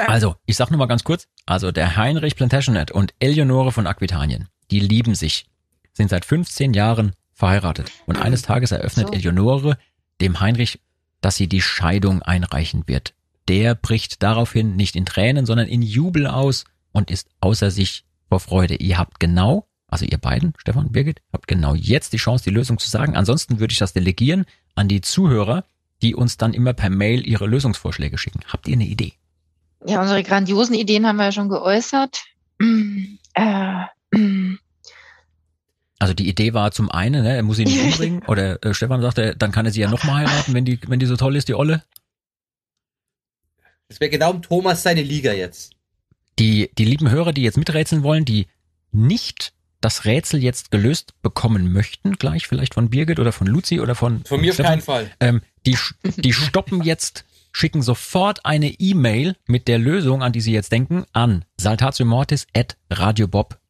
Also, 0.07 0.35
ich 0.45 0.55
sag 0.55 0.69
nur 0.69 0.77
mal 0.77 0.85
ganz 0.85 1.03
kurz. 1.03 1.27
Also, 1.45 1.71
der 1.71 1.97
Heinrich 1.97 2.35
Plantagenet 2.35 2.91
und 2.91 3.13
Eleonore 3.19 3.71
von 3.71 3.87
Aquitanien, 3.87 4.47
die 4.69 4.79
lieben 4.79 5.15
sich, 5.15 5.47
sind 5.93 6.09
seit 6.09 6.23
15 6.25 6.73
Jahren 6.73 7.13
verheiratet. 7.33 7.91
Und 8.05 8.21
eines 8.21 8.43
Tages 8.43 8.71
eröffnet 8.71 9.07
So. 9.07 9.13
Eleonore 9.13 9.77
dem 10.21 10.39
Heinrich, 10.39 10.79
dass 11.21 11.35
sie 11.35 11.47
die 11.47 11.61
Scheidung 11.61 12.21
einreichen 12.21 12.83
wird. 12.87 13.13
Der 13.47 13.75
bricht 13.75 14.23
daraufhin 14.23 14.75
nicht 14.75 14.95
in 14.95 15.05
Tränen, 15.05 15.45
sondern 15.45 15.67
in 15.67 15.81
Jubel 15.81 16.27
aus 16.27 16.65
und 16.91 17.09
ist 17.09 17.29
außer 17.39 17.71
sich 17.71 18.05
vor 18.29 18.39
Freude. 18.39 18.75
Ihr 18.75 18.97
habt 18.97 19.19
genau, 19.19 19.67
also 19.87 20.05
ihr 20.05 20.17
beiden, 20.17 20.53
Stefan, 20.57 20.91
Birgit, 20.91 21.21
habt 21.31 21.47
genau 21.47 21.75
jetzt 21.75 22.13
die 22.13 22.17
Chance, 22.17 22.43
die 22.43 22.49
Lösung 22.49 22.77
zu 22.77 22.89
sagen. 22.89 23.15
Ansonsten 23.15 23.59
würde 23.59 23.71
ich 23.71 23.79
das 23.79 23.93
delegieren 23.93 24.45
an 24.75 24.87
die 24.87 25.01
Zuhörer, 25.01 25.63
die 26.01 26.13
uns 26.13 26.37
dann 26.37 26.53
immer 26.53 26.73
per 26.73 26.89
Mail 26.89 27.25
ihre 27.25 27.47
Lösungsvorschläge 27.47 28.17
schicken. 28.17 28.41
Habt 28.47 28.67
ihr 28.67 28.73
eine 28.73 28.85
Idee? 28.85 29.13
Ja, 29.85 30.01
unsere 30.01 30.23
grandiosen 30.23 30.75
Ideen 30.75 31.07
haben 31.07 31.17
wir 31.17 31.25
ja 31.25 31.31
schon 31.31 31.49
geäußert. 31.49 32.23
Mm, 32.59 33.17
äh, 33.33 33.85
mm. 34.15 34.59
Also 35.99 36.13
die 36.13 36.27
Idee 36.29 36.53
war 36.53 36.71
zum 36.71 36.91
einen, 36.91 37.23
ne, 37.23 37.35
er 37.35 37.43
muss 37.43 37.57
sie 37.57 37.65
nicht 37.65 37.81
umbringen. 37.83 38.23
Oder 38.27 38.63
äh, 38.63 38.73
Stefan 38.73 39.01
sagte, 39.01 39.35
dann 39.35 39.51
kann 39.51 39.65
er 39.65 39.71
sie 39.71 39.81
ja 39.81 39.89
nochmal 39.89 40.27
heiraten, 40.27 40.53
wenn 40.53 40.65
die, 40.65 40.79
wenn 40.87 40.99
die 40.99 41.05
so 41.05 41.15
toll 41.17 41.35
ist, 41.35 41.47
die 41.47 41.55
Olle. 41.55 41.83
Das 43.89 43.99
wäre 43.99 44.11
genau 44.11 44.33
Thomas 44.33 44.83
seine 44.83 45.01
Liga 45.01 45.31
jetzt. 45.33 45.73
Die, 46.39 46.69
die 46.77 46.85
lieben 46.85 47.09
Hörer, 47.09 47.33
die 47.33 47.41
jetzt 47.41 47.57
miträtseln 47.57 48.03
wollen, 48.03 48.25
die 48.25 48.47
nicht 48.91 49.53
das 49.81 50.05
Rätsel 50.05 50.43
jetzt 50.43 50.71
gelöst 50.71 51.13
bekommen 51.21 51.71
möchten, 51.71 52.13
gleich 52.13 52.47
vielleicht 52.47 52.73
von 52.73 52.89
Birgit 52.89 53.19
oder 53.19 53.31
von 53.31 53.47
Luzi 53.47 53.79
oder 53.79 53.95
von, 53.95 54.23
Von 54.25 54.41
mir 54.41 54.51
auf 54.51 54.57
keinen 54.57 54.81
Fall. 54.81 55.09
ähm, 55.19 55.41
die, 55.65 55.77
die 56.17 56.33
stoppen 56.33 56.83
jetzt, 56.83 57.25
schicken 57.51 57.81
sofort 57.81 58.45
eine 58.45 58.69
E-Mail 58.69 59.35
mit 59.47 59.67
der 59.67 59.79
Lösung, 59.79 60.21
an 60.21 60.33
die 60.33 60.41
sie 60.41 60.51
jetzt 60.51 60.71
denken, 60.71 61.05
an 61.13 61.45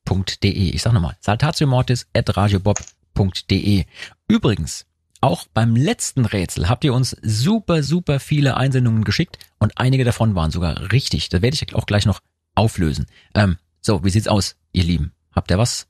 saltatiomortis.radiobob.de. 0.08 0.70
Ich 0.70 0.82
sag 0.82 0.93
nochmal, 0.93 1.16
saltatiomortis.radiobob.de. 1.20 3.86
Übrigens, 4.28 4.86
auch 5.20 5.45
beim 5.53 5.76
letzten 5.76 6.26
Rätsel 6.26 6.70
habt 6.70 6.84
ihr 6.84 6.93
uns 6.93 7.18
super, 7.22 7.84
super 7.84 8.20
viele 8.20 8.58
Einsendungen 8.58 9.03
geschickt 9.03 9.38
und 9.60 9.78
einige 9.78 10.03
davon 10.03 10.34
waren 10.36 10.51
sogar 10.51 10.91
richtig. 10.91 11.30
Das 11.30 11.41
werde 11.41 11.55
ich 11.55 11.76
auch 11.76 11.86
gleich 11.86 12.05
noch 12.05 12.20
auflösen. 12.55 13.05
Ähm, 13.34 13.58
so, 13.82 14.03
wie 14.03 14.10
sieht's 14.10 14.28
aus, 14.28 14.55
ihr 14.72 14.84
Lieben? 14.84 15.14
Habt 15.32 15.51
ihr 15.51 15.58
was? 15.58 15.88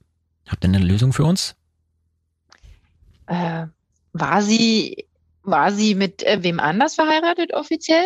Habt 0.48 0.64
ihr 0.64 0.70
eine 0.70 0.80
Lösung 0.80 1.14
für 1.14 1.26
uns? 1.26 1.56
Äh, 3.28 3.68
war 4.14 4.42
sie, 4.42 5.08
war 5.44 5.72
sie 5.72 5.96
mit 5.96 6.24
äh, 6.24 6.42
wem 6.42 6.60
anders 6.60 6.96
verheiratet 6.96 7.54
offiziell 7.54 8.06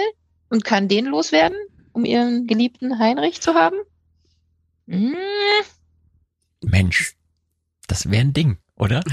und 0.49 0.63
kann 0.63 0.87
den 0.87 1.05
loswerden, 1.05 1.57
um 1.93 2.05
ihren 2.05 2.47
geliebten 2.47 2.97
Heinrich 2.97 3.41
zu 3.41 3.53
haben? 3.53 3.77
Hm, 4.87 5.15
Mensch, 6.63 7.15
das 7.87 8.09
wäre 8.09 8.21
ein 8.21 8.33
Ding, 8.33 8.57
oder? 8.75 9.03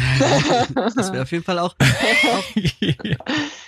Das 0.74 1.12
wäre 1.12 1.22
auf 1.22 1.32
jeden 1.32 1.44
Fall 1.44 1.58
auch. 1.58 1.74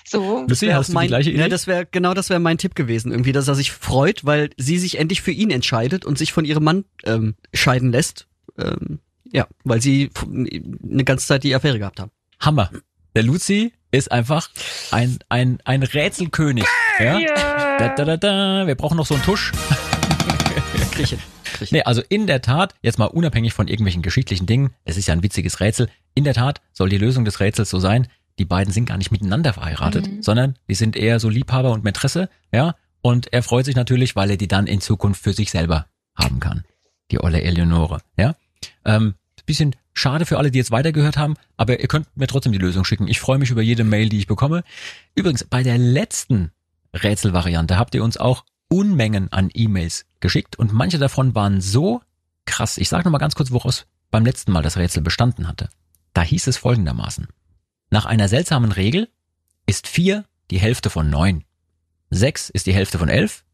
so. 0.04 0.44
Lucy, 0.46 0.66
wär 0.66 0.76
hast 0.76 0.86
auch 0.86 0.90
du 0.90 0.94
mein, 0.94 1.02
die 1.04 1.08
gleiche 1.08 1.30
Idee? 1.30 1.40
Ja, 1.40 1.48
das 1.48 1.66
wäre 1.66 1.86
genau 1.90 2.14
das 2.14 2.30
wäre 2.30 2.40
mein 2.40 2.58
Tipp 2.58 2.74
gewesen, 2.74 3.10
irgendwie, 3.10 3.32
dass 3.32 3.48
er 3.48 3.54
sich 3.54 3.72
freut, 3.72 4.24
weil 4.24 4.50
sie 4.56 4.78
sich 4.78 4.98
endlich 4.98 5.22
für 5.22 5.32
ihn 5.32 5.50
entscheidet 5.50 6.04
und 6.04 6.18
sich 6.18 6.32
von 6.32 6.44
ihrem 6.44 6.64
Mann 6.64 6.84
ähm, 7.04 7.34
scheiden 7.52 7.90
lässt. 7.90 8.26
Ähm, 8.58 9.00
ja, 9.32 9.46
weil 9.64 9.80
sie 9.80 10.10
eine 10.26 11.04
ganze 11.04 11.26
Zeit 11.26 11.44
die 11.44 11.54
Affäre 11.54 11.78
gehabt 11.78 12.00
haben. 12.00 12.10
Hammer. 12.40 12.70
Der 13.14 13.22
Luzi 13.22 13.72
ist 13.90 14.12
einfach 14.12 14.50
ein, 14.90 15.18
ein, 15.28 15.58
ein 15.64 15.82
Rätselkönig. 15.82 16.64
Ja? 16.98 17.20
Da, 17.78 17.88
da, 17.88 18.04
da, 18.04 18.16
da. 18.16 18.66
Wir 18.66 18.74
brauchen 18.74 18.96
noch 18.96 19.06
so 19.06 19.14
einen 19.14 19.24
Tusch. 19.24 19.52
Griechen. 20.92 21.18
Griechen. 21.60 21.76
Nee, 21.76 21.82
also 21.84 22.02
in 22.08 22.26
der 22.26 22.42
Tat, 22.42 22.74
jetzt 22.82 22.98
mal 22.98 23.06
unabhängig 23.06 23.52
von 23.54 23.68
irgendwelchen 23.68 24.02
geschichtlichen 24.02 24.46
Dingen, 24.46 24.70
es 24.84 24.96
ist 24.96 25.06
ja 25.06 25.14
ein 25.14 25.22
witziges 25.22 25.60
Rätsel, 25.60 25.88
in 26.14 26.24
der 26.24 26.34
Tat 26.34 26.60
soll 26.72 26.88
die 26.88 26.98
Lösung 26.98 27.24
des 27.24 27.38
Rätsels 27.40 27.70
so 27.70 27.78
sein, 27.78 28.08
die 28.38 28.44
beiden 28.44 28.72
sind 28.72 28.86
gar 28.86 28.96
nicht 28.98 29.12
miteinander 29.12 29.52
verheiratet, 29.52 30.08
Mhm. 30.10 30.22
sondern 30.22 30.56
die 30.68 30.74
sind 30.74 30.96
eher 30.96 31.20
so 31.20 31.28
Liebhaber 31.28 31.70
und 31.72 31.84
Mätresse, 31.84 32.28
ja, 32.52 32.74
und 33.02 33.32
er 33.32 33.42
freut 33.42 33.64
sich 33.64 33.76
natürlich, 33.76 34.16
weil 34.16 34.30
er 34.30 34.36
die 34.36 34.48
dann 34.48 34.66
in 34.66 34.80
Zukunft 34.80 35.22
für 35.22 35.32
sich 35.32 35.50
selber 35.50 35.86
haben 36.16 36.40
kann. 36.40 36.64
Die 37.10 37.22
olle 37.22 37.42
Eleonore, 37.42 38.00
ja. 38.16 38.34
Ähm, 38.84 39.14
bisschen 39.46 39.74
schade 39.94 40.26
für 40.26 40.38
alle, 40.38 40.50
die 40.52 40.58
jetzt 40.58 40.70
weitergehört 40.70 41.16
haben, 41.16 41.34
aber 41.56 41.80
ihr 41.80 41.88
könnt 41.88 42.06
mir 42.16 42.28
trotzdem 42.28 42.52
die 42.52 42.58
Lösung 42.58 42.84
schicken. 42.84 43.08
Ich 43.08 43.18
freue 43.18 43.38
mich 43.38 43.50
über 43.50 43.62
jede 43.62 43.82
Mail, 43.82 44.08
die 44.08 44.18
ich 44.18 44.28
bekomme. 44.28 44.62
Übrigens, 45.16 45.42
bei 45.44 45.64
der 45.64 45.76
letzten 45.76 46.52
Rätselvariante 46.94 47.76
habt 47.76 47.94
ihr 47.96 48.04
uns 48.04 48.16
auch 48.16 48.44
Unmengen 48.68 49.32
an 49.32 49.50
E-Mails 49.52 50.06
geschickt 50.20 50.56
und 50.56 50.72
manche 50.72 50.98
davon 50.98 51.34
waren 51.34 51.60
so 51.60 52.02
krass. 52.44 52.78
Ich 52.78 52.88
sage 52.88 53.04
nochmal 53.04 53.20
ganz 53.20 53.34
kurz, 53.34 53.50
woraus 53.50 53.86
beim 54.10 54.24
letzten 54.24 54.52
Mal 54.52 54.62
das 54.62 54.76
Rätsel 54.76 55.02
bestanden 55.02 55.48
hatte. 55.48 55.68
Da 56.12 56.22
hieß 56.22 56.46
es 56.46 56.56
folgendermaßen. 56.56 57.28
Nach 57.90 58.06
einer 58.06 58.28
seltsamen 58.28 58.72
Regel 58.72 59.08
ist 59.66 59.86
vier 59.86 60.24
die 60.50 60.58
Hälfte 60.58 60.90
von 60.90 61.10
neun, 61.10 61.44
sechs 62.10 62.50
ist 62.50 62.66
die 62.66 62.74
Hälfte 62.74 62.98
von 62.98 63.08
elf 63.08 63.44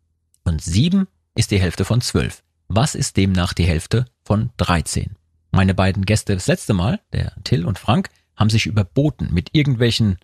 und 0.45 0.63
sieben 0.63 1.09
ist 1.35 1.51
die 1.51 1.61
Hälfte 1.61 1.85
von 1.85 2.01
zwölf. 2.01 2.43
Was 2.69 2.95
ist 2.95 3.17
demnach 3.17 3.53
die 3.53 3.67
Hälfte 3.67 4.07
von 4.25 4.51
13? 4.57 5.17
Meine 5.53 5.75
beiden 5.75 6.05
Gäste 6.05 6.35
das 6.35 6.47
letzte 6.47 6.75
Mal, 6.75 7.01
der 7.13 7.33
Till 7.45 7.65
und 7.65 7.79
Frank, 7.79 8.11
haben 8.35 8.51
sich 8.51 8.67
überboten 8.67 9.33
mit 9.33 9.51
irgendwelchen 9.53 10.19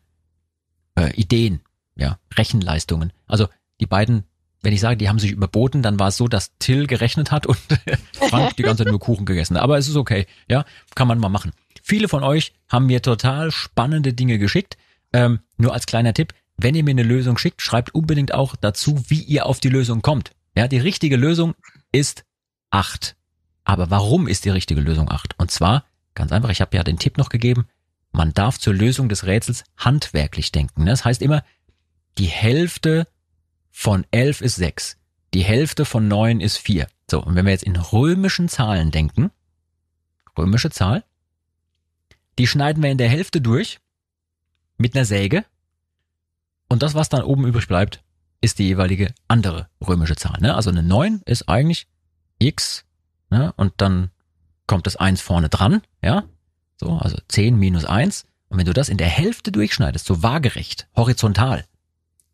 äh, 0.96 1.14
Ideen, 1.14 1.60
ja, 1.94 2.18
Rechenleistungen. 2.34 3.12
Also 3.26 3.48
die 3.80 3.86
beiden, 3.86 4.24
wenn 4.62 4.72
ich 4.72 4.80
sage, 4.80 4.96
die 4.96 5.08
haben 5.08 5.18
sich 5.18 5.32
überboten, 5.32 5.82
dann 5.82 5.98
war 5.98 6.08
es 6.08 6.16
so, 6.16 6.28
dass 6.28 6.56
Till 6.58 6.86
gerechnet 6.86 7.30
hat 7.30 7.46
und 7.46 7.58
Frank 8.12 8.56
die 8.56 8.62
ganze 8.62 8.84
Zeit 8.84 8.90
nur 8.90 9.00
Kuchen 9.00 9.26
gegessen. 9.26 9.56
Aber 9.56 9.76
es 9.76 9.88
ist 9.88 9.96
okay, 9.96 10.26
ja, 10.48 10.64
kann 10.94 11.08
man 11.08 11.18
mal 11.18 11.28
machen. 11.28 11.52
Viele 11.82 12.08
von 12.08 12.22
euch 12.22 12.52
haben 12.68 12.86
mir 12.86 13.02
total 13.02 13.50
spannende 13.50 14.12
Dinge 14.12 14.38
geschickt. 14.38 14.76
Ähm, 15.12 15.40
nur 15.56 15.74
als 15.74 15.86
kleiner 15.86 16.14
Tipp, 16.14 16.32
wenn 16.56 16.74
ihr 16.74 16.84
mir 16.84 16.92
eine 16.92 17.02
Lösung 17.02 17.38
schickt, 17.38 17.60
schreibt 17.60 17.94
unbedingt 17.94 18.32
auch 18.32 18.54
dazu, 18.54 19.02
wie 19.08 19.22
ihr 19.22 19.46
auf 19.46 19.58
die 19.58 19.68
Lösung 19.68 20.00
kommt. 20.00 20.30
Ja, 20.56 20.68
die 20.68 20.78
richtige 20.78 21.16
Lösung 21.16 21.54
ist 21.90 22.24
acht. 22.70 23.16
Aber 23.64 23.90
warum 23.90 24.28
ist 24.28 24.44
die 24.44 24.50
richtige 24.50 24.80
Lösung 24.80 25.10
acht? 25.10 25.34
Und 25.38 25.50
zwar, 25.50 25.84
ganz 26.14 26.30
einfach, 26.30 26.50
ich 26.50 26.60
habe 26.60 26.76
ja 26.76 26.84
den 26.84 26.98
Tipp 26.98 27.18
noch 27.18 27.30
gegeben, 27.30 27.66
man 28.12 28.32
darf 28.34 28.58
zur 28.58 28.74
Lösung 28.74 29.08
des 29.08 29.24
Rätsels 29.24 29.64
handwerklich 29.76 30.52
denken. 30.52 30.86
Das 30.86 31.04
heißt 31.04 31.22
immer, 31.22 31.42
die 32.18 32.26
Hälfte 32.26 33.08
von 33.72 34.06
elf 34.10 34.40
ist 34.40 34.56
sechs, 34.56 34.98
die 35.34 35.42
Hälfte 35.42 35.84
von 35.84 36.06
neun 36.06 36.40
ist 36.40 36.58
vier. 36.58 36.86
So, 37.10 37.22
und 37.22 37.34
wenn 37.34 37.46
wir 37.46 37.52
jetzt 37.52 37.64
in 37.64 37.76
römischen 37.76 38.48
Zahlen 38.48 38.90
denken, 38.90 39.30
römische 40.38 40.70
Zahl, 40.70 41.04
die 42.38 42.46
schneiden 42.46 42.82
wir 42.82 42.90
in 42.90 42.98
der 42.98 43.08
Hälfte 43.08 43.40
durch 43.40 43.80
mit 44.76 44.94
einer 44.94 45.04
Säge 45.04 45.44
und 46.68 46.82
das, 46.82 46.94
was 46.94 47.08
dann 47.08 47.22
oben 47.22 47.46
übrig 47.46 47.66
bleibt, 47.66 48.02
ist 48.40 48.58
die 48.58 48.66
jeweilige 48.66 49.14
andere 49.28 49.68
römische 49.80 50.16
Zahl. 50.16 50.40
Ne? 50.40 50.54
Also 50.54 50.70
eine 50.70 50.82
9 50.82 51.22
ist 51.24 51.48
eigentlich 51.48 51.86
x 52.38 52.84
ne? 53.30 53.52
und 53.56 53.72
dann 53.78 54.10
kommt 54.66 54.86
das 54.86 54.96
1 54.96 55.20
vorne 55.20 55.48
dran, 55.48 55.82
ja, 56.02 56.24
so, 56.78 56.98
also 56.98 57.16
10 57.28 57.56
minus 57.58 57.84
1. 57.84 58.26
Und 58.48 58.58
wenn 58.58 58.66
du 58.66 58.72
das 58.72 58.88
in 58.88 58.98
der 58.98 59.08
Hälfte 59.08 59.52
durchschneidest, 59.52 60.04
so 60.04 60.22
waagerecht, 60.22 60.88
horizontal, 60.94 61.64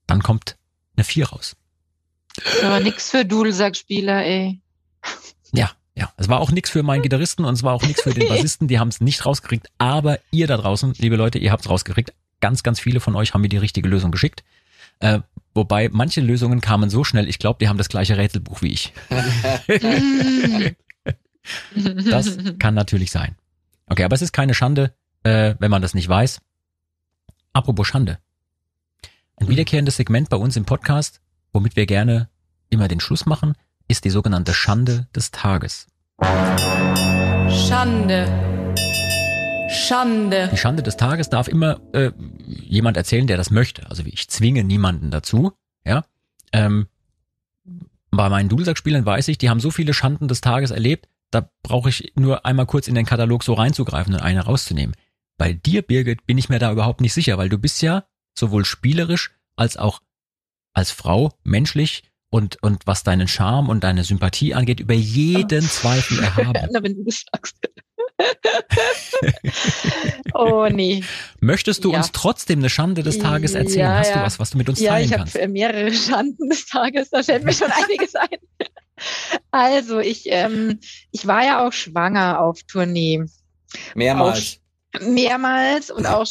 dann 0.06 0.22
kommt 0.22 0.57
eine 0.98 1.04
4 1.04 1.28
raus. 1.28 1.56
Aber 2.62 2.80
nix 2.80 3.10
für 3.10 3.24
Dudelsackspieler, 3.24 4.24
ey. 4.24 4.60
Ja, 5.52 5.70
ja. 5.94 6.12
Es 6.16 6.28
war 6.28 6.40
auch 6.40 6.50
nix 6.50 6.70
für 6.70 6.82
meinen 6.82 7.02
Gitarristen 7.02 7.44
und 7.44 7.54
es 7.54 7.62
war 7.62 7.72
auch 7.72 7.82
nix 7.82 8.02
für 8.02 8.12
den 8.12 8.28
Bassisten, 8.28 8.68
die 8.68 8.78
haben 8.78 8.88
es 8.88 9.00
nicht 9.00 9.24
rausgekriegt. 9.24 9.68
Aber 9.78 10.18
ihr 10.30 10.46
da 10.46 10.56
draußen, 10.56 10.94
liebe 10.98 11.16
Leute, 11.16 11.38
ihr 11.38 11.52
habt 11.52 11.64
es 11.64 11.70
rausgekriegt. 11.70 12.12
Ganz, 12.40 12.62
ganz 12.62 12.78
viele 12.78 13.00
von 13.00 13.16
euch 13.16 13.34
haben 13.34 13.40
mir 13.40 13.48
die 13.48 13.56
richtige 13.56 13.88
Lösung 13.88 14.10
geschickt. 14.10 14.44
Äh, 15.00 15.20
wobei 15.54 15.88
manche 15.90 16.20
Lösungen 16.20 16.60
kamen 16.60 16.90
so 16.90 17.04
schnell, 17.04 17.28
ich 17.28 17.38
glaube, 17.38 17.58
die 17.60 17.68
haben 17.68 17.78
das 17.78 17.88
gleiche 17.88 18.16
Rätselbuch 18.16 18.62
wie 18.62 18.72
ich. 18.72 18.92
das 21.74 22.36
kann 22.58 22.74
natürlich 22.74 23.10
sein. 23.10 23.36
Okay, 23.86 24.04
aber 24.04 24.14
es 24.14 24.22
ist 24.22 24.32
keine 24.32 24.54
Schande, 24.54 24.94
äh, 25.22 25.54
wenn 25.58 25.70
man 25.70 25.82
das 25.82 25.94
nicht 25.94 26.08
weiß. 26.08 26.40
Apropos 27.52 27.86
Schande. 27.86 28.18
Ein 29.40 29.48
wiederkehrendes 29.48 29.96
Segment 29.96 30.28
bei 30.30 30.36
uns 30.36 30.56
im 30.56 30.64
Podcast, 30.64 31.20
womit 31.52 31.76
wir 31.76 31.86
gerne 31.86 32.28
immer 32.70 32.88
den 32.88 32.98
Schluss 32.98 33.24
machen, 33.24 33.54
ist 33.86 34.04
die 34.04 34.10
sogenannte 34.10 34.52
Schande 34.52 35.06
des 35.14 35.30
Tages. 35.30 35.86
Schande. 37.48 38.26
Schande. 39.70 40.48
Die 40.52 40.56
Schande 40.56 40.82
des 40.82 40.96
Tages 40.96 41.30
darf 41.30 41.46
immer 41.46 41.80
äh, 41.92 42.10
jemand 42.46 42.96
erzählen, 42.96 43.28
der 43.28 43.36
das 43.36 43.52
möchte. 43.52 43.88
Also 43.88 44.02
ich 44.04 44.28
zwinge 44.28 44.64
niemanden 44.64 45.12
dazu. 45.12 45.52
Ja. 45.84 46.04
Ähm, 46.52 46.88
bei 48.10 48.28
meinen 48.28 48.48
Dudelsackspielern 48.48 49.06
weiß 49.06 49.28
ich, 49.28 49.38
die 49.38 49.50
haben 49.50 49.60
so 49.60 49.70
viele 49.70 49.94
Schanden 49.94 50.26
des 50.26 50.40
Tages 50.40 50.72
erlebt, 50.72 51.08
da 51.30 51.48
brauche 51.62 51.90
ich 51.90 52.12
nur 52.16 52.44
einmal 52.44 52.66
kurz 52.66 52.88
in 52.88 52.96
den 52.96 53.06
Katalog 53.06 53.44
so 53.44 53.52
reinzugreifen 53.52 54.14
und 54.14 54.20
eine 54.20 54.40
rauszunehmen. 54.40 54.96
Bei 55.36 55.52
dir, 55.52 55.82
Birgit, 55.82 56.26
bin 56.26 56.38
ich 56.38 56.48
mir 56.48 56.58
da 56.58 56.72
überhaupt 56.72 57.00
nicht 57.00 57.12
sicher, 57.12 57.38
weil 57.38 57.48
du 57.48 57.58
bist 57.58 57.82
ja 57.82 58.04
sowohl 58.38 58.64
spielerisch 58.64 59.30
als 59.56 59.76
auch 59.76 60.00
als 60.72 60.90
Frau 60.90 61.32
menschlich 61.44 62.02
und, 62.30 62.62
und 62.62 62.86
was 62.86 63.04
deinen 63.04 63.28
Charme 63.28 63.68
und 63.68 63.84
deine 63.84 64.04
Sympathie 64.04 64.54
angeht, 64.54 64.80
über 64.80 64.94
jeden 64.94 65.62
Zweifel 65.62 66.18
erhaben. 66.22 66.68
Na, 66.72 66.82
wenn 66.82 66.96
du 66.96 67.04
das 67.04 67.24
sagst. 67.32 67.56
oh 70.34 70.68
nee. 70.70 71.04
Möchtest 71.40 71.84
du 71.84 71.92
Ja. 71.92 71.98
uns 71.98 72.12
trotzdem 72.12 72.60
eine 72.60 72.70
Schande 72.70 73.02
des 73.02 73.18
Tages 73.18 73.54
erzählen? 73.54 73.90
Ja, 73.90 73.98
Hast 73.98 74.14
du 74.14 74.18
ja. 74.18 74.24
was, 74.24 74.38
was 74.38 74.50
du 74.50 74.58
mit 74.58 74.68
uns 74.68 74.80
Ja, 74.80 74.92
teilen 74.92 75.10
ich 75.10 75.16
kannst? 75.16 75.34
habe 75.34 75.48
mehrere 75.48 75.92
Schanden 75.92 76.48
des 76.48 76.66
Tages, 76.66 77.10
da 77.10 77.22
fällt 77.22 77.44
mir 77.44 77.52
schon 77.52 77.70
einiges 77.70 78.14
ein. 78.14 78.28
Also, 79.52 80.00
ich, 80.00 80.24
ähm, 80.26 80.80
ich 81.12 81.26
war 81.26 81.44
ja 81.44 81.66
auch 81.66 81.72
schwanger 81.72 82.40
auf 82.40 82.62
Tournee. 82.64 83.24
Mehrmals. 83.94 84.58
Mehrmals 85.00 85.90
und 85.90 86.06
auch 86.06 86.26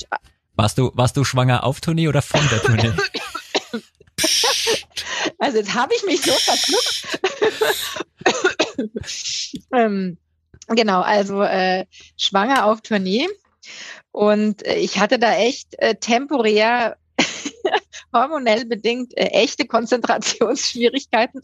Warst 0.58 0.80
du, 0.80 0.92
warst 0.96 1.16
du 1.16 1.24
schwanger 1.24 1.64
auf 1.64 1.82
Tournee 1.82 2.08
oder 2.08 2.24
von 2.24 2.42
der 2.50 2.62
Tournee? 2.62 2.94
Also 5.40 5.60
jetzt 5.60 5.76
habe 5.76 5.94
ich 5.94 6.04
mich 6.04 6.22
so 6.22 6.32
verschluckt. 6.32 7.20
ähm, 9.72 10.18
genau, 10.68 11.02
also 11.02 11.44
äh, 11.44 11.86
schwanger 12.18 12.66
auf 12.66 12.82
Tournee. 12.82 13.28
Und 14.12 14.66
äh, 14.66 14.78
ich 14.78 14.98
hatte 14.98 15.20
da 15.20 15.36
echt 15.36 15.76
äh, 15.78 15.96
temporär 15.96 16.98
hormonell 18.14 18.66
bedingt 18.66 19.16
äh, 19.16 19.28
echte 19.28 19.68
Konzentrationsschwierigkeiten 19.68 21.42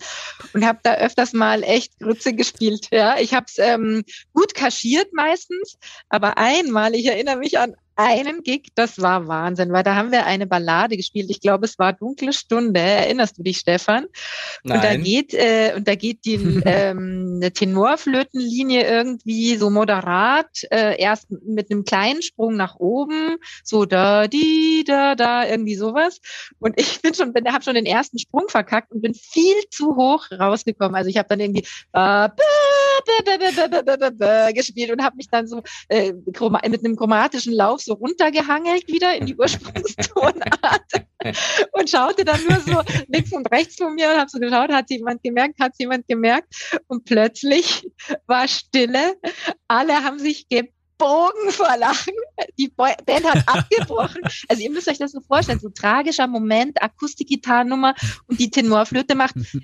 und 0.54 0.66
habe 0.66 0.80
da 0.82 0.96
öfters 0.96 1.34
mal 1.34 1.62
echt 1.62 2.00
Grütze 2.00 2.34
gespielt. 2.34 2.88
Ja, 2.92 3.20
ich 3.20 3.36
habe 3.36 3.46
es 3.48 3.60
ähm, 3.60 4.04
gut 4.34 4.56
kaschiert 4.56 5.14
meistens, 5.14 5.78
aber 6.10 6.40
einmal, 6.40 6.96
ich 6.96 7.06
erinnere 7.06 7.38
mich 7.38 7.60
an 7.60 7.76
einen 7.96 8.44
Gig, 8.44 8.70
das 8.76 9.00
war 9.02 9.28
Wahnsinn, 9.28 9.72
weil 9.72 9.84
da 9.84 9.96
haben 9.96 10.12
wir 10.12 10.26
eine 10.26 10.48
Ballade 10.48 10.98
gespielt. 10.98 11.30
Ich 11.30 11.42
glaube, 11.42 11.66
es 11.66 11.78
war 11.78 11.94
Dunkle 11.94 12.34
Stunde. 12.34 12.80
Erinnerst 12.80 13.38
du 13.38 13.44
dich, 13.44 13.58
Stefan? 13.60 14.08
Nein. 14.64 14.78
Und 14.78 14.84
da 14.84 14.96
geht, 14.96 15.34
äh, 15.34 15.74
und 15.76 15.88
da 15.88 15.96
geht 15.96 16.26
die 16.26 16.36
ähm, 16.66 17.34
eine 17.42 17.52
Tenorflötenlinie 17.52 18.88
irgendwie 18.88 19.56
so 19.58 19.70
moderat, 19.70 20.48
äh, 20.72 21.00
erst 21.00 21.30
mit 21.30 21.70
einem 21.70 21.84
kleinen 21.84 22.22
Sprung 22.22 22.56
nach 22.56 22.76
oben, 22.78 23.38
so 23.64 23.86
da, 23.86 24.28
die, 24.28 24.84
da, 24.88 25.16
da, 25.16 25.48
irgendwie 25.48 25.76
sowas. 25.76 26.20
Und 26.60 26.80
ich 26.80 27.02
bin 27.02 27.14
schon, 27.14 27.34
bin, 27.34 27.52
habe 27.52 27.64
schon 27.64 27.76
den 27.76 27.86
ersten 27.86 28.18
Sprung 28.18 28.48
verkackt 28.48 28.92
und 28.92 29.02
bin 29.02 29.14
viel 29.14 29.56
zu 29.70 29.96
hoch 29.96 30.32
rausgekommen. 30.32 30.96
Also 30.96 31.10
ich 31.10 31.18
habe 31.18 31.30
dann 31.30 31.40
irgendwie 31.40 31.66
äh, 31.94 32.30
gespielt 34.54 34.92
und 34.92 35.04
habe 35.04 35.16
mich 35.16 35.30
dann 35.30 35.48
so 35.48 35.62
äh, 35.90 36.14
mit 36.14 36.86
einem 36.86 36.96
chromatischen 36.96 37.54
Lauf 37.54 37.83
so 37.86 37.94
runtergehangelt 37.94 38.88
wieder 38.88 39.16
in 39.16 39.26
die 39.26 39.36
Ursprungstonart 39.36 41.06
und 41.72 41.90
schaute 41.90 42.26
dann 42.26 42.40
nur 42.48 42.60
so 42.60 42.82
links 43.08 43.32
und 43.32 43.50
rechts 43.52 43.76
von 43.76 43.96
mir 43.96 44.10
und 44.10 44.18
habe 44.18 44.30
so 44.30 44.40
geschaut, 44.40 44.72
hat 44.72 44.90
jemand 44.90 45.24
gemerkt, 45.24 45.60
hat 45.60 45.74
jemand 45.80 46.08
gemerkt 46.08 46.80
und 46.88 47.06
plötzlich 47.06 47.88
war 48.28 48.48
Stille. 48.48 49.16
Alle 49.68 50.04
haben 50.04 50.20
sich 50.20 50.48
gebogen 50.50 51.52
vor 51.52 51.76
Lachen. 51.78 52.14
Die 52.58 52.70
Band 52.70 53.24
hat 53.24 53.48
abgebrochen. 53.48 54.22
Also 54.48 54.62
ihr 54.64 54.72
müsst 54.72 54.88
euch 54.88 54.98
das 54.98 55.12
so 55.12 55.22
vorstellen, 55.22 55.60
so 55.60 55.70
tragischer 55.70 56.28
Moment, 56.28 56.82
Akustikgitarrennummer 56.82 57.96
und 58.28 58.40
die 58.40 58.50
Tenorflöte 58.50 59.16
macht 59.16 59.36
hm. 59.36 59.62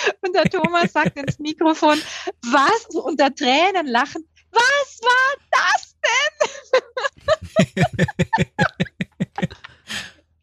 und 0.20 0.34
der 0.34 0.44
Thomas 0.44 0.92
sagt 0.92 1.16
ins 1.16 1.38
Mikrofon, 1.38 1.98
was? 2.42 2.86
So 2.90 3.04
unter 3.04 3.34
Tränen 3.34 3.86
lachend, 3.86 4.24
was 4.52 5.00
war 5.02 5.36
das 5.50 5.96
denn? 6.06 7.10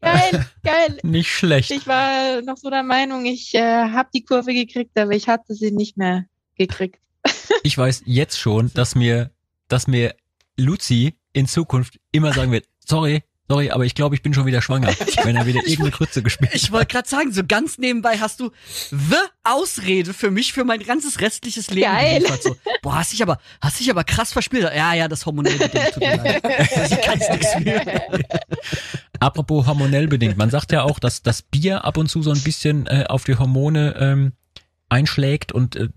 geil, 0.00 0.46
geil. 0.62 0.98
Nicht 1.02 1.30
schlecht. 1.30 1.70
Ich 1.70 1.86
war 1.86 2.42
noch 2.42 2.56
so 2.56 2.70
der 2.70 2.82
Meinung, 2.82 3.26
ich 3.26 3.54
äh, 3.54 3.60
habe 3.60 4.08
die 4.14 4.24
Kurve 4.24 4.52
gekriegt, 4.54 4.98
aber 4.98 5.12
ich 5.12 5.28
hatte 5.28 5.54
sie 5.54 5.70
nicht 5.70 5.96
mehr 5.96 6.26
gekriegt. 6.56 7.00
Ich 7.64 7.76
weiß 7.76 8.04
jetzt 8.06 8.38
schon, 8.38 8.70
dass 8.74 8.94
mir, 8.94 9.32
dass 9.66 9.88
mir 9.88 10.14
Luzi 10.56 11.14
in 11.32 11.46
Zukunft 11.46 11.98
immer 12.12 12.32
sagen 12.32 12.52
wird, 12.52 12.66
sorry, 12.78 13.24
sorry, 13.48 13.70
aber 13.70 13.84
ich 13.84 13.94
glaube, 13.94 14.14
ich 14.14 14.22
bin 14.22 14.34
schon 14.34 14.46
wieder 14.46 14.62
schwanger, 14.62 14.88
wenn 15.24 15.36
er 15.36 15.46
wieder 15.46 15.60
irgendeine 15.60 15.90
Krütze 15.90 16.22
gespielt 16.22 16.50
Ich 16.54 16.70
wollte 16.70 16.86
gerade 16.86 17.08
sagen, 17.08 17.32
so 17.32 17.42
ganz 17.46 17.78
nebenbei 17.78 18.18
hast 18.18 18.40
du 18.40 18.50
the 18.90 19.16
Ausrede 19.44 20.12
für 20.12 20.30
mich 20.30 20.52
für 20.52 20.64
mein 20.64 20.80
ganzes 20.80 21.20
restliches 21.20 21.70
Leben 21.70 21.90
Geil. 21.90 22.18
geliefert. 22.18 22.42
So, 22.42 22.56
boah, 22.82 22.96
hast 22.96 23.12
dich 23.12 23.22
aber, 23.22 23.38
hast 23.60 23.80
dich 23.80 23.90
aber 23.90 24.04
krass 24.04 24.32
verspielt. 24.32 24.64
Ja, 24.74 24.94
ja, 24.94 25.08
das 25.08 25.24
hormonelle 25.26 25.58
Bedingung 25.58 25.92
tut 25.92 26.02
mir 26.02 26.16
leid. 26.16 26.42
Also 26.78 26.94
ich 26.94 27.00
kann's 27.00 27.28
nichts 27.30 27.52
für. 27.54 28.18
Apropos 29.20 29.66
hormonell 29.66 30.06
bedingt, 30.06 30.36
man 30.36 30.50
sagt 30.50 30.70
ja 30.72 30.82
auch, 30.82 30.98
dass 30.98 31.22
das 31.22 31.42
Bier 31.42 31.84
ab 31.84 31.96
und 31.96 32.08
zu 32.08 32.22
so 32.22 32.30
ein 32.30 32.40
bisschen 32.40 32.86
äh, 32.86 33.04
auf 33.08 33.24
die 33.24 33.36
Hormone 33.36 33.96
ähm, 33.98 34.32
einschlägt 34.88 35.52
und 35.52 35.76
äh, 35.76 35.88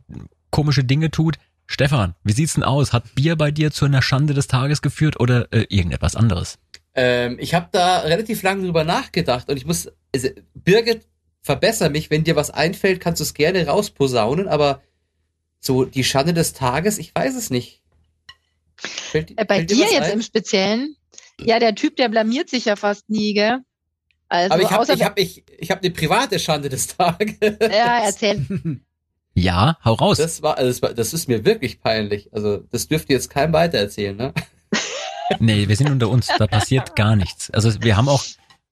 komische 0.49 0.83
Dinge 0.83 1.11
tut. 1.11 1.37
Stefan, 1.67 2.15
wie 2.23 2.33
sieht's 2.33 2.55
denn 2.55 2.63
aus? 2.63 2.93
Hat 2.93 3.15
Bier 3.15 3.35
bei 3.37 3.51
dir 3.51 3.71
zu 3.71 3.85
einer 3.85 4.01
Schande 4.01 4.33
des 4.33 4.47
Tages 4.47 4.81
geführt 4.81 5.19
oder 5.19 5.51
äh, 5.53 5.65
irgendetwas 5.69 6.15
anderes? 6.15 6.57
Ähm, 6.93 7.37
ich 7.39 7.53
habe 7.53 7.69
da 7.71 7.99
relativ 7.99 8.43
lange 8.43 8.63
drüber 8.63 8.83
nachgedacht 8.83 9.49
und 9.49 9.57
ich 9.57 9.65
muss, 9.65 9.89
also, 10.13 10.29
Birgit, 10.53 11.07
verbessere 11.41 11.89
mich, 11.89 12.09
wenn 12.09 12.23
dir 12.23 12.35
was 12.35 12.51
einfällt, 12.51 12.99
kannst 12.99 13.19
du 13.19 13.23
es 13.23 13.33
gerne 13.33 13.65
rausposaunen, 13.65 14.47
aber 14.47 14.81
so 15.59 15.85
die 15.85 16.03
Schande 16.03 16.33
des 16.33 16.53
Tages, 16.53 16.97
ich 16.97 17.13
weiß 17.15 17.35
es 17.35 17.49
nicht. 17.49 17.81
Fällt, 18.75 19.31
Äh, 19.39 19.45
Bei 19.45 19.57
fällt 19.57 19.71
dir 19.71 19.85
was 19.85 19.91
jetzt 19.91 20.03
ein? 20.03 20.13
im 20.13 20.21
Speziellen? 20.21 20.95
Ja, 21.39 21.59
der 21.59 21.75
Typ, 21.75 21.95
der 21.95 22.09
blamiert 22.09 22.49
sich 22.49 22.65
ja 22.65 22.75
fast 22.75 23.09
nie, 23.09 23.33
gell? 23.33 23.59
Also, 24.27 24.53
Aber 24.53 24.63
ich 24.63 24.71
habe 24.71 24.93
ich 24.93 25.03
hab, 25.03 25.19
ich, 25.19 25.43
ich 25.57 25.71
hab 25.71 25.79
eine 25.83 25.91
private 25.91 26.39
Schande 26.39 26.69
des 26.69 26.87
Tages. 26.87 27.35
ja, 27.41 28.01
erzähl. 28.05 28.45
Ja, 29.33 29.77
hau 29.85 29.93
raus. 29.93 30.17
Das 30.17 30.41
war, 30.41 30.57
also 30.57 30.69
das 30.69 30.81
war, 30.81 30.93
das 30.93 31.13
ist 31.13 31.29
mir 31.29 31.45
wirklich 31.45 31.79
peinlich. 31.79 32.33
Also, 32.33 32.57
das 32.57 32.89
dürft 32.89 33.09
ihr 33.09 33.15
jetzt 33.15 33.29
keinem 33.29 33.53
weitererzählen, 33.53 34.17
ne? 34.17 34.33
Nee, 35.39 35.67
wir 35.67 35.75
sind 35.75 35.89
unter 35.89 36.09
uns, 36.09 36.27
da 36.37 36.47
passiert 36.47 36.95
gar 36.95 37.15
nichts. 37.15 37.51
Also 37.51 37.81
wir 37.81 37.97
haben 37.97 38.09
auch, 38.09 38.23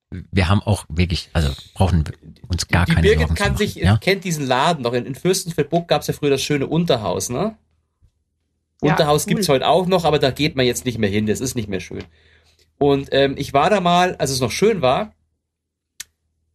wir 0.09 0.49
haben 0.49 0.61
auch 0.61 0.85
wirklich, 0.89 1.29
also 1.33 1.49
brauchen 1.73 2.05
wir 2.05 2.13
uns 2.47 2.67
gar 2.67 2.85
die 2.85 2.93
keine 2.93 3.07
Birgit 3.07 3.27
Sorgen 3.27 3.35
kann 3.35 3.57
zu 3.57 3.63
sich, 3.63 3.75
machen, 3.75 3.85
ja? 3.85 3.97
kennt 3.97 4.23
diesen 4.23 4.45
Laden 4.45 4.83
noch. 4.83 4.93
In, 4.93 5.05
in 5.05 5.15
Fürstenfeldbruck 5.15 5.87
gab 5.87 6.01
es 6.01 6.07
ja 6.07 6.13
früher 6.13 6.31
das 6.31 6.41
schöne 6.41 6.67
Unterhaus, 6.67 7.29
ne? 7.29 7.57
Ja, 8.81 8.91
Unterhaus 8.91 9.25
cool. 9.25 9.33
gibt's 9.33 9.49
heute 9.49 9.67
auch 9.67 9.87
noch, 9.87 10.05
aber 10.05 10.19
da 10.19 10.31
geht 10.31 10.55
man 10.55 10.65
jetzt 10.65 10.85
nicht 10.85 10.97
mehr 10.97 11.09
hin. 11.09 11.25
Das 11.25 11.41
ist 11.41 11.55
nicht 11.55 11.67
mehr 11.67 11.81
schön. 11.81 12.03
Und 12.77 13.09
ähm, 13.11 13.35
ich 13.37 13.53
war 13.53 13.69
da 13.69 13.81
mal, 13.81 14.15
als 14.15 14.31
es 14.31 14.39
noch 14.39 14.51
schön 14.51 14.81
war, 14.81 15.13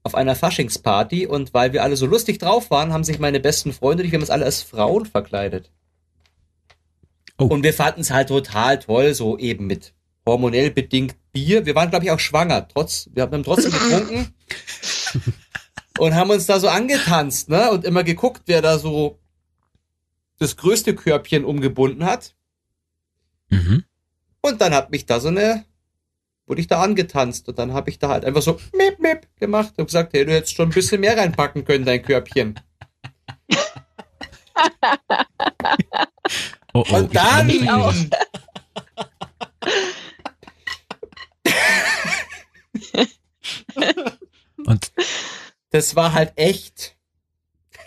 auf 0.03 0.15
einer 0.15 0.35
Faschingsparty 0.35 1.27
und 1.27 1.55
weil 1.55 1.73
wir 1.73 1.83
alle 1.83 1.97
so 1.97 2.07
lustig 2.07 2.39
drauf 2.39 2.71
waren, 2.71 2.93
haben 2.93 3.05
sich 3.05 3.19
meine 3.19 3.41
besten 3.41 3.73
Freunde, 3.73 4.03
und 4.03 4.07
ich, 4.07 4.13
wir 4.13 4.19
haben 4.19 4.23
uns 4.23 4.31
alle 4.31 4.45
als 4.45 4.63
Frauen 4.63 5.07
verkleidet. 5.07 5.71
Oh. 7.39 7.47
Und 7.47 7.63
wir 7.63 7.75
fanden 7.75 8.03
es 8.03 8.11
halt 8.11 8.29
total 8.29 8.79
toll, 8.79 9.15
so 9.15 9.39
eben 9.39 9.67
mit 9.67 9.95
hormonell 10.27 10.71
bedingt 10.71 11.17
Bier. 11.33 11.67
Wir 11.67 11.75
waren, 11.75 11.91
glaube 11.91 12.05
ich, 12.05 12.11
auch 12.11 12.21
schwanger. 12.21 12.69
Trotz, 12.69 13.11
wir 13.13 13.25
haben 13.25 13.43
trotzdem 13.43 13.73
getrunken 13.73 14.35
und 15.99 16.15
haben 16.15 16.31
uns 16.31 16.47
da 16.47 16.61
so 16.61 16.69
angetanzt, 16.69 17.49
ne? 17.49 17.71
Und 17.71 17.85
immer 17.85 18.05
geguckt, 18.05 18.43
wer 18.47 18.63
da 18.63 18.79
so 18.79 19.19
das 20.39 20.57
größte 20.57 20.95
Körbchen 20.95 21.45
umgebunden 21.45 22.05
hat. 22.05 22.35
Mhm. 23.49 23.85
Und 24.41 24.61
dann 24.61 24.75
hat 24.75 24.91
mich 24.91 25.07
da 25.07 25.21
so 25.21 25.29
eine, 25.29 25.65
wurde 26.47 26.61
ich 26.61 26.67
da 26.67 26.83
angetanzt 26.83 27.49
und 27.49 27.59
dann 27.59 27.73
habe 27.73 27.91
ich 27.91 27.99
da 27.99 28.09
halt 28.09 28.25
einfach 28.25 28.43
so 28.43 28.61
mip, 28.77 28.99
mip 29.01 29.27
gemacht 29.37 29.75
und 29.77 29.87
gesagt, 29.87 30.13
hey, 30.13 30.25
du 30.25 30.33
hättest 30.33 30.55
schon 30.55 30.69
ein 30.69 30.75
bisschen 30.75 31.01
mehr 31.01 31.17
reinpacken 31.17 31.65
können, 31.65 31.85
dein 31.85 32.03
Körbchen. 32.03 32.61
Oh, 36.77 36.85
oh, 36.91 36.97
und 36.97 37.15
dann, 37.15 37.69
auch. 37.69 37.95
Und 44.67 44.93
das 45.71 45.95
war 45.95 46.13
halt 46.13 46.33
echt. 46.37 46.97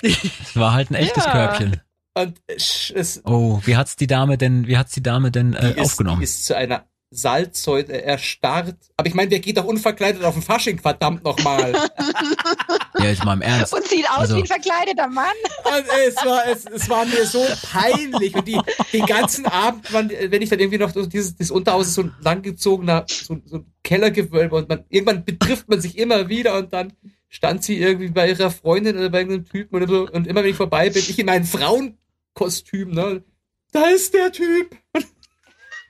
es 0.01 0.55
war 0.55 0.73
halt 0.73 0.91
ein 0.91 0.95
echtes 0.95 1.25
Ja. 1.25 1.31
Körbchen. 1.31 1.81
Und 2.13 2.41
es, 2.47 2.91
es 2.95 3.21
Oh, 3.25 3.61
wie 3.65 3.75
hat's 3.75 3.95
die 3.95 4.07
Dame 4.07 4.37
denn, 4.37 4.67
wie 4.67 4.77
hat's 4.77 4.93
die 4.93 5.03
Dame 5.03 5.31
denn 5.31 5.53
äh, 5.53 5.73
die 5.73 5.81
ist, 5.81 5.85
aufgenommen? 5.85 6.19
Die 6.19 6.23
ist 6.23 6.45
zu 6.45 6.55
einer 6.55 6.85
Salzsäule 7.09 8.01
erstarrt. 8.01 8.75
Aber 8.97 9.07
ich 9.07 9.13
meine, 9.13 9.29
der 9.29 9.39
geht 9.39 9.57
doch 9.57 9.63
unverkleidet 9.63 10.23
auf 10.23 10.33
den 10.33 10.43
Fasching, 10.43 10.79
verdammt 10.79 11.23
nochmal. 11.23 11.71
ja, 12.99 13.05
jetzt 13.05 13.23
mal 13.23 13.33
im 13.33 13.41
Ernst. 13.41 13.73
Und 13.73 13.87
sieht 13.87 14.09
aus 14.09 14.17
Also- 14.19 14.35
wie 14.35 14.41
ein 14.41 14.45
verkleideter 14.47 15.07
Mann. 15.07 15.25
Und 15.63 15.85
es 16.07 16.15
war, 16.17 16.47
es, 16.47 16.65
es 16.65 16.89
war 16.89 17.05
mir 17.05 17.25
so 17.25 17.45
peinlich. 17.71 18.35
Und 18.35 18.47
die, 18.47 18.59
den 18.91 19.05
ganzen 19.05 19.45
Abend, 19.45 19.91
man, 19.91 20.09
wenn 20.09 20.41
ich 20.41 20.49
dann 20.49 20.59
irgendwie 20.59 20.79
noch 20.79 20.91
so 20.93 21.05
dieses, 21.05 21.35
dieses 21.35 21.51
Unterhaus 21.51 21.87
ist 21.87 21.93
so 21.93 22.03
ein 22.03 22.15
langgezogener, 22.21 23.05
so, 23.07 23.37
so 23.45 23.57
ein 23.57 23.73
Kellergewölbe 23.83 24.55
und 24.55 24.67
man, 24.69 24.83
irgendwann 24.89 25.23
betrifft 25.23 25.69
man 25.69 25.79
sich 25.79 25.97
immer 25.97 26.27
wieder 26.27 26.57
und 26.57 26.73
dann 26.73 26.93
stand 27.29 27.63
sie 27.63 27.77
irgendwie 27.77 28.09
bei 28.09 28.29
ihrer 28.29 28.51
Freundin 28.51 28.97
oder 28.97 29.09
bei 29.09 29.19
irgendeinem 29.19 29.45
Typen 29.49 29.75
oder 29.75 29.87
so 29.87 30.07
und 30.09 30.27
immer 30.27 30.43
wenn 30.43 30.49
ich 30.51 30.55
vorbei 30.55 30.89
bin, 30.89 31.03
ich 31.07 31.19
in 31.19 31.25
meinem 31.25 31.45
Frauenkostüm, 31.45 32.91
ne, 32.91 33.23
da 33.71 33.87
ist 33.89 34.13
der 34.13 34.31
Typ. 34.31 34.75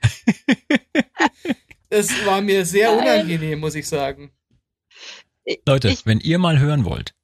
Es 1.90 2.10
war 2.26 2.40
mir 2.42 2.66
sehr 2.66 2.92
unangenehm, 2.92 3.60
muss 3.60 3.74
ich 3.74 3.88
sagen. 3.88 4.30
Leute, 5.66 5.88
Ich- 5.88 6.04
wenn 6.04 6.20
ihr 6.20 6.38
mal 6.38 6.58
hören 6.58 6.84
wollt, 6.84 7.14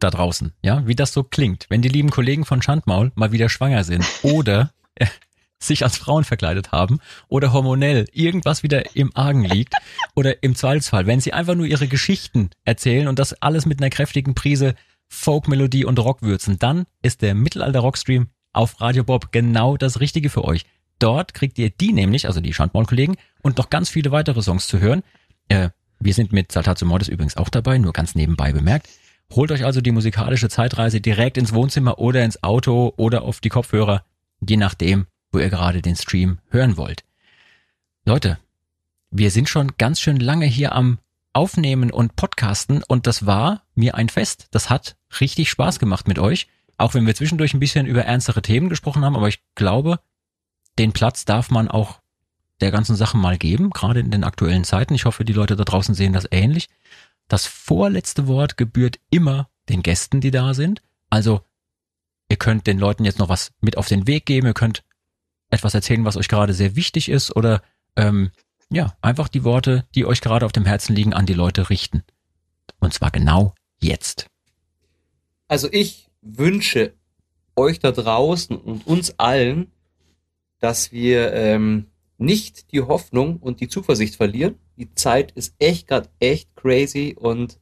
da 0.00 0.10
draußen, 0.10 0.52
ja, 0.62 0.86
wie 0.86 0.94
das 0.94 1.12
so 1.12 1.22
klingt, 1.22 1.66
wenn 1.68 1.82
die 1.82 1.88
lieben 1.88 2.10
Kollegen 2.10 2.44
von 2.46 2.62
Schandmaul 2.62 3.12
mal 3.14 3.32
wieder 3.32 3.48
schwanger 3.50 3.84
sind 3.84 4.04
oder 4.22 4.72
äh, 4.94 5.06
sich 5.58 5.82
als 5.84 5.98
Frauen 5.98 6.24
verkleidet 6.24 6.72
haben 6.72 7.00
oder 7.28 7.52
hormonell 7.52 8.06
irgendwas 8.12 8.62
wieder 8.62 8.96
im 8.96 9.14
Argen 9.14 9.44
liegt 9.44 9.74
oder 10.14 10.42
im 10.42 10.54
Zweifelsfall, 10.54 11.06
wenn 11.06 11.20
sie 11.20 11.32
einfach 11.34 11.54
nur 11.54 11.66
ihre 11.66 11.88
Geschichten 11.88 12.50
erzählen 12.64 13.08
und 13.08 13.18
das 13.18 13.34
alles 13.42 13.66
mit 13.66 13.80
einer 13.80 13.90
kräftigen 13.90 14.34
Prise 14.34 14.74
Folkmelodie 15.08 15.84
und 15.84 15.98
Rock 15.98 16.22
würzen, 16.22 16.58
dann 16.58 16.86
ist 17.02 17.20
der 17.22 17.34
Mittelalter 17.34 17.80
Rockstream 17.80 18.28
auf 18.52 18.80
Radio 18.80 19.04
Bob 19.04 19.32
genau 19.32 19.76
das 19.76 20.00
Richtige 20.00 20.30
für 20.30 20.44
euch. 20.44 20.64
Dort 20.98 21.34
kriegt 21.34 21.58
ihr 21.58 21.70
die 21.70 21.92
nämlich, 21.92 22.26
also 22.26 22.40
die 22.40 22.54
Schandmaul-Kollegen, 22.54 23.16
und 23.42 23.58
noch 23.58 23.70
ganz 23.70 23.88
viele 23.88 24.10
weitere 24.10 24.42
Songs 24.42 24.66
zu 24.66 24.80
hören. 24.80 25.02
Äh, 25.48 25.70
wir 26.00 26.14
sind 26.14 26.32
mit 26.32 26.52
Saltatio 26.52 26.86
Mortis 26.86 27.08
übrigens 27.08 27.36
auch 27.36 27.48
dabei, 27.48 27.78
nur 27.78 27.92
ganz 27.92 28.14
nebenbei 28.14 28.52
bemerkt. 28.52 28.88
Holt 29.32 29.50
euch 29.52 29.64
also 29.64 29.80
die 29.80 29.90
musikalische 29.90 30.48
Zeitreise 30.48 31.00
direkt 31.00 31.36
ins 31.36 31.52
Wohnzimmer 31.52 31.98
oder 31.98 32.24
ins 32.24 32.42
Auto 32.42 32.92
oder 32.96 33.22
auf 33.22 33.40
die 33.40 33.48
Kopfhörer, 33.48 34.04
je 34.46 34.56
nachdem, 34.56 35.06
wo 35.32 35.38
ihr 35.38 35.50
gerade 35.50 35.82
den 35.82 35.96
Stream 35.96 36.38
hören 36.50 36.76
wollt. 36.76 37.04
Leute, 38.04 38.38
wir 39.10 39.30
sind 39.30 39.48
schon 39.48 39.72
ganz 39.78 40.00
schön 40.00 40.18
lange 40.18 40.46
hier 40.46 40.72
am 40.72 40.98
Aufnehmen 41.32 41.90
und 41.90 42.16
Podcasten 42.16 42.82
und 42.82 43.06
das 43.06 43.26
war 43.26 43.62
mir 43.74 43.94
ein 43.96 44.08
Fest. 44.08 44.48
Das 44.52 44.70
hat 44.70 44.96
richtig 45.20 45.50
Spaß 45.50 45.78
gemacht 45.78 46.06
mit 46.06 46.18
euch, 46.18 46.48
auch 46.76 46.94
wenn 46.94 47.06
wir 47.06 47.14
zwischendurch 47.14 47.54
ein 47.54 47.60
bisschen 47.60 47.86
über 47.86 48.04
ernstere 48.04 48.42
Themen 48.42 48.68
gesprochen 48.68 49.04
haben, 49.04 49.16
aber 49.16 49.28
ich 49.28 49.40
glaube, 49.54 49.98
den 50.78 50.92
Platz 50.92 51.24
darf 51.24 51.50
man 51.50 51.68
auch 51.68 52.00
der 52.60 52.70
ganzen 52.70 52.96
Sache 52.96 53.16
mal 53.16 53.36
geben, 53.36 53.70
gerade 53.70 54.00
in 54.00 54.10
den 54.10 54.24
aktuellen 54.24 54.64
Zeiten. 54.64 54.94
Ich 54.94 55.04
hoffe, 55.04 55.24
die 55.24 55.32
Leute 55.32 55.56
da 55.56 55.64
draußen 55.64 55.94
sehen 55.94 56.12
das 56.12 56.28
ähnlich. 56.30 56.68
Das 57.28 57.46
vorletzte 57.46 58.26
Wort 58.26 58.56
gebührt 58.56 58.98
immer 59.10 59.48
den 59.68 59.82
Gästen, 59.82 60.20
die 60.20 60.30
da 60.30 60.54
sind. 60.54 60.82
Also, 61.10 61.40
ihr 62.28 62.36
könnt 62.36 62.66
den 62.66 62.78
Leuten 62.78 63.04
jetzt 63.04 63.18
noch 63.18 63.28
was 63.28 63.52
mit 63.60 63.76
auf 63.76 63.88
den 63.88 64.06
Weg 64.06 64.26
geben, 64.26 64.46
ihr 64.46 64.54
könnt 64.54 64.84
etwas 65.50 65.74
erzählen, 65.74 66.04
was 66.04 66.16
euch 66.16 66.28
gerade 66.28 66.52
sehr 66.52 66.76
wichtig 66.76 67.08
ist 67.08 67.34
oder 67.34 67.62
ähm, 67.96 68.30
ja, 68.70 68.96
einfach 69.00 69.28
die 69.28 69.44
Worte, 69.44 69.86
die 69.94 70.04
euch 70.04 70.20
gerade 70.20 70.46
auf 70.46 70.52
dem 70.52 70.64
Herzen 70.64 70.94
liegen, 70.94 71.14
an 71.14 71.26
die 71.26 71.34
Leute 71.34 71.70
richten. 71.70 72.02
Und 72.80 72.92
zwar 72.92 73.10
genau 73.10 73.54
jetzt. 73.80 74.26
Also 75.48 75.68
ich 75.70 76.08
wünsche 76.22 76.94
euch 77.56 77.78
da 77.78 77.92
draußen 77.92 78.56
und 78.56 78.86
uns 78.86 79.18
allen, 79.18 79.70
dass 80.64 80.92
wir 80.92 81.34
ähm, 81.34 81.88
nicht 82.16 82.72
die 82.72 82.80
Hoffnung 82.80 83.36
und 83.36 83.60
die 83.60 83.68
Zuversicht 83.68 84.16
verlieren. 84.16 84.54
Die 84.78 84.94
Zeit 84.94 85.30
ist 85.32 85.54
echt 85.58 85.88
gerade 85.88 86.08
echt 86.20 86.56
crazy 86.56 87.14
und 87.20 87.58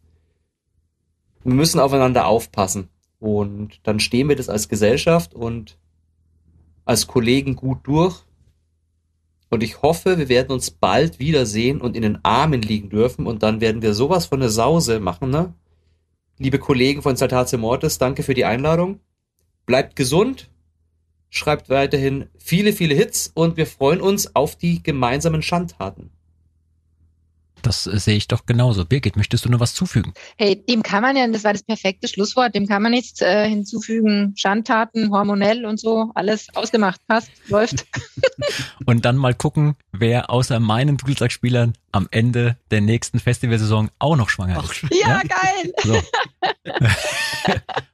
wir 1.43 1.53
müssen 1.53 1.81
aufeinander 1.81 2.27
aufpassen. 2.29 2.91
Und 3.19 3.81
dann 3.83 3.99
stehen 3.99 4.29
wir 4.29 4.37
das 4.37 4.49
als 4.49 4.69
Gesellschaft 4.69 5.35
und 5.35 5.79
als 6.85 7.09
Kollegen 7.09 7.57
gut 7.57 7.79
durch. 7.83 8.23
Und 9.51 9.65
ich 9.65 9.83
hoffe, 9.83 10.16
wir 10.16 10.29
werden 10.29 10.53
uns 10.53 10.70
bald 10.70 11.19
wiedersehen 11.19 11.81
und 11.81 11.97
in 11.97 12.03
den 12.03 12.24
Armen 12.24 12.62
liegen 12.62 12.89
dürfen 12.89 13.27
und 13.27 13.43
dann 13.43 13.61
werden 13.61 13.83
wir 13.83 13.95
sowas 13.95 14.27
von 14.27 14.41
eine 14.41 14.49
Sause 14.49 15.01
machen, 15.01 15.31
ne? 15.31 15.55
Liebe 16.39 16.61
Kollegen 16.61 17.03
von 17.03 17.16
Saltatio 17.16 17.59
Mortis, 17.59 17.99
danke 17.99 18.23
für 18.23 18.35
die 18.35 18.45
Einladung. 18.45 19.01
Bleibt 19.66 19.97
gesund, 19.97 20.52
schreibt 21.33 21.71
weiterhin 21.71 22.29
viele, 22.39 22.73
viele 22.73 22.95
Hits 22.95 23.33
und 23.35 23.57
wir 23.57 23.67
freuen 23.67 24.01
uns 24.01 24.37
auf 24.37 24.55
die 24.55 24.83
gemeinsamen 24.83 25.43
Schandtaten. 25.43 26.11
Das 27.63 27.87
äh, 27.87 27.99
sehe 27.99 28.17
ich 28.17 28.29
doch 28.29 28.45
genauso. 28.45 28.85
Birgit, 28.85 29.17
möchtest 29.17 29.45
du 29.45 29.49
noch 29.49 29.61
was 29.61 29.73
zufügen? 29.73 30.13
Hey, 30.37 30.57
dem 30.57 30.83
kann 30.83 31.03
man 31.03 31.17
ja, 31.17 31.27
das 31.29 31.45
war 31.45 31.53
das 31.53 31.63
perfekte 31.63 32.09
Schlusswort, 32.09 32.55
dem 32.55 32.67
kann 32.67 32.83
man 32.83 32.93
nichts 32.93 33.21
äh, 33.23 33.49
hinzufügen. 33.49 34.35
Schandtaten, 34.37 35.11
hormonell 35.11 35.65
und 35.65 35.81
so, 35.81 36.11
alles 36.15 36.49
ausgemacht, 36.55 37.01
passt, 37.07 37.31
läuft. 37.49 37.87
Und 38.87 39.05
dann 39.05 39.17
mal 39.17 39.35
gucken, 39.35 39.77
wer 39.93 40.29
außer 40.29 40.59
meinen 40.61 40.97
Dudelsackspielern 40.97 41.75
am 41.93 42.09
Ende 42.11 42.57
der 42.71 42.81
nächsten 42.81 43.21
Festivalsaison 43.21 43.91
auch 43.99 44.17
noch 44.17 44.29
schwanger 44.29 44.63
ist. 44.63 44.83
ja, 44.91 45.23
geil. 45.23 45.73
So. 45.85 46.03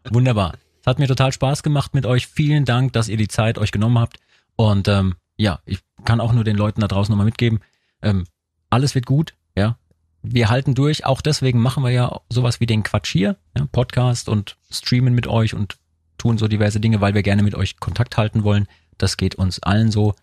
Wunderbar. 0.10 0.54
Hat 0.88 0.98
mir 0.98 1.06
total 1.06 1.32
Spaß 1.32 1.62
gemacht 1.62 1.92
mit 1.92 2.06
euch. 2.06 2.26
Vielen 2.28 2.64
Dank, 2.64 2.94
dass 2.94 3.10
ihr 3.10 3.18
die 3.18 3.28
Zeit 3.28 3.58
euch 3.58 3.72
genommen 3.72 3.98
habt. 3.98 4.16
Und 4.56 4.88
ähm, 4.88 5.16
ja, 5.36 5.60
ich 5.66 5.80
kann 6.06 6.18
auch 6.18 6.32
nur 6.32 6.44
den 6.44 6.56
Leuten 6.56 6.80
da 6.80 6.88
draußen 6.88 7.12
nochmal 7.12 7.26
mitgeben. 7.26 7.60
Ähm, 8.00 8.24
alles 8.70 8.94
wird 8.94 9.04
gut, 9.04 9.34
ja. 9.54 9.76
Wir 10.22 10.48
halten 10.48 10.74
durch, 10.74 11.04
auch 11.04 11.20
deswegen 11.20 11.60
machen 11.60 11.84
wir 11.84 11.90
ja 11.90 12.18
sowas 12.30 12.60
wie 12.60 12.66
den 12.66 12.84
Quatsch 12.84 13.12
hier, 13.12 13.36
ja, 13.54 13.66
Podcast 13.70 14.30
und 14.30 14.56
streamen 14.70 15.14
mit 15.14 15.26
euch 15.26 15.52
und 15.52 15.76
tun 16.16 16.38
so 16.38 16.48
diverse 16.48 16.80
Dinge, 16.80 17.02
weil 17.02 17.12
wir 17.12 17.22
gerne 17.22 17.42
mit 17.42 17.54
euch 17.54 17.78
Kontakt 17.80 18.16
halten 18.16 18.42
wollen. 18.42 18.66
Das 18.96 19.18
geht 19.18 19.34
uns 19.34 19.62
allen 19.62 19.90
so, 19.90 20.14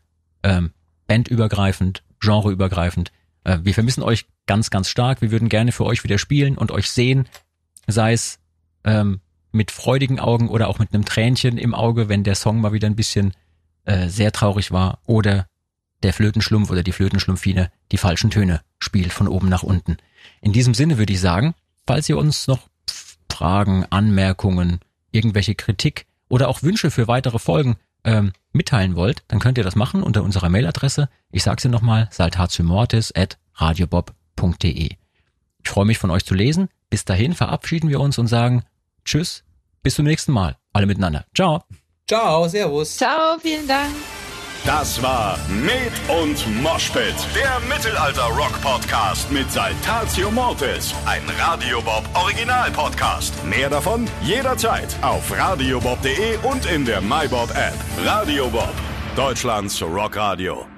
ähm, 0.41 0.71
bandübergreifend, 1.05 2.01
genreübergreifend. 2.19 3.11
Äh, 3.43 3.59
wir 3.61 3.75
vermissen 3.75 4.01
euch 4.01 4.25
ganz, 4.47 4.71
ganz 4.71 4.89
stark. 4.89 5.21
Wir 5.21 5.29
würden 5.29 5.47
gerne 5.47 5.71
für 5.71 5.85
euch 5.85 6.03
wieder 6.03 6.17
spielen 6.17 6.57
und 6.57 6.71
euch 6.71 6.89
sehen, 6.89 7.27
sei 7.85 8.13
es 8.13 8.39
ähm, 8.83 9.21
mit 9.55 9.71
freudigen 9.71 10.19
Augen 10.19 10.49
oder 10.49 10.67
auch 10.67 10.79
mit 10.79 10.93
einem 10.93 11.05
Tränchen 11.05 11.57
im 11.57 11.73
Auge, 11.73 12.09
wenn 12.09 12.23
der 12.23 12.35
Song 12.35 12.61
mal 12.61 12.73
wieder 12.73 12.87
ein 12.87 12.95
bisschen 12.95 13.33
äh, 13.85 14.09
sehr 14.09 14.31
traurig 14.31 14.71
war 14.71 14.99
oder 15.05 15.47
der 16.03 16.13
Flötenschlumpf 16.13 16.69
oder 16.69 16.83
die 16.83 16.91
Flötenschlumpfine 16.91 17.71
die 17.91 17.97
falschen 17.97 18.29
Töne 18.29 18.61
spielt 18.79 19.13
von 19.13 19.27
oben 19.27 19.49
nach 19.49 19.63
unten. 19.63 19.97
In 20.41 20.53
diesem 20.53 20.73
Sinne 20.73 20.97
würde 20.97 21.13
ich 21.13 21.21
sagen, 21.21 21.55
falls 21.87 22.09
ihr 22.09 22.17
uns 22.17 22.47
noch 22.47 22.67
Fragen, 23.31 23.85
Anmerkungen, 23.89 24.79
irgendwelche 25.11 25.55
Kritik 25.55 26.05
oder 26.29 26.47
auch 26.49 26.61
Wünsche 26.61 26.91
für 26.91 27.07
weitere 27.07 27.39
Folgen 27.39 27.77
ähm, 28.03 28.33
mitteilen 28.53 28.95
wollt, 28.95 29.23
dann 29.27 29.39
könnt 29.39 29.57
ihr 29.57 29.63
das 29.63 29.75
machen 29.75 30.03
unter 30.03 30.23
unserer 30.23 30.49
Mailadresse. 30.49 31.09
Ich 31.31 31.43
sage 31.43 31.61
sie 31.61 31.69
nochmal, 31.69 32.07
saltatiomortis 32.11 33.13
at 33.15 33.37
radiobob.de. 33.55 34.89
Ich 35.63 35.69
freue 35.69 35.85
mich 35.85 35.97
von 35.97 36.11
euch 36.11 36.25
zu 36.25 36.35
lesen. 36.35 36.69
Bis 36.89 37.05
dahin 37.05 37.33
verabschieden 37.33 37.89
wir 37.89 37.99
uns 37.99 38.17
und 38.17 38.27
sagen 38.27 38.63
Tschüss, 39.05 39.43
bis 39.85 39.95
zum 39.95 40.05
nächsten 40.05 40.33
Mal. 40.33 40.57
Alle 40.73 40.87
miteinander. 40.87 41.25
Ciao. 41.33 41.63
Ciao, 42.07 42.47
Servus. 42.47 42.97
Ciao, 42.97 43.37
vielen 43.39 43.67
Dank. 43.67 43.93
Das 44.65 44.99
war 44.99 45.37
Med 45.47 45.91
und 46.09 46.63
Moshpit, 46.63 47.13
der 47.35 47.59
Mittelalter-Rock-Podcast 47.69 49.31
mit 49.31 49.51
Saltatio 49.51 50.31
Mortis, 50.31 50.91
ein 51.05 51.21
Radiobob 51.37 52.03
Original-Podcast. 52.15 53.31
Mehr 53.45 53.69
davon 53.69 54.07
jederzeit 54.23 54.95
auf 55.03 55.31
radiobob.de 55.31 56.37
und 56.49 56.65
in 56.65 56.83
der 56.83 57.01
MyBob-App. 57.01 57.75
Radio 58.03 58.47
Bob, 58.49 58.73
Deutschlands 59.15 59.79
Rockradio. 59.83 60.74